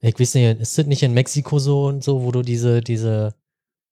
ich 0.00 0.18
weiß 0.18 0.34
nicht, 0.34 0.60
ist 0.60 0.78
das 0.78 0.86
nicht 0.86 1.02
in 1.02 1.12
Mexiko 1.14 1.58
so 1.58 1.86
und 1.86 2.02
so, 2.04 2.22
wo 2.22 2.30
du 2.32 2.42
diese, 2.42 2.80
diese 2.80 3.34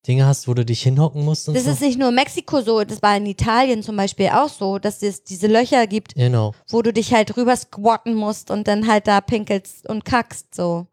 Dinge 0.06 0.24
hast, 0.26 0.48
wo 0.48 0.54
du 0.54 0.64
dich 0.64 0.82
hinhocken 0.82 1.24
musst 1.24 1.46
und 1.48 1.54
Das 1.54 1.64
so. 1.64 1.70
ist 1.72 1.82
nicht 1.82 1.98
nur 1.98 2.08
in 2.08 2.14
Mexiko 2.14 2.62
so, 2.62 2.84
das 2.84 3.02
war 3.02 3.16
in 3.16 3.26
Italien 3.26 3.82
zum 3.82 3.96
Beispiel 3.96 4.28
auch 4.28 4.48
so, 4.48 4.78
dass 4.78 5.02
es 5.02 5.24
diese 5.24 5.46
Löcher 5.46 5.86
gibt, 5.86 6.14
genau. 6.14 6.54
wo 6.70 6.80
du 6.80 6.92
dich 6.92 7.12
halt 7.12 7.36
rüber 7.36 7.54
squatten 7.56 8.14
musst 8.14 8.50
und 8.50 8.66
dann 8.66 8.86
halt 8.86 9.06
da 9.06 9.20
pinkelst 9.20 9.86
und 9.88 10.04
kackst 10.04 10.54
so. 10.54 10.86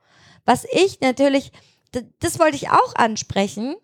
Was 0.46 0.66
ich 0.72 1.00
natürlich, 1.00 1.52
das 2.20 2.40
wollte 2.40 2.58
ich 2.58 2.70
auch 2.70 2.96
ansprechen, 2.96 3.76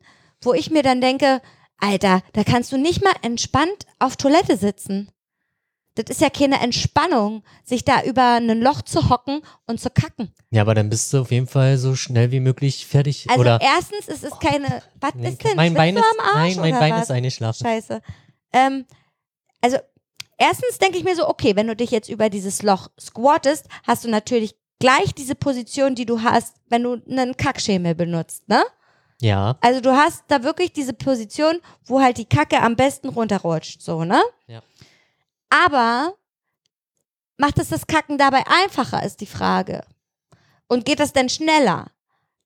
wo 0.42 0.54
ich 0.54 0.72
mir 0.72 0.84
dann 0.84 1.00
denke, 1.00 1.42
Alter, 1.80 2.22
da 2.34 2.44
kannst 2.44 2.72
du 2.72 2.78
nicht 2.78 3.04
mal 3.04 3.14
entspannt 3.22 3.86
auf 4.00 4.18
Toilette 4.18 4.58
sitzen. 4.58 5.10
Das 5.96 6.06
ist 6.10 6.22
ja 6.22 6.30
keine 6.30 6.60
Entspannung, 6.60 7.44
sich 7.64 7.86
da 7.86 8.02
über 8.04 8.36
ein 8.38 8.62
Loch 8.62 8.82
zu 8.82 9.10
hocken 9.10 9.42
und 9.68 9.80
zu 9.80 9.90
kacken. 9.92 10.34
Ja, 10.50 10.62
aber 10.64 10.74
dann 10.74 10.90
bist 10.90 11.14
du 11.14 11.22
auf 11.22 11.32
jeden 11.32 11.48
Fall 11.48 11.78
so 11.78 11.96
schnell 11.96 12.32
wie 12.32 12.40
möglich 12.40 12.88
fertig. 12.88 13.28
Also 13.30 13.42
oder 13.42 13.60
erstens, 13.62 14.08
es 14.08 14.24
ist 14.24 14.40
keine, 14.40 14.82
was 15.00 15.14
Nee, 15.16 15.30
ist 15.30 15.44
denn, 15.44 15.56
mein 15.56 15.74
Bein 15.76 15.94
Schwitzt 15.96 16.08
ist, 16.10 16.16
du 16.16 16.20
am 16.22 16.26
Arsch 16.42 16.56
nein, 16.56 16.72
mein 16.72 16.80
Bein 16.80 16.94
was? 16.94 17.04
ist 17.04 17.12
eingeschlafen. 17.12 17.64
Scheiße. 17.68 18.02
Ähm, 18.54 18.86
also, 19.62 19.78
erstens 20.38 20.80
denke 20.80 20.98
ich 20.98 21.04
mir 21.04 21.16
so, 21.16 21.28
okay, 21.28 21.56
wenn 21.56 21.68
du 21.68 21.76
dich 21.76 21.92
jetzt 21.92 22.10
über 22.10 22.30
dieses 22.30 22.64
Loch 22.64 22.88
squattest, 23.00 23.68
hast 23.86 24.04
du 24.04 24.10
natürlich 24.10 24.56
gleich 24.80 25.14
diese 25.14 25.36
Position, 25.36 25.96
die 25.96 26.06
du 26.06 26.24
hast, 26.24 26.56
wenn 26.70 26.84
du 26.84 27.02
einen 27.10 27.38
Kackschemel 27.38 27.94
benutzt, 27.96 28.50
ne? 28.50 28.64
Ja, 29.22 29.58
Also 29.62 29.80
du 29.80 29.92
hast 29.96 30.24
da 30.28 30.44
wirklich 30.44 30.74
diese 30.74 30.92
Position, 30.92 31.62
wo 31.86 32.02
halt 32.02 32.18
die 32.18 32.26
Kacke 32.26 32.60
am 32.62 32.76
besten 32.76 33.08
runterrutscht, 33.08 33.82
so, 33.82 34.04
ne? 34.04 34.22
Ja. 34.48 34.62
Aber 35.54 36.16
macht 37.38 37.60
es 37.60 37.70
das 37.70 37.86
Kacken 37.88 38.18
dabei 38.18 38.44
einfacher, 38.48 39.04
ist 39.04 39.22
die 39.22 39.26
Frage. 39.28 39.84
Und 40.68 40.86
geht 40.86 41.00
das 41.00 41.14
denn 41.14 41.30
schneller? 41.30 41.88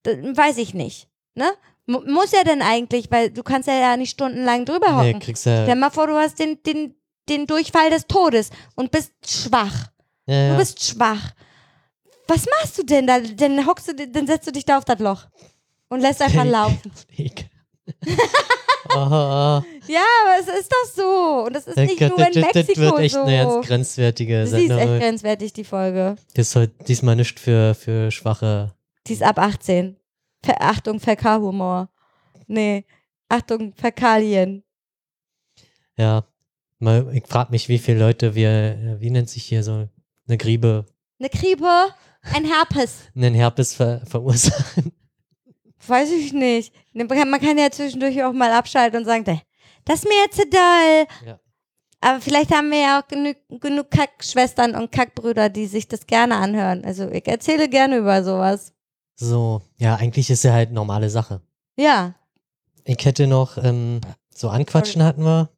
Das 0.03 0.17
weiß 0.17 0.57
ich 0.57 0.73
nicht, 0.73 1.07
ne? 1.35 1.49
Mu- 1.85 2.01
Muss 2.05 2.31
ja 2.31 2.43
denn 2.43 2.61
eigentlich, 2.61 3.09
weil 3.11 3.29
du 3.31 3.43
kannst 3.43 3.67
ja, 3.69 3.75
ja 3.75 3.95
nicht 3.97 4.11
stundenlang 4.11 4.65
drüber 4.65 4.91
nee, 5.01 5.09
hocken. 5.09 5.21
kriegst 5.21 5.45
ja, 5.45 5.63
Stell 5.63 5.75
mal 5.75 5.89
vor, 5.89 6.07
du 6.07 6.15
hast 6.15 6.37
den, 6.39 6.61
den, 6.63 6.95
den 7.29 7.47
Durchfall 7.47 7.89
des 7.89 8.07
Todes 8.07 8.49
und 8.75 8.91
bist 8.91 9.13
schwach. 9.25 9.87
ja, 10.25 10.51
Du 10.51 10.57
bist 10.57 10.83
schwach. 10.83 11.31
Was 12.27 12.45
machst 12.45 12.77
du 12.77 12.83
denn 12.83 13.07
da? 13.07 13.21
Dann 13.21 13.65
hockst 13.65 13.87
du, 13.87 14.07
dann 14.09 14.27
setzt 14.27 14.47
du 14.47 14.51
dich 14.51 14.65
da 14.65 14.77
auf 14.77 14.83
das 14.85 14.99
Loch 14.99 15.27
und 15.87 16.01
lässt 16.01 16.21
einfach 16.21 16.43
laufen. 16.43 16.91
Oh, 18.89 18.99
Ja, 18.99 20.03
aber 20.23 20.39
es 20.39 20.47
ist 20.47 20.71
doch 20.71 20.95
so. 20.95 21.43
Und 21.45 21.53
das 21.53 21.67
ist 21.67 21.75
nicht 21.77 21.99
Gott, 21.99 22.17
nur 22.17 22.25
in 22.25 22.33
das, 22.33 22.51
das 22.53 22.67
Mexiko 22.67 22.81
wird 22.81 22.99
echt 22.99 23.15
so. 23.15 23.21
eine 23.21 23.37
ganz 23.37 23.67
grenzwertige 23.67 24.47
Sie 24.47 24.55
ist 24.63 24.69
echt 24.71 24.79
Sendung. 24.79 24.99
grenzwertig, 24.99 25.53
die 25.53 25.63
Folge. 25.65 26.15
Das 26.33 26.47
ist 26.47 26.55
heute 26.55 26.83
diesmal 26.85 27.15
nicht 27.15 27.39
für, 27.39 27.75
für 27.75 28.11
schwache. 28.11 28.73
Die 29.07 29.13
ist 29.13 29.23
ab 29.23 29.39
18. 29.39 29.97
Ver 30.43 30.61
Achtung, 30.61 30.99
Fäkalhumor. 30.99 31.89
Nee, 32.47 32.85
Achtung, 33.27 33.73
Fäkalien. 33.75 34.63
Ja, 35.97 36.23
mal, 36.79 37.09
ich 37.13 37.25
frage 37.27 37.51
mich, 37.51 37.67
wie 37.69 37.79
viele 37.79 37.99
Leute 37.99 38.35
wir, 38.35 38.97
wie 38.99 39.09
nennt 39.09 39.29
sich 39.29 39.43
hier 39.43 39.63
so 39.63 39.89
eine 40.27 40.37
Griebe, 40.37 40.85
Eine 41.19 41.29
Kriebe, 41.29 41.87
ein 42.33 42.45
Herpes. 42.45 42.99
einen 43.15 43.35
Herpes 43.35 43.73
ver, 43.73 44.01
verursachen. 44.05 44.93
Weiß 45.87 46.11
ich 46.11 46.33
nicht. 46.33 46.73
Man 46.93 47.07
kann, 47.07 47.29
man 47.29 47.39
kann 47.39 47.57
ja 47.57 47.71
zwischendurch 47.71 48.23
auch 48.23 48.33
mal 48.33 48.51
abschalten 48.51 48.99
und 48.99 49.05
sagen, 49.05 49.23
"Dä, 49.23 49.39
das 49.87 49.99
ist 49.99 50.05
mir 50.05 50.17
jetzt 50.25 50.35
zu 50.35 50.47
doll. 50.49 51.07
Ja. 51.25 51.39
Aber 52.01 52.21
vielleicht 52.21 52.51
haben 52.53 52.69
wir 52.69 52.79
ja 52.79 52.99
auch 52.99 53.07
genug, 53.07 53.37
genug 53.61 53.89
Kackschwestern 53.89 54.75
und 54.75 54.91
Kackbrüder, 54.91 55.49
die 55.49 55.65
sich 55.65 55.87
das 55.87 56.05
gerne 56.05 56.35
anhören. 56.35 56.85
Also 56.85 57.09
ich 57.09 57.27
erzähle 57.27 57.69
gerne 57.69 57.97
über 57.97 58.23
sowas. 58.23 58.73
So, 59.15 59.61
ja, 59.77 59.95
eigentlich 59.95 60.29
ist 60.29 60.43
ja 60.43 60.53
halt 60.53 60.71
normale 60.71 61.09
Sache. 61.09 61.41
Ja. 61.75 62.13
Ich 62.83 63.03
hätte 63.03 63.25
noch, 63.25 63.57
ähm, 63.57 64.01
so 64.33 64.49
Anquatschen 64.49 65.01
hatten 65.03 65.23
wir. 65.23 65.49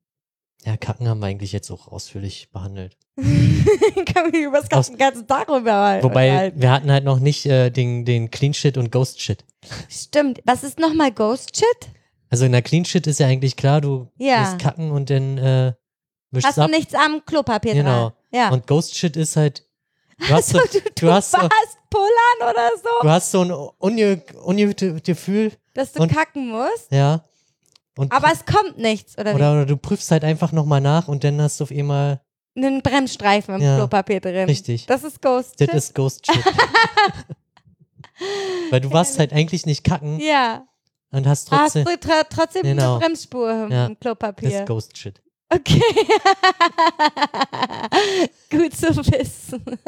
Ja, 0.65 0.77
Kacken 0.77 1.07
haben 1.07 1.19
wir 1.19 1.27
eigentlich 1.27 1.51
jetzt 1.51 1.71
auch 1.71 1.88
ausführlich 1.88 2.49
behandelt. 2.51 2.97
ich 3.17 4.05
kann 4.13 4.32
mich 4.32 4.41
über 4.41 4.61
das 4.61 4.69
ganzen 4.97 5.27
Tag 5.27 5.49
rüber 5.49 5.99
Wobei, 6.01 6.53
wir 6.55 6.71
hatten 6.71 6.91
halt 6.91 7.03
noch 7.03 7.19
nicht 7.19 7.45
äh, 7.45 7.69
den, 7.69 8.05
den 8.05 8.32
Clean 8.32 8.53
Shit 8.53 8.77
und 8.77 8.91
Ghost 8.91 9.21
Shit. 9.21 9.45
Stimmt. 9.89 10.41
Was 10.45 10.64
ist 10.64 10.80
nochmal 10.80 11.12
Ghost 11.12 11.55
Shit? 11.57 11.89
Also 12.30 12.45
in 12.45 12.51
der 12.51 12.62
Clean 12.62 12.86
Shit 12.86 13.07
ist 13.07 13.20
ja 13.20 13.28
eigentlich 13.28 13.55
klar, 13.55 13.82
du 13.82 14.07
Ja. 14.18 14.41
musst 14.41 14.60
kacken 14.60 14.91
und 14.91 15.10
dann 15.10 15.38
äh, 15.38 15.74
wischst 16.32 16.47
Hast 16.47 16.57
du 16.57 16.62
ab. 16.64 16.70
nichts 16.72 16.93
am 16.93 17.24
Klopapier 17.26 17.74
Genau. 17.74 18.10
dran? 18.10 18.14
Ja. 18.32 18.49
Und 18.51 18.68
Ghost 18.68 18.95
Shit 18.95 19.18
ist 19.18 19.36
halt, 19.36 19.66
du 20.20 20.28
hast, 20.30 20.53
also, 20.55 20.60
so, 20.60 20.80
du, 20.80 20.82
du, 20.84 20.89
du 21.07 21.12
hast 21.12 21.32
pullern 21.89 22.51
oder 22.51 22.70
so, 22.78 22.89
du 23.01 23.10
hast 23.10 23.32
so 23.32 23.41
ein 23.41 23.51
ungutes 24.45 25.01
Gefühl, 25.03 25.51
dass 25.74 25.91
du 25.93 26.03
und- 26.03 26.12
kacken 26.14 26.49
musst. 26.49 26.91
ja. 26.91 27.24
Und 27.97 28.14
Aber 28.14 28.32
es 28.32 28.45
kommt 28.45 28.78
nichts, 28.78 29.18
oder, 29.18 29.36
oder, 29.36 29.51
oder 29.51 29.66
du 29.66 29.76
prüfst 29.76 30.10
halt 30.12 30.24
einfach 30.24 30.53
nochmal 30.53 30.80
nach 30.80 31.10
und 31.10 31.24
dann 31.26 31.41
hast 31.41 31.60
du 31.60 31.66
auf 31.66 31.72
einmal? 31.72 32.22
Einen 32.55 32.82
Bremsstreifen 32.82 33.55
im 33.55 33.62
Ja. 33.62 33.76
Klopapier 33.78 34.22
drin. 34.22 34.45
richtig, 34.47 34.86
Das 34.86 35.03
ist 35.03 35.22
Ghost 35.22 35.60
das 35.60 35.66
Shit. 35.68 35.76
ist 35.76 35.95
Ghost 35.95 36.26
Shit. 36.26 36.43
Weil 38.70 38.82
du 38.82 38.91
warst 38.91 39.20
halt 39.20 39.34
eigentlich 39.34 39.65
nicht 39.65 39.84
kacken 39.84 40.20
ja. 40.20 40.65
und 41.11 41.28
hast 41.28 41.51
Hast 41.51 41.74
trotzdem, 41.74 41.86
du 41.86 41.97
tr 41.99 42.24
trotzdem 42.30 42.63
Genau. 42.63 42.95
eine 42.95 42.99
Bremsspur 43.05 43.51
im 43.65 43.72
Ja. 43.72 43.86
im 43.88 43.93
das 43.93 43.99
Klopapier. 43.99 44.59
ist 44.61 44.67
Ghost 44.67 44.97
Shit. 44.97 45.22
Okay. 45.51 45.82
Gut 48.51 48.74
zu 48.76 48.95
wissen. 48.97 49.63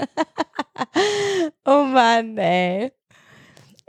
oh 1.65 1.83
Mann, 1.83 2.37
ey. 2.37 2.91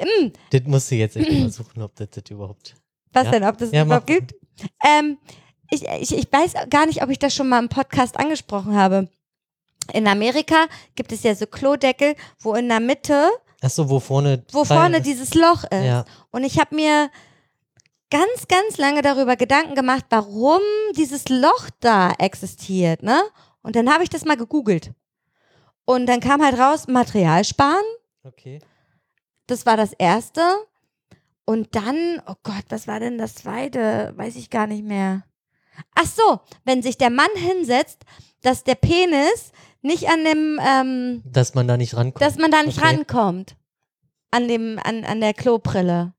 Mm, 0.01 0.29
Das 0.51 0.63
musst 0.65 0.91
du 0.91 0.95
jetzt 0.97 1.17
mal 1.17 1.25
suchen, 1.51 1.83
ob 1.83 1.95
das, 1.97 2.11
das 2.11 2.25
überhaupt. 2.31 2.75
was 3.13 3.25
Ja. 3.27 3.31
denn, 3.31 3.45
ob 3.45 3.59
das 3.59 3.73
Ja, 3.73 3.85
überhaupt 3.85 4.09
mach. 4.09 4.17
gibt? 4.17 4.35
Ähm, 4.87 5.19
ich, 5.71 5.85
ich, 6.01 6.17
ich 6.17 6.27
weiß 6.31 6.55
gar 6.69 6.87
nicht, 6.87 7.03
ob 7.03 7.11
ich 7.11 7.19
das 7.19 7.35
schon 7.35 7.49
mal 7.49 7.59
im 7.59 7.69
Podcast 7.69 8.19
angesprochen 8.19 8.75
habe. 8.77 9.09
In 9.93 10.07
Amerika 10.07 10.67
gibt 10.95 11.13
es 11.13 11.23
ja 11.23 11.35
so 11.35 11.47
Klodeckel, 11.47 12.15
wo 12.41 12.55
in 12.55 12.69
der 12.69 12.81
Mitte, 12.81 13.29
Achso, 13.63 13.89
wo 13.89 14.01
vorne. 14.01 14.45
wo 14.51 14.65
vorne 14.65 15.01
dieses 15.01 15.35
Loch 15.35 15.65
ist. 15.65 15.85
Ja, 15.85 16.05
Und 16.31 16.45
ich 16.45 16.59
habe 16.59 16.75
mir 16.75 17.11
ganz, 18.11 18.49
ganz 18.49 18.77
lange 18.77 19.03
darüber 19.03 19.37
Gedanken 19.37 19.75
gemacht, 19.75 20.05
warum 20.11 20.61
dieses 20.97 21.29
Loch 21.29 21.71
da 21.81 22.13
existiert, 22.19 23.03
ne? 23.03 23.23
Und 23.63 23.77
dann 23.77 23.91
habe 23.91 24.03
ich 24.03 24.11
das 24.11 24.25
mal 24.25 24.37
gegoogelt. 24.37 24.93
Und 25.85 26.07
dann 26.07 26.21
kam 26.21 26.43
halt 26.43 26.59
raus, 26.59 26.89
Material 26.89 27.45
sparen, 27.45 27.85
okay. 28.25 28.61
das 29.47 29.65
war 29.65 29.77
das 29.77 29.93
erste. 29.93 30.43
Und 31.45 31.75
dann, 31.75 32.23
oh 32.27 32.35
Gott, 32.43 32.65
was 32.69 32.87
war 32.87 33.01
denn 33.01 33.19
das 33.19 33.35
zweite? 33.35 34.13
Weiß 34.17 34.37
ich 34.37 34.51
gar 34.51 34.67
nicht 34.67 34.85
mehr. 34.85 35.25
Ach 35.95 36.07
so, 36.07 36.41
wenn 36.65 36.83
sich 36.83 36.99
der 36.99 37.11
Mann 37.11 37.31
hinsetzt, 37.35 38.05
dass 38.43 38.63
der 38.65 38.75
Penis 38.75 39.53
nicht 39.83 40.09
an 40.09 40.25
dem, 40.25 40.61
ähm, 40.65 41.23
Dass 41.27 41.55
man 41.55 41.69
da 41.69 41.77
nicht 41.77 41.95
rankommt. 41.97 42.23
dass 42.23 42.37
man 42.39 42.51
da 42.51 42.63
nicht 42.63 42.79
Okay. 42.79 42.87
rankommt. 42.95 43.57
An 44.31 44.49
dem, 44.49 44.79
an, 44.83 45.05
an 45.05 45.21
der 45.21 45.35
Klobrille. 45.35 46.15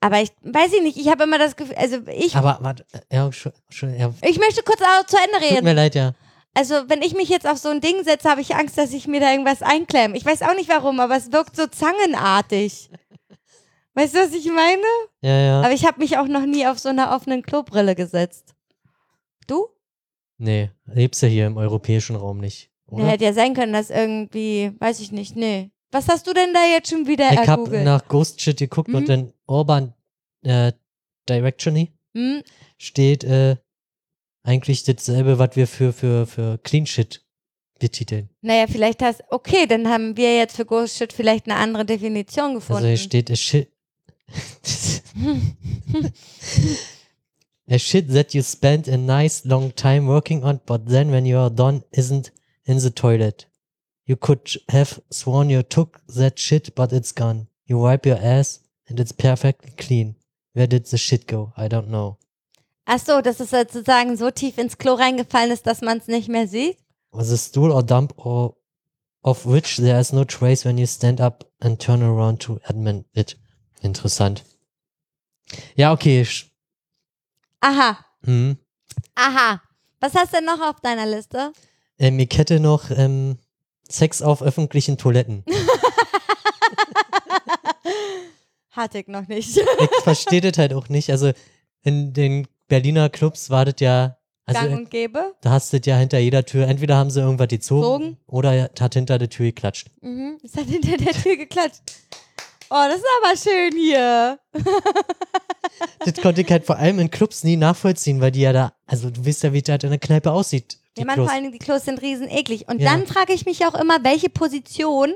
Aber 0.00 0.20
ich 0.22 0.32
weiß 0.42 0.72
ich 0.72 0.82
nicht, 0.82 0.96
ich 0.96 1.08
habe 1.08 1.24
immer 1.24 1.38
das 1.38 1.56
Gefühl, 1.56 1.76
also 1.76 1.98
ich, 2.08 2.34
Aber, 2.34 2.58
warte, 2.62 2.86
ja, 3.12 3.30
schon, 3.32 3.52
schon, 3.68 3.94
ja, 3.98 4.12
ich 4.22 4.38
möchte 4.38 4.62
kurz 4.62 4.80
auch 4.80 5.04
zu 5.06 5.16
Ende 5.18 5.38
tut 5.46 5.50
reden. 5.56 5.64
mir 5.64 5.74
leid, 5.74 5.94
ja. 5.94 6.12
Also, 6.54 6.74
wenn 6.88 7.02
ich 7.02 7.14
mich 7.14 7.28
jetzt 7.28 7.46
auf 7.46 7.58
so 7.58 7.68
ein 7.68 7.80
Ding 7.80 8.02
setze, 8.02 8.28
habe 8.28 8.40
ich 8.40 8.56
Angst, 8.56 8.76
dass 8.76 8.92
ich 8.92 9.06
mir 9.06 9.20
da 9.20 9.30
irgendwas 9.30 9.62
einklemme. 9.62 10.16
Ich 10.16 10.24
weiß 10.24 10.42
auch 10.42 10.54
nicht 10.54 10.68
warum, 10.68 10.98
aber 10.98 11.16
es 11.16 11.30
wirkt 11.32 11.54
so 11.54 11.66
zangenartig. 11.68 12.90
Weißt 13.94 14.14
du, 14.14 14.18
was 14.20 14.32
ich 14.32 14.46
meine? 14.46 14.82
Ja, 15.20 15.38
ja. 15.38 15.60
Aber 15.60 15.72
ich 15.72 15.84
habe 15.86 16.00
mich 16.00 16.16
auch 16.18 16.26
noch 16.26 16.46
nie 16.46 16.66
auf 16.66 16.78
so 16.78 16.88
einer 16.88 17.14
offenen 17.14 17.42
Klobrille 17.42 17.94
gesetzt. 17.94 18.54
Nee, 20.42 20.70
lebst 20.86 21.20
ja 21.22 21.28
hier 21.28 21.46
im 21.46 21.58
europäischen 21.58 22.16
Raum 22.16 22.38
nicht. 22.38 22.70
Oder? 22.86 23.06
hätte 23.06 23.24
ja 23.24 23.32
sein 23.34 23.52
können, 23.54 23.74
dass 23.74 23.90
irgendwie, 23.90 24.72
weiß 24.78 25.00
ich 25.00 25.12
nicht, 25.12 25.36
nee. 25.36 25.70
Was 25.92 26.08
hast 26.08 26.26
du 26.26 26.32
denn 26.32 26.54
da 26.54 26.64
jetzt 26.64 26.88
schon 26.90 27.06
wieder 27.06 27.30
ich 27.30 27.38
habe 27.40 27.50
ergoogelt? 27.62 27.84
nach 27.84 28.08
Ghost 28.08 28.40
Shit 28.40 28.58
geguckt 28.58 28.88
Mhm. 28.88 28.94
und 28.94 29.08
dann 29.08 29.32
Urban 29.46 29.92
äh, 30.42 30.72
Directory 31.28 31.92
Hm? 32.14 32.42
steht 32.78 33.22
äh, 33.24 33.56
eigentlich 34.42 34.82
dasselbe, 34.84 35.38
was 35.38 35.54
wir 35.56 35.66
für, 35.66 35.92
für, 35.92 36.26
für 36.26 36.58
Clean 36.62 36.86
Shit 36.86 37.22
betiteln. 37.78 38.30
Naja, 38.40 38.66
vielleicht 38.66 39.02
hast, 39.02 39.22
okay, 39.30 39.66
dann 39.66 39.88
haben 39.88 40.16
wir 40.16 40.36
jetzt 40.36 40.56
für 40.56 40.64
Ghost 40.64 40.96
Shit 40.96 41.12
vielleicht 41.12 41.46
eine 41.50 41.56
andere 41.56 41.84
Definition 41.84 42.54
gefunden. 42.54 42.76
Also 42.84 42.88
hier 42.88 42.96
steht 42.96 43.30
a 43.30 43.36
shit. 43.36 43.68
a 47.70 47.78
shit 47.78 48.08
that 48.08 48.34
you 48.34 48.42
spend 48.42 48.88
a 48.88 48.96
nice 48.96 49.46
long 49.46 49.70
time 49.70 50.06
working 50.06 50.42
on, 50.44 50.60
but 50.66 50.86
then 50.86 51.10
when 51.10 51.24
you 51.24 51.38
are 51.38 51.50
done, 51.50 51.84
isn't 51.92 52.30
in 52.66 52.78
the 52.78 52.90
toilet. 52.90 53.46
You 54.06 54.16
could 54.16 54.56
have 54.68 55.00
sworn 55.10 55.50
you 55.50 55.62
took 55.62 56.00
that 56.08 56.38
shit, 56.38 56.74
but 56.74 56.92
it's 56.92 57.12
gone. 57.12 57.46
You 57.66 57.78
wipe 57.78 58.04
your 58.04 58.18
ass 58.18 58.58
and 58.88 58.98
it's 58.98 59.12
perfectly 59.12 59.70
clean. 59.78 60.16
Where 60.52 60.66
did 60.66 60.86
the 60.86 60.98
shit 60.98 61.28
go? 61.28 61.52
I 61.56 61.68
don't 61.68 61.88
know. 61.88 62.18
Ach 62.86 62.98
so, 63.00 63.20
dass 63.20 63.38
es 63.38 63.50
sozusagen 63.50 64.16
so 64.16 64.32
tief 64.32 64.58
ins 64.58 64.76
Klo 64.76 64.94
reingefallen 64.94 65.52
ist, 65.52 65.64
dass 65.66 65.80
man 65.80 65.98
es 65.98 66.08
nicht 66.08 66.28
mehr 66.28 66.48
sieht? 66.48 66.76
Was 67.12 67.30
a 67.30 67.36
stool 67.36 67.70
or 67.70 67.84
dump 67.84 68.14
or 68.16 68.56
of 69.22 69.46
which 69.46 69.76
there 69.76 70.00
is 70.00 70.12
no 70.12 70.24
trace 70.24 70.64
when 70.64 70.76
you 70.76 70.86
stand 70.86 71.20
up 71.20 71.46
and 71.60 71.78
turn 71.78 72.02
around 72.02 72.40
to 72.40 72.58
admit 72.68 73.04
it. 73.14 73.36
Interessant. 73.82 74.44
Ja, 75.76 75.92
okay. 75.92 76.24
sch- 76.24 76.49
Aha, 77.60 77.98
Hm. 78.24 78.56
aha. 79.14 79.60
Was 80.00 80.14
hast 80.14 80.32
du 80.32 80.36
denn 80.38 80.46
noch 80.46 80.60
auf 80.60 80.80
deiner 80.80 81.06
Liste? 81.06 81.52
Ähm, 81.98 82.18
ich 82.18 82.30
hätte 82.36 82.58
noch 82.60 82.90
ähm, 82.90 83.36
Sex 83.88 84.22
auf 84.22 84.42
öffentlichen 84.42 84.96
Toiletten. 84.98 85.44
Hatte 88.70 88.98
ich 89.00 89.08
noch 89.08 89.26
nicht. 89.28 89.56
Ich 89.80 90.02
verstehe 90.04 90.40
das 90.40 90.56
halt 90.58 90.72
auch 90.72 90.88
nicht. 90.88 91.10
Also 91.10 91.32
in 91.82 92.12
den 92.12 92.46
Berliner 92.68 93.08
Clubs 93.10 93.50
war 93.50 93.64
das 93.64 93.74
ja, 93.80 94.16
also 94.46 94.60
Gang 94.60 94.78
und 94.78 94.90
gäbe. 94.90 95.34
da 95.42 95.50
hast 95.50 95.72
du 95.72 95.78
das 95.78 95.86
ja 95.86 95.96
hinter 95.96 96.18
jeder 96.18 96.44
Tür, 96.44 96.66
entweder 96.68 96.96
haben 96.96 97.10
sie 97.10 97.20
irgendwas 97.20 97.48
gezogen 97.48 97.82
Zogen. 97.82 98.16
oder 98.26 98.70
hat 98.78 98.94
hinter 98.94 99.18
der 99.18 99.28
Tür 99.28 99.46
geklatscht. 99.46 99.88
Mhm. 100.00 100.38
Es 100.42 100.54
hat 100.56 100.64
hinter 100.66 100.96
der 100.96 101.12
Tür 101.12 101.36
geklatscht. 101.36 101.82
Oh, 102.72 102.84
das 102.88 102.96
ist 102.98 103.04
aber 103.22 103.36
schön 103.36 103.72
hier. 103.76 104.38
Das 106.04 106.14
konnte 106.22 106.40
ich 106.42 106.50
halt 106.50 106.64
vor 106.66 106.76
allem 106.76 106.98
in 107.00 107.10
Clubs 107.10 107.42
nie 107.44 107.56
nachvollziehen, 107.56 108.20
weil 108.20 108.30
die 108.30 108.40
ja 108.40 108.52
da, 108.52 108.72
also 108.86 109.10
du 109.10 109.24
weißt 109.26 109.42
ja, 109.44 109.52
wie 109.52 109.60
das 109.62 109.72
halt 109.72 109.84
in 109.84 109.90
der 109.90 109.98
Kneipe 109.98 110.30
aussieht. 110.32 110.78
Die 110.96 111.00
Ja, 111.00 111.06
man, 111.06 111.14
Klos. 111.16 111.26
vor 111.26 111.34
allen 111.34 111.42
Dingen, 111.44 111.52
die 111.52 111.58
Klos 111.58 111.84
sind 111.84 112.00
riesen 112.02 112.28
eklig. 112.28 112.68
Und 112.68 112.80
Ja. 112.80 112.90
dann 112.92 113.06
frage 113.06 113.32
ich 113.32 113.44
mich 113.46 113.64
auch 113.66 113.74
immer, 113.74 114.02
welche 114.04 114.28
Position, 114.28 115.12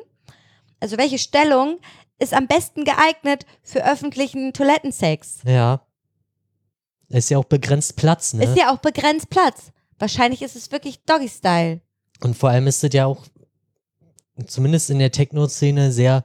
also 0.80 0.96
welche 0.98 1.18
Stellung 1.18 1.78
ist 2.18 2.32
am 2.34 2.46
besten 2.46 2.84
geeignet 2.84 3.46
für 3.62 3.84
öffentlichen 3.88 4.52
Toilettensex? 4.52 5.38
Ja. 5.44 5.80
Ist 7.08 7.30
ja 7.30 7.38
auch 7.38 7.44
begrenzt 7.44 7.96
Platz, 7.96 8.32
ne? 8.34 8.44
Ist 8.44 8.56
ja 8.58 8.72
auch 8.72 8.78
begrenzt 8.78 9.30
Platz. 9.30 9.70
Wahrscheinlich 9.98 10.42
ist 10.42 10.56
es 10.56 10.72
wirklich 10.72 11.02
Doggy-Style. 11.04 11.80
Und 12.22 12.36
vor 12.36 12.50
allem 12.50 12.66
ist 12.66 12.82
das 12.82 12.90
ja 12.92 13.06
auch, 13.06 13.24
zumindest 14.46 14.90
in 14.90 14.98
der 14.98 15.12
Techno-Szene, 15.12 15.92
sehr, 15.92 16.24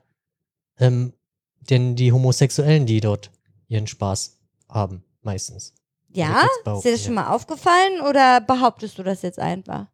ähm, 0.80 1.14
denn 1.62 1.96
die 1.96 2.12
Homosexuellen, 2.12 2.86
die 2.86 3.00
dort 3.02 3.32
ihren 3.68 3.88
Spaß 3.88 4.38
haben, 4.70 5.04
meistens. 5.22 5.74
Ich 6.12 6.18
Ja? 6.18 6.42
Ist 6.76 6.84
dir 6.86 6.92
das 6.92 7.04
schon 7.04 7.14
mal 7.14 7.34
aufgefallen 7.34 8.02
oder 8.08 8.42
behauptest 8.42 8.98
du 8.98 9.04
das 9.04 9.22
jetzt 9.22 9.40
einfach? 9.40 9.88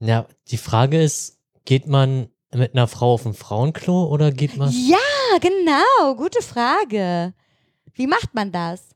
Ja, 0.00 0.26
die 0.48 0.58
Frage 0.58 1.02
ist, 1.02 1.38
geht 1.64 1.86
man 1.86 2.28
mit 2.54 2.74
einer 2.74 2.88
Frau 2.88 3.14
auf 3.14 3.26
ein 3.26 3.34
Frauenklo 3.34 4.04
oder 4.06 4.30
geht 4.30 4.56
man. 4.56 4.70
Ja, 4.72 4.96
genau. 5.40 6.14
Gute 6.16 6.42
Frage. 6.42 7.34
Wie 7.94 8.06
macht 8.06 8.34
man 8.34 8.52
das? 8.52 8.90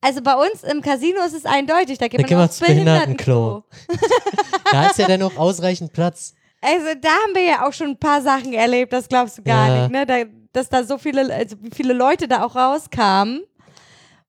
Also 0.00 0.20
bei 0.22 0.34
uns 0.34 0.62
im 0.62 0.82
Casino 0.82 1.20
ist 1.24 1.32
es 1.34 1.46
eindeutig. 1.46 1.98
Da 1.98 2.08
geht 2.08 2.20
Da 2.30 2.36
man 2.36 2.44
aufs 2.46 2.58
zum 2.58 2.66
Behindertenklo. 2.66 3.64
Da 4.72 4.86
ist 4.86 4.98
ja 4.98 5.08
dann 5.08 5.20
noch 5.20 5.36
ausreichend 5.36 5.92
Platz. 5.92 6.34
Also 6.60 6.86
da 7.00 7.08
haben 7.08 7.34
wir 7.34 7.42
ja 7.42 7.66
auch 7.66 7.72
schon 7.72 7.88
ein 7.88 7.98
paar 7.98 8.20
Sachen 8.22 8.52
erlebt, 8.52 8.92
das 8.92 9.08
glaubst 9.08 9.38
du 9.38 9.42
gar 9.42 9.68
Ja. 9.68 9.80
nicht, 9.82 9.90
ne? 9.92 10.06
Da, 10.06 10.24
dass 10.52 10.68
da 10.68 10.84
so 10.84 10.98
viele, 10.98 11.32
also 11.32 11.56
wie 11.60 11.70
viele 11.74 11.92
Leute 11.92 12.28
da 12.28 12.44
auch 12.44 12.56
rauskamen. 12.56 13.42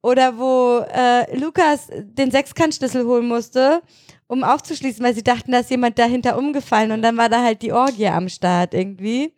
Oder 0.04 0.38
wo 0.38 0.80
äh, 0.92 1.38
Lukas 1.38 1.88
den 1.92 2.32
Sechskantschlüssel 2.32 3.06
holen 3.06 3.28
musste, 3.28 3.84
um 4.26 4.44
aufzuschließen, 4.44 5.04
weil 5.06 5.14
sie 5.14 5.24
dachten, 5.24 5.52
da 5.52 5.60
ist 5.60 5.70
jemand 5.70 6.00
dahinter 6.00 6.38
umgefallen 6.38 6.92
und 6.92 7.04
dann 7.04 7.18
war 7.18 7.30
da 7.30 7.44
halt 7.44 7.62
die 7.62 7.72
Orgie 7.72 8.08
am 8.08 8.28
Start 8.28 8.74
irgendwie. 8.74 9.36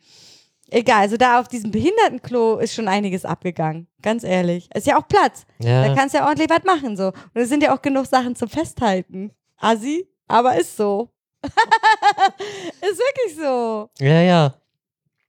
Egal, 0.70 1.02
also 1.02 1.18
da 1.18 1.40
auf 1.40 1.50
diesem 1.50 1.72
Behindertenklo 1.72 2.60
ist 2.60 2.74
schon 2.74 2.88
einiges 2.88 3.26
abgegangen, 3.26 3.88
ganz 4.02 4.24
ehrlich. 4.24 4.70
Ist 4.74 4.88
ja 4.88 4.98
auch 4.98 5.08
Platz. 5.08 5.46
Da 5.60 5.88
Ja, 5.88 5.96
kannst 5.96 6.16
du 6.16 6.20
ja 6.20 6.28
ordentlich 6.28 6.50
was 6.50 6.64
machen 6.64 6.96
so. 6.96 7.08
Und 7.08 7.42
es 7.42 7.50
sind 7.50 7.62
ja 7.62 7.76
auch 7.76 7.82
genug 7.82 8.06
Sachen 8.06 8.36
zum 8.36 8.48
Festhalten. 8.48 9.32
Assi, 9.58 10.08
aber 10.28 10.56
ist 10.56 10.78
so. 10.78 11.10
ist 11.44 13.00
wirklich 13.00 13.36
so. 13.38 13.90
ja, 14.00 14.22
ja. 14.22 14.54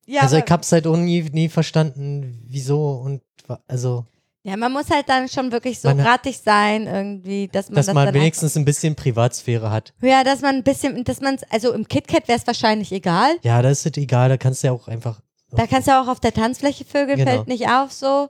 Ja, 0.07 0.23
also 0.23 0.37
ich 0.37 0.45
hab's 0.51 0.71
halt 0.73 0.87
auch 0.87 0.97
nie, 0.97 1.23
nie 1.33 1.49
verstanden, 1.49 2.43
wieso 2.47 2.93
und 2.93 3.23
also, 3.67 4.05
ja, 4.47 4.59
man 4.59 4.73
muss 4.73 4.91
halt 4.91 5.09
dann 5.09 5.29
schon 5.29 5.53
wirklich 5.53 5.81
so 5.81 5.89
rattig 5.89 6.39
sein, 6.39 6.87
irgendwie, 6.87 7.49
dass 7.49 7.71
man 7.71 7.77
dass 7.77 7.87
das 7.87 7.95
man 7.95 8.13
wenigstens 8.13 8.57
ein 8.57 8.67
bisschen 8.67 8.95
Privatsphäre 8.95 9.71
hat. 9.71 9.95
Ja, 10.03 10.23
dass 10.23 10.43
man 10.43 10.57
ein 10.57 10.63
bisschen, 10.63 11.03
dass 11.05 11.23
man 11.23 11.39
also 11.49 11.73
im 11.73 11.89
KitKat 11.89 12.29
wäre 12.29 12.39
es 12.39 12.47
wahrscheinlich 12.47 12.93
egal. 12.93 13.37
Ja, 13.43 13.63
das 13.63 13.87
ist 13.87 13.97
egal, 13.97 14.29
da 14.29 14.37
kannst 14.37 14.63
du 14.63 14.67
ja 14.67 14.73
auch 14.75 14.87
einfach. 14.89 15.21
Da 15.53 15.67
kannst 15.67 15.89
du 15.89 15.99
auch 15.99 16.09
auf 16.09 16.21
der 16.21 16.35
Tanzfläche 16.35 16.85
vögeln, 16.85 17.19
Genau. 17.19 17.31
fällt 17.31 17.49
nicht 17.49 17.69
auf 17.69 17.93
so. 17.93 18.29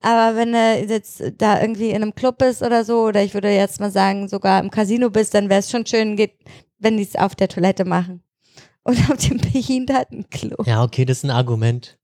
Aber 0.00 0.36
wenn 0.36 0.52
du 0.52 0.84
jetzt 0.88 1.22
da 1.38 1.60
irgendwie 1.60 1.90
in 1.90 2.02
einem 2.02 2.14
Club 2.14 2.38
bist 2.38 2.62
oder 2.62 2.84
so, 2.84 3.02
oder 3.04 3.22
ich 3.22 3.34
würde 3.34 3.50
jetzt 3.54 3.78
mal 3.78 3.92
sagen, 3.92 4.28
sogar 4.28 4.58
im 4.60 4.70
Casino 4.70 5.10
bist, 5.10 5.32
dann 5.34 5.48
wäre 5.48 5.60
es 5.60 5.70
schon 5.70 5.86
schön, 5.86 6.16
geht, 6.16 6.32
wenn 6.78 6.96
die 6.96 7.04
es 7.04 7.14
auf 7.14 7.36
der 7.36 7.46
Toilette 7.48 7.84
machen. 7.84 8.22
Und 8.84 9.10
auf 9.10 9.16
dem 9.18 9.38
Behindertenklo. 9.38 10.56
Ja, 10.66 10.82
okay, 10.82 11.04
das 11.04 11.18
ist 11.18 11.24
ein 11.24 11.30
Argument. 11.30 11.98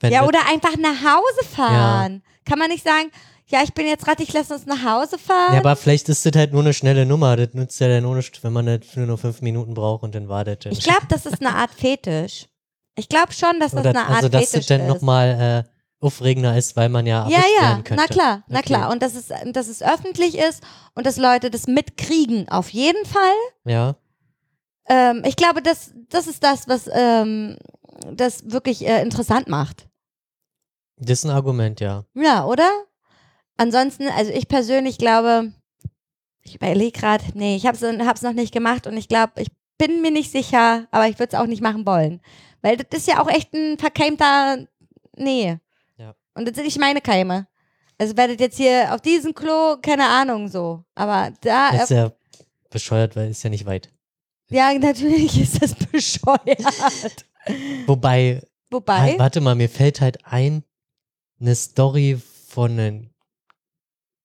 Wenn 0.00 0.12
Ja, 0.12 0.24
oder 0.26 0.38
einfach 0.48 0.76
nach 0.76 1.00
Hause 1.02 1.48
fahren. 1.54 2.22
Kann 2.44 2.58
man 2.58 2.68
nicht 2.70 2.84
sagen, 2.84 3.10
ja, 3.46 3.62
ich 3.62 3.72
bin 3.74 3.86
jetzt 3.86 4.06
rattig, 4.08 4.32
lass 4.32 4.50
uns 4.50 4.66
nach 4.66 4.82
Hause 4.84 5.18
fahren? 5.18 5.52
Ja, 5.54 5.58
aber 5.60 5.76
vielleicht 5.76 6.08
ist 6.08 6.24
das 6.24 6.32
halt 6.34 6.52
nur 6.52 6.62
eine 6.62 6.72
schnelle 6.72 7.04
Nummer. 7.04 7.36
Das 7.36 7.52
nützt 7.52 7.80
ja 7.80 7.88
dann 7.88 8.04
ohne, 8.06 8.22
wenn 8.42 8.52
man 8.52 8.66
das 8.66 8.96
nur 8.96 9.18
fünf 9.18 9.42
Minuten 9.42 9.74
braucht 9.74 10.02
und 10.04 10.14
dann 10.14 10.28
wartet. 10.28 10.66
ich 10.66 10.80
glaube, 10.80 11.06
das 11.08 11.26
ist 11.26 11.40
eine 11.40 11.54
Art 11.54 11.70
Fetisch. 11.72 12.46
Ich 12.94 13.08
glaube 13.08 13.32
schon, 13.32 13.58
dass 13.60 13.72
das 13.72 13.80
Oder, 13.80 13.90
eine 13.90 14.00
Art 14.06 14.10
also, 14.16 14.28
dass 14.28 14.50
Fetisch 14.50 14.66
das 14.66 14.78
dann 14.78 14.80
ist. 14.82 14.88
nochmal 14.94 15.64
äh, 15.66 16.04
aufregender 16.04 16.56
ist, 16.56 16.76
weil 16.76 16.88
man 16.88 17.06
ja 17.06 17.28
ja, 17.28 17.42
ja, 17.60 17.74
könnte. 17.76 17.94
na 17.96 18.06
klar, 18.06 18.42
na 18.48 18.58
Okay. 18.58 18.66
klar. 18.68 18.90
Und 18.90 19.02
dass 19.02 19.14
es, 19.14 19.28
dass 19.52 19.68
es 19.68 19.82
öffentlich 19.82 20.36
ist 20.38 20.62
und 20.94 21.06
dass 21.06 21.16
Leute 21.16 21.50
das 21.50 21.66
mitkriegen, 21.66 22.48
auf 22.48 22.70
jeden 22.70 23.04
Fall. 23.06 23.20
Ja, 23.64 23.96
Ähm, 24.88 25.22
ich 25.26 25.36
glaube, 25.36 25.62
das, 25.62 25.92
das 26.08 26.26
ist 26.26 26.42
das, 26.42 26.68
was 26.68 26.88
ähm, 26.92 27.56
das 28.12 28.50
wirklich 28.50 28.86
äh, 28.86 29.02
interessant 29.02 29.48
macht. 29.48 29.88
das 30.98 31.20
ist 31.20 31.24
ein 31.24 31.30
Argument, 31.30 31.80
ja. 31.80 32.04
Ja, 32.14 32.44
oder? 32.46 32.68
Ansonsten, 33.56 34.08
also 34.08 34.32
ich 34.32 34.48
persönlich 34.48 34.98
glaube, 34.98 35.52
ich 36.42 36.56
überlege 36.56 36.98
gerade, 36.98 37.24
nee, 37.34 37.54
ich 37.56 37.66
habe 37.66 37.76
es 37.76 38.22
noch 38.22 38.32
nicht 38.32 38.52
gemacht 38.52 38.86
und 38.86 38.96
ich 38.96 39.08
glaube, 39.08 39.32
ich 39.36 39.48
bin 39.78 40.02
mir 40.02 40.10
nicht 40.10 40.32
sicher, 40.32 40.86
aber 40.90 41.08
ich 41.08 41.18
würde 41.18 41.34
es 41.36 41.40
auch 41.40 41.46
nicht 41.46 41.62
machen 41.62 41.86
wollen. 41.86 42.20
Weil 42.60 42.76
das 42.76 43.00
ist 43.00 43.08
ja 43.08 43.22
auch 43.22 43.28
echt 43.28 43.52
ein 43.54 43.78
verkeimter, 43.78 44.66
nee. 45.16 45.58
Ja. 45.96 46.14
Und 46.34 46.48
das 46.48 46.54
sind 46.56 46.64
nicht 46.64 46.78
meine 46.80 47.00
Keime. 47.00 47.46
Also 47.98 48.16
werdet 48.16 48.40
jetzt 48.40 48.56
hier 48.56 48.92
auf 48.92 49.00
diesem 49.00 49.34
Klo, 49.34 49.76
keine 49.80 50.08
Ahnung 50.08 50.48
so. 50.48 50.84
Aber 50.94 51.32
da, 51.42 51.70
Das 51.72 51.84
ist 51.84 51.90
ja 51.90 52.12
bescheuert, 52.70 53.14
weil 53.14 53.30
ist 53.30 53.42
ja 53.44 53.50
nicht 53.50 53.66
weit. 53.66 53.91
Ja, 54.52 54.72
natürlich 54.78 55.40
ist 55.40 55.62
das 55.62 55.74
bescheuert. 55.74 57.26
Wobei, 57.86 58.42
Wobei, 58.70 58.98
halt, 58.98 59.18
warte 59.18 59.40
mal, 59.40 59.54
mir 59.54 59.68
fällt 59.68 60.00
halt 60.00 60.18
ein, 60.24 60.64
eine 61.40 61.54
Story 61.54 62.20
von 62.48 62.72
einem 62.72 63.10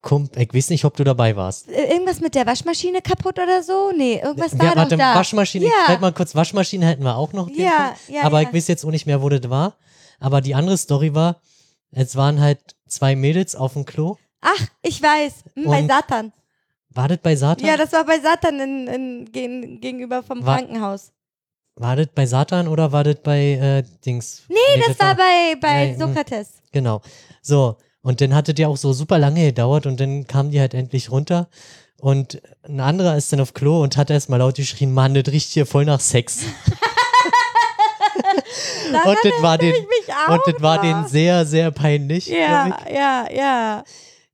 Kumpel, 0.02 0.44
ich 0.44 0.54
weiß 0.54 0.70
nicht, 0.70 0.86
ob 0.86 0.96
du 0.96 1.04
dabei 1.04 1.36
warst. 1.36 1.68
äh, 1.70 1.92
irgendwas 1.92 2.20
mit 2.22 2.36
der 2.36 2.46
Waschmaschine 2.46 3.02
kaputt 3.02 3.40
oder 3.40 3.64
so? 3.64 3.92
Nee, 3.96 4.22
irgendwas 4.24 4.58
war 4.58 4.66
ja, 4.66 4.72
doch 4.72 4.78
warte, 4.78 4.96
da. 4.98 5.16
Waschmaschine, 5.16 5.66
Ja. 5.66 5.88
halt 5.88 6.02
mal 6.02 6.14
kurz, 6.14 6.36
Waschmaschine 6.36 6.86
hätten 6.86 7.04
wir 7.04 7.18
auch 7.18 7.34
noch. 7.34 7.50
Ja, 7.50 7.88
Punkt. 7.88 8.10
ja, 8.10 8.22
Aber 8.24 8.42
ja. 8.42 8.48
ich 8.48 8.54
weiß 8.56 8.68
jetzt 8.68 8.86
auch 8.86 8.92
nicht 8.92 9.06
mehr, 9.06 9.22
wo 9.22 9.30
das 9.30 9.50
war. 9.50 9.76
Aber 10.20 10.42
die 10.42 10.56
andere 10.56 10.78
Story 10.78 11.14
war, 11.14 11.42
es 11.92 12.16
waren 12.16 12.40
halt 12.40 12.76
zwei 12.88 13.16
Mädels 13.16 13.56
auf 13.56 13.74
dem 13.74 13.86
Klo. 13.86 14.18
Ach, 14.42 14.68
ich 14.82 15.02
weiß, 15.02 15.34
hm, 15.56 15.66
bei 15.66 15.86
Satan. 15.88 16.32
War 16.98 17.08
das 17.08 17.20
bei 17.20 17.36
Satan? 17.36 17.66
Ja, 17.68 17.78
das 17.78 17.92
war 17.94 18.04
bei 18.06 18.20
Satan 18.20 18.60
in, 18.60 18.88
in, 18.88 19.32
gen, 19.32 19.80
gegenüber 19.80 20.24
vom 20.24 20.44
War- 20.46 20.58
Krankenhaus. 20.58 21.12
war 21.76 21.96
das 21.96 22.08
bei 22.08 22.26
Satan 22.26 22.68
oder 22.68 22.92
war 22.92 23.04
das 23.04 23.18
bei 23.24 23.52
äh, 23.52 23.84
Dings? 24.04 24.42
Nee, 24.50 24.56
Das 24.88 25.00
war 25.00 25.16
bei, 25.16 25.56
bei 25.62 25.96
Nein, 25.96 26.00
Sokrates. 26.00 26.54
Genau. 26.72 27.02
So, 27.44 27.78
und 28.02 28.20
dann 28.20 28.34
hatte 28.34 28.54
der 28.56 28.68
auch 28.70 28.78
so 28.78 28.94
super 28.94 29.20
lange 29.20 29.46
gedauert 29.46 29.86
und 29.86 30.00
dann 30.00 30.26
kamen 30.26 30.50
die 30.50 30.60
halt 30.60 30.74
endlich 30.74 31.12
runter. 31.12 31.50
Und 32.00 32.42
ein 32.64 32.80
anderer 32.80 33.16
ist 33.16 33.32
dann 33.32 33.42
auf 33.42 33.54
Klo 33.54 33.82
und 33.84 33.96
hat 33.96 34.10
erstmal 34.10 34.40
laut 34.40 34.56
geschrien, 34.56 34.92
Mann, 34.94 35.14
das 35.14 35.28
riecht 35.32 35.52
hier 35.52 35.66
voll 35.68 35.86
nach 35.86 36.00
Sex. 36.00 36.40
Und 39.06 39.18
das 39.24 39.42
war 39.42 39.58
den, 39.58 39.74
und 40.30 40.42
das 40.46 40.62
war 40.62 40.82
denen 40.82 41.08
sehr, 41.08 41.46
sehr 41.46 41.72
peinlich. 41.72 42.28
Ja, 42.28 42.78
ja, 42.92 43.26
ja. 43.32 43.84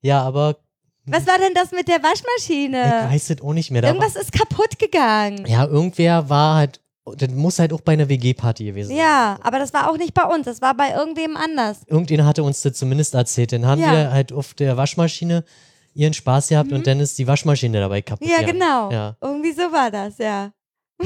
Ja, 0.02 0.22
aber 0.22 0.58
Was 1.06 1.28
war 1.28 1.38
denn 1.38 1.54
das 1.54 1.72
mit 1.72 1.88
der 1.88 1.98
ich 1.98 2.04
Waschmaschine? 2.04 3.08
weiß 3.10 3.28
das 3.28 3.42
auch 3.42 3.54
nicht 3.54 3.72
mehr. 3.72 3.82
Da 3.82 3.90
Irgendwas 3.90 4.16
ist 4.16 4.32
kaputt 4.32 4.80
gegangen. 4.80 5.46
ja, 5.48 5.66
irgendwer 5.66 6.30
war 6.30 6.56
halt, 6.56 6.80
das 7.18 7.30
muss 7.32 7.60
halt 7.60 7.74
auch 7.74 7.82
bei 7.82 7.92
einer 7.94 8.08
WG-Party 8.08 8.64
gewesen 8.66 8.88
sein. 8.90 8.98
Ja, 8.98 9.38
aber 9.42 9.60
das 9.60 9.74
war 9.74 9.90
auch 9.92 9.98
nicht 9.98 10.14
bei 10.14 10.24
uns, 10.24 10.46
das 10.46 10.62
war 10.62 10.74
bei 10.76 10.92
irgendwem 10.94 11.36
anders. 11.36 11.82
Irgendjemand 11.88 12.30
hatte 12.30 12.44
uns 12.44 12.62
das 12.62 12.74
zumindest 12.78 13.14
erzählt. 13.16 13.52
Dann 13.52 13.66
haben 13.66 13.82
Ja. 13.82 13.92
wir 13.92 14.12
halt 14.12 14.32
auf 14.32 14.54
der 14.54 14.78
Waschmaschine 14.78 15.44
ihren 15.94 16.14
Spaß 16.14 16.48
gehabt 16.50 16.72
und 16.72 16.88
dann 16.88 17.00
ist 17.02 17.20
die 17.20 17.28
Waschmaschine 17.28 17.80
dabei 17.82 18.02
kaputt. 18.02 18.26
Mhm. 18.26 18.32
Ja, 18.32 18.40
gegangen. 18.40 18.60
genau. 18.60 18.92
Ja. 18.92 19.16
Irgendwie 19.22 19.52
so 19.52 19.64
war 19.74 19.92
das, 19.92 20.18
ja. 20.18 20.52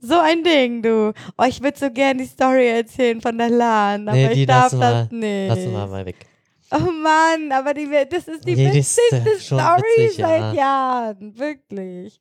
so 0.00 0.18
ein 0.18 0.44
Ding, 0.44 0.82
du. 0.82 1.12
Oh, 1.36 1.44
ich 1.48 1.60
würde 1.62 1.78
so 1.78 1.90
gern 1.90 2.18
die 2.18 2.26
Story 2.26 2.68
erzählen 2.68 3.20
von 3.20 3.36
der 3.36 3.50
LAN, 3.50 4.06
aber 4.08 4.16
Nee, 4.16 4.34
die 4.34 4.40
ich 4.42 4.46
darf 4.46 4.70
das 4.70 5.10
wir- 5.10 5.18
nicht. 5.18 5.48
Lassen 5.48 5.72
wir 5.72 5.86
mal 5.86 6.06
weg. 6.06 6.26
Oh 6.70 6.78
Mann, 6.92 7.50
aber 7.52 7.72
die, 7.74 7.88
das 8.10 8.28
ist 8.28 8.46
die 8.46 8.56
witzigste 8.56 9.38
Story 9.40 9.82
witzig, 9.98 10.16
seit 10.18 10.40
ja. 10.40 10.52
Jahren. 10.52 11.38
Wirklich. 11.38 12.20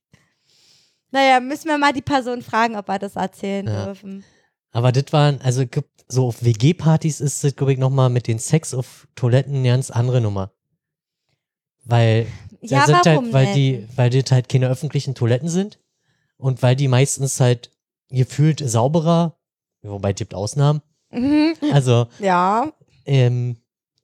Naja, 1.11 1.39
müssen 1.39 1.67
wir 1.67 1.77
mal 1.77 1.93
die 1.93 2.01
Person 2.01 2.41
fragen, 2.41 2.75
ob 2.75 2.87
wir 2.87 2.99
das 2.99 3.15
erzählen 3.15 3.65
Ja. 3.67 3.85
dürfen. 3.85 4.23
Aber 4.71 4.91
das 4.91 5.11
waren, 5.11 5.41
also 5.41 5.65
gibt- 5.65 5.89
so 6.09 6.27
auf 6.27 6.43
WG-Partys 6.43 7.19
ist 7.19 7.43
das, 7.43 7.55
glaube 7.55 7.73
ich, 7.73 7.79
nochmal 7.79 8.09
mit 8.09 8.27
den 8.27 8.39
Sex 8.39 8.73
auf 8.73 9.07
Toiletten 9.15 9.55
eine 9.55 9.67
ganz 9.69 9.91
andere 9.91 10.21
Nummer. 10.21 10.51
Weil 11.83 12.27
Ja, 12.61 12.85
sind 12.85 13.05
halt, 13.05 13.33
weil 13.33 13.45
denn? 13.47 13.55
die, 13.55 13.87
weil 13.95 14.09
das 14.09 14.31
halt 14.31 14.49
keine 14.49 14.67
öffentlichen 14.69 15.15
Toiletten 15.15 15.49
sind 15.49 15.79
und 16.37 16.61
weil 16.61 16.75
die 16.75 16.87
meistens 16.87 17.39
halt 17.39 17.71
gefühlt 18.09 18.59
sauberer, 18.67 19.37
wobei 19.81 20.11
es 20.11 20.15
gibt 20.17 20.33
Ausnahmen. 20.33 20.81
Mhm. 21.11 21.55
Also, 21.71 22.07
Ja. 22.19 22.71
ähm, 23.05 23.57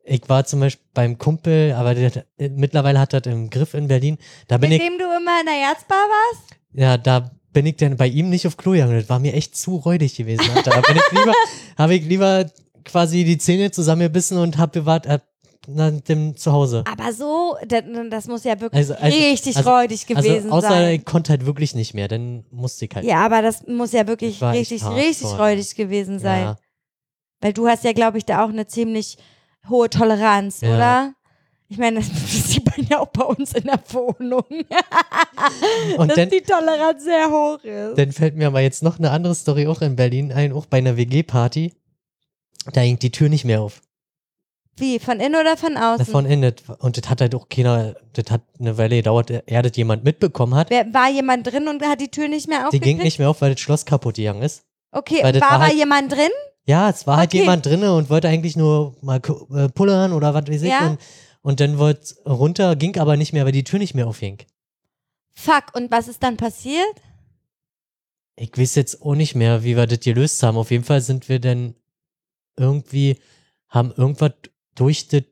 ich 0.05 0.27
war 0.27 0.45
zum 0.45 0.59
Beispiel 0.59 0.85
beim 0.93 1.17
Kumpel, 1.17 1.73
aber 1.73 1.95
der, 1.95 2.07
hat- 2.11 2.25
äh, 2.37 2.49
mittlerweile 2.49 2.99
hat 2.99 3.13
das 3.13 3.21
im 3.25 3.49
Griff 3.49 3.73
in 3.73 3.87
Berlin. 3.87 4.17
Da 4.47 4.57
bin 4.57 4.69
Mit 4.69 4.81
ich, 4.81 4.87
dem 4.87 4.97
du 4.97 5.05
immer 5.05 5.39
in 5.39 5.45
der 5.45 5.69
Erzbar 5.69 5.97
warst? 5.97 6.43
ja, 6.73 6.97
da 6.97 7.31
bin 7.53 7.65
ich 7.67 7.77
dann 7.77 7.95
bei 7.97 8.07
ihm 8.07 8.29
nicht 8.29 8.47
auf 8.47 8.57
Klo 8.57 8.71
gegangen. 8.71 8.99
Das 8.99 9.09
war 9.09 9.19
mir 9.19 9.33
echt 9.33 9.55
zu 9.55 9.75
räudig 9.75 10.15
gewesen. 10.15 10.43
Alter. 10.55 10.71
Da 10.71 10.81
bin 10.81 10.95
ich 10.97 11.11
lieber, 11.19 11.33
habe 11.77 11.93
ich 11.95 12.03
lieber 12.03 12.49
quasi 12.83 13.23
die 13.23 13.37
Zähne 13.37 13.69
zusammengebissen 13.71 14.37
und 14.39 14.57
hab 14.57 14.71
bewahrt 14.73 15.05
äh, 15.05 15.19
nach 15.67 15.91
dem 16.01 16.35
zu 16.35 16.51
Hause. 16.51 16.83
Aber 16.91 17.13
so, 17.13 17.55
das, 17.67 17.83
das 18.09 18.27
muss 18.27 18.43
ja 18.43 18.59
wirklich 18.59 18.79
Also- 18.79 18.95
also- 18.95 19.17
richtig 19.17 19.55
also- 19.55 19.69
räudig 19.69 20.07
gewesen 20.07 20.45
also 20.45 20.49
außer 20.49 20.67
sein. 20.67 20.95
ich 20.95 21.05
konnte 21.05 21.29
halt 21.31 21.45
wirklich 21.45 21.75
nicht 21.75 21.93
mehr, 21.93 22.07
dann 22.07 22.43
musste 22.51 22.85
ich 22.85 22.91
halt. 22.95 23.05
Ja, 23.05 23.23
aber 23.23 23.41
das 23.43 23.65
muss 23.67 23.91
ja 23.93 24.05
wirklich 24.07 24.41
richtig, 24.41 24.83
richtig 24.83 25.27
räudig 25.37 25.75
gewesen 25.75 26.17
sein. 26.19 26.41
Ja. 26.43 26.57
Weil 27.39 27.53
du 27.53 27.67
hast 27.67 27.83
ja, 27.83 27.93
glaube 27.93 28.17
ich, 28.17 28.25
da 28.25 28.43
auch 28.43 28.49
eine 28.49 28.65
ziemlich 28.67 29.17
hohe 29.69 29.89
Toleranz, 29.89 30.61
Ja. 30.61 30.75
oder? 30.75 31.13
Ich 31.69 31.77
meine, 31.79 31.99
das, 32.01 32.07
sieht 32.51 32.65
man 32.65 32.85
ja 32.87 32.99
auch 32.99 33.07
bei 33.07 33.23
uns 33.23 33.53
in 33.53 33.63
der 33.63 33.79
Wohnung, 33.89 34.43
Und 35.97 36.07
dass 36.09 36.15
dann, 36.15 36.29
die 36.29 36.41
Toleranz 36.41 37.03
sehr 37.03 37.29
hoch 37.29 37.59
ist. 37.63 37.97
dann 37.97 38.11
fällt 38.11 38.35
mir 38.35 38.47
aber 38.47 38.61
jetzt 38.61 38.83
noch 38.83 38.99
eine 38.99 39.11
andere 39.11 39.33
Story 39.35 39.67
auch 39.67 39.81
in 39.81 39.95
Berlin 39.95 40.31
ein, 40.31 40.53
auch 40.53 40.65
bei 40.65 40.77
einer 40.77 40.97
WG-Party. 40.97 41.73
Da 42.73 42.81
hing 42.81 42.99
die 42.99 43.11
Tür 43.11 43.29
nicht 43.29 43.45
mehr 43.45 43.61
auf. 43.61 43.81
Wie, 44.77 44.97
von 44.99 45.19
innen 45.19 45.35
oder 45.39 45.55
von 45.57 45.77
außen? 45.77 46.05
Von 46.05 46.25
innen. 46.25 46.53
Und 46.79 46.97
das 46.97 47.09
hat 47.09 47.21
halt 47.21 47.35
auch 47.35 47.47
keiner, 47.49 47.95
das 48.13 48.31
hat 48.31 48.41
eine 48.59 48.77
Weile 48.77 48.95
gedauert, 48.97 49.29
er 49.29 49.61
das 49.61 49.75
jemand 49.77 50.03
mitbekommen 50.03 50.55
hat. 50.55 50.69
Wer, 50.69 50.91
war 50.93 51.09
jemand 51.09 51.45
drin 51.47 51.67
und 51.67 51.83
hat 51.83 52.01
die 52.01 52.09
Tür 52.09 52.27
nicht 52.27 52.47
mehr 52.47 52.59
Die 52.59 52.65
aufgekriegt? 52.65 52.85
ging 52.85 52.97
nicht 52.99 53.19
mehr 53.19 53.29
auf, 53.29 53.41
weil 53.41 53.51
das 53.53 53.59
Schloss 53.61 53.85
kaputt 53.85 54.15
gegangen 54.15 54.41
ist. 54.41 54.63
Okay, 54.91 55.21
war 55.23 55.33
war 55.41 55.51
aber 55.51 55.63
halt- 55.67 55.75
jemand 55.75 56.11
drin? 56.11 56.29
Ja, 56.65 56.89
es 56.89 57.05
war 57.05 57.17
halt 57.17 57.29
Okay. 57.29 57.39
jemand 57.39 57.65
drinne 57.65 57.93
und 57.93 58.09
wollte 58.09 58.29
eigentlich 58.29 58.55
nur 58.55 58.95
mal 59.01 59.21
äh, 59.53 59.69
pullern 59.69 60.13
oder 60.13 60.33
was 60.33 60.47
weiß 60.47 60.61
ich. 60.61 60.69
Ja. 60.69 60.87
Und, 60.87 60.99
und 61.41 61.59
dann 61.59 61.77
wollte 61.77 62.15
runter, 62.25 62.75
ging 62.75 62.97
aber 62.97 63.17
nicht 63.17 63.33
mehr, 63.33 63.45
weil 63.45 63.51
die 63.51 63.65
Tür 63.65 63.79
nicht 63.79 63.95
mehr 63.95 64.07
aufhing. 64.07 64.37
Fuck, 65.33 65.75
und 65.75 65.91
was 65.91 66.07
ist 66.07 66.23
dann 66.23 66.37
passiert? 66.37 66.85
Ich 68.35 68.57
weiß 68.57 68.75
jetzt 68.75 69.01
auch 69.01 69.15
nicht 69.15 69.35
mehr, 69.35 69.63
wie 69.63 69.75
wir 69.75 69.87
das 69.87 69.99
gelöst 69.99 70.41
haben. 70.41 70.57
Auf 70.57 70.71
jeden 70.71 70.83
Fall 70.83 71.01
sind 71.01 71.27
wir 71.29 71.39
dann 71.39 71.75
irgendwie, 72.57 73.17
haben 73.69 73.91
irgendwas 73.95 74.31
durch 74.75 75.07
das 75.07 75.23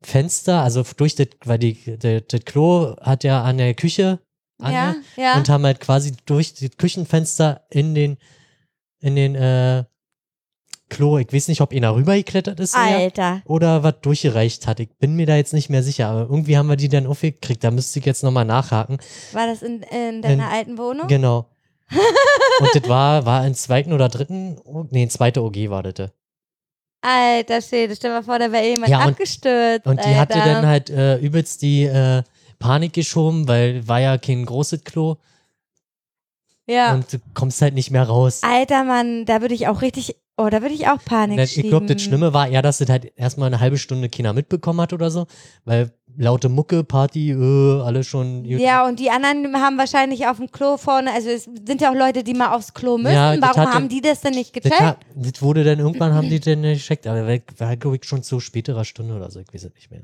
Fenster, 0.00 0.62
also 0.62 0.84
durch 0.96 1.14
das, 1.16 1.28
weil 1.44 1.58
die, 1.58 1.98
das, 1.98 2.22
das 2.28 2.44
Klo 2.44 2.96
hat 3.00 3.24
ja 3.24 3.42
an 3.42 3.58
der 3.58 3.74
Küche 3.74 4.20
an 4.60 4.72
ja, 4.72 4.94
ja. 5.16 5.36
und 5.36 5.48
haben 5.48 5.64
halt 5.64 5.80
quasi 5.80 6.12
durch 6.26 6.54
das 6.54 6.70
Küchenfenster 6.76 7.66
in 7.70 7.94
den, 7.94 8.16
in 9.00 9.16
den, 9.16 9.34
äh, 9.34 9.84
Klo, 10.88 11.18
ich 11.18 11.32
weiß 11.32 11.48
nicht, 11.48 11.60
ob 11.60 11.72
einer 11.72 11.94
rübergeklettert 11.94 12.58
ist. 12.60 12.74
Alter. 12.74 13.42
oder 13.44 13.82
was 13.82 13.94
durchgereicht 14.02 14.66
hat. 14.66 14.80
Ich 14.80 14.88
bin 14.98 15.16
mir 15.16 15.26
da 15.26 15.36
jetzt 15.36 15.52
nicht 15.52 15.68
mehr 15.70 15.82
sicher, 15.82 16.08
aber 16.08 16.20
irgendwie 16.22 16.56
haben 16.56 16.68
wir 16.68 16.76
die 16.76 16.88
dann 16.88 17.06
aufgekriegt. 17.06 17.62
Da 17.62 17.70
müsste 17.70 17.98
ich 17.98 18.04
jetzt 18.06 18.22
nochmal 18.22 18.44
nachhaken. 18.44 18.98
War 19.32 19.46
das 19.46 19.62
in, 19.62 19.82
in 19.82 20.22
deiner 20.22 20.32
In- 20.46 20.52
alten 20.52 20.78
Wohnung? 20.78 21.06
Genau. 21.08 21.46
Und 22.60 22.68
das 22.74 22.88
war, 22.88 23.24
war 23.26 23.46
im 23.46 23.54
zweiten 23.54 23.92
oder 23.92 24.08
dritten, 24.08 24.58
nee, 24.90 25.02
in 25.04 25.10
zweite 25.10 25.42
OG 25.42 25.56
war 25.70 25.82
das. 25.82 26.10
Alter 27.00 27.62
Schwede, 27.62 27.94
stell 27.94 28.10
mal 28.10 28.22
vor, 28.22 28.38
da 28.38 28.50
wäre 28.50 28.66
jemand 28.66 28.90
Ja, 28.90 28.98
und- 29.04 29.12
abgestürzt. 29.12 29.86
Und 29.86 30.04
die 30.04 30.14
hatte 30.16 30.34
Alter. 30.34 30.52
dann 30.54 30.66
halt 30.66 30.90
äh, 30.90 31.16
übelst 31.18 31.62
die 31.62 31.84
äh, 31.84 32.22
Panik 32.58 32.92
geschoben, 32.92 33.46
weil 33.46 33.86
war 33.86 34.00
ja 34.00 34.18
kein 34.18 34.44
großes 34.44 34.82
Klo 34.84 35.16
Ja. 36.66 36.92
und 36.94 37.12
du 37.12 37.18
kommst 37.34 37.62
halt 37.62 37.74
nicht 37.74 37.90
mehr 37.90 38.02
raus. 38.04 38.40
Alter 38.42 38.84
Mann, 38.84 39.24
da 39.26 39.40
würde 39.40 39.54
ich 39.54 39.68
auch 39.68 39.80
richtig, 39.80 40.16
oh, 40.38 40.48
da 40.48 40.62
würde 40.62 40.74
ich 40.74 40.86
auch 40.88 41.04
Panik 41.04 41.36
Das- 41.36 41.56
ich 41.56 41.68
glaube, 41.68 41.86
das. 41.86 42.00
Schlimme 42.00 42.32
war 42.32 42.48
eher, 42.48 42.62
dass 42.62 42.78
das 42.78 42.88
halt 42.88 43.12
erstmal 43.16 43.48
eine 43.48 43.60
halbe 43.60 43.76
Stunde 43.78 44.08
keiner 44.08 44.32
mitbekommen 44.32 44.80
hat 44.80 44.92
oder 44.92 45.10
so, 45.10 45.26
weil 45.64 45.92
laute 46.16 46.48
Mucke, 46.48 46.82
Party, 46.82 47.30
äh, 47.30 47.80
alle 47.82 48.02
schon. 48.02 48.44
Ja, 48.44 48.86
und 48.86 48.98
die 48.98 49.10
anderen 49.10 49.54
haben 49.62 49.78
wahrscheinlich 49.78 50.26
auf 50.26 50.38
dem 50.38 50.50
Klo 50.50 50.76
vorne, 50.76 51.12
also 51.12 51.28
es 51.28 51.44
sind 51.44 51.80
ja 51.80 51.90
auch 51.90 51.94
Leute, 51.94 52.24
die 52.24 52.34
mal 52.34 52.54
aufs 52.56 52.74
Klo 52.74 52.98
müssen. 52.98 53.14
Ja, 53.14 53.36
das 53.36 53.42
Warum 53.42 53.60
hatte- 53.62 53.74
haben 53.74 53.88
die 53.88 54.00
das 54.00 54.20
denn 54.22 54.34
nicht 54.34 54.56
Das, 54.56 54.62
gecheckt? 54.64 54.80
hat, 54.80 54.98
das 55.14 55.42
wurde 55.42 55.62
dann 55.64 55.78
irgendwann, 55.78 56.14
haben 56.14 56.28
die 56.28 56.40
dann 56.40 56.62
gecheckt, 56.62 57.06
aber 57.06 57.26
war, 57.26 57.38
war 57.58 57.76
glaube 57.76 57.96
ich, 57.96 58.04
schon 58.04 58.22
zu 58.22 58.40
späterer 58.40 58.84
Stunde 58.84 59.14
oder 59.14 59.30
so, 59.30 59.38
ich 59.40 59.52
weiß 59.52 59.64
es 59.64 59.74
nicht 59.74 59.90
mehr. 59.90 60.00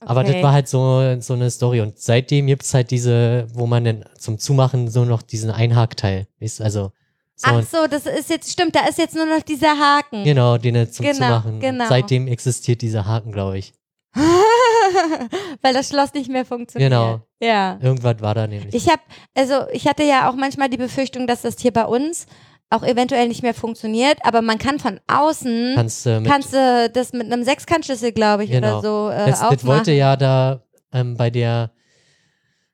Aber 0.00 0.22
das 0.22 0.32
Okay. 0.32 0.42
war 0.42 0.52
halt 0.52 0.68
so, 0.68 1.16
so 1.20 1.34
eine 1.34 1.50
Story. 1.50 1.80
Und 1.80 1.98
seitdem 1.98 2.46
gibt 2.46 2.62
es 2.64 2.74
halt 2.74 2.90
diese, 2.90 3.46
wo 3.54 3.66
man 3.66 3.84
dann 3.84 4.04
zum 4.18 4.38
Zumachen 4.38 4.88
so 4.88 5.04
noch 5.04 5.22
diesen 5.22 5.50
Einhakteil, 5.50 6.26
ist 6.38 6.60
also 6.60 6.92
so, 7.36 7.50
Ach 7.50 7.62
so, 7.62 7.86
das 7.86 8.06
ist 8.06 8.30
jetzt, 8.30 8.50
stimmt, 8.50 8.74
da 8.74 8.86
ist 8.88 8.98
jetzt 8.98 9.14
nur 9.14 9.26
noch 9.26 9.42
dieser 9.42 9.78
Haken. 9.78 10.24
genau, 10.24 10.56
den 10.58 10.90
zum 10.90 11.04
Genau, 11.04 11.14
Zumachen. 11.18 11.60
genau. 11.60 11.86
Seitdem 11.88 12.26
existiert 12.28 12.80
dieser 12.82 13.04
Haken, 13.06 13.30
glaube 13.30 13.58
ich. 13.58 13.74
Weil 15.62 15.74
das 15.74 15.88
Schloss 15.90 16.14
nicht 16.14 16.30
mehr 16.30 16.44
funktioniert. 16.44 16.90
Genau. 16.90 17.20
Ja. 17.40 17.78
Irgendwas 17.82 18.16
war 18.20 18.34
da 18.34 18.46
nämlich. 18.46 18.74
Ich 18.74 18.88
habe, 18.88 19.02
also 19.36 19.66
ich 19.72 19.86
hatte 19.86 20.02
ja 20.04 20.30
auch 20.30 20.34
manchmal 20.34 20.68
die 20.70 20.76
Befürchtung, 20.78 21.26
dass 21.26 21.42
das 21.42 21.56
hier 21.58 21.72
bei 21.72 21.84
uns 21.84 22.26
auch 22.70 22.82
eventuell 22.82 23.28
nicht 23.28 23.42
mehr 23.42 23.54
funktioniert, 23.54 24.18
aber 24.24 24.42
man 24.42 24.58
kann 24.58 24.78
von 24.80 24.98
außen, 25.06 25.72
Kannst, 25.76 26.06
äh, 26.06 26.20
kannst 26.24 26.52
du 26.52 26.90
das 26.92 27.12
mit 27.12 27.30
einem 27.32 27.44
Sechskantschlüssel, 27.44 28.12
glaube 28.12 28.44
ich, 28.44 28.50
Genau. 28.50 28.78
oder 28.78 28.82
so 28.82 29.08
äh, 29.10 29.26
das, 29.30 29.40
das 29.40 29.42
aufmachen. 29.42 29.66
wollte 29.68 29.92
ja 29.92 30.16
da 30.16 30.62
ähm, 30.92 31.16
bei 31.16 31.30
der, 31.30 31.70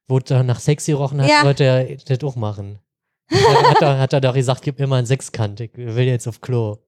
wo 0.09 0.18
da 0.18 0.43
nach 0.43 0.60
Sex 0.60 0.86
gerochen 0.86 1.20
hat, 1.20 1.28
Ja. 1.28 1.43
wollte 1.44 1.64
er 1.64 1.97
das 1.97 2.22
auch 2.24 2.36
machen. 2.36 2.78
Hat, 3.30 3.64
hat, 3.70 3.82
er, 3.82 3.98
hat 3.98 4.12
er 4.12 4.20
doch 4.20 4.34
gesagt, 4.34 4.62
gib 4.62 4.78
mir 4.78 4.86
mal 4.86 4.96
einen 4.98 5.06
Sechskant, 5.06 5.60
ich 5.60 5.70
will 5.74 6.06
jetzt 6.06 6.26
auf 6.26 6.40
Klo. 6.40 6.78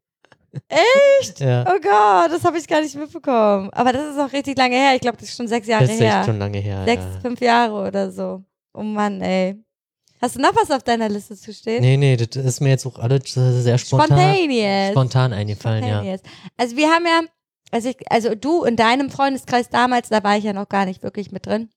Echt? 0.68 1.40
Ja. 1.40 1.64
Oh 1.66 1.80
Gott, 1.80 2.30
das 2.30 2.44
habe 2.44 2.58
ich 2.58 2.66
gar 2.68 2.80
nicht 2.80 2.94
mitbekommen. 2.94 3.70
Aber 3.70 3.92
das 3.92 4.14
ist 4.14 4.20
auch 4.20 4.32
richtig 4.32 4.56
lange 4.56 4.76
her. 4.76 4.94
Ich 4.94 5.00
glaube, 5.00 5.16
das 5.16 5.28
ist 5.28 5.36
schon 5.36 5.48
sechs 5.48 5.66
Jahre 5.66 5.84
Das 5.84 5.94
ist 5.94 6.00
echt 6.00 6.12
her. 6.12 6.24
schon 6.24 6.38
lange 6.38 6.58
her. 6.58 6.84
Sechs, 6.84 7.02
ja. 7.02 7.20
fünf 7.20 7.40
Jahre 7.40 7.88
oder 7.88 8.10
so. 8.10 8.42
Oh 8.72 8.82
Mann, 8.82 9.20
ey. 9.20 9.56
Hast 10.20 10.36
du 10.36 10.40
noch 10.40 10.54
was 10.56 10.70
auf 10.70 10.82
deiner 10.82 11.08
Liste 11.08 11.36
zu 11.36 11.52
stehen? 11.52 11.82
Nee, 11.82 11.96
nee, 11.96 12.16
das 12.16 12.36
ist 12.36 12.60
mir 12.60 12.70
jetzt 12.70 12.86
auch 12.86 12.98
alles 12.98 13.22
sehr 13.34 13.76
spontan, 13.78 14.06
Spontaneous. 14.06 14.90
spontan 14.92 15.32
eingefallen, 15.32 15.86
ja. 15.86 16.02
Also 16.56 16.76
wir 16.76 16.88
haben 16.88 17.04
ja, 17.04 17.20
also, 17.70 17.88
ich, 17.90 17.96
also 18.10 18.34
du 18.34 18.64
in 18.64 18.76
deinem 18.76 19.10
Freundeskreis 19.10 19.68
damals, 19.68 20.08
da 20.08 20.22
war 20.24 20.38
ich 20.38 20.44
ja 20.44 20.52
noch 20.52 20.68
gar 20.68 20.86
nicht 20.86 21.02
wirklich 21.02 21.30
mit 21.30 21.46
drin. 21.46 21.68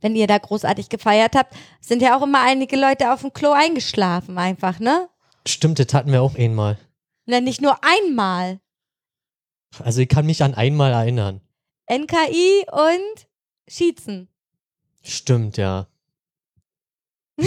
Wenn 0.00 0.16
ihr 0.16 0.26
da 0.26 0.38
großartig 0.38 0.88
gefeiert 0.88 1.34
habt, 1.34 1.54
sind 1.80 2.02
ja 2.02 2.16
auch 2.16 2.22
immer 2.22 2.42
einige 2.42 2.76
Leute 2.76 3.12
auf 3.12 3.20
dem 3.20 3.32
Klo 3.32 3.52
eingeschlafen 3.52 4.38
einfach, 4.38 4.78
ne? 4.78 5.08
Stimmt, 5.46 5.78
das 5.78 5.92
hatten 5.92 6.12
wir 6.12 6.22
auch 6.22 6.36
einmal. 6.36 6.78
Na, 7.26 7.40
nicht 7.40 7.60
nur 7.60 7.76
einmal. 7.82 8.60
Also 9.78 10.00
ich 10.00 10.08
kann 10.08 10.26
mich 10.26 10.42
an 10.42 10.54
einmal 10.54 10.92
erinnern. 10.92 11.40
NKI 11.90 12.66
und 12.70 13.26
Schießen. 13.68 14.28
Stimmt, 15.02 15.56
ja. 15.56 15.86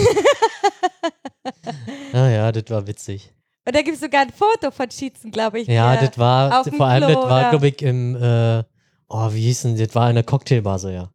ah 2.13 2.27
ja, 2.27 2.51
das 2.51 2.69
war 2.69 2.87
witzig. 2.87 3.31
Und 3.65 3.75
da 3.75 3.81
gibt 3.81 3.95
es 3.95 4.01
sogar 4.01 4.21
ein 4.21 4.31
Foto 4.31 4.71
von 4.71 4.89
Schießen, 4.91 5.31
glaube 5.31 5.59
ich. 5.61 5.67
Ja, 5.67 5.95
das 5.97 6.17
war, 6.17 6.63
vor 6.65 6.85
allem, 6.85 7.13
das 7.13 7.15
war, 7.15 7.49
glaube 7.49 7.67
ich, 7.69 7.81
im, 7.81 8.15
äh, 8.15 8.63
oh, 9.07 9.33
wie 9.33 9.41
hieß 9.41 9.63
denn, 9.63 9.77
das 9.77 9.95
war 9.95 10.09
in 10.09 10.15
der 10.15 10.23
Cocktailbar 10.23 10.77
so, 10.79 10.89
ja. 10.89 11.09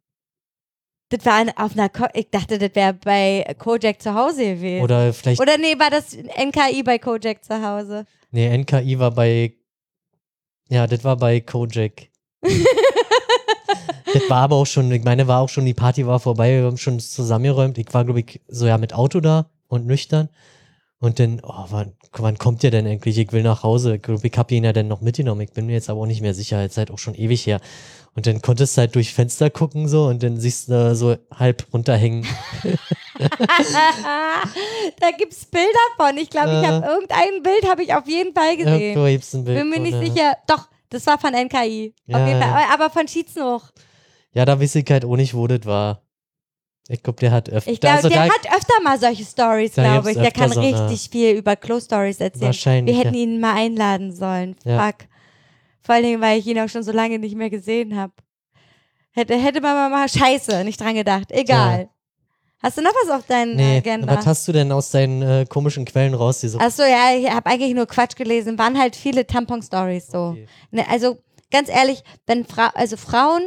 Das 1.11 1.25
war 1.25 1.45
auf 1.57 1.73
einer, 1.73 1.89
Ko 1.89 2.05
ich 2.13 2.29
dachte, 2.29 2.57
das 2.57 2.73
wäre 2.73 2.93
bei 2.93 3.45
Kojak 3.59 4.01
zu 4.01 4.13
Hause 4.13 4.55
gewesen. 4.55 4.81
Oder 4.81 5.11
vielleicht, 5.11 5.41
Oder 5.41 5.57
nee, 5.57 5.77
war 5.77 5.89
das 5.89 6.15
NKI 6.15 6.83
bei 6.83 6.99
Kojak 6.99 7.43
zu 7.43 7.61
Hause? 7.61 8.05
nee, 8.31 8.57
NKI 8.57 8.97
war 8.97 9.11
bei, 9.11 9.53
ja, 10.69 10.87
das 10.87 11.03
war 11.03 11.17
bei 11.17 11.41
Kojak. 11.41 12.07
das 12.41 14.29
war 14.29 14.43
aber 14.43 14.55
auch 14.55 14.65
schon, 14.65 14.89
ich 14.93 15.03
meine, 15.03 15.27
war 15.27 15.41
auch 15.41 15.49
schon, 15.49 15.65
die 15.65 15.73
Party 15.73 16.07
war 16.07 16.21
vorbei, 16.21 16.59
wir 16.59 16.67
haben 16.67 16.77
schon 16.77 16.97
zusammengeräumt. 17.01 17.77
Ich 17.77 17.93
war, 17.93 18.05
glaube 18.05 18.21
ich, 18.21 18.39
so 18.47 18.65
ja 18.65 18.77
mit 18.77 18.93
Auto 18.93 19.19
da 19.19 19.49
und 19.67 19.85
nüchtern. 19.85 20.29
Und 20.99 21.19
dann, 21.19 21.41
oh, 21.43 21.65
wann, 21.69 21.93
wann 22.13 22.37
kommt 22.37 22.63
ihr 22.63 22.71
denn 22.71 22.85
endlich? 22.85 23.17
Ich 23.17 23.33
will 23.33 23.43
nach 23.43 23.63
Hause. 23.63 23.95
Ich 23.95 24.03
glaube, 24.03 24.25
ich 24.25 24.37
hab 24.37 24.51
ihn 24.51 24.63
ja 24.63 24.71
dann 24.71 24.87
noch 24.87 25.01
mitgenommen. 25.01 25.41
Ich 25.41 25.51
bin 25.51 25.65
mir 25.65 25.73
jetzt 25.73 25.89
aber 25.89 25.99
auch 25.99 26.05
nicht 26.05 26.21
mehr 26.21 26.35
sicher. 26.35 26.61
Jetzt 26.61 26.77
halt 26.77 26.91
auch 26.91 26.99
schon 26.99 27.15
ewig 27.15 27.45
her. 27.47 27.59
Und 28.13 28.27
dann 28.27 28.41
konntest 28.41 28.75
du 28.75 28.81
halt 28.81 28.95
durch 28.95 29.13
Fenster 29.13 29.49
gucken 29.49 29.87
so 29.87 30.07
und 30.07 30.21
dann 30.21 30.37
siehst 30.37 30.67
du 30.67 30.73
da 30.73 30.95
so 30.95 31.15
halb 31.33 31.65
runterhängen. 31.71 32.27
da 34.99 35.11
gibt's 35.17 35.45
Bilder 35.45 35.67
von. 35.95 36.17
Ich 36.17 36.29
glaube, 36.29 36.49
ich 36.49 36.67
habe 36.67 36.85
irgendein 36.85 37.41
Bild 37.41 37.69
habe 37.69 37.83
ich 37.83 37.93
auf 37.93 38.05
jeden 38.07 38.33
Fall 38.33 38.57
gesehen. 38.57 38.81
Irgendwo 38.81 39.07
gibt's 39.07 39.33
ein 39.33 39.45
Bild. 39.45 39.59
Bin 39.59 39.69
mir 39.69 39.75
von, 39.75 39.83
nicht 39.83 40.13
sicher. 40.13 40.35
Doch, 40.45 40.67
das 40.89 41.07
war 41.07 41.17
von 41.19 41.33
NKI. 41.33 41.93
Ja, 42.07 42.21
auf 42.21 42.27
jeden. 42.27 42.41
Fall. 42.41 42.63
Aber 42.73 42.89
von 42.89 43.07
Schießen 43.07 43.41
hoch. 43.43 43.69
Ja, 44.33 44.43
da 44.43 44.59
weiß 44.59 44.75
ich 44.75 44.85
halt 44.89 45.05
auch 45.05 45.15
nicht, 45.15 45.33
wo 45.33 45.47
das 45.47 45.65
war. 45.65 46.01
Ich 46.89 47.01
glaube, 47.01 47.19
der 47.21 47.31
hat 47.31 47.49
öfter. 47.49 47.71
Ich 47.71 47.79
glaube, 47.79 47.95
also 47.95 48.09
der 48.09 48.25
hat 48.25 48.45
öfter 48.53 48.73
mal 48.83 48.99
solche 48.99 49.23
Stories, 49.23 49.73
glaube 49.73 50.11
ich. 50.11 50.17
Der 50.17 50.31
kann 50.31 50.51
so 50.51 50.59
richtig 50.59 51.09
viel 51.09 51.35
über 51.35 51.55
Klo-Stories 51.55 52.19
erzählen. 52.19 52.47
Wahrscheinlich, 52.47 52.93
Wir 52.93 53.03
hätten 53.03 53.15
ja. 53.15 53.21
ihn 53.21 53.39
mal 53.39 53.55
einladen 53.55 54.13
sollen. 54.13 54.57
Ja. 54.65 54.87
Fuck. 54.87 55.07
Vor 55.81 55.95
allen 55.95 56.03
Dingen, 56.03 56.21
weil 56.21 56.39
ich 56.39 56.47
ihn 56.47 56.59
auch 56.59 56.69
schon 56.69 56.83
so 56.83 56.91
lange 56.91 57.19
nicht 57.19 57.35
mehr 57.35 57.49
gesehen 57.49 57.95
habe. 57.95 58.13
Hätte, 59.11 59.35
hätte 59.35 59.61
man 59.61 59.91
mal, 59.91 60.07
scheiße, 60.07 60.63
nicht 60.63 60.79
dran 60.79 60.95
gedacht. 60.95 61.31
Egal. 61.31 61.89
Hast 62.63 62.77
du 62.77 62.81
noch 62.83 62.93
was 63.03 63.09
auf 63.09 63.25
deiner 63.25 63.55
Nee, 63.55 63.77
Agenda? 63.77 64.15
was 64.15 64.25
hast 64.27 64.47
du 64.47 64.51
denn 64.51 64.71
aus 64.71 64.91
deinen 64.91 65.21
äh, 65.23 65.45
komischen 65.49 65.83
Quellen 65.83 66.13
rausgesucht? 66.13 66.63
Achso, 66.63 66.83
ja, 66.83 67.15
ich 67.17 67.29
habe 67.29 67.49
eigentlich 67.49 67.73
nur 67.73 67.87
Quatsch 67.87 68.15
gelesen. 68.15 68.59
Waren 68.59 68.77
halt 68.77 68.95
viele 68.95 69.25
Tampon-Stories 69.25 70.07
so. 70.07 70.29
Okay. 70.29 70.47
Ne, 70.69 70.85
also 70.87 71.17
ganz 71.49 71.69
ehrlich, 71.69 72.03
wenn 72.27 72.45
Fra 72.45 72.67
also 72.75 72.97
Frauen 72.97 73.41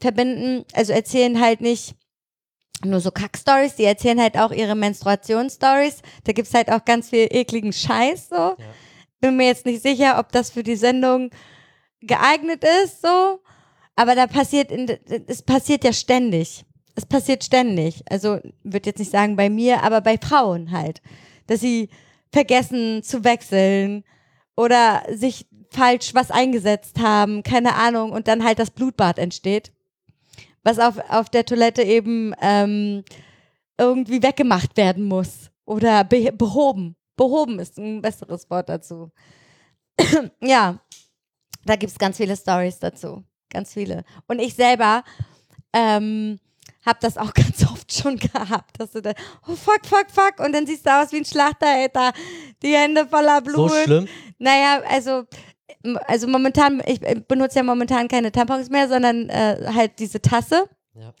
verbinden, 0.00 0.64
also 0.74 0.92
erzählen 0.92 1.40
halt 1.40 1.60
nicht 1.60 1.94
nur 2.84 3.00
so 3.00 3.10
Kack-Stories, 3.12 3.76
die 3.76 3.84
erzählen 3.84 4.20
halt 4.20 4.36
auch 4.36 4.50
ihre 4.50 4.74
Menstruation-Stories. 4.74 6.02
Da 6.24 6.32
gibt's 6.32 6.52
halt 6.54 6.70
auch 6.70 6.84
ganz 6.84 7.10
viel 7.10 7.28
ekligen 7.30 7.72
Scheiß 7.72 8.28
so. 8.28 8.56
Bin 9.20 9.36
mir 9.36 9.46
jetzt 9.46 9.66
nicht 9.66 9.82
sicher, 9.82 10.18
ob 10.18 10.32
das 10.32 10.50
für 10.50 10.62
die 10.64 10.76
Sendung 10.76 11.30
geeignet 12.00 12.64
ist 12.84 13.02
so. 13.02 13.40
Aber 13.96 14.14
da 14.14 14.26
passiert, 14.26 14.70
in, 14.70 14.88
es 15.26 15.42
passiert 15.42 15.84
ja 15.84 15.92
ständig. 15.92 16.64
Es 16.94 17.06
passiert 17.06 17.44
ständig. 17.44 18.02
Also, 18.08 18.38
würde 18.62 18.90
jetzt 18.90 18.98
nicht 18.98 19.10
sagen 19.10 19.36
bei 19.36 19.50
mir, 19.50 19.82
aber 19.82 20.00
bei 20.00 20.18
Frauen 20.18 20.70
halt. 20.70 21.00
Dass 21.46 21.60
sie 21.60 21.88
vergessen 22.32 23.02
zu 23.02 23.24
wechseln 23.24 24.04
oder 24.56 25.02
sich 25.12 25.46
falsch 25.70 26.14
was 26.14 26.30
eingesetzt 26.30 26.98
haben, 27.00 27.42
keine 27.42 27.74
Ahnung, 27.74 28.12
und 28.12 28.28
dann 28.28 28.44
halt 28.44 28.58
das 28.58 28.70
Blutbad 28.70 29.18
entsteht. 29.18 29.72
Was 30.62 30.78
auf, 30.78 30.98
auf 31.08 31.28
der 31.28 31.44
Toilette 31.44 31.82
eben 31.82 32.34
ähm, 32.40 33.04
irgendwie 33.78 34.22
weggemacht 34.22 34.76
werden 34.76 35.04
muss. 35.04 35.50
Oder 35.64 36.04
be 36.04 36.32
behoben. 36.32 36.96
Behoben 37.16 37.58
ist 37.58 37.78
ein 37.78 38.02
besseres 38.02 38.48
Wort 38.50 38.68
dazu. 38.68 39.10
ja, 40.40 40.80
da 41.68 41.76
gibt 41.76 41.92
es 41.92 41.98
ganz 41.98 42.16
viele 42.16 42.36
Stories 42.36 42.78
dazu. 42.78 43.24
Ganz 43.50 43.72
viele. 43.72 44.04
Und 44.26 44.40
ich 44.40 44.54
selber 44.54 45.04
ähm, 45.72 46.38
habe 46.84 46.98
das 47.00 47.16
auch 47.16 47.32
ganz 47.34 47.64
oft 47.70 47.92
schon 47.92 48.16
gehabt, 48.16 48.80
dass 48.80 48.92
du 48.92 49.02
da, 49.02 49.12
oh 49.46 49.54
fuck, 49.54 49.84
fuck, 49.84 50.06
fuck, 50.10 50.44
und 50.44 50.52
dann 50.52 50.66
siehst 50.66 50.86
du 50.86 50.90
aus 50.90 51.12
wie 51.12 51.18
ein 51.18 51.24
Schlachter, 51.24 51.66
Alter. 51.66 52.12
Die 52.62 52.74
Hände 52.74 53.06
voller 53.06 53.40
Blut. 53.40 53.70
So 53.70 53.76
schlimm? 53.84 54.08
Naja, 54.38 54.82
also, 54.88 55.24
also 56.06 56.26
momentan, 56.26 56.82
ich 56.86 57.02
äh, 57.02 57.20
benutze 57.26 57.58
ja 57.58 57.62
momentan 57.62 58.08
keine 58.08 58.32
Tampons 58.32 58.70
mehr, 58.70 58.88
sondern 58.88 59.28
äh, 59.28 59.70
halt 59.74 59.98
diese 59.98 60.20
Tasse. 60.20 60.68
Ja. 60.94 61.12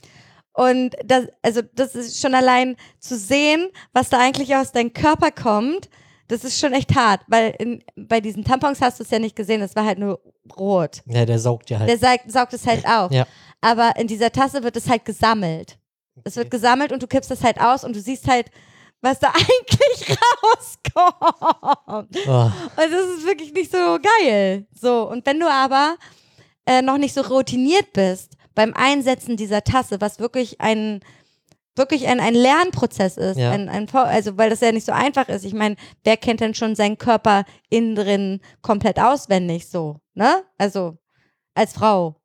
Und 0.52 0.96
das, 1.04 1.26
also 1.42 1.62
das 1.74 1.94
ist 1.94 2.20
schon 2.20 2.34
allein 2.34 2.76
zu 2.98 3.16
sehen, 3.16 3.68
was 3.92 4.08
da 4.08 4.18
eigentlich 4.18 4.56
aus 4.56 4.72
deinem 4.72 4.92
Körper 4.92 5.30
kommt, 5.30 5.88
das 6.28 6.44
ist 6.44 6.60
schon 6.60 6.72
echt 6.72 6.94
hart, 6.94 7.22
weil 7.26 7.54
in, 7.58 7.82
bei 7.96 8.20
diesen 8.20 8.44
Tampons 8.44 8.80
hast 8.80 9.00
du 9.00 9.04
es 9.04 9.10
ja 9.10 9.18
nicht 9.18 9.36
gesehen, 9.36 9.60
das 9.60 9.74
war 9.74 9.84
halt 9.84 9.98
nur 9.98 10.20
rot. 10.56 11.02
Ja, 11.06 11.24
der 11.24 11.38
saugt 11.38 11.70
ja 11.70 11.78
halt. 11.78 11.88
Der 11.88 11.98
saugt, 11.98 12.30
saugt 12.30 12.52
es 12.52 12.66
halt 12.66 12.86
auf. 12.86 13.10
Ja. 13.10 13.26
Aber 13.60 13.96
in 13.96 14.06
dieser 14.06 14.30
Tasse 14.30 14.62
wird 14.62 14.76
es 14.76 14.88
halt 14.88 15.04
gesammelt. 15.04 15.78
Es 16.24 16.36
wird 16.36 16.50
gesammelt 16.50 16.92
und 16.92 17.02
du 17.02 17.06
kippst 17.06 17.30
es 17.30 17.42
halt 17.42 17.60
aus 17.60 17.84
und 17.84 17.96
du 17.96 18.00
siehst 18.00 18.28
halt, 18.28 18.50
was 19.00 19.18
da 19.20 19.28
eigentlich 19.32 20.10
rauskommt. 20.10 22.16
Oh, 22.26 22.42
Und 22.42 22.92
das 22.92 23.16
ist 23.16 23.26
wirklich 23.26 23.52
nicht 23.52 23.70
so 23.70 23.98
geil. 24.20 24.66
So, 24.72 25.08
und 25.08 25.24
wenn 25.26 25.40
du 25.40 25.50
aber 25.50 25.96
äh, 26.66 26.82
noch 26.82 26.98
nicht 26.98 27.14
so 27.14 27.22
routiniert 27.22 27.92
bist 27.92 28.36
beim 28.54 28.74
Einsetzen 28.74 29.36
dieser 29.36 29.62
Tasse, 29.62 30.00
was 30.00 30.18
wirklich 30.18 30.60
ein 30.60 31.00
wirklich 31.78 32.06
ein, 32.06 32.20
ein 32.20 32.34
Lernprozess 32.34 33.16
ist, 33.16 33.38
Ja. 33.38 33.50
ein, 33.52 33.68
ein, 33.68 33.88
also 33.92 34.36
weil 34.36 34.50
das 34.50 34.60
ja 34.60 34.72
nicht 34.72 34.86
so 34.86 34.92
einfach 34.92 35.28
ist. 35.28 35.44
Ich 35.44 35.54
meine, 35.54 35.76
wer 36.04 36.16
kennt 36.16 36.40
denn 36.40 36.54
schon 36.54 36.74
seinen 36.76 36.98
Körper 36.98 37.44
innen 37.70 37.94
drin 37.94 38.40
komplett 38.62 38.98
auswendig 38.98 39.68
so, 39.68 39.96
ne? 40.14 40.42
Also 40.58 40.98
als 41.54 41.72
Frau. 41.72 42.16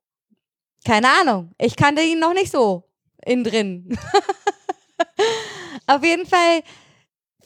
Keine 0.86 1.08
Ahnung. 1.20 1.52
Ich 1.58 1.76
kannte 1.76 2.02
ihn 2.02 2.18
noch 2.20 2.34
nicht 2.34 2.52
so 2.52 2.84
innen 3.24 3.44
drin. 3.44 3.98
Auf 5.86 6.04
jeden 6.04 6.26
Fall 6.26 6.62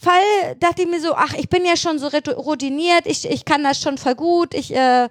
Fall 0.01 0.55
dachte 0.61 0.83
ich 0.83 0.89
mir 0.89 1.01
so, 1.01 1.15
ach, 1.15 1.35
ich 1.35 1.49
bin 1.49 1.65
ja 1.65 1.77
schon 1.77 1.99
so 1.99 2.07
routiniert, 2.07 3.07
ich, 3.07 3.29
ich 3.29 3.45
kann 3.45 3.65
das 3.65 3.81
schon 3.81 3.99
voll 3.99 4.15
gut, 4.15 4.55
ich 4.55 4.73
äh, 4.73 5.09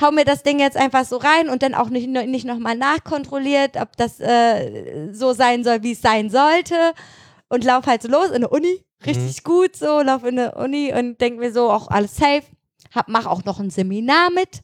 hau 0.00 0.10
mir 0.10 0.24
das 0.24 0.42
Ding 0.42 0.58
jetzt 0.58 0.76
einfach 0.76 1.04
so 1.04 1.16
rein 1.16 1.48
und 1.48 1.62
dann 1.62 1.74
auch 1.74 1.88
nicht, 1.88 2.08
nicht 2.08 2.44
nochmal 2.44 2.76
nachkontrolliert, 2.76 3.76
ob 3.76 3.96
das 3.96 4.20
äh, 4.20 5.12
so 5.12 5.32
sein 5.32 5.64
soll, 5.64 5.82
wie 5.82 5.92
es 5.92 6.00
sein 6.00 6.30
sollte. 6.30 6.94
Und 7.48 7.64
lauf 7.64 7.86
halt 7.86 8.02
so 8.02 8.08
los 8.08 8.30
in 8.30 8.40
der 8.40 8.52
Uni, 8.52 8.84
richtig 9.06 9.44
gut 9.44 9.76
so, 9.76 10.00
lauf 10.00 10.24
in 10.24 10.36
der 10.36 10.56
Uni 10.56 10.92
und 10.92 11.20
denk 11.20 11.38
mir 11.38 11.52
so, 11.52 11.70
auch 11.70 11.88
alles 11.88 12.16
safe, 12.16 12.42
hab, 12.92 13.08
mach 13.08 13.26
auch 13.26 13.44
noch 13.44 13.60
ein 13.60 13.70
Seminar 13.70 14.30
mit. 14.30 14.62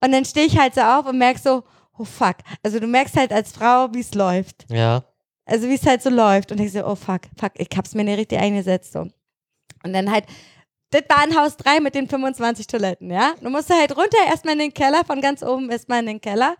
Und 0.00 0.12
dann 0.12 0.24
stehe 0.24 0.46
ich 0.46 0.58
halt 0.58 0.74
so 0.74 0.80
auf 0.80 1.06
und 1.06 1.18
merk 1.18 1.38
so, 1.38 1.62
oh 1.96 2.04
fuck. 2.04 2.36
Also 2.62 2.80
du 2.80 2.86
merkst 2.86 3.16
halt 3.16 3.32
als 3.32 3.52
Frau, 3.52 3.88
wie 3.92 4.00
es 4.00 4.14
läuft. 4.14 4.66
ja. 4.70 5.04
Also 5.50 5.66
wie 5.68 5.74
es 5.76 5.86
halt 5.86 6.02
so 6.02 6.10
läuft. 6.10 6.52
Und 6.52 6.60
ich 6.60 6.72
so, 6.72 6.84
oh 6.84 6.94
fuck, 6.94 7.22
fuck, 7.38 7.52
ich 7.54 7.68
hab's 7.74 7.94
mir 7.94 8.04
nicht 8.04 8.18
richtig 8.18 8.38
eingesetzt. 8.38 8.92
So. 8.92 9.08
Und 9.82 9.92
dann 9.94 10.10
halt, 10.10 10.26
das 10.90 11.02
war 11.08 11.18
ein 11.18 11.36
Haus 11.36 11.56
3 11.56 11.80
mit 11.80 11.94
den 11.94 12.08
25 12.08 12.66
Toiletten, 12.66 13.10
ja. 13.10 13.34
Du 13.40 13.50
musst 13.50 13.70
halt 13.70 13.96
runter, 13.96 14.18
erstmal 14.26 14.54
in 14.54 14.60
den 14.60 14.74
Keller, 14.74 15.04
von 15.04 15.20
ganz 15.20 15.42
oben 15.42 15.70
erstmal 15.70 16.00
in 16.00 16.06
den 16.06 16.20
Keller. 16.20 16.56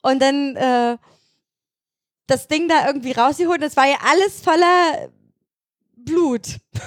Und 0.00 0.20
dann 0.22 0.56
äh, 0.56 0.96
das 2.26 2.46
Ding 2.48 2.68
da 2.68 2.86
irgendwie 2.86 3.12
rausgeholt. 3.12 3.62
Das 3.62 3.76
war 3.76 3.86
ja 3.86 3.96
alles 4.04 4.40
voller 4.40 5.10
Blut. 5.96 6.46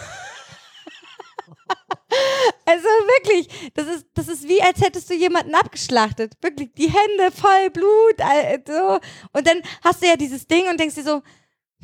Also 2.65 2.83
wirklich, 2.87 3.71
das 3.73 3.87
ist, 3.87 4.05
das 4.13 4.27
ist 4.27 4.47
wie, 4.47 4.61
als 4.61 4.81
hättest 4.81 5.09
du 5.09 5.13
jemanden 5.13 5.55
abgeschlachtet. 5.55 6.33
Wirklich, 6.41 6.71
die 6.73 6.89
Hände 6.89 7.31
voll 7.33 7.69
Blut. 7.71 8.19
all- 8.19 8.61
So. 8.67 8.99
Und 9.33 9.47
dann 9.47 9.61
hast 9.83 10.01
du 10.01 10.07
ja 10.07 10.15
dieses 10.17 10.45
Ding 10.47 10.67
und 10.69 10.79
denkst 10.79 10.95
dir 10.95 11.03
so, 11.03 11.21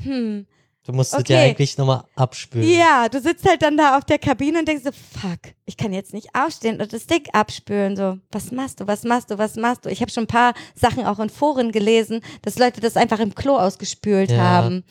hm, 0.03 0.45
Du 0.87 0.93
musst 0.93 1.13
es 1.13 1.19
Okay. 1.19 1.33
ja 1.33 1.41
eigentlich 1.41 1.77
nochmal 1.77 2.05
abspülen. 2.15 2.67
ja, 2.69 3.09
du 3.09 3.19
sitzt 3.19 3.43
halt 3.45 3.61
dann 3.61 3.75
da 3.75 3.97
auf 3.97 4.05
der 4.05 4.17
Kabine 4.19 4.59
und 4.59 4.67
denkst 4.69 4.85
so, 4.85 4.91
fuck, 4.93 5.53
ich 5.65 5.75
kann 5.75 5.91
jetzt 5.91 6.13
nicht 6.13 6.29
aufstehen 6.33 6.79
und 6.79 6.93
das 6.93 7.07
Ding 7.07 7.27
abspülen. 7.33 7.97
So, 7.97 8.19
was 8.31 8.51
machst 8.51 8.79
du, 8.79 8.87
was 8.87 9.03
machst 9.03 9.29
du, 9.29 9.37
was 9.37 9.57
machst 9.57 9.83
du? 9.85 9.89
Ich 9.89 9.99
habe 9.99 10.09
schon 10.11 10.23
ein 10.23 10.27
paar 10.27 10.53
Sachen 10.75 11.05
auch 11.05 11.19
in 11.19 11.29
Foren 11.29 11.73
gelesen, 11.73 12.21
dass 12.41 12.57
Leute 12.57 12.79
das 12.79 12.95
einfach 12.95 13.19
im 13.19 13.35
Klo 13.35 13.57
ausgespült 13.57 14.31
Ja. 14.31 14.37
haben. 14.37 14.85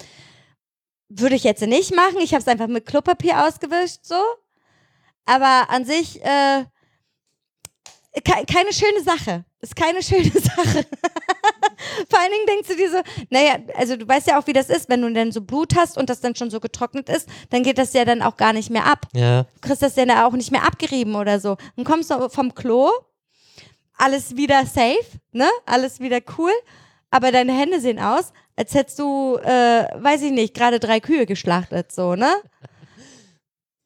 Würde 1.09 1.35
ich 1.35 1.44
jetzt 1.44 1.62
nicht 1.62 1.94
machen. 1.97 2.18
Ich 2.20 2.32
habe 2.35 2.43
es 2.43 2.48
einfach 2.48 2.66
mit 2.66 2.85
Klopapier 2.85 3.47
ausgewischt, 3.47 4.01
so. 4.02 4.23
Aber 5.24 5.70
an 5.70 5.86
sich, 5.86 6.23
äh, 6.23 6.64
ke 8.23 8.44
keine 8.52 8.73
schöne 8.73 9.02
Sache. 9.02 9.44
Ist 9.60 9.74
keine 9.76 10.02
schöne 10.02 10.30
Sache. 10.30 10.86
Vor 12.10 12.18
allen 12.18 12.32
Dingen 12.32 12.46
denkst 12.46 12.68
du 12.68 12.76
dir 12.76 12.90
so, 12.90 12.98
naja, 13.30 13.56
also 13.76 13.96
du 13.96 14.06
weißt 14.06 14.26
ja 14.28 14.38
auch, 14.38 14.46
wie 14.46 14.52
das 14.52 14.68
ist, 14.68 14.88
wenn 14.88 15.02
du 15.02 15.12
dann 15.12 15.32
so 15.32 15.40
Blut 15.40 15.76
hast 15.76 15.96
und 15.96 16.10
das 16.10 16.20
dann 16.20 16.34
schon 16.34 16.50
so 16.50 16.60
getrocknet 16.60 17.08
ist, 17.08 17.28
dann 17.50 17.62
geht 17.62 17.78
das 17.78 17.92
ja 17.92 18.04
dann 18.04 18.22
auch 18.22 18.36
gar 18.36 18.52
nicht 18.52 18.70
mehr 18.70 18.86
ab. 18.86 19.06
Ja. 19.14 19.42
Du 19.42 19.60
kriegst 19.60 19.82
das 19.82 19.96
ja 19.96 20.04
dann 20.04 20.18
auch 20.18 20.32
nicht 20.32 20.50
mehr 20.50 20.64
abgerieben 20.64 21.14
oder 21.14 21.40
so. 21.40 21.56
Dann 21.76 21.84
kommst 21.84 22.10
du 22.10 22.28
vom 22.28 22.54
Klo, 22.54 22.90
alles 23.96 24.36
wieder 24.36 24.66
safe, 24.66 25.04
ne? 25.32 25.48
Alles 25.64 26.00
wieder 26.00 26.20
cool, 26.38 26.52
aber 27.10 27.32
deine 27.32 27.52
Hände 27.52 27.80
sehen 27.80 27.98
aus, 27.98 28.32
als 28.56 28.74
hättest 28.74 28.98
du, 28.98 29.36
äh, 29.36 29.86
weiß 29.94 30.22
ich 30.22 30.32
nicht, 30.32 30.54
gerade 30.54 30.80
drei 30.80 31.00
Kühe 31.00 31.26
geschlachtet, 31.26 31.92
so, 31.92 32.14
ne? 32.14 32.30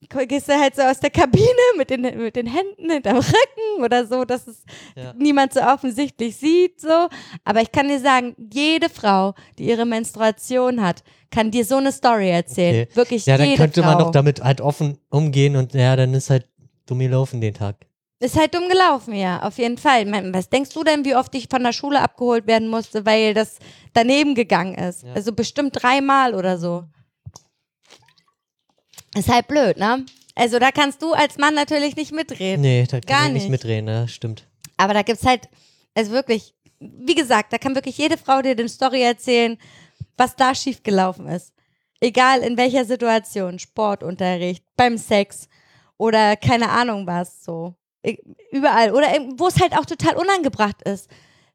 Gehst 0.08 0.48
du 0.48 0.58
halt 0.58 0.74
so 0.74 0.82
aus 0.82 0.98
der 0.98 1.10
Kabine 1.10 1.44
mit 1.76 1.90
den, 1.90 2.00
mit 2.00 2.34
den 2.34 2.46
Händen 2.46 2.90
hinterm 2.90 3.18
Rücken 3.18 3.84
oder 3.84 4.06
so, 4.06 4.24
dass 4.24 4.46
es 4.46 4.62
Ja. 4.96 5.12
niemand 5.16 5.52
so 5.52 5.60
offensichtlich 5.60 6.36
sieht, 6.36 6.80
so. 6.80 7.08
Aber 7.44 7.60
ich 7.60 7.70
kann 7.70 7.88
dir 7.88 8.00
sagen, 8.00 8.34
jede 8.52 8.88
Frau, 8.88 9.34
die 9.58 9.64
ihre 9.68 9.84
Menstruation 9.84 10.80
hat, 10.82 11.04
kann 11.30 11.50
dir 11.50 11.64
so 11.64 11.76
eine 11.76 11.92
Story 11.92 12.30
erzählen. 12.30 12.86
Okay. 12.86 12.96
Wirklich 12.96 13.26
Ja, 13.26 13.36
dann 13.36 13.54
könnte 13.56 13.82
Frau. 13.82 13.90
man 13.90 13.98
doch 13.98 14.10
damit 14.10 14.42
halt 14.42 14.60
offen 14.62 14.98
umgehen 15.10 15.54
und 15.54 15.74
ja, 15.74 15.94
dann 15.94 16.14
ist 16.14 16.30
halt 16.30 16.48
dumm 16.86 16.98
gelaufen 17.00 17.40
den 17.40 17.54
Tag. 17.54 17.76
Ist 18.22 18.38
halt 18.38 18.54
dumm 18.54 18.68
gelaufen, 18.68 19.14
ja, 19.14 19.42
auf 19.42 19.58
jeden 19.58 19.78
Fall. 19.78 20.04
Was 20.34 20.48
denkst 20.50 20.70
du 20.74 20.82
denn, 20.82 21.04
wie 21.04 21.14
oft 21.14 21.34
ich 21.34 21.48
von 21.50 21.62
der 21.62 21.72
Schule 21.72 22.00
abgeholt 22.00 22.46
werden 22.46 22.68
musste, 22.68 23.06
weil 23.06 23.32
das 23.34 23.58
daneben 23.92 24.34
gegangen 24.34 24.74
ist? 24.74 25.04
Ja. 25.04 25.12
Also 25.14 25.32
bestimmt 25.32 25.82
dreimal 25.82 26.34
oder 26.34 26.58
so. 26.58 26.84
Ist 29.16 29.28
halt 29.28 29.48
blöd, 29.48 29.76
ne? 29.76 30.04
Also 30.36 30.58
da 30.58 30.70
kannst 30.70 31.02
du 31.02 31.12
als 31.12 31.36
Mann 31.38 31.54
natürlich 31.54 31.96
nicht 31.96 32.12
mitreden. 32.12 32.62
Nee, 32.62 32.86
da 32.88 33.00
kann 33.00 33.06
Gar 33.06 33.26
ich 33.26 33.32
nicht 33.32 33.48
mitreden, 33.50 33.86
ne? 33.86 34.08
Stimmt. 34.08 34.46
Aber 34.76 34.94
da 34.94 35.02
gibt's 35.02 35.26
halt, 35.26 35.48
also 35.94 36.12
wirklich, 36.12 36.54
wie 36.78 37.14
gesagt, 37.14 37.52
da 37.52 37.58
kann 37.58 37.74
wirklich 37.74 37.98
jede 37.98 38.16
Frau 38.16 38.40
dir 38.40 38.52
eine 38.52 38.68
Story 38.68 39.02
erzählen, 39.02 39.58
was 40.16 40.36
da 40.36 40.54
schiefgelaufen 40.54 41.26
ist. 41.26 41.52
Egal 42.00 42.40
in 42.40 42.56
welcher 42.56 42.84
Situation, 42.84 43.58
Sportunterricht, 43.58 44.64
beim 44.76 44.96
Sex 44.96 45.48
oder 45.98 46.36
keine 46.36 46.70
Ahnung 46.70 47.06
was, 47.06 47.44
so. 47.44 47.74
Überall. 48.52 48.92
Oder 48.92 49.08
wo 49.36 49.48
es 49.48 49.60
halt 49.60 49.76
auch 49.76 49.84
total 49.84 50.16
unangebracht 50.16 50.80
ist. 50.82 51.10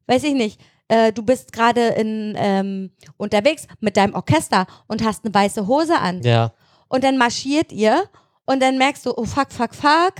Weiß 0.05 0.23
ich 0.23 0.33
nicht. 0.33 0.61
äh, 0.87 1.11
du 1.11 1.23
bist 1.23 1.51
gerade 1.51 1.87
in 1.87 2.35
ähm, 2.37 2.91
unterwegs 3.17 3.65
mit 3.79 3.97
deinem 3.97 4.13
Orchester 4.13 4.67
und 4.87 5.03
hast 5.03 5.25
eine 5.25 5.33
weiße 5.33 5.65
Hose 5.65 5.97
an. 5.97 6.21
Ja. 6.21 6.53
Und 6.87 7.03
dann 7.03 7.17
marschiert 7.17 7.71
ihr 7.71 8.03
und 8.45 8.61
dann 8.61 8.77
merkst 8.77 9.05
du, 9.05 9.13
oh 9.17 9.25
fuck, 9.25 9.51
fuck, 9.51 9.73
fuck, 9.73 10.13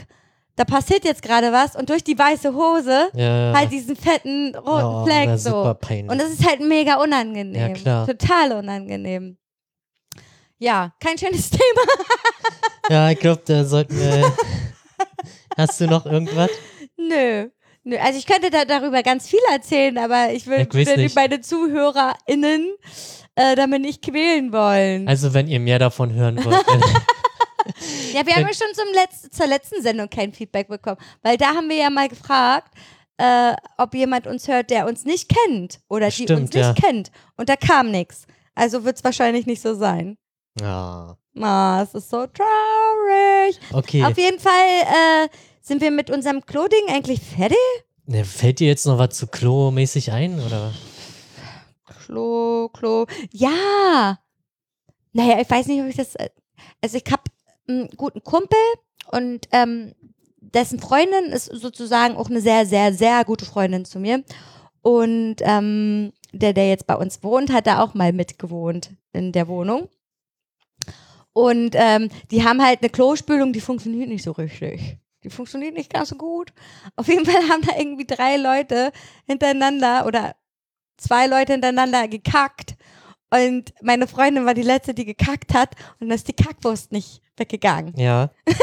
da 0.55 0.63
passiert 0.63 1.03
jetzt 1.05 1.21
gerade 1.21 1.51
was 1.51 1.75
und 1.75 1.89
durch 1.89 2.03
die 2.03 2.17
weiße 2.17 2.53
Hose 2.53 3.09
Ja. 3.13 3.53
halt 3.55 3.71
diesen 3.71 3.95
fetten 3.95 4.55
roten 4.55 4.85
oh, 4.85 5.05
Fleck 5.05 5.37
so. 5.37 5.63
Und 6.07 6.19
das 6.21 6.31
ist 6.31 6.47
halt 6.47 6.61
mega 6.61 6.95
unangenehm. 6.95 7.53
Ja, 7.61 7.69
klar. 7.73 8.07
Total 8.07 8.53
unangenehm. 8.53 9.37
Ja, 10.57 10.93
kein 11.01 11.17
schönes 11.17 11.49
Thema. 11.51 11.81
ja, 12.89 13.09
ich 13.11 13.19
glaube, 13.19 13.41
da 13.45 13.63
sollten 13.65 13.97
wir. 13.99 14.33
Hast 15.57 15.79
du 15.81 15.87
noch 15.87 16.05
irgendwas? 16.05 16.49
Nö. 16.97 17.49
Nö. 17.83 17.97
Also 17.97 18.17
ich 18.17 18.25
könnte 18.25 18.49
da 18.49 18.65
darüber 18.65 19.03
ganz 19.03 19.27
viel 19.27 19.39
erzählen, 19.51 19.97
aber 19.97 20.31
ich 20.31 20.47
will, 20.47 20.61
Ich 20.61 20.73
weiß 20.73 20.87
will 20.87 20.97
nicht. 21.03 21.15
meine 21.15 21.41
ZuhörerInnen 21.41 22.73
äh, 23.35 23.55
damit 23.55 23.81
nicht 23.81 24.01
quälen 24.01 24.51
wollen. 24.51 25.07
Also, 25.07 25.33
wenn 25.33 25.47
ihr 25.47 25.59
mehr 25.59 25.79
davon 25.79 26.13
hören 26.13 26.43
wollt. 26.43 26.65
Ja, 28.13 28.25
wir 28.25 28.35
haben 28.35 28.43
ja 28.47 28.53
schon 28.53 28.73
zum 28.73 28.93
Letz 28.93 29.29
zur 29.35 29.47
letzten 29.47 29.81
Sendung 29.81 30.09
kein 30.09 30.31
Feedback 30.31 30.67
bekommen, 30.67 30.97
weil 31.23 31.35
da 31.35 31.47
haben 31.47 31.67
wir 31.67 31.75
ja 31.77 31.89
mal 31.89 32.07
gefragt, 32.07 32.71
äh, 33.17 33.53
ob 33.77 33.93
jemand 33.95 34.27
uns 34.27 34.47
hört, 34.47 34.69
der 34.69 34.85
uns 34.87 35.03
nicht 35.03 35.29
kennt 35.29 35.79
oder 35.89 36.09
die 36.09 36.21
uns 36.21 36.31
Stimmt, 36.31 36.53
nicht 36.53 36.63
ja. 36.63 36.73
kennt. 36.73 37.11
Und 37.37 37.49
da 37.49 37.55
kam 37.55 37.91
nichts. 37.91 38.27
Also 38.53 38.83
wird 38.85 38.97
es 38.97 39.03
wahrscheinlich 39.03 39.45
nicht 39.47 39.61
so 39.61 39.73
sein. 39.73 40.17
ah, 40.61 41.15
Ah, 41.41 41.81
es 41.83 41.93
ist 41.93 42.09
so 42.09 42.25
traurig. 42.27 43.59
okay. 43.73 44.05
Auf 44.05 44.17
jeden 44.17 44.39
Fall 44.39 44.51
äh, 45.23 45.27
sind 45.61 45.81
wir 45.81 45.91
mit 45.91 46.09
unserem 46.09 46.45
Klo-Ding 46.45 46.93
eigentlich 46.95 47.19
fertig. 47.19 47.57
Ne, 48.05 48.23
fällt 48.23 48.59
dir 48.59 48.67
jetzt 48.67 48.85
noch 48.85 48.99
was 48.99 49.17
zu 49.17 49.27
Klo-mäßig 49.27 50.11
ein? 50.11 50.39
Oder? 50.39 50.71
Klo, 52.05 52.69
Klo. 52.69 53.05
Ja. 53.31 54.19
Naja, 55.13 55.39
ich 55.41 55.49
weiß 55.49 55.67
nicht, 55.67 55.81
ob 55.81 55.87
ich 55.87 55.95
das. 55.95 56.15
äh, 56.15 56.29
Also, 56.81 56.97
ich 56.97 57.11
habe 57.11 57.23
einen 57.67 57.89
guten 57.97 58.23
Kumpel 58.23 58.59
und 59.11 59.47
ähm, 59.51 59.93
dessen 60.37 60.79
Freundin 60.79 61.25
ist 61.31 61.45
sozusagen 61.45 62.15
auch 62.15 62.29
eine 62.29 62.41
sehr, 62.41 62.65
sehr, 62.65 62.93
sehr 62.93 63.25
gute 63.25 63.45
Freundin 63.45 63.85
zu 63.85 63.99
mir. 63.99 64.23
Und 64.81 65.37
ähm, 65.41 66.13
der, 66.31 66.53
der 66.53 66.69
jetzt 66.69 66.85
bei 66.85 66.95
uns 66.95 67.23
wohnt, 67.23 67.51
hat 67.51 67.65
da 67.65 67.81
auch 67.81 67.95
mal 67.95 68.13
mitgewohnt 68.13 68.91
in 69.13 69.31
der 69.31 69.47
Wohnung. 69.47 69.89
Und 71.33 71.75
ähm, 71.75 72.09
die 72.29 72.43
haben 72.43 72.63
halt 72.63 72.81
eine 72.81 72.89
Klospülung, 72.89 73.51
die 73.51 73.61
funktioniert 73.61 74.09
nicht 74.09 74.23
so 74.23 74.31
richtig. 74.31 74.99
Die 75.23 75.29
funktioniert 75.31 75.73
nicht 75.73 75.91
ganz 75.91 76.09
so 76.09 76.15
gut. 76.15 76.53
Auf 76.95 77.07
jeden 77.07 77.25
Fall 77.25 77.49
haben 77.49 77.63
da 77.63 77.75
irgendwie 77.77 78.05
drei 78.05 78.37
Leute 78.37 78.91
hintereinander 79.25 80.05
oder 80.05 80.35
zwei 80.97 81.27
Leute 81.27 81.53
hintereinander 81.53 82.07
gekackt. 82.07 82.75
Und 83.31 83.73
meine 83.81 84.07
Freundin 84.07 84.45
war 84.45 84.53
die 84.53 84.61
letzte, 84.61 84.93
die 84.93 85.05
gekackt 85.05 85.53
hat. 85.53 85.75
Und 85.99 86.09
dann 86.09 86.15
ist 86.15 86.27
die 86.27 86.33
Kackwurst 86.33 86.91
nicht 86.91 87.21
weggegangen. 87.37 87.93
Ja. 87.97 88.29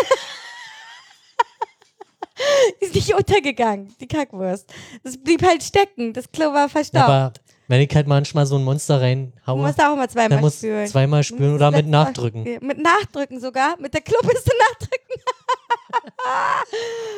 Die 2.81 2.87
ist 2.87 2.95
nicht 2.95 3.15
untergegangen, 3.15 3.95
die 4.01 4.09
Kackwurst. 4.09 4.73
Das 5.05 5.17
blieb 5.17 5.47
halt 5.47 5.63
stecken. 5.63 6.13
Das 6.13 6.31
Klo 6.33 6.53
war 6.53 6.69
verstaubt. 6.69 7.05
Aber 7.05 7.33
wenn 7.69 7.81
ich 7.81 7.95
halt 7.95 8.09
manchmal 8.09 8.47
so 8.47 8.57
ein 8.57 8.65
Monster 8.65 8.97
du 8.97 9.03
reinhaue, 9.03 9.63
musst 9.63 9.81
auch 9.81 9.93
immer 9.93 10.07
dann 10.07 10.11
zweimal 10.11 10.41
muss 10.41 10.57
spülen. 10.57 10.87
zweimal 10.89 11.23
spülen 11.23 11.55
oder 11.55 11.71
mit 11.71 11.87
Mal- 11.87 12.05
Nachdrücken. 12.05 12.43
Mit 12.61 12.79
Nachdrücken 12.79 13.39
sogar. 13.41 13.77
Mit 13.79 13.95
der 13.95 14.01
Klobiste 14.01 14.51
nachdrücken. 14.59 15.23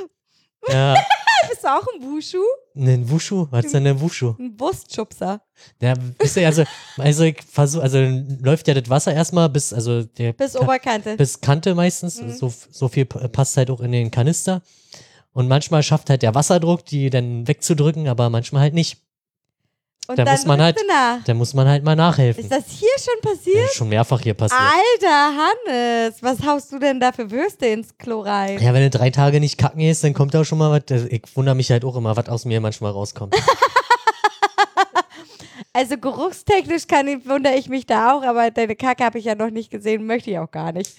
Ja. 0.68 0.94
Bist 1.48 1.62
du 1.62 1.68
auch 1.68 1.86
ein 1.94 2.02
Wushu? 2.02 2.38
Ein 2.74 3.08
Wushu? 3.10 3.46
Was 3.50 3.66
ist 3.66 3.74
denn 3.74 3.86
ein 3.86 4.00
Wushu? 4.00 4.34
Ein 4.38 4.56
Brustschubser. 4.56 5.42
Der, 5.80 5.94
wisst 6.18 6.36
ihr, 6.36 6.46
also, 6.46 6.64
also 6.96 7.24
ich 7.24 7.42
versuche, 7.42 7.82
also 7.82 7.98
läuft 8.40 8.66
ja 8.68 8.74
das 8.74 8.88
Wasser 8.88 9.12
erstmal 9.12 9.48
bis, 9.50 9.72
also 9.72 10.04
der 10.04 10.32
Bis 10.32 10.56
Oberkante. 10.56 11.16
bis 11.16 11.40
Kante 11.40 11.74
meistens. 11.74 12.20
Mhm. 12.20 12.30
So, 12.30 12.52
so 12.70 12.88
viel 12.88 13.04
passt 13.04 13.56
halt 13.58 13.70
auch 13.70 13.80
in 13.80 13.92
den 13.92 14.10
Kanister. 14.10 14.62
Und 15.32 15.48
manchmal 15.48 15.82
schafft 15.82 16.08
halt 16.10 16.22
der 16.22 16.34
Wasserdruck, 16.34 16.86
die 16.86 17.10
dann 17.10 17.46
wegzudrücken, 17.46 18.08
aber 18.08 18.30
manchmal 18.30 18.62
halt 18.62 18.74
nicht. 18.74 19.03
Und 20.06 20.18
da 20.18 20.24
dann 20.24 20.34
muss 20.34 20.44
man 20.46 20.60
halt- 20.60 20.78
nach. 20.86 21.24
Da 21.24 21.32
muss 21.34 21.54
man 21.54 21.66
halt 21.66 21.82
mal 21.82 21.96
nachhelfen. 21.96 22.42
Ist 22.44 22.52
das 22.52 22.64
hier 22.68 22.88
schon 22.98 23.14
Das 23.22 23.32
passiert? 23.38 23.64
ist 23.64 23.74
schon 23.76 23.88
mehrfach 23.88 24.20
hier 24.20 24.34
passiert. 24.34 24.60
Alter 24.60 25.32
Hannes, 25.36 26.22
was 26.22 26.44
haust 26.46 26.72
du 26.72 26.78
denn 26.78 27.00
da 27.00 27.10
für 27.12 27.30
Würste 27.30 27.66
ins 27.66 27.96
Klo 27.96 28.20
rein? 28.20 28.60
Ja, 28.62 28.74
wenn 28.74 28.82
du 28.82 28.90
drei 28.90 29.08
Tage 29.10 29.40
nicht 29.40 29.56
kacken 29.56 29.78
gehst, 29.80 30.04
dann 30.04 30.12
kommt 30.12 30.34
da 30.34 30.44
schon 30.44 30.58
mal 30.58 30.70
was. 30.70 31.04
Ich 31.08 31.22
wundere 31.34 31.54
mich 31.54 31.70
halt 31.70 31.84
auch 31.86 31.96
immer, 31.96 32.14
was 32.16 32.28
aus 32.28 32.44
mir 32.44 32.60
manchmal 32.60 32.92
rauskommt. 32.92 33.34
Also 35.76 35.98
geruchstechnisch 35.98 36.86
kann 36.86 37.08
ich, 37.08 37.26
wundere 37.28 37.54
ich 37.56 37.68
mich 37.68 37.84
da 37.84 38.12
auch, 38.14 38.22
aber 38.22 38.50
deine 38.52 38.76
Kacke 38.76 39.04
habe 39.04 39.18
ich 39.18 39.24
ja 39.24 39.34
noch 39.34 39.50
nicht 39.50 39.70
gesehen, 39.72 40.06
möchte 40.06 40.30
ich 40.30 40.38
auch 40.38 40.50
gar 40.50 40.70
nicht. 40.70 40.92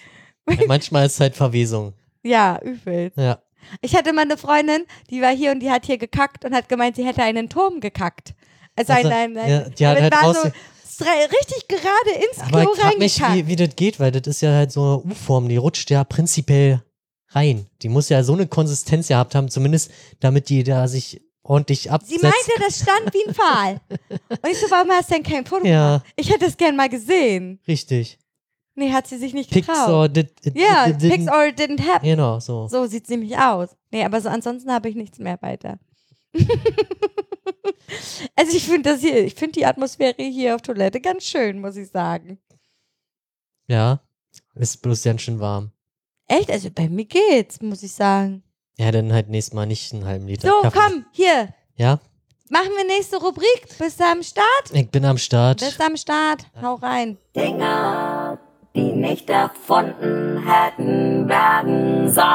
Ja, 0.48 0.56
manchmal 0.66 1.06
ist 1.06 1.14
es 1.14 1.20
halt 1.20 1.34
Verwesung. 1.36 1.94
Ja, 2.22 2.58
übel. 2.60 3.12
Ja. 3.16 3.38
Ich 3.80 3.94
hatte 3.94 4.12
mal 4.12 4.22
eine 4.22 4.36
Freundin, 4.36 4.84
die 5.10 5.22
war 5.22 5.30
hier 5.30 5.52
und 5.52 5.60
die 5.60 5.70
hat 5.70 5.86
hier 5.86 5.96
gekackt 5.96 6.44
und 6.44 6.52
hat 6.54 6.68
gemeint, 6.68 6.96
sie 6.96 7.06
hätte 7.06 7.22
einen 7.22 7.48
Turm 7.48 7.78
gekackt. 7.80 8.34
Also, 8.76 8.92
Also, 8.92 9.08
ein, 9.08 9.36
ein, 9.36 9.38
ein, 9.38 9.50
ja, 9.50 9.60
die 9.68 9.86
hat 9.86 9.96
aber 9.98 10.10
halt 10.20 10.24
raus- 10.24 10.42
so 10.42 11.04
richtig 11.04 11.68
gerade 11.68 12.10
ins 12.24 12.40
Aber 12.40 12.62
Klo 12.62 12.72
ich 12.74 12.80
frag 12.80 12.98
mich, 12.98 13.20
wie, 13.32 13.46
wie 13.48 13.56
das 13.56 13.76
geht, 13.76 14.00
weil 14.00 14.12
das 14.12 14.26
ist 14.26 14.40
ja 14.40 14.52
halt 14.52 14.72
so 14.72 14.82
eine 14.82 15.12
U-Form, 15.12 15.48
die 15.48 15.56
rutscht 15.56 15.90
ja 15.90 16.04
prinzipiell 16.04 16.82
rein. 17.30 17.66
Die 17.82 17.88
muss 17.88 18.08
ja 18.08 18.22
so 18.22 18.32
eine 18.32 18.46
Konsistenz 18.46 19.08
gehabt 19.08 19.34
haben, 19.34 19.48
zumindest 19.50 19.90
damit 20.20 20.48
die 20.48 20.62
da 20.64 20.88
sich 20.88 21.20
ordentlich 21.42 21.90
absetzt. 21.90 22.20
Sie 22.20 22.26
meinte, 22.26 22.50
das 22.58 22.80
stand 22.80 23.12
wie 23.14 23.28
ein 23.28 23.34
Pfahl. 23.34 23.80
Und 24.30 24.50
ich 24.50 24.58
so, 24.58 24.70
warum 24.70 24.90
hast 24.90 25.10
du 25.10 25.14
denn 25.14 25.22
kein 25.22 25.44
Foto 25.46 25.66
Ja. 25.66 26.02
Ich 26.16 26.30
hätte 26.30 26.46
es 26.46 26.56
gern 26.56 26.76
mal 26.76 26.88
gesehen. 26.88 27.60
Richtig. 27.68 28.18
Nee, 28.74 28.92
hat 28.92 29.06
sie 29.06 29.16
sich 29.16 29.32
nicht 29.32 29.50
getraut. 29.50 30.14
Did, 30.16 30.32
it, 30.44 30.54
it, 30.54 30.98
Pix 30.98 31.28
or 31.28 31.46
it 31.46 31.58
didn't 31.58 31.80
happen. 31.86 32.04
Genau, 32.06 32.40
so. 32.40 32.68
So 32.68 32.86
sieht 32.86 33.06
sie 33.06 33.16
nämlich 33.16 33.38
aus. 33.38 33.70
Nee, 33.90 34.04
aber 34.04 34.20
so 34.20 34.28
ansonsten 34.28 34.70
habe 34.72 34.88
ich 34.88 34.94
nichts 34.96 35.18
mehr 35.18 35.38
weiter. 35.40 35.78
also 38.36 38.56
ich 38.56 38.64
finde 38.66 38.90
das 38.90 39.00
hier, 39.00 39.24
ich 39.24 39.34
finde 39.34 39.52
die 39.52 39.66
Atmosphäre 39.66 40.22
hier 40.22 40.54
auf 40.54 40.62
Toilette 40.62 41.00
ganz 41.00 41.24
schön, 41.24 41.60
muss 41.60 41.76
ich 41.76 41.88
sagen. 41.90 42.38
Ja. 43.68 44.00
Ist 44.54 44.82
bloß 44.82 45.02
ganz 45.04 45.22
schön 45.22 45.40
warm. 45.40 45.70
Echt? 46.28 46.50
Also 46.50 46.70
bei 46.70 46.88
mir 46.88 47.04
geht's, 47.04 47.60
muss 47.60 47.82
ich 47.82 47.92
sagen. 47.92 48.42
Ja, 48.78 48.90
dann 48.90 49.12
halt 49.12 49.28
nächstes 49.28 49.54
Mal 49.54 49.66
nicht 49.66 49.92
einen 49.92 50.04
halben 50.04 50.26
Liter 50.26 50.48
So, 50.48 50.62
Kaffee. 50.62 50.78
komm, 50.78 51.06
hier. 51.12 51.54
Ja, 51.76 52.00
Machen 52.48 52.70
wir 52.76 52.86
nächste 52.86 53.16
Rubrik. 53.16 53.66
Bist 53.76 53.98
du 53.98 54.04
am 54.04 54.22
Start? 54.22 54.70
ich 54.72 54.88
bin 54.88 55.04
am 55.04 55.18
Start. 55.18 55.58
Bist 55.60 55.80
du 55.80 55.84
am 55.84 55.96
Start? 55.96 56.46
Hau 56.62 56.74
rein. 56.74 57.18
Dinge, 57.34 58.38
die 58.76 58.92
nicht 58.92 59.28
erfunden 59.28 60.46
hätten 60.46 61.28
werden 61.28 62.08
sollen. 62.08 62.26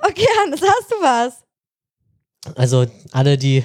Okay, 0.00 0.26
Hannes, 0.40 0.62
hast 0.62 0.92
du 0.92 0.96
was? 1.02 1.44
Also 2.54 2.86
alle, 3.12 3.36
die, 3.38 3.64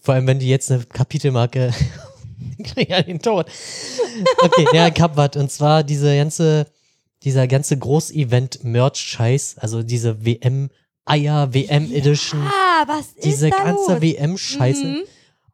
vor 0.00 0.14
allem 0.14 0.26
wenn 0.26 0.38
die 0.38 0.48
jetzt 0.48 0.70
eine 0.70 0.84
Kapitelmarke 0.84 1.72
kriegen 2.64 2.90
ja 2.92 3.02
den 3.02 3.20
Tod. 3.20 3.46
Okay, 4.42 4.66
ja, 4.72 4.88
ich 4.88 5.00
hab 5.00 5.16
was. 5.16 5.36
Und 5.36 5.50
zwar 5.50 5.82
diese 5.84 6.14
ganze, 6.16 6.66
dieser 7.22 7.46
ganze 7.46 7.76
Groß-Event-Merch-Scheiß, 7.78 9.56
also 9.58 9.82
diese 9.82 10.24
WM-Eier, 10.24 11.52
WM-Edition, 11.54 12.40
Ah, 12.46 12.84
was 12.86 13.06
ist 13.14 13.24
diese 13.24 13.50
da 13.50 13.58
ganze? 13.64 14.00
WM-Scheiße. 14.00 14.84
Mhm. 14.84 15.02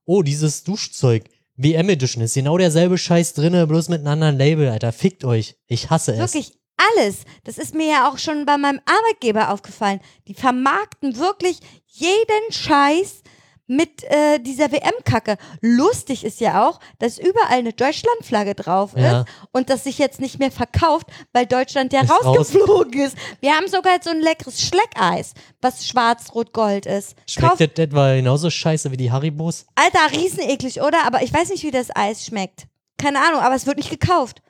Oh, 0.05 0.23
dieses 0.23 0.65
Duschzeug. 0.65 1.25
WM-Edition 1.57 2.23
ist 2.25 2.35
genau 2.35 2.57
derselbe 2.57 2.97
Scheiß 2.97 3.35
drinne, 3.35 3.67
bloß 3.67 3.89
mit 3.91 3.99
einem 4.01 4.09
anderen 4.09 4.39
Label, 4.39 4.69
Alter. 4.69 4.93
Fickt 4.93 5.25
euch. 5.25 5.57
Ich 5.67 5.91
hasse 5.91 6.13
es. 6.13 6.19
Wirklich 6.19 6.59
alles. 6.97 7.25
Das 7.45 7.59
ist 7.59 7.75
mir 7.75 7.87
ja 7.89 8.09
auch 8.09 8.19
schon 8.19 8.47
bei 8.47 8.57
meinem 8.59 8.81
Arbeitgeber 8.87 9.51
aufgefallen. 9.53 10.01
Die 10.29 10.35
vermarkten 10.35 11.17
wirklich 11.19 11.61
jeden 11.87 12.53
Scheiß 12.53 13.23
mit 13.67 14.03
äh, 14.03 14.41
dieser 14.41 14.73
WM-Kacke. 14.73 15.37
Lustig 15.61 16.25
ist 16.25 16.41
ja 16.41 16.67
auch, 16.69 16.81
dass 16.99 17.19
überall 17.19 17.59
eine 17.59 17.73
Deutschlandflagge 17.73 18.57
drauf 18.57 18.95
ist 18.97 19.03
Ja. 19.05 19.25
und 19.53 19.71
das 19.71 19.85
sich 19.85 19.97
jetzt 19.99 20.21
nicht 20.21 20.41
mehr 20.41 20.51
verkauft, 20.51 21.07
weil 21.33 21.47
Deutschland 21.47 21.93
ja 21.93 22.01
Ist 22.03 22.11
rausgeflogen 22.11 23.01
ist. 23.01 23.17
Wir 23.41 23.53
haben 23.53 23.69
sogar 23.69 23.93
jetzt 23.95 24.07
so 24.07 24.11
ein 24.11 24.21
leckeres 24.23 24.61
Schleckeis, 24.61 25.35
was 25.61 25.87
schwarz-rot-gold 25.87 26.87
ist. 26.87 27.15
Kauf- 27.39 27.59
Schmeckt 27.59 27.79
das 27.79 27.85
etwa 27.85 28.15
genauso 28.17 28.51
scheiße 28.51 28.91
wie 28.91 28.97
die 28.97 29.13
Haribos? 29.13 29.67
Alter, 29.77 30.17
rieseneklig, 30.19 30.81
oder? 30.83 31.07
Aber 31.07 31.23
ich 31.23 31.33
weiß 31.33 31.51
nicht, 31.51 31.63
wie 31.63 31.71
das 31.71 31.95
Eis 31.95 32.25
schmeckt. 32.27 32.67
Keine 32.99 33.21
Ahnung, 33.21 33.41
aber 33.41 33.55
es 33.55 33.67
wird 33.67 33.77
nicht 33.79 33.91
gekauft. 33.91 34.43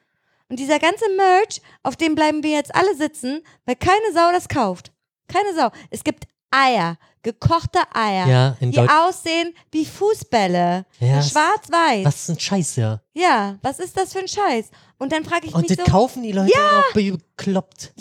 Und 0.51 0.59
dieser 0.59 0.79
ganze 0.81 1.05
Merch, 1.17 1.63
auf 1.85 1.97
dem 1.97 2.15
bleiben 2.15 2.43
wir 2.43 2.51
jetzt 2.51 2.75
alle 2.75 2.95
sitzen, 2.97 3.43
weil 3.65 3.77
keine 3.77 4.13
Sau 4.13 4.33
das 4.33 4.49
kauft. 4.49 4.93
Keine 5.29 5.55
Sau. 5.55 5.71
Es 5.91 6.03
gibt 6.05 6.25
Eier, 6.51 6.99
gekochte 7.23 7.79
Eier, 7.95 8.27
Ja, 8.27 8.57
in 8.59 8.73
die 8.73 8.81
aussehen 8.81 9.55
wie 9.71 9.87
Fußbälle. 9.87 10.85
Ja, 10.99 11.23
Schwarz-weiß. 11.23 12.05
Was 12.05 12.17
ist 12.23 12.29
ein 12.31 12.41
Scheiß, 12.41 12.77
ja. 12.77 13.01
Ja, 13.15 13.59
was 13.63 13.79
ist 13.79 13.97
das 13.97 14.13
für 14.13 14.19
ein 14.19 14.27
Scheiß? 14.29 14.71
Und 14.99 15.13
dann 15.13 15.25
frage 15.25 15.47
ich 15.47 15.55
Und 15.55 15.69
mich 15.69 15.77
das 15.77 15.87
so, 15.87 15.93
kaufen 15.93 16.25
die 16.25 16.33
Leute 16.33 16.53
auch 16.53 16.93
bekloppt. 16.93 17.93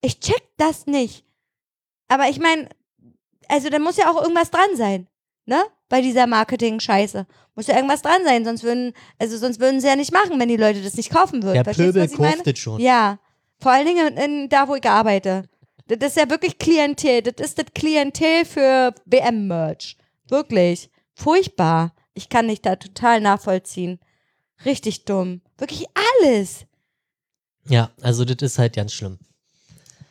ich 0.00 0.18
check 0.20 0.42
das 0.56 0.86
nicht. 0.86 1.24
Aber 2.08 2.28
ich 2.30 2.38
meine, 2.40 2.68
also 3.48 3.68
da 3.68 3.78
muss 3.78 3.98
ja 3.98 4.10
auch 4.10 4.22
irgendwas 4.22 4.50
dran 4.50 4.74
sein. 4.74 5.06
Ne? 5.44 5.62
Bei 5.88 6.00
dieser 6.00 6.26
Marketing-Scheiße. 6.26 7.26
Muss 7.54 7.68
ja 7.68 7.76
irgendwas 7.76 8.02
dran 8.02 8.22
sein, 8.24 8.44
sonst 8.44 8.62
würden, 8.62 8.92
also 9.18 9.38
sonst 9.38 9.60
würden 9.60 9.80
sie 9.80 9.86
ja 9.86 9.96
nicht 9.96 10.12
machen, 10.12 10.38
wenn 10.38 10.48
die 10.48 10.56
Leute 10.56 10.82
das 10.82 10.96
nicht 10.96 11.10
kaufen 11.10 11.42
würden. 11.42 11.54
Der 11.54 11.64
Verstehst 11.64 11.94
Pöbel 11.94 12.08
kauft 12.08 12.58
schon. 12.58 12.80
Ja. 12.80 13.18
Vor 13.58 13.72
allen 13.72 13.86
Dingen 13.86 14.16
in, 14.16 14.48
da, 14.48 14.68
wo 14.68 14.74
ich 14.74 14.84
arbeite. 14.84 15.48
Das 15.86 16.10
ist 16.10 16.16
ja 16.16 16.28
wirklich 16.28 16.58
Klientel. 16.58 17.22
Das 17.22 17.46
ist 17.46 17.58
das 17.58 17.66
Klientel 17.74 18.44
für 18.44 18.94
WM-Merch. 19.06 19.96
Wirklich. 20.28 20.90
Furchtbar. 21.14 21.94
Ich 22.12 22.28
kann 22.28 22.48
dich 22.48 22.60
da 22.60 22.76
total 22.76 23.20
nachvollziehen. 23.20 24.00
Richtig 24.64 25.04
dumm. 25.04 25.42
Wirklich 25.58 25.86
alles. 25.94 26.66
Ja, 27.68 27.90
also 28.02 28.24
das 28.24 28.36
ist 28.42 28.58
halt 28.58 28.74
ganz 28.74 28.92
schlimm. 28.92 29.18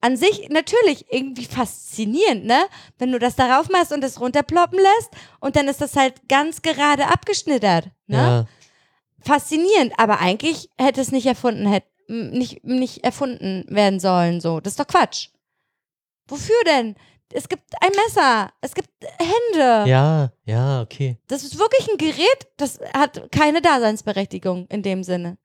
An 0.00 0.16
sich 0.16 0.48
natürlich 0.50 1.04
irgendwie 1.10 1.44
faszinierend, 1.46 2.44
ne? 2.46 2.64
Wenn 2.98 3.12
du 3.12 3.18
das 3.18 3.34
darauf 3.34 3.68
machst 3.68 3.92
und 3.92 4.02
es 4.04 4.18
runterploppen 4.20 4.78
lässt 4.78 5.10
und 5.40 5.56
dann 5.56 5.68
ist 5.68 5.80
das 5.82 5.96
halt 5.96 6.28
ganz 6.28 6.62
gerade 6.62 7.08
abgeschnittert, 7.08 7.90
ne? 8.06 8.16
Ja. 8.16 8.46
Faszinierend, 9.26 9.92
aber 9.98 10.20
eigentlich 10.20 10.68
hätte 10.78 11.00
es 11.00 11.10
nicht 11.10 11.26
erfunden, 11.26 11.66
hätte 11.66 11.88
nicht, 12.08 12.64
nicht 12.64 13.02
erfunden 13.04 13.64
werden 13.68 13.98
sollen, 13.98 14.40
so. 14.40 14.60
Das 14.60 14.74
ist 14.74 14.80
doch 14.80 14.86
Quatsch. 14.86 15.28
Wofür 16.28 16.54
denn? 16.66 16.94
Es 17.32 17.48
gibt 17.48 17.64
ein 17.80 17.90
Messer, 18.06 18.50
es 18.60 18.72
gibt 18.74 18.88
Hände. 19.18 19.90
Ja, 19.90 20.30
ja, 20.44 20.80
okay. 20.80 21.18
Das 21.26 21.42
ist 21.42 21.58
wirklich 21.58 21.88
ein 21.90 21.98
Gerät, 21.98 22.46
das 22.56 22.78
hat 22.94 23.32
keine 23.32 23.60
Daseinsberechtigung 23.60 24.66
in 24.68 24.82
dem 24.82 25.02
Sinne. 25.02 25.36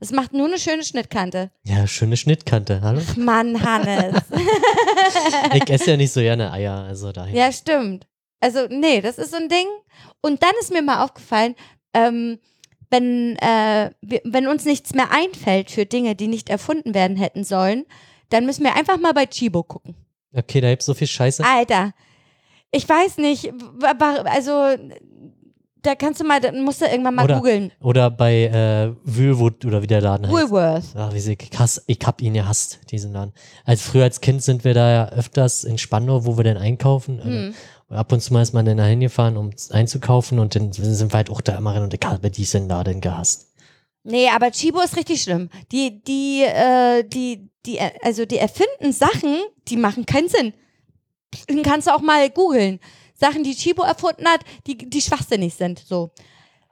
Es 0.00 0.10
macht 0.10 0.32
nur 0.32 0.46
eine 0.46 0.58
schöne 0.58 0.82
Schnittkante. 0.84 1.50
Ja, 1.64 1.86
schöne 1.86 2.16
Schnittkante. 2.16 2.80
Hallo? 2.82 3.00
Mann, 3.16 3.62
Hannes. 3.64 4.22
Ich 5.54 5.70
esse 5.70 5.92
ja 5.92 5.96
nicht 5.96 6.12
so 6.12 6.20
gerne 6.20 6.52
Eier, 6.52 6.84
also 6.84 7.10
daher. 7.12 7.34
ja, 7.34 7.50
stimmt. 7.52 8.06
Also, 8.40 8.66
nee, 8.68 9.00
das 9.00 9.18
ist 9.18 9.30
so 9.30 9.36
ein 9.36 9.48
Ding. 9.48 9.66
Und 10.20 10.42
dann 10.42 10.52
ist 10.60 10.72
mir 10.72 10.82
mal 10.82 11.04
aufgefallen, 11.04 11.54
ähm, 11.94 12.38
wenn, 12.90 13.36
äh, 13.36 13.90
wenn 14.24 14.46
uns 14.48 14.64
nichts 14.64 14.94
mehr 14.94 15.10
einfällt 15.10 15.70
für 15.70 15.86
Dinge, 15.86 16.14
die 16.14 16.28
nicht 16.28 16.48
erfunden 16.48 16.94
werden 16.94 17.16
hätten 17.16 17.44
sollen, 17.44 17.84
dann 18.30 18.46
müssen 18.46 18.64
wir 18.64 18.76
einfach 18.76 18.98
mal 18.98 19.12
bei 19.12 19.26
Chibo 19.26 19.62
gucken. 19.62 19.94
Okay, 20.34 20.60
da 20.60 20.70
gibt's 20.70 20.86
so 20.86 20.94
viel 20.94 21.06
Scheiße. 21.06 21.44
Alter, 21.44 21.92
ich 22.70 22.88
weiß 22.88 23.18
nicht, 23.18 23.52
also 24.24 24.76
da 25.82 25.94
kannst 25.94 26.20
du 26.20 26.24
mal, 26.24 26.40
dann 26.40 26.60
musst 26.62 26.80
du 26.80 26.86
irgendwann 26.86 27.14
mal 27.14 27.24
Oder- 27.24 27.36
googeln. 27.36 27.72
Oder 27.80 28.10
bei 28.10 28.44
äh, 28.44 28.92
Wühlwood 29.04 29.64
oder 29.64 29.80
wie 29.82 29.86
der 29.86 30.00
Laden 30.00 30.26
heißt. 30.26 30.34
Woolworth. 30.34 30.84
Ach, 30.94 31.14
wie 31.14 31.20
sie, 31.20 31.36
ich, 31.40 31.58
hasse, 31.58 31.82
ich 31.86 31.98
hab 32.04 32.20
ihn 32.20 32.34
gehasst, 32.34 32.80
diesen 32.90 33.12
Laden. 33.12 33.32
Als 33.64 33.82
früher 33.82 34.04
als 34.04 34.20
Kind 34.20 34.42
sind 34.42 34.64
wir 34.64 34.74
da 34.74 34.90
ja 34.90 35.08
öfters 35.10 35.64
in 35.64 35.78
Spandau, 35.78 36.26
wo 36.26 36.36
wir 36.36 36.44
dann 36.44 36.56
einkaufen. 36.56 37.22
Hm. 37.22 37.54
Ab 37.88 38.12
und 38.12 38.20
zu 38.20 38.32
mal 38.34 38.42
ist 38.42 38.52
man 38.52 38.66
dann 38.66 38.76
da 38.76 38.84
hingefahren, 38.84 39.36
um 39.36 39.50
einzukaufen 39.70 40.38
und 40.38 40.54
dann 40.54 40.72
sind 40.72 41.12
wir 41.12 41.16
halt 41.16 41.30
auch 41.30 41.40
da 41.40 41.56
immer 41.56 41.74
rein 41.74 41.82
und 41.82 41.94
ich 41.94 42.00
habe 42.04 42.30
diesen 42.30 42.68
Laden 42.68 43.00
gehasst. 43.00 43.48
Nee, 44.04 44.28
aber 44.28 44.50
Chibo 44.50 44.80
ist 44.80 44.96
richtig 44.96 45.22
schlimm. 45.22 45.48
Die, 45.72 46.02
die, 46.02 46.42
äh, 46.42 47.02
die, 47.04 47.50
die, 47.66 47.80
also 48.02 48.24
die 48.24 48.38
erfinden 48.38 48.92
Sachen, 48.92 49.38
die 49.68 49.76
machen 49.76 50.06
keinen 50.06 50.28
Sinn. 50.28 50.54
Den 51.48 51.62
kannst 51.62 51.86
du 51.86 51.94
auch 51.94 52.00
mal 52.00 52.30
googeln. 52.30 52.80
Sachen, 53.14 53.42
die 53.42 53.54
Chibo 53.54 53.82
erfunden 53.82 54.26
hat, 54.26 54.40
die, 54.66 54.76
die 54.78 55.00
schwachsinnig 55.00 55.54
sind, 55.54 55.78
so. 55.78 56.10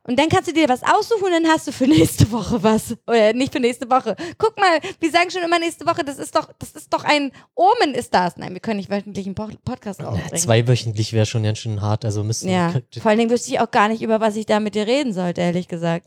Und 0.09 0.19
dann 0.19 0.29
kannst 0.29 0.49
du 0.49 0.53
dir 0.53 0.69
was 0.69 0.83
aussuchen 0.83 1.25
und 1.25 1.33
dann 1.33 1.47
hast 1.49 1.67
du 1.67 1.73
für 1.73 1.87
nächste 1.89 2.31
Woche 2.31 2.63
was. 2.63 2.95
Oder 3.07 3.33
nicht 3.33 3.53
für 3.53 3.61
nächste 3.61 3.91
Woche. 3.91 4.15
Guck 4.39 4.57
mal, 4.59 4.79
wir 5.01 5.11
sagen 5.11 5.31
schon 5.31 5.43
immer 5.43 5.59
nächste 5.59 5.85
Woche, 5.87 6.05
das 6.05 6.19
ist 6.19 6.35
doch, 6.37 6.49
das 6.59 6.71
ist 6.73 6.93
doch 6.93 7.03
ein 7.05 7.33
Omen 7.55 7.95
ist 7.95 8.15
das. 8.15 8.37
Nein, 8.37 8.53
wir 8.53 8.61
können 8.61 8.77
nicht 8.79 8.91
wöchentlich 8.91 9.27
einen 9.27 9.35
Po- 9.35 9.49
Podcast 9.65 10.01
Ja, 10.01 10.09
aufbringen. 10.09 10.37
zweiwöchentlich 10.37 11.13
wäre 11.13 11.27
schon 11.27 11.43
ganz 11.43 11.59
schön 11.59 11.81
hart, 11.83 12.05
also 12.05 12.23
müssten 12.23 12.49
Ja, 12.49 12.73
vor 13.01 13.11
allen 13.11 13.19
Dingen 13.19 13.31
wüsste 13.31 13.51
ich 13.51 13.59
auch 13.61 13.71
gar 13.71 13.89
nicht, 13.89 14.03
über 14.03 14.21
was 14.21 14.37
ich 14.37 14.47
da 14.47 14.61
mit 14.61 14.75
dir 14.75 14.87
reden 14.87 15.13
sollte, 15.13 15.41
ehrlich 15.41 15.67
gesagt. 15.69 16.07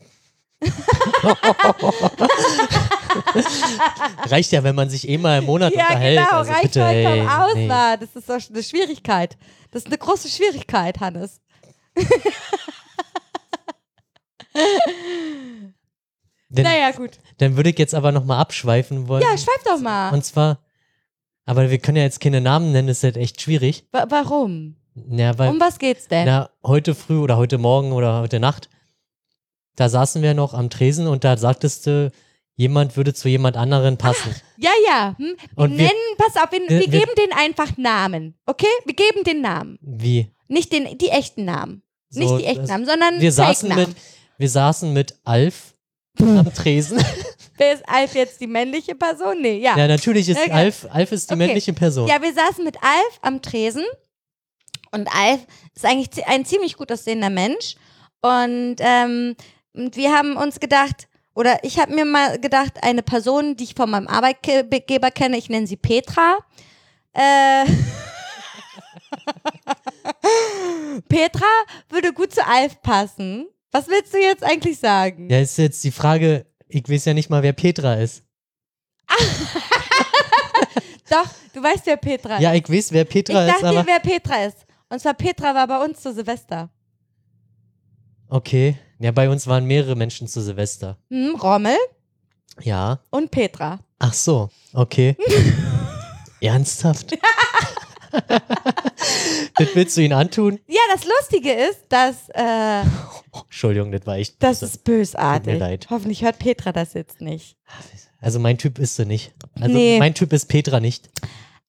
reicht 4.28 4.52
ja, 4.52 4.62
wenn 4.62 4.74
man 4.74 4.90
sich 4.90 5.08
eh 5.08 5.18
mal 5.18 5.38
im 5.38 5.44
Monat 5.46 5.74
Ja, 5.74 5.86
unterhält. 5.88 6.18
genau, 6.24 6.38
also 6.38 6.52
reicht 6.52 6.62
bitte, 6.64 6.80
vollkommen 6.80 7.18
ey, 7.18 7.26
aus, 7.26 7.54
nee. 7.54 7.68
Das 7.68 8.14
ist 8.14 8.28
doch 8.28 8.40
eine 8.54 8.62
Schwierigkeit. 8.62 9.36
Das 9.70 9.82
ist 9.82 9.86
eine 9.86 9.98
große 9.98 10.28
Schwierigkeit, 10.28 11.00
Hannes. 11.00 11.40
Dann, 16.52 16.64
naja, 16.64 16.90
gut. 16.90 17.10
dann 17.38 17.56
würde 17.56 17.70
ich 17.70 17.78
jetzt 17.78 17.94
aber 17.94 18.10
nochmal 18.10 18.40
abschweifen 18.40 19.06
wollen. 19.06 19.22
Ja, 19.22 19.38
schweif 19.38 19.62
doch 19.64 19.78
mal. 19.78 20.10
Und 20.12 20.24
zwar, 20.24 20.58
aber 21.46 21.70
wir 21.70 21.78
können 21.78 21.96
ja 21.98 22.02
jetzt 22.02 22.18
keine 22.20 22.40
Namen 22.40 22.72
nennen, 22.72 22.88
das 22.88 22.98
ist 22.98 23.04
halt 23.04 23.16
echt 23.16 23.40
schwierig. 23.40 23.84
Wa 23.92 24.06
warum? 24.08 24.74
Ja, 25.08 25.38
weil, 25.38 25.48
Um 25.50 25.60
was 25.60 25.78
geht's 25.78 26.08
denn? 26.08 26.26
na, 26.26 26.50
heute 26.64 26.96
früh 26.96 27.18
oder 27.20 27.36
heute 27.36 27.58
Morgen 27.58 27.92
oder 27.92 28.20
heute 28.20 28.40
Nacht, 28.40 28.68
da 29.76 29.88
saßen 29.88 30.22
wir 30.22 30.34
noch 30.34 30.52
am 30.52 30.70
Tresen 30.70 31.06
und 31.06 31.22
da 31.22 31.36
sagtest 31.36 31.86
du, 31.86 32.10
jemand 32.56 32.96
würde 32.96 33.14
zu 33.14 33.28
jemand 33.28 33.56
anderen 33.56 33.96
passen. 33.96 34.34
ja, 34.56 34.70
ja. 34.88 35.14
Hm? 35.18 35.36
Wir 35.54 35.58
Und 35.64 35.70
wir- 35.78 35.86
nennen, 35.86 36.16
pass 36.18 36.34
auf, 36.42 36.50
wir, 36.50 36.58
wir- 36.62 36.68
wir 36.68 36.80
wir- 36.92 36.98
geben 37.00 37.12
den 37.16 37.32
einfach 37.32 37.76
Namen. 37.76 38.34
Okay? 38.46 38.66
Wir 38.86 38.94
geben 38.94 39.22
den 39.22 39.40
Namen. 39.40 39.78
Wie? 39.82 40.32
Nicht 40.48 40.72
den, 40.72 40.98
die 40.98 41.10
echten 41.10 41.44
Namen. 41.44 41.82
So, 42.08 42.18
Nicht 42.18 42.40
die 42.40 42.44
echten 42.46 42.64
Namen, 42.64 42.86
sondern 42.86 43.20
Wir 43.20 43.30
saßen, 43.30 43.72
mit. 43.72 43.90
Wir 44.40 44.48
saßen 44.48 44.92
mit 44.94 45.14
Alf 45.24 45.74
am 46.18 46.52
Tresen. 46.54 46.98
Wer 47.58 47.74
ist 47.74 47.86
Alf 47.86 48.14
jetzt 48.14 48.40
die 48.40 48.46
männliche 48.46 48.94
Person? 48.94 49.42
Nee, 49.42 49.58
ja. 49.58 49.76
ja, 49.76 49.86
natürlich 49.86 50.30
ist 50.30 50.40
Okay. 50.40 50.50
Alf, 50.50 50.86
Alf 50.90 51.12
ist 51.12 51.28
die 51.28 51.34
Okay. 51.34 51.46
männliche 51.46 51.74
Person. 51.74 52.08
Ja, 52.08 52.22
wir 52.22 52.32
saßen 52.32 52.64
mit 52.64 52.76
Alf 52.82 53.18
am 53.20 53.42
Tresen 53.42 53.84
und 54.92 55.14
Alf 55.14 55.40
ist 55.76 55.84
eigentlich 55.84 56.26
ein 56.26 56.46
ziemlich 56.46 56.78
gut 56.78 56.90
aussehender 56.90 57.28
Mensch 57.28 57.74
und, 58.22 58.76
ähm, 58.78 59.36
und 59.74 59.96
wir 59.96 60.10
haben 60.16 60.38
uns 60.38 60.58
gedacht, 60.58 61.06
oder 61.34 61.62
ich 61.62 61.78
habe 61.78 61.94
mir 61.94 62.06
mal 62.06 62.38
gedacht, 62.40 62.82
eine 62.82 63.02
Person, 63.02 63.56
die 63.56 63.64
ich 63.64 63.74
von 63.74 63.90
meinem 63.90 64.08
Arbeitgeber 64.08 65.10
kenne, 65.10 65.36
ich 65.36 65.50
nenne 65.50 65.66
sie 65.66 65.76
Petra. 65.76 66.38
Äh, 67.12 67.66
Petra 71.10 71.44
würde 71.90 72.14
gut 72.14 72.32
zu 72.32 72.46
Alf 72.46 72.80
passen. 72.80 73.46
Was 73.72 73.86
willst 73.88 74.12
du 74.12 74.18
jetzt 74.18 74.42
eigentlich 74.44 74.78
sagen? 74.78 75.30
Ja, 75.30 75.38
ist 75.40 75.56
jetzt 75.58 75.82
die 75.84 75.90
Frage, 75.92 76.46
ich 76.68 76.88
weiß 76.88 77.04
ja 77.04 77.14
nicht 77.14 77.30
mal, 77.30 77.42
wer 77.42 77.52
Petra 77.52 77.94
ist. 77.94 78.22
Doch, 81.10 81.26
du 81.52 81.62
weißt, 81.62 81.86
wer 81.86 81.96
Petra 81.96 82.36
ist. 82.36 82.42
Ja, 82.42 82.54
ich 82.54 82.68
weiß, 82.68 82.92
wer 82.92 83.02
ich 83.02 83.08
Petra 83.08 83.46
ist, 83.46 83.62
dachte 83.62 83.70
dir, 83.70 83.86
wer 83.86 84.00
Petra 84.00 84.44
ist. 84.44 84.58
Und 84.88 85.00
zwar 85.00 85.14
Petra 85.14 85.54
war 85.54 85.66
bei 85.66 85.84
uns 85.84 86.00
zu 86.00 86.12
Silvester. 86.12 86.68
Okay. 88.28 88.76
Ja, 88.98 89.10
bei 89.12 89.28
uns 89.28 89.46
waren 89.46 89.64
mehrere 89.64 89.96
Menschen 89.96 90.28
zu 90.28 90.40
Silvester. 90.40 90.98
Hm, 91.10 91.34
Rommel 91.36 91.76
Ja. 92.60 93.00
und 93.10 93.30
Petra. 93.30 93.80
Ach 93.98 94.12
so, 94.12 94.50
okay. 94.72 95.16
Ernsthaft? 96.40 97.12
das 99.56 99.68
willst 99.74 99.96
du 99.96 100.02
ihn 100.02 100.12
antun? 100.12 100.58
Ja, 100.66 100.80
das 100.92 101.04
Lustige 101.04 101.52
ist, 101.52 101.84
dass 101.88 102.28
äh, 102.34 102.82
Entschuldigung, 103.44 103.92
das 103.92 104.06
war 104.06 104.16
echt. 104.16 104.42
das 104.42 104.62
ist 104.62 104.84
bösartig. 104.84 105.52
Tut 105.52 105.60
mir 105.60 105.66
leid. 105.68 105.86
Hoffentlich 105.90 106.22
hört 106.22 106.38
Petra 106.38 106.72
das 106.72 106.94
jetzt 106.94 107.20
nicht. 107.20 107.56
Also 108.20 108.38
mein 108.38 108.58
Typ 108.58 108.78
ist 108.78 108.96
sie 108.96 109.06
nicht. 109.06 109.32
Also 109.60 109.74
Nee. 109.74 109.98
mein 109.98 110.14
Typ 110.14 110.32
ist 110.32 110.46
Petra 110.46 110.80
nicht. 110.80 111.08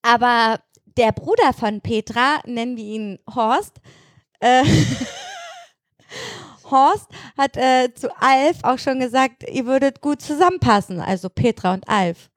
Aber 0.01 0.59
der 0.97 1.11
Bruder 1.11 1.53
von 1.57 1.81
Petra, 1.81 2.41
nennen 2.45 2.75
wir 2.75 2.83
ihn 2.83 3.19
Horst, 3.33 3.79
äh, 4.39 4.63
Horst 6.69 7.07
hat 7.37 7.57
äh, 7.57 7.93
zu 7.93 8.09
Alf 8.21 8.57
auch 8.63 8.79
schon 8.79 8.99
gesagt, 8.99 9.43
ihr 9.49 9.65
würdet 9.65 10.01
gut 10.01 10.21
zusammenpassen. 10.21 10.99
Also 10.99 11.29
Petra 11.29 11.73
und 11.73 11.87
Alf 11.87 12.29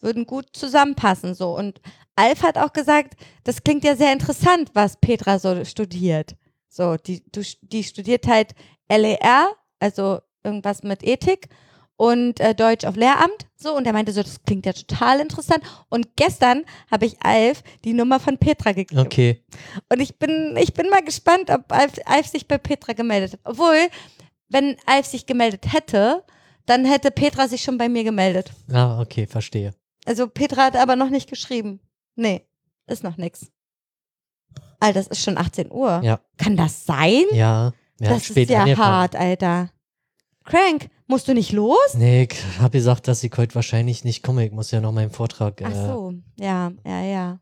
würden 0.00 0.26
gut 0.26 0.46
zusammenpassen. 0.52 1.34
So. 1.34 1.56
Und 1.56 1.80
Alf 2.16 2.42
hat 2.42 2.58
auch 2.58 2.72
gesagt, 2.72 3.14
das 3.44 3.62
klingt 3.62 3.84
ja 3.84 3.96
sehr 3.96 4.12
interessant, 4.12 4.70
was 4.74 4.96
Petra 4.96 5.38
so 5.38 5.64
studiert. 5.64 6.36
So, 6.68 6.96
die, 6.96 7.22
die 7.62 7.84
studiert 7.84 8.26
halt 8.26 8.54
LER, 8.90 9.50
also 9.78 10.20
irgendwas 10.42 10.82
mit 10.82 11.02
Ethik 11.02 11.48
und 11.96 12.40
äh, 12.40 12.54
Deutsch 12.54 12.84
auf 12.84 12.96
Lehramt. 12.96 13.46
So, 13.56 13.76
und 13.76 13.86
er 13.86 13.92
meinte 13.92 14.12
so, 14.12 14.22
das 14.22 14.42
klingt 14.42 14.66
ja 14.66 14.72
total 14.72 15.20
interessant. 15.20 15.62
Und 15.88 16.16
gestern 16.16 16.64
habe 16.90 17.06
ich 17.06 17.16
Alf 17.22 17.62
die 17.84 17.92
Nummer 17.92 18.18
von 18.20 18.38
Petra 18.38 18.72
gegeben. 18.72 19.00
Okay. 19.00 19.44
Und 19.88 20.00
ich 20.00 20.18
bin, 20.18 20.56
ich 20.56 20.74
bin 20.74 20.88
mal 20.88 21.02
gespannt, 21.02 21.50
ob 21.50 21.70
Alf, 21.70 21.92
Alf 22.06 22.26
sich 22.26 22.48
bei 22.48 22.58
Petra 22.58 22.92
gemeldet 22.92 23.34
hat. 23.34 23.40
Obwohl, 23.44 23.88
wenn 24.48 24.76
Alf 24.86 25.06
sich 25.06 25.26
gemeldet 25.26 25.72
hätte, 25.72 26.24
dann 26.66 26.84
hätte 26.84 27.10
Petra 27.10 27.48
sich 27.48 27.62
schon 27.62 27.78
bei 27.78 27.88
mir 27.88 28.04
gemeldet. 28.04 28.52
Ah, 28.72 29.00
okay, 29.00 29.26
verstehe. 29.26 29.74
Also 30.04 30.26
Petra 30.26 30.64
hat 30.64 30.76
aber 30.76 30.96
noch 30.96 31.10
nicht 31.10 31.28
geschrieben. 31.28 31.80
Nee, 32.16 32.46
ist 32.86 33.04
noch 33.04 33.16
nix. 33.16 33.50
Alter, 34.80 35.00
das 35.00 35.06
ist 35.08 35.22
schon 35.22 35.38
18 35.38 35.70
Uhr. 35.70 36.00
Ja. 36.02 36.20
Kann 36.36 36.56
das 36.56 36.84
sein? 36.84 37.24
Ja, 37.32 37.72
ja 38.00 38.08
das 38.10 38.24
spät 38.24 38.48
ist 38.48 38.50
ja 38.50 38.62
angefangen. 38.62 38.86
hart, 38.88 39.16
Alter. 39.16 39.70
Crank, 40.44 40.88
musst 41.06 41.28
du 41.28 41.34
nicht 41.34 41.52
los? 41.52 41.94
Nee, 41.94 42.28
ich 42.30 42.58
habe 42.58 42.70
gesagt, 42.70 43.06
dass 43.06 43.22
ich 43.22 43.32
heute 43.36 43.54
wahrscheinlich 43.54 44.02
nicht 44.04 44.24
komme. 44.24 44.44
Ich 44.44 44.52
muss 44.52 44.72
ja 44.72 44.80
noch 44.80 44.92
meinen 44.92 45.10
Vortrag. 45.10 45.60
Äh, 45.60 45.66
Ach 45.66 45.72
so, 45.72 46.14
ja, 46.36 46.72
ja, 46.84 47.02
ja. 47.02 47.40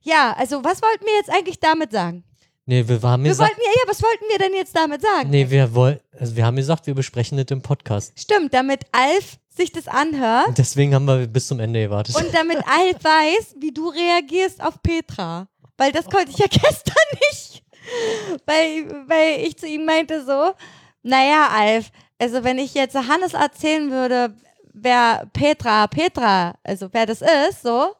Ja, 0.00 0.32
also 0.36 0.64
was 0.64 0.82
wollten 0.82 1.04
wir 1.04 1.14
jetzt 1.14 1.30
eigentlich 1.30 1.60
damit 1.60 1.92
sagen? 1.92 2.24
Nee, 2.64 2.86
wir 2.86 3.02
haben 3.02 3.24
Wir 3.24 3.36
wollten 3.38 3.60
ja, 3.60 3.70
ja, 3.70 3.90
was 3.90 4.02
wollten 4.02 4.24
wir 4.28 4.38
denn 4.38 4.54
jetzt 4.54 4.76
damit 4.76 5.02
sagen? 5.02 5.30
Nee, 5.30 5.50
wir 5.50 5.74
wollen. 5.74 5.98
Also 6.18 6.36
wir 6.36 6.46
haben 6.46 6.56
gesagt, 6.56 6.86
wir 6.86 6.94
besprechen 6.94 7.36
das 7.36 7.46
im 7.50 7.60
Podcast. 7.60 8.12
Stimmt, 8.18 8.54
damit 8.54 8.84
Alf 8.92 9.38
sich 9.48 9.70
das 9.72 9.86
anhört 9.86 10.56
deswegen 10.56 10.94
haben 10.94 11.04
wir 11.04 11.26
bis 11.26 11.48
zum 11.48 11.60
Ende 11.60 11.82
gewartet. 11.82 12.14
und 12.16 12.32
damit 12.32 12.56
Alf 12.66 13.02
weiß, 13.02 13.56
wie 13.58 13.72
du 13.72 13.88
reagierst 13.88 14.62
auf 14.62 14.80
Petra. 14.82 15.48
Weil 15.76 15.92
das 15.92 16.06
konnte 16.06 16.30
ich 16.30 16.38
ja 16.38 16.46
gestern 16.50 16.94
nicht. 17.30 17.64
Weil, 18.46 18.88
weil 19.08 19.40
ich 19.44 19.58
zu 19.58 19.66
ihm 19.66 19.84
meinte 19.84 20.24
so, 20.24 20.52
naja, 21.02 21.48
Alf, 21.52 21.90
also 22.18 22.44
wenn 22.44 22.58
ich 22.58 22.74
jetzt 22.74 22.94
Hannes 22.94 23.34
erzählen 23.34 23.90
würde, 23.90 24.34
wer 24.72 25.26
Petra, 25.32 25.88
Petra, 25.88 26.54
also 26.62 26.88
wer 26.92 27.06
das 27.06 27.20
ist, 27.20 27.62
so, 27.62 27.94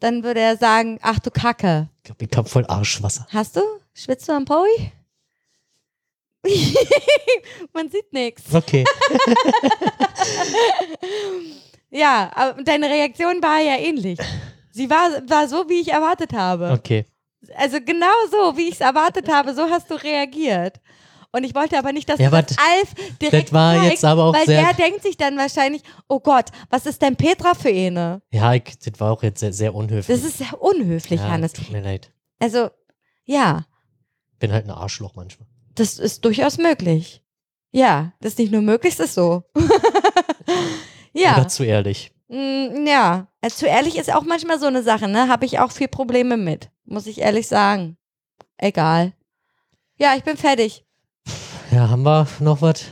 dann 0.00 0.24
würde 0.24 0.40
er 0.40 0.56
sagen, 0.56 0.98
ach 1.02 1.20
du 1.20 1.30
Kacke. 1.30 1.88
ich 1.98 2.04
glaube, 2.04 2.24
ich 2.24 2.36
hab 2.36 2.48
voll 2.48 2.66
Arschwasser. 2.66 3.26
Hast 3.30 3.56
du? 3.56 3.60
Schwitzt 3.94 4.28
du 4.28 4.32
am 4.32 4.44
Powi? 4.44 4.92
Man 7.72 7.88
sieht 7.90 8.12
nichts. 8.12 8.54
Okay. 8.54 8.84
Ja, 11.92 12.30
aber 12.34 12.62
deine 12.62 12.88
Reaktion 12.88 13.42
war 13.42 13.60
ja 13.60 13.76
ähnlich. 13.76 14.18
Sie 14.70 14.88
war, 14.88 15.10
war 15.28 15.46
so, 15.46 15.68
wie 15.68 15.82
ich 15.82 15.92
erwartet 15.92 16.32
habe. 16.32 16.70
Okay. 16.72 17.04
Also 17.56 17.78
genau 17.84 18.06
so, 18.30 18.56
wie 18.56 18.68
ich 18.68 18.74
es 18.76 18.80
erwartet 18.80 19.28
habe, 19.30 19.54
so 19.54 19.68
hast 19.68 19.90
du 19.90 19.94
reagiert. 20.02 20.80
Und 21.32 21.44
ich 21.44 21.54
wollte 21.54 21.78
aber 21.78 21.92
nicht, 21.92 22.08
dass 22.08 22.18
Ja, 22.18 22.30
du 22.30 22.42
das 22.42 22.56
Alf 22.58 22.94
direkt 23.20 23.48
das 23.48 23.52
war 23.52 23.74
zeigst, 23.74 23.90
jetzt 23.90 24.04
aber 24.04 24.24
auch 24.24 24.34
weil 24.34 24.46
der 24.46 24.72
denkt 24.74 25.02
sich 25.02 25.16
dann 25.18 25.36
wahrscheinlich, 25.36 25.82
oh 26.08 26.20
Gott, 26.20 26.46
was 26.70 26.86
ist 26.86 27.00
denn 27.02 27.16
Petra 27.16 27.54
für 27.54 27.68
eine? 27.68 28.22
Ja, 28.30 28.54
ich, 28.54 28.62
das 28.78 28.98
war 28.98 29.12
auch 29.12 29.22
jetzt 29.22 29.40
sehr, 29.40 29.52
sehr 29.52 29.74
unhöflich. 29.74 30.16
Das 30.18 30.26
ist 30.26 30.38
sehr 30.38 30.62
unhöflich, 30.62 31.20
ja, 31.20 31.28
Hannes. 31.28 31.52
Tut 31.52 31.70
mir 31.70 31.82
leid. 31.82 32.10
Also, 32.38 32.70
ja, 33.24 33.64
Bin 34.42 34.52
halt 34.52 34.66
ein 34.66 34.70
Arschloch 34.72 35.14
manchmal. 35.14 35.46
das 35.76 35.98
ist 35.98 36.24
durchaus 36.24 36.58
möglich. 36.58 37.22
Ja, 37.70 38.12
das 38.20 38.32
ist 38.32 38.38
nicht 38.38 38.52
nur 38.52 38.60
möglich, 38.60 38.96
das 38.96 39.06
ist 39.06 39.14
so. 39.14 39.44
ja. 41.14 41.36
Oder 41.36 41.48
zu 41.48 41.62
ehrlich. 41.64 42.12
Mm, 42.28 42.86
Ja, 42.86 43.28
also 43.40 43.56
zu 43.56 43.66
ehrlich 43.66 43.96
ist 43.96 44.12
auch 44.12 44.24
manchmal 44.24 44.58
so 44.58 44.66
eine 44.66 44.82
Sache, 44.82 45.08
ne? 45.08 45.28
Habe 45.28 45.46
ich 45.46 45.58
auch 45.60 45.70
viel 45.72 45.88
Probleme 45.88 46.36
mit, 46.36 46.70
muss 46.84 47.06
ich 47.06 47.18
ehrlich 47.20 47.46
sagen. 47.48 47.96
Egal. 48.58 49.12
Ja, 49.96 50.14
ich 50.16 50.24
bin 50.24 50.36
fertig. 50.36 50.84
Ja, 51.70 51.88
haben 51.88 52.02
wir 52.02 52.26
noch 52.40 52.60
was? 52.62 52.84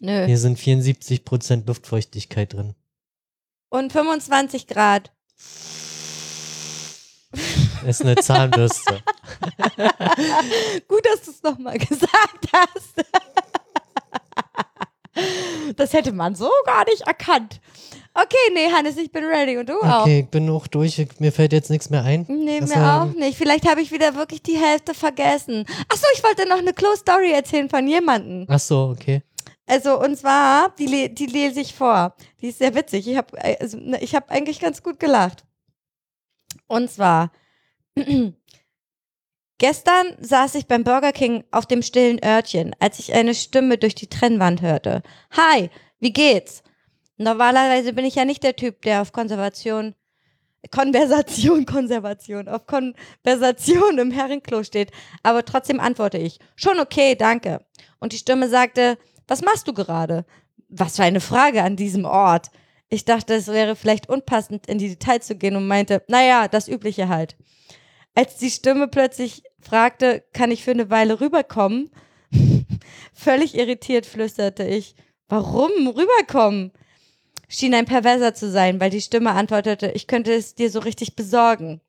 Nö. 0.00 0.24
Hier 0.26 0.38
sind 0.38 0.58
74% 0.58 1.66
Luftfeuchtigkeit 1.66 2.54
drin. 2.54 2.74
Und 3.68 3.92
25 3.92 4.66
Grad. 4.66 5.12
Ist 7.86 8.02
eine 8.02 8.16
Zahnbürste. 8.16 9.02
Gut, 10.88 11.04
dass 11.04 11.22
du 11.24 11.30
es 11.30 11.42
nochmal 11.42 11.78
gesagt 11.78 12.48
hast. 12.52 13.04
das 15.76 15.92
hätte 15.92 16.12
man 16.12 16.34
so 16.34 16.50
gar 16.64 16.84
nicht 16.84 17.02
erkannt. 17.02 17.60
Okay, 18.14 18.36
nee, 18.52 18.70
Hannes, 18.70 18.98
ich 18.98 19.10
bin 19.10 19.24
ready 19.24 19.56
und 19.56 19.68
du 19.68 19.80
auch. 19.80 20.02
Okay, 20.02 20.20
ich 20.20 20.28
bin 20.28 20.48
auch 20.50 20.66
durch. 20.66 21.06
Mir 21.18 21.32
fällt 21.32 21.52
jetzt 21.52 21.70
nichts 21.70 21.88
mehr 21.88 22.04
ein. 22.04 22.26
Nee, 22.28 22.60
Das, 22.60 22.68
mir 22.68 22.76
ähm, 22.76 22.84
auch 22.84 23.12
nicht. 23.14 23.38
Vielleicht 23.38 23.66
habe 23.68 23.80
ich 23.80 23.90
wieder 23.90 24.14
wirklich 24.14 24.42
die 24.42 24.58
Hälfte 24.58 24.92
vergessen. 24.92 25.64
Achso, 25.88 26.06
ich 26.14 26.22
wollte 26.22 26.46
noch 26.46 26.58
eine 26.58 26.74
Close 26.74 26.98
Story 26.98 27.32
erzählen 27.32 27.70
von 27.70 27.88
jemandem. 27.88 28.46
Ach 28.48 28.58
so, 28.58 28.94
okay. 28.94 29.22
Also, 29.66 29.98
und 29.98 30.16
zwar, 30.18 30.74
die, 30.78 31.14
die 31.14 31.26
lese 31.26 31.60
ich 31.60 31.74
vor. 31.74 32.14
Die 32.42 32.48
ist 32.48 32.58
sehr 32.58 32.74
witzig. 32.74 33.08
Ich 33.08 33.16
habe 33.16 33.42
also, 33.60 33.78
ne, 33.78 33.98
ich 34.02 34.14
hab 34.14 34.30
eigentlich 34.30 34.60
ganz 34.60 34.82
gut 34.82 35.00
gelacht. 35.00 35.44
Und 36.66 36.90
zwar, 36.90 37.30
gestern 39.58 40.16
saß 40.20 40.54
ich 40.56 40.66
beim 40.66 40.84
Burger 40.84 41.12
King 41.12 41.44
auf 41.50 41.66
dem 41.66 41.82
stillen 41.82 42.22
Örtchen, 42.24 42.74
als 42.78 42.98
ich 42.98 43.12
eine 43.14 43.34
Stimme 43.34 43.78
durch 43.78 43.94
die 43.94 44.08
Trennwand 44.08 44.62
hörte. 44.62 45.02
Hi, 45.30 45.70
wie 46.00 46.12
geht's? 46.12 46.62
Normalerweise 47.16 47.92
bin 47.92 48.04
ich 48.04 48.16
ja 48.16 48.24
nicht 48.24 48.42
der 48.42 48.56
Typ, 48.56 48.82
der 48.82 49.02
auf 49.02 49.12
Konservation, 49.12 49.94
Konversation, 50.70 51.66
Konservation, 51.66 52.48
auf 52.48 52.66
Konversation 52.66 53.98
im 53.98 54.10
Herrenklo 54.10 54.64
steht. 54.64 54.90
Aber 55.22 55.44
trotzdem 55.44 55.80
antworte 55.80 56.18
ich, 56.18 56.38
schon 56.56 56.80
okay, 56.80 57.14
danke. 57.14 57.64
Und 58.00 58.12
die 58.12 58.18
Stimme 58.18 58.48
sagte, 58.48 58.98
was 59.28 59.42
machst 59.42 59.68
du 59.68 59.72
gerade? 59.72 60.24
Was 60.68 60.96
für 60.96 61.04
eine 61.04 61.20
Frage 61.20 61.62
an 61.62 61.76
diesem 61.76 62.04
Ort. 62.04 62.50
Ich 62.88 63.04
dachte, 63.04 63.34
es 63.34 63.46
wäre 63.48 63.76
vielleicht 63.76 64.08
unpassend, 64.08 64.66
in 64.66 64.78
die 64.78 64.88
Details 64.88 65.26
zu 65.26 65.36
gehen 65.36 65.56
und 65.56 65.66
meinte, 65.66 66.02
naja, 66.08 66.48
das 66.48 66.68
Übliche 66.68 67.08
halt. 67.08 67.36
Als 68.14 68.36
die 68.36 68.50
Stimme 68.50 68.88
plötzlich 68.88 69.42
fragte, 69.60 70.24
kann 70.32 70.50
ich 70.50 70.64
für 70.64 70.72
eine 70.72 70.90
Weile 70.90 71.20
rüberkommen? 71.20 71.90
Völlig 73.14 73.54
irritiert 73.54 74.06
flüsterte 74.06 74.64
ich, 74.64 74.94
warum 75.28 75.88
rüberkommen? 75.88 76.72
Schien 77.48 77.74
ein 77.74 77.86
Perverser 77.86 78.34
zu 78.34 78.50
sein, 78.50 78.80
weil 78.80 78.90
die 78.90 79.00
Stimme 79.00 79.30
antwortete, 79.32 79.92
ich 79.92 80.06
könnte 80.06 80.32
es 80.32 80.54
dir 80.54 80.70
so 80.70 80.80
richtig 80.80 81.16
besorgen. 81.16 81.80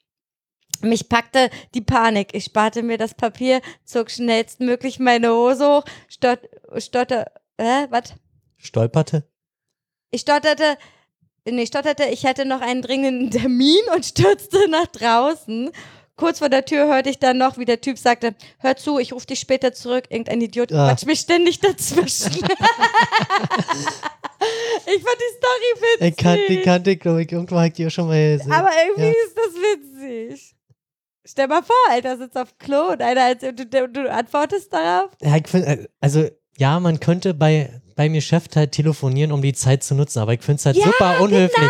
Mich 0.81 1.07
packte 1.07 1.49
die 1.73 1.81
Panik. 1.81 2.29
Ich 2.33 2.45
sparte 2.45 2.83
mir 2.83 2.97
das 2.97 3.13
Papier, 3.13 3.61
zog 3.85 4.11
schnellstmöglich 4.11 4.99
meine 4.99 5.31
Hose 5.31 5.65
hoch, 5.65 5.83
stot, 6.09 6.39
stotter, 6.77 7.31
äh, 7.57 7.87
was? 7.89 8.13
Stolperte? 8.57 9.23
Ich 10.11 10.21
stotterte, 10.21 10.77
nee, 11.45 11.65
stotterte, 11.65 12.05
ich 12.05 12.25
hätte 12.25 12.45
noch 12.45 12.61
einen 12.61 12.81
dringenden 12.81 13.31
Termin 13.39 13.81
und 13.95 14.05
stürzte 14.05 14.69
nach 14.69 14.87
draußen. 14.87 15.71
Kurz 16.15 16.39
vor 16.39 16.49
der 16.49 16.63
Tür 16.63 16.87
hörte 16.87 17.09
ich 17.09 17.17
dann 17.19 17.37
noch, 17.39 17.57
wie 17.57 17.65
der 17.65 17.81
Typ 17.81 17.97
sagte, 17.97 18.35
hör 18.59 18.75
zu, 18.75 18.99
ich 18.99 19.13
rufe 19.13 19.25
dich 19.25 19.39
später 19.39 19.73
zurück. 19.73 20.05
Irgendein 20.09 20.41
Idiot 20.41 20.71
Ah. 20.71 20.89
quatscht 20.89 21.07
mich 21.07 21.19
ständig 21.21 21.59
dazwischen. 21.59 22.31
ich 22.35 22.41
fand 22.41 22.47
die 24.85 25.33
Story 25.37 25.71
witzig. 25.79 26.07
Ich 26.09 26.15
kannte, 26.17 26.43
die 26.49 26.61
kannte 26.61 26.91
ich, 26.91 26.99
glaube 26.99 27.23
ich, 27.23 27.31
irgendwo 27.31 27.55
habe 27.55 27.67
ich 27.67 27.73
die 27.73 27.87
auch 27.87 27.91
schon 27.91 28.07
mal 28.07 28.37
gesehen. 28.37 28.51
Aber 28.51 28.69
irgendwie 28.85 29.05
Ja. 29.07 29.25
ist 29.25 29.35
das 29.35 29.53
witzig. 29.55 30.55
Stell 31.25 31.47
mal 31.47 31.63
vor, 31.63 31.75
Alter, 31.89 32.17
sitzt 32.17 32.37
auf 32.37 32.57
Klo 32.57 32.91
und 32.91 33.01
einer 33.01 33.21
erzählt, 33.21 33.57
du, 33.59 33.65
du, 33.65 33.87
du 33.87 34.11
antwortest 34.11 34.71
darauf. 34.73 35.09
Ja, 35.21 35.37
ich 35.37 35.47
find, 35.47 35.65
äh, 35.65 35.87
also, 36.01 36.27
ja, 36.57 36.79
man 36.79 36.99
könnte 36.99 37.33
bei, 37.33 37.81
beim 37.95 38.13
Geschäft 38.13 38.55
halt 38.57 38.73
telefonieren, 38.73 39.31
um 39.31 39.41
die 39.41 39.53
Zeit 39.53 39.83
zu 39.83 39.95
nutzen, 39.95 40.19
aber 40.19 40.33
ich 40.33 40.41
finde 40.41 40.59
es 40.59 40.65
halt 40.65 40.75
Ja, 40.75 40.83
super 40.85 41.21
unhöflich. 41.21 41.69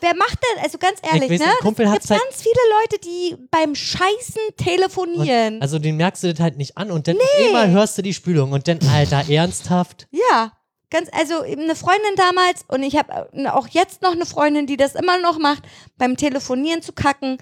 Wer 0.00 0.14
macht 0.16 0.38
denn, 0.54 0.62
also 0.64 0.78
ganz 0.78 0.98
ehrlich, 1.02 1.30
weiß, 1.30 1.40
ne? 1.40 1.52
Kumpel 1.60 1.86
es 1.86 1.92
gibt 1.92 2.10
halt- 2.10 2.22
ganz 2.22 2.42
viele 2.42 2.60
Leute, 2.80 2.98
die 3.04 3.36
beim 3.50 3.74
Scheißen 3.74 4.42
telefonieren. 4.56 5.60
Also, 5.62 5.78
den 5.78 5.96
merkst 5.96 6.22
du 6.24 6.32
das 6.32 6.40
halt 6.40 6.56
nicht 6.56 6.76
an 6.76 6.90
und 6.90 7.08
dann 7.08 7.16
immer 7.48 7.68
hörst 7.68 7.98
du 7.98 8.02
die 8.02 8.14
Spülung 8.14 8.52
und 8.52 8.66
dann, 8.68 8.78
Alter, 8.92 9.24
ernsthaft? 9.28 10.06
ja, 10.10 10.52
ganz, 10.90 11.08
also 11.12 11.44
eben 11.44 11.62
eine 11.62 11.76
Freundin 11.76 12.14
damals 12.16 12.64
und 12.68 12.82
ich 12.82 12.96
habe 12.96 13.28
auch 13.54 13.68
jetzt 13.68 14.02
noch 14.02 14.12
eine 14.12 14.24
Freundin, 14.26 14.66
die 14.66 14.76
das 14.76 14.94
immer 14.94 15.18
noch 15.18 15.38
macht, 15.38 15.62
beim 15.98 16.16
Telefonieren 16.16 16.82
zu 16.82 16.92
kacken. 16.92 17.38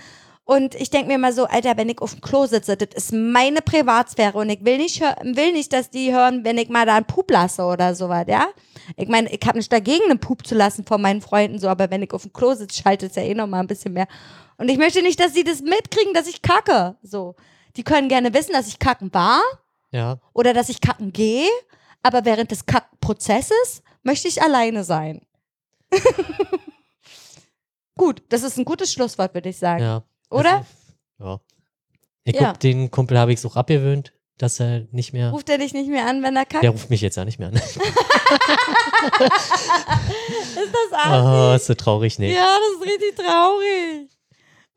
Und 0.48 0.76
ich 0.76 0.90
denke 0.90 1.08
mir 1.08 1.18
mal 1.18 1.32
so, 1.32 1.46
Alter, 1.46 1.76
wenn 1.76 1.88
ich 1.88 2.00
auf 2.00 2.12
dem 2.12 2.20
Klo 2.20 2.46
sitze, 2.46 2.76
das 2.76 2.90
ist 2.94 3.12
meine 3.12 3.60
Privatsphäre 3.62 4.38
und 4.38 4.48
ich 4.48 4.64
will 4.64 4.78
nicht, 4.78 5.00
will 5.00 5.52
nicht, 5.52 5.72
dass 5.72 5.90
die 5.90 6.12
hören, 6.14 6.44
wenn 6.44 6.56
ich 6.56 6.68
mal 6.68 6.86
da 6.86 6.94
einen 6.94 7.04
Pup 7.04 7.28
lasse 7.32 7.64
oder 7.64 7.96
sowas, 7.96 8.26
ja? 8.28 8.46
Ich 8.96 9.08
meine, 9.08 9.28
ich 9.32 9.40
habe 9.44 9.58
nicht 9.58 9.72
dagegen, 9.72 10.04
einen 10.08 10.20
Pup 10.20 10.46
zu 10.46 10.54
lassen 10.54 10.84
von 10.86 11.02
meinen 11.02 11.20
Freunden, 11.20 11.58
so, 11.58 11.68
aber 11.68 11.90
wenn 11.90 12.00
ich 12.04 12.12
auf 12.12 12.22
dem 12.22 12.32
Klo 12.32 12.54
sitze, 12.54 12.80
schaltet 12.80 13.10
es 13.10 13.16
ja 13.16 13.24
eh 13.24 13.34
noch 13.34 13.48
mal 13.48 13.58
ein 13.58 13.66
bisschen 13.66 13.92
mehr. 13.92 14.06
Und 14.56 14.68
ich 14.68 14.78
möchte 14.78 15.02
nicht, 15.02 15.18
dass 15.18 15.34
sie 15.34 15.42
das 15.42 15.62
mitkriegen, 15.62 16.14
dass 16.14 16.28
ich 16.28 16.42
kacke, 16.42 16.96
so. 17.02 17.34
Die 17.74 17.82
können 17.82 18.08
gerne 18.08 18.32
wissen, 18.32 18.52
dass 18.52 18.68
ich 18.68 18.78
kacken 18.78 19.12
war 19.12 19.40
Ja. 19.90 20.20
oder 20.32 20.54
dass 20.54 20.68
ich 20.68 20.80
kacken 20.80 21.12
gehe, 21.12 21.48
aber 22.04 22.24
während 22.24 22.52
des 22.52 22.66
Kackprozesses 22.66 23.82
möchte 24.04 24.28
ich 24.28 24.40
alleine 24.40 24.84
sein. 24.84 25.22
Gut, 27.96 28.22
das 28.28 28.44
ist 28.44 28.58
ein 28.58 28.64
gutes 28.64 28.92
Schlusswort, 28.92 29.34
würde 29.34 29.48
ich 29.48 29.58
sagen. 29.58 29.82
Ja. 29.82 30.02
Oder? 30.30 30.64
Also, 31.18 31.30
ja. 31.30 31.40
Ich 32.24 32.34
Ja. 32.34 32.50
guck, 32.50 32.60
den 32.60 32.90
Kumpel 32.90 33.18
habe 33.18 33.32
ich 33.32 33.44
auch 33.46 33.56
abgewöhnt, 33.56 34.12
dass 34.38 34.58
er 34.60 34.86
nicht 34.90 35.12
mehr. 35.12 35.30
Ruft 35.30 35.48
er 35.48 35.58
dich 35.58 35.72
nicht 35.72 35.88
mehr 35.88 36.06
an, 36.06 36.22
wenn 36.22 36.36
er 36.36 36.44
kackt? 36.44 36.62
Der 36.64 36.70
ruft 36.70 36.90
mich 36.90 37.00
jetzt 37.00 37.16
ja 37.16 37.24
nicht 37.24 37.38
mehr 37.38 37.48
an. 37.48 37.54
Ist 37.56 37.76
das 40.72 40.92
Oh, 40.92 40.96
assi? 41.52 41.56
ist 41.56 41.66
so 41.66 41.74
traurig, 41.74 42.18
nee. 42.18 42.34
Ja, 42.34 42.56
das 42.58 42.80
ist 42.80 42.82
richtig 42.94 43.14
traurig. 43.16 44.08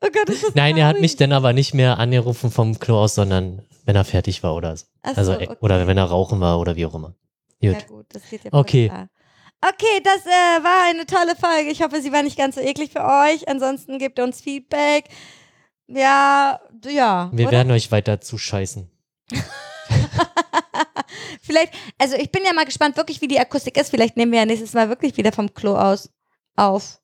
Oh 0.02 0.08
Gott, 0.12 0.28
ist 0.28 0.44
das 0.44 0.54
Nein, 0.54 0.76
er 0.76 0.86
hat 0.86 0.92
traurig. 0.92 1.02
mich 1.02 1.16
dann 1.16 1.32
aber 1.32 1.52
nicht 1.52 1.74
mehr 1.74 1.98
angerufen 1.98 2.50
vom 2.50 2.78
Klo 2.78 2.98
aus, 3.02 3.14
sondern 3.16 3.62
wenn 3.84 3.96
er 3.96 4.04
fertig 4.04 4.42
war 4.42 4.54
oder 4.54 4.76
so. 4.76 4.86
Ach 5.02 5.16
Also, 5.16 5.32
so, 5.34 5.38
äh, 5.40 5.46
okay. 5.48 5.56
oder 5.60 5.86
wenn 5.86 5.98
er 5.98 6.04
rauchen 6.04 6.40
war 6.40 6.58
oder 6.60 6.76
wie 6.76 6.86
auch 6.86 6.94
immer. 6.94 7.14
Gut. 7.60 7.72
Ja 7.72 7.80
gut, 7.86 8.06
das 8.10 8.22
geht 8.30 8.44
ja 8.44 8.50
Okay. 8.52 8.88
klar. 8.88 9.08
Okay, 9.62 10.00
das 10.02 10.24
äh, 10.24 10.64
war 10.64 10.88
eine 10.88 11.04
tolle 11.04 11.36
Folge. 11.36 11.70
Ich 11.70 11.82
hoffe, 11.82 12.00
sie 12.00 12.12
war 12.12 12.22
nicht 12.22 12.38
ganz 12.38 12.54
so 12.54 12.62
eklig 12.62 12.92
für 12.92 13.04
euch. 13.04 13.46
Ansonsten 13.46 13.98
gebt 13.98 14.18
uns 14.18 14.40
Feedback. 14.40 15.04
Ja, 15.92 16.60
ja. 16.84 17.30
Wir 17.32 17.46
oder? 17.46 17.52
werden 17.52 17.72
euch 17.72 17.90
weiter 17.90 18.20
zuscheißen. 18.20 18.88
Vielleicht, 21.42 21.72
also 21.98 22.16
ich 22.16 22.30
bin 22.30 22.44
ja 22.44 22.52
mal 22.52 22.64
gespannt, 22.64 22.96
wirklich, 22.96 23.20
wie 23.20 23.28
die 23.28 23.40
Akustik 23.40 23.76
ist. 23.76 23.90
Vielleicht 23.90 24.16
nehmen 24.16 24.30
wir 24.32 24.38
ja 24.40 24.46
nächstes 24.46 24.72
Mal 24.72 24.88
wirklich 24.88 25.16
wieder 25.16 25.32
vom 25.32 25.52
Klo 25.52 25.76
aus 25.76 26.10
auf. 26.54 27.00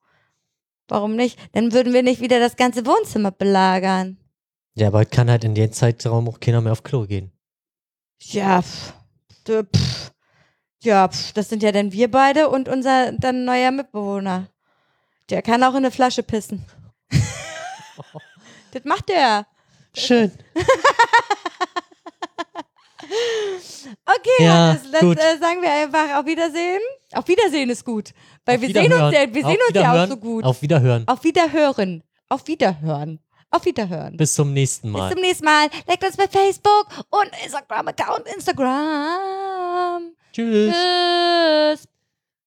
Warum 0.89 1.17
nicht? 1.17 1.37
Dann 1.53 1.73
würden 1.73 1.93
wir 1.93 2.05
nicht 2.05 2.21
wieder 2.21 2.39
das 2.39 2.55
ganze 2.57 2.87
Wohnzimmer 2.87 3.33
belagern. 3.33 4.19
Ja, 4.75 4.89
aber 4.89 5.05
kann 5.05 5.31
halt 5.31 5.43
in 5.43 5.55
dem 5.55 5.73
Zeitraum 5.73 6.29
auch 6.29 6.39
keiner 6.39 6.61
mehr 6.61 6.73
auf 6.73 6.85
Klo 6.85 7.07
gehen. 7.07 7.33
Ja, 8.21 8.63
pff, 8.63 8.93
pff, 9.47 10.13
ja, 10.81 11.09
pff, 11.09 11.33
das 11.33 11.49
sind 11.49 11.63
ja 11.63 11.73
dann 11.73 11.93
wir 11.93 12.11
beide 12.11 12.49
und 12.49 12.69
unser 12.69 13.13
dann 13.13 13.45
neuer 13.45 13.73
Mitbewohner. 13.73 14.49
Der 15.31 15.43
kann 15.43 15.65
auch 15.65 15.73
in 15.73 15.79
eine 15.79 15.91
Flasche 15.91 16.23
pissen. 16.23 16.65
das 18.77 18.85
macht 18.85 19.09
der. 19.09 19.47
Schön. 19.95 20.33
Okay, 24.05 24.45
Ja, 24.45 24.53
Hannes, 24.83 25.01
gut. 25.01 25.19
äh, 25.19 25.39
sagen 25.39 25.63
wir 25.63 25.73
einfach 25.73 26.19
auf 26.19 26.27
Wiedersehen. 26.27 26.81
Auf 27.13 27.29
Wiedersehen 27.29 27.71
ist 27.71 27.85
gut. 27.85 28.11
Weil 28.45 28.57
Auf 28.57 28.63
wir 28.63 28.69
sehen 28.73 28.93
uns 28.93 29.15
ja, 29.15 29.33
wir 29.33 29.45
sehen 29.45 29.59
uns 29.69 29.75
ja 29.75 30.05
auch 30.05 30.09
so 30.09 30.17
gut. 30.17 30.45
Auf 30.45 30.61
Wiederhören. 30.63 31.07
Auf 31.07 31.23
Wiederhören. 31.23 32.03
Auf 32.29 32.47
Wiederhören. 32.49 33.21
Auf 33.51 33.65
Wiederhören. 33.65 34.17
Bis 34.17 34.35
zum 34.35 34.53
nächsten 34.53 34.91
Mal. 34.91 35.09
Bis 35.09 35.15
zum 35.17 35.23
nächsten 35.23 35.45
Mal. 35.45 35.69
Liked 35.87 36.05
uns 36.05 36.17
bei 36.17 36.27
Facebook 36.27 36.89
und 37.11 37.31
Instagram-Account 37.45 38.27
Instagram. 38.35 40.13
Tschüss. 40.33 40.75
Tschüss. 40.75 41.89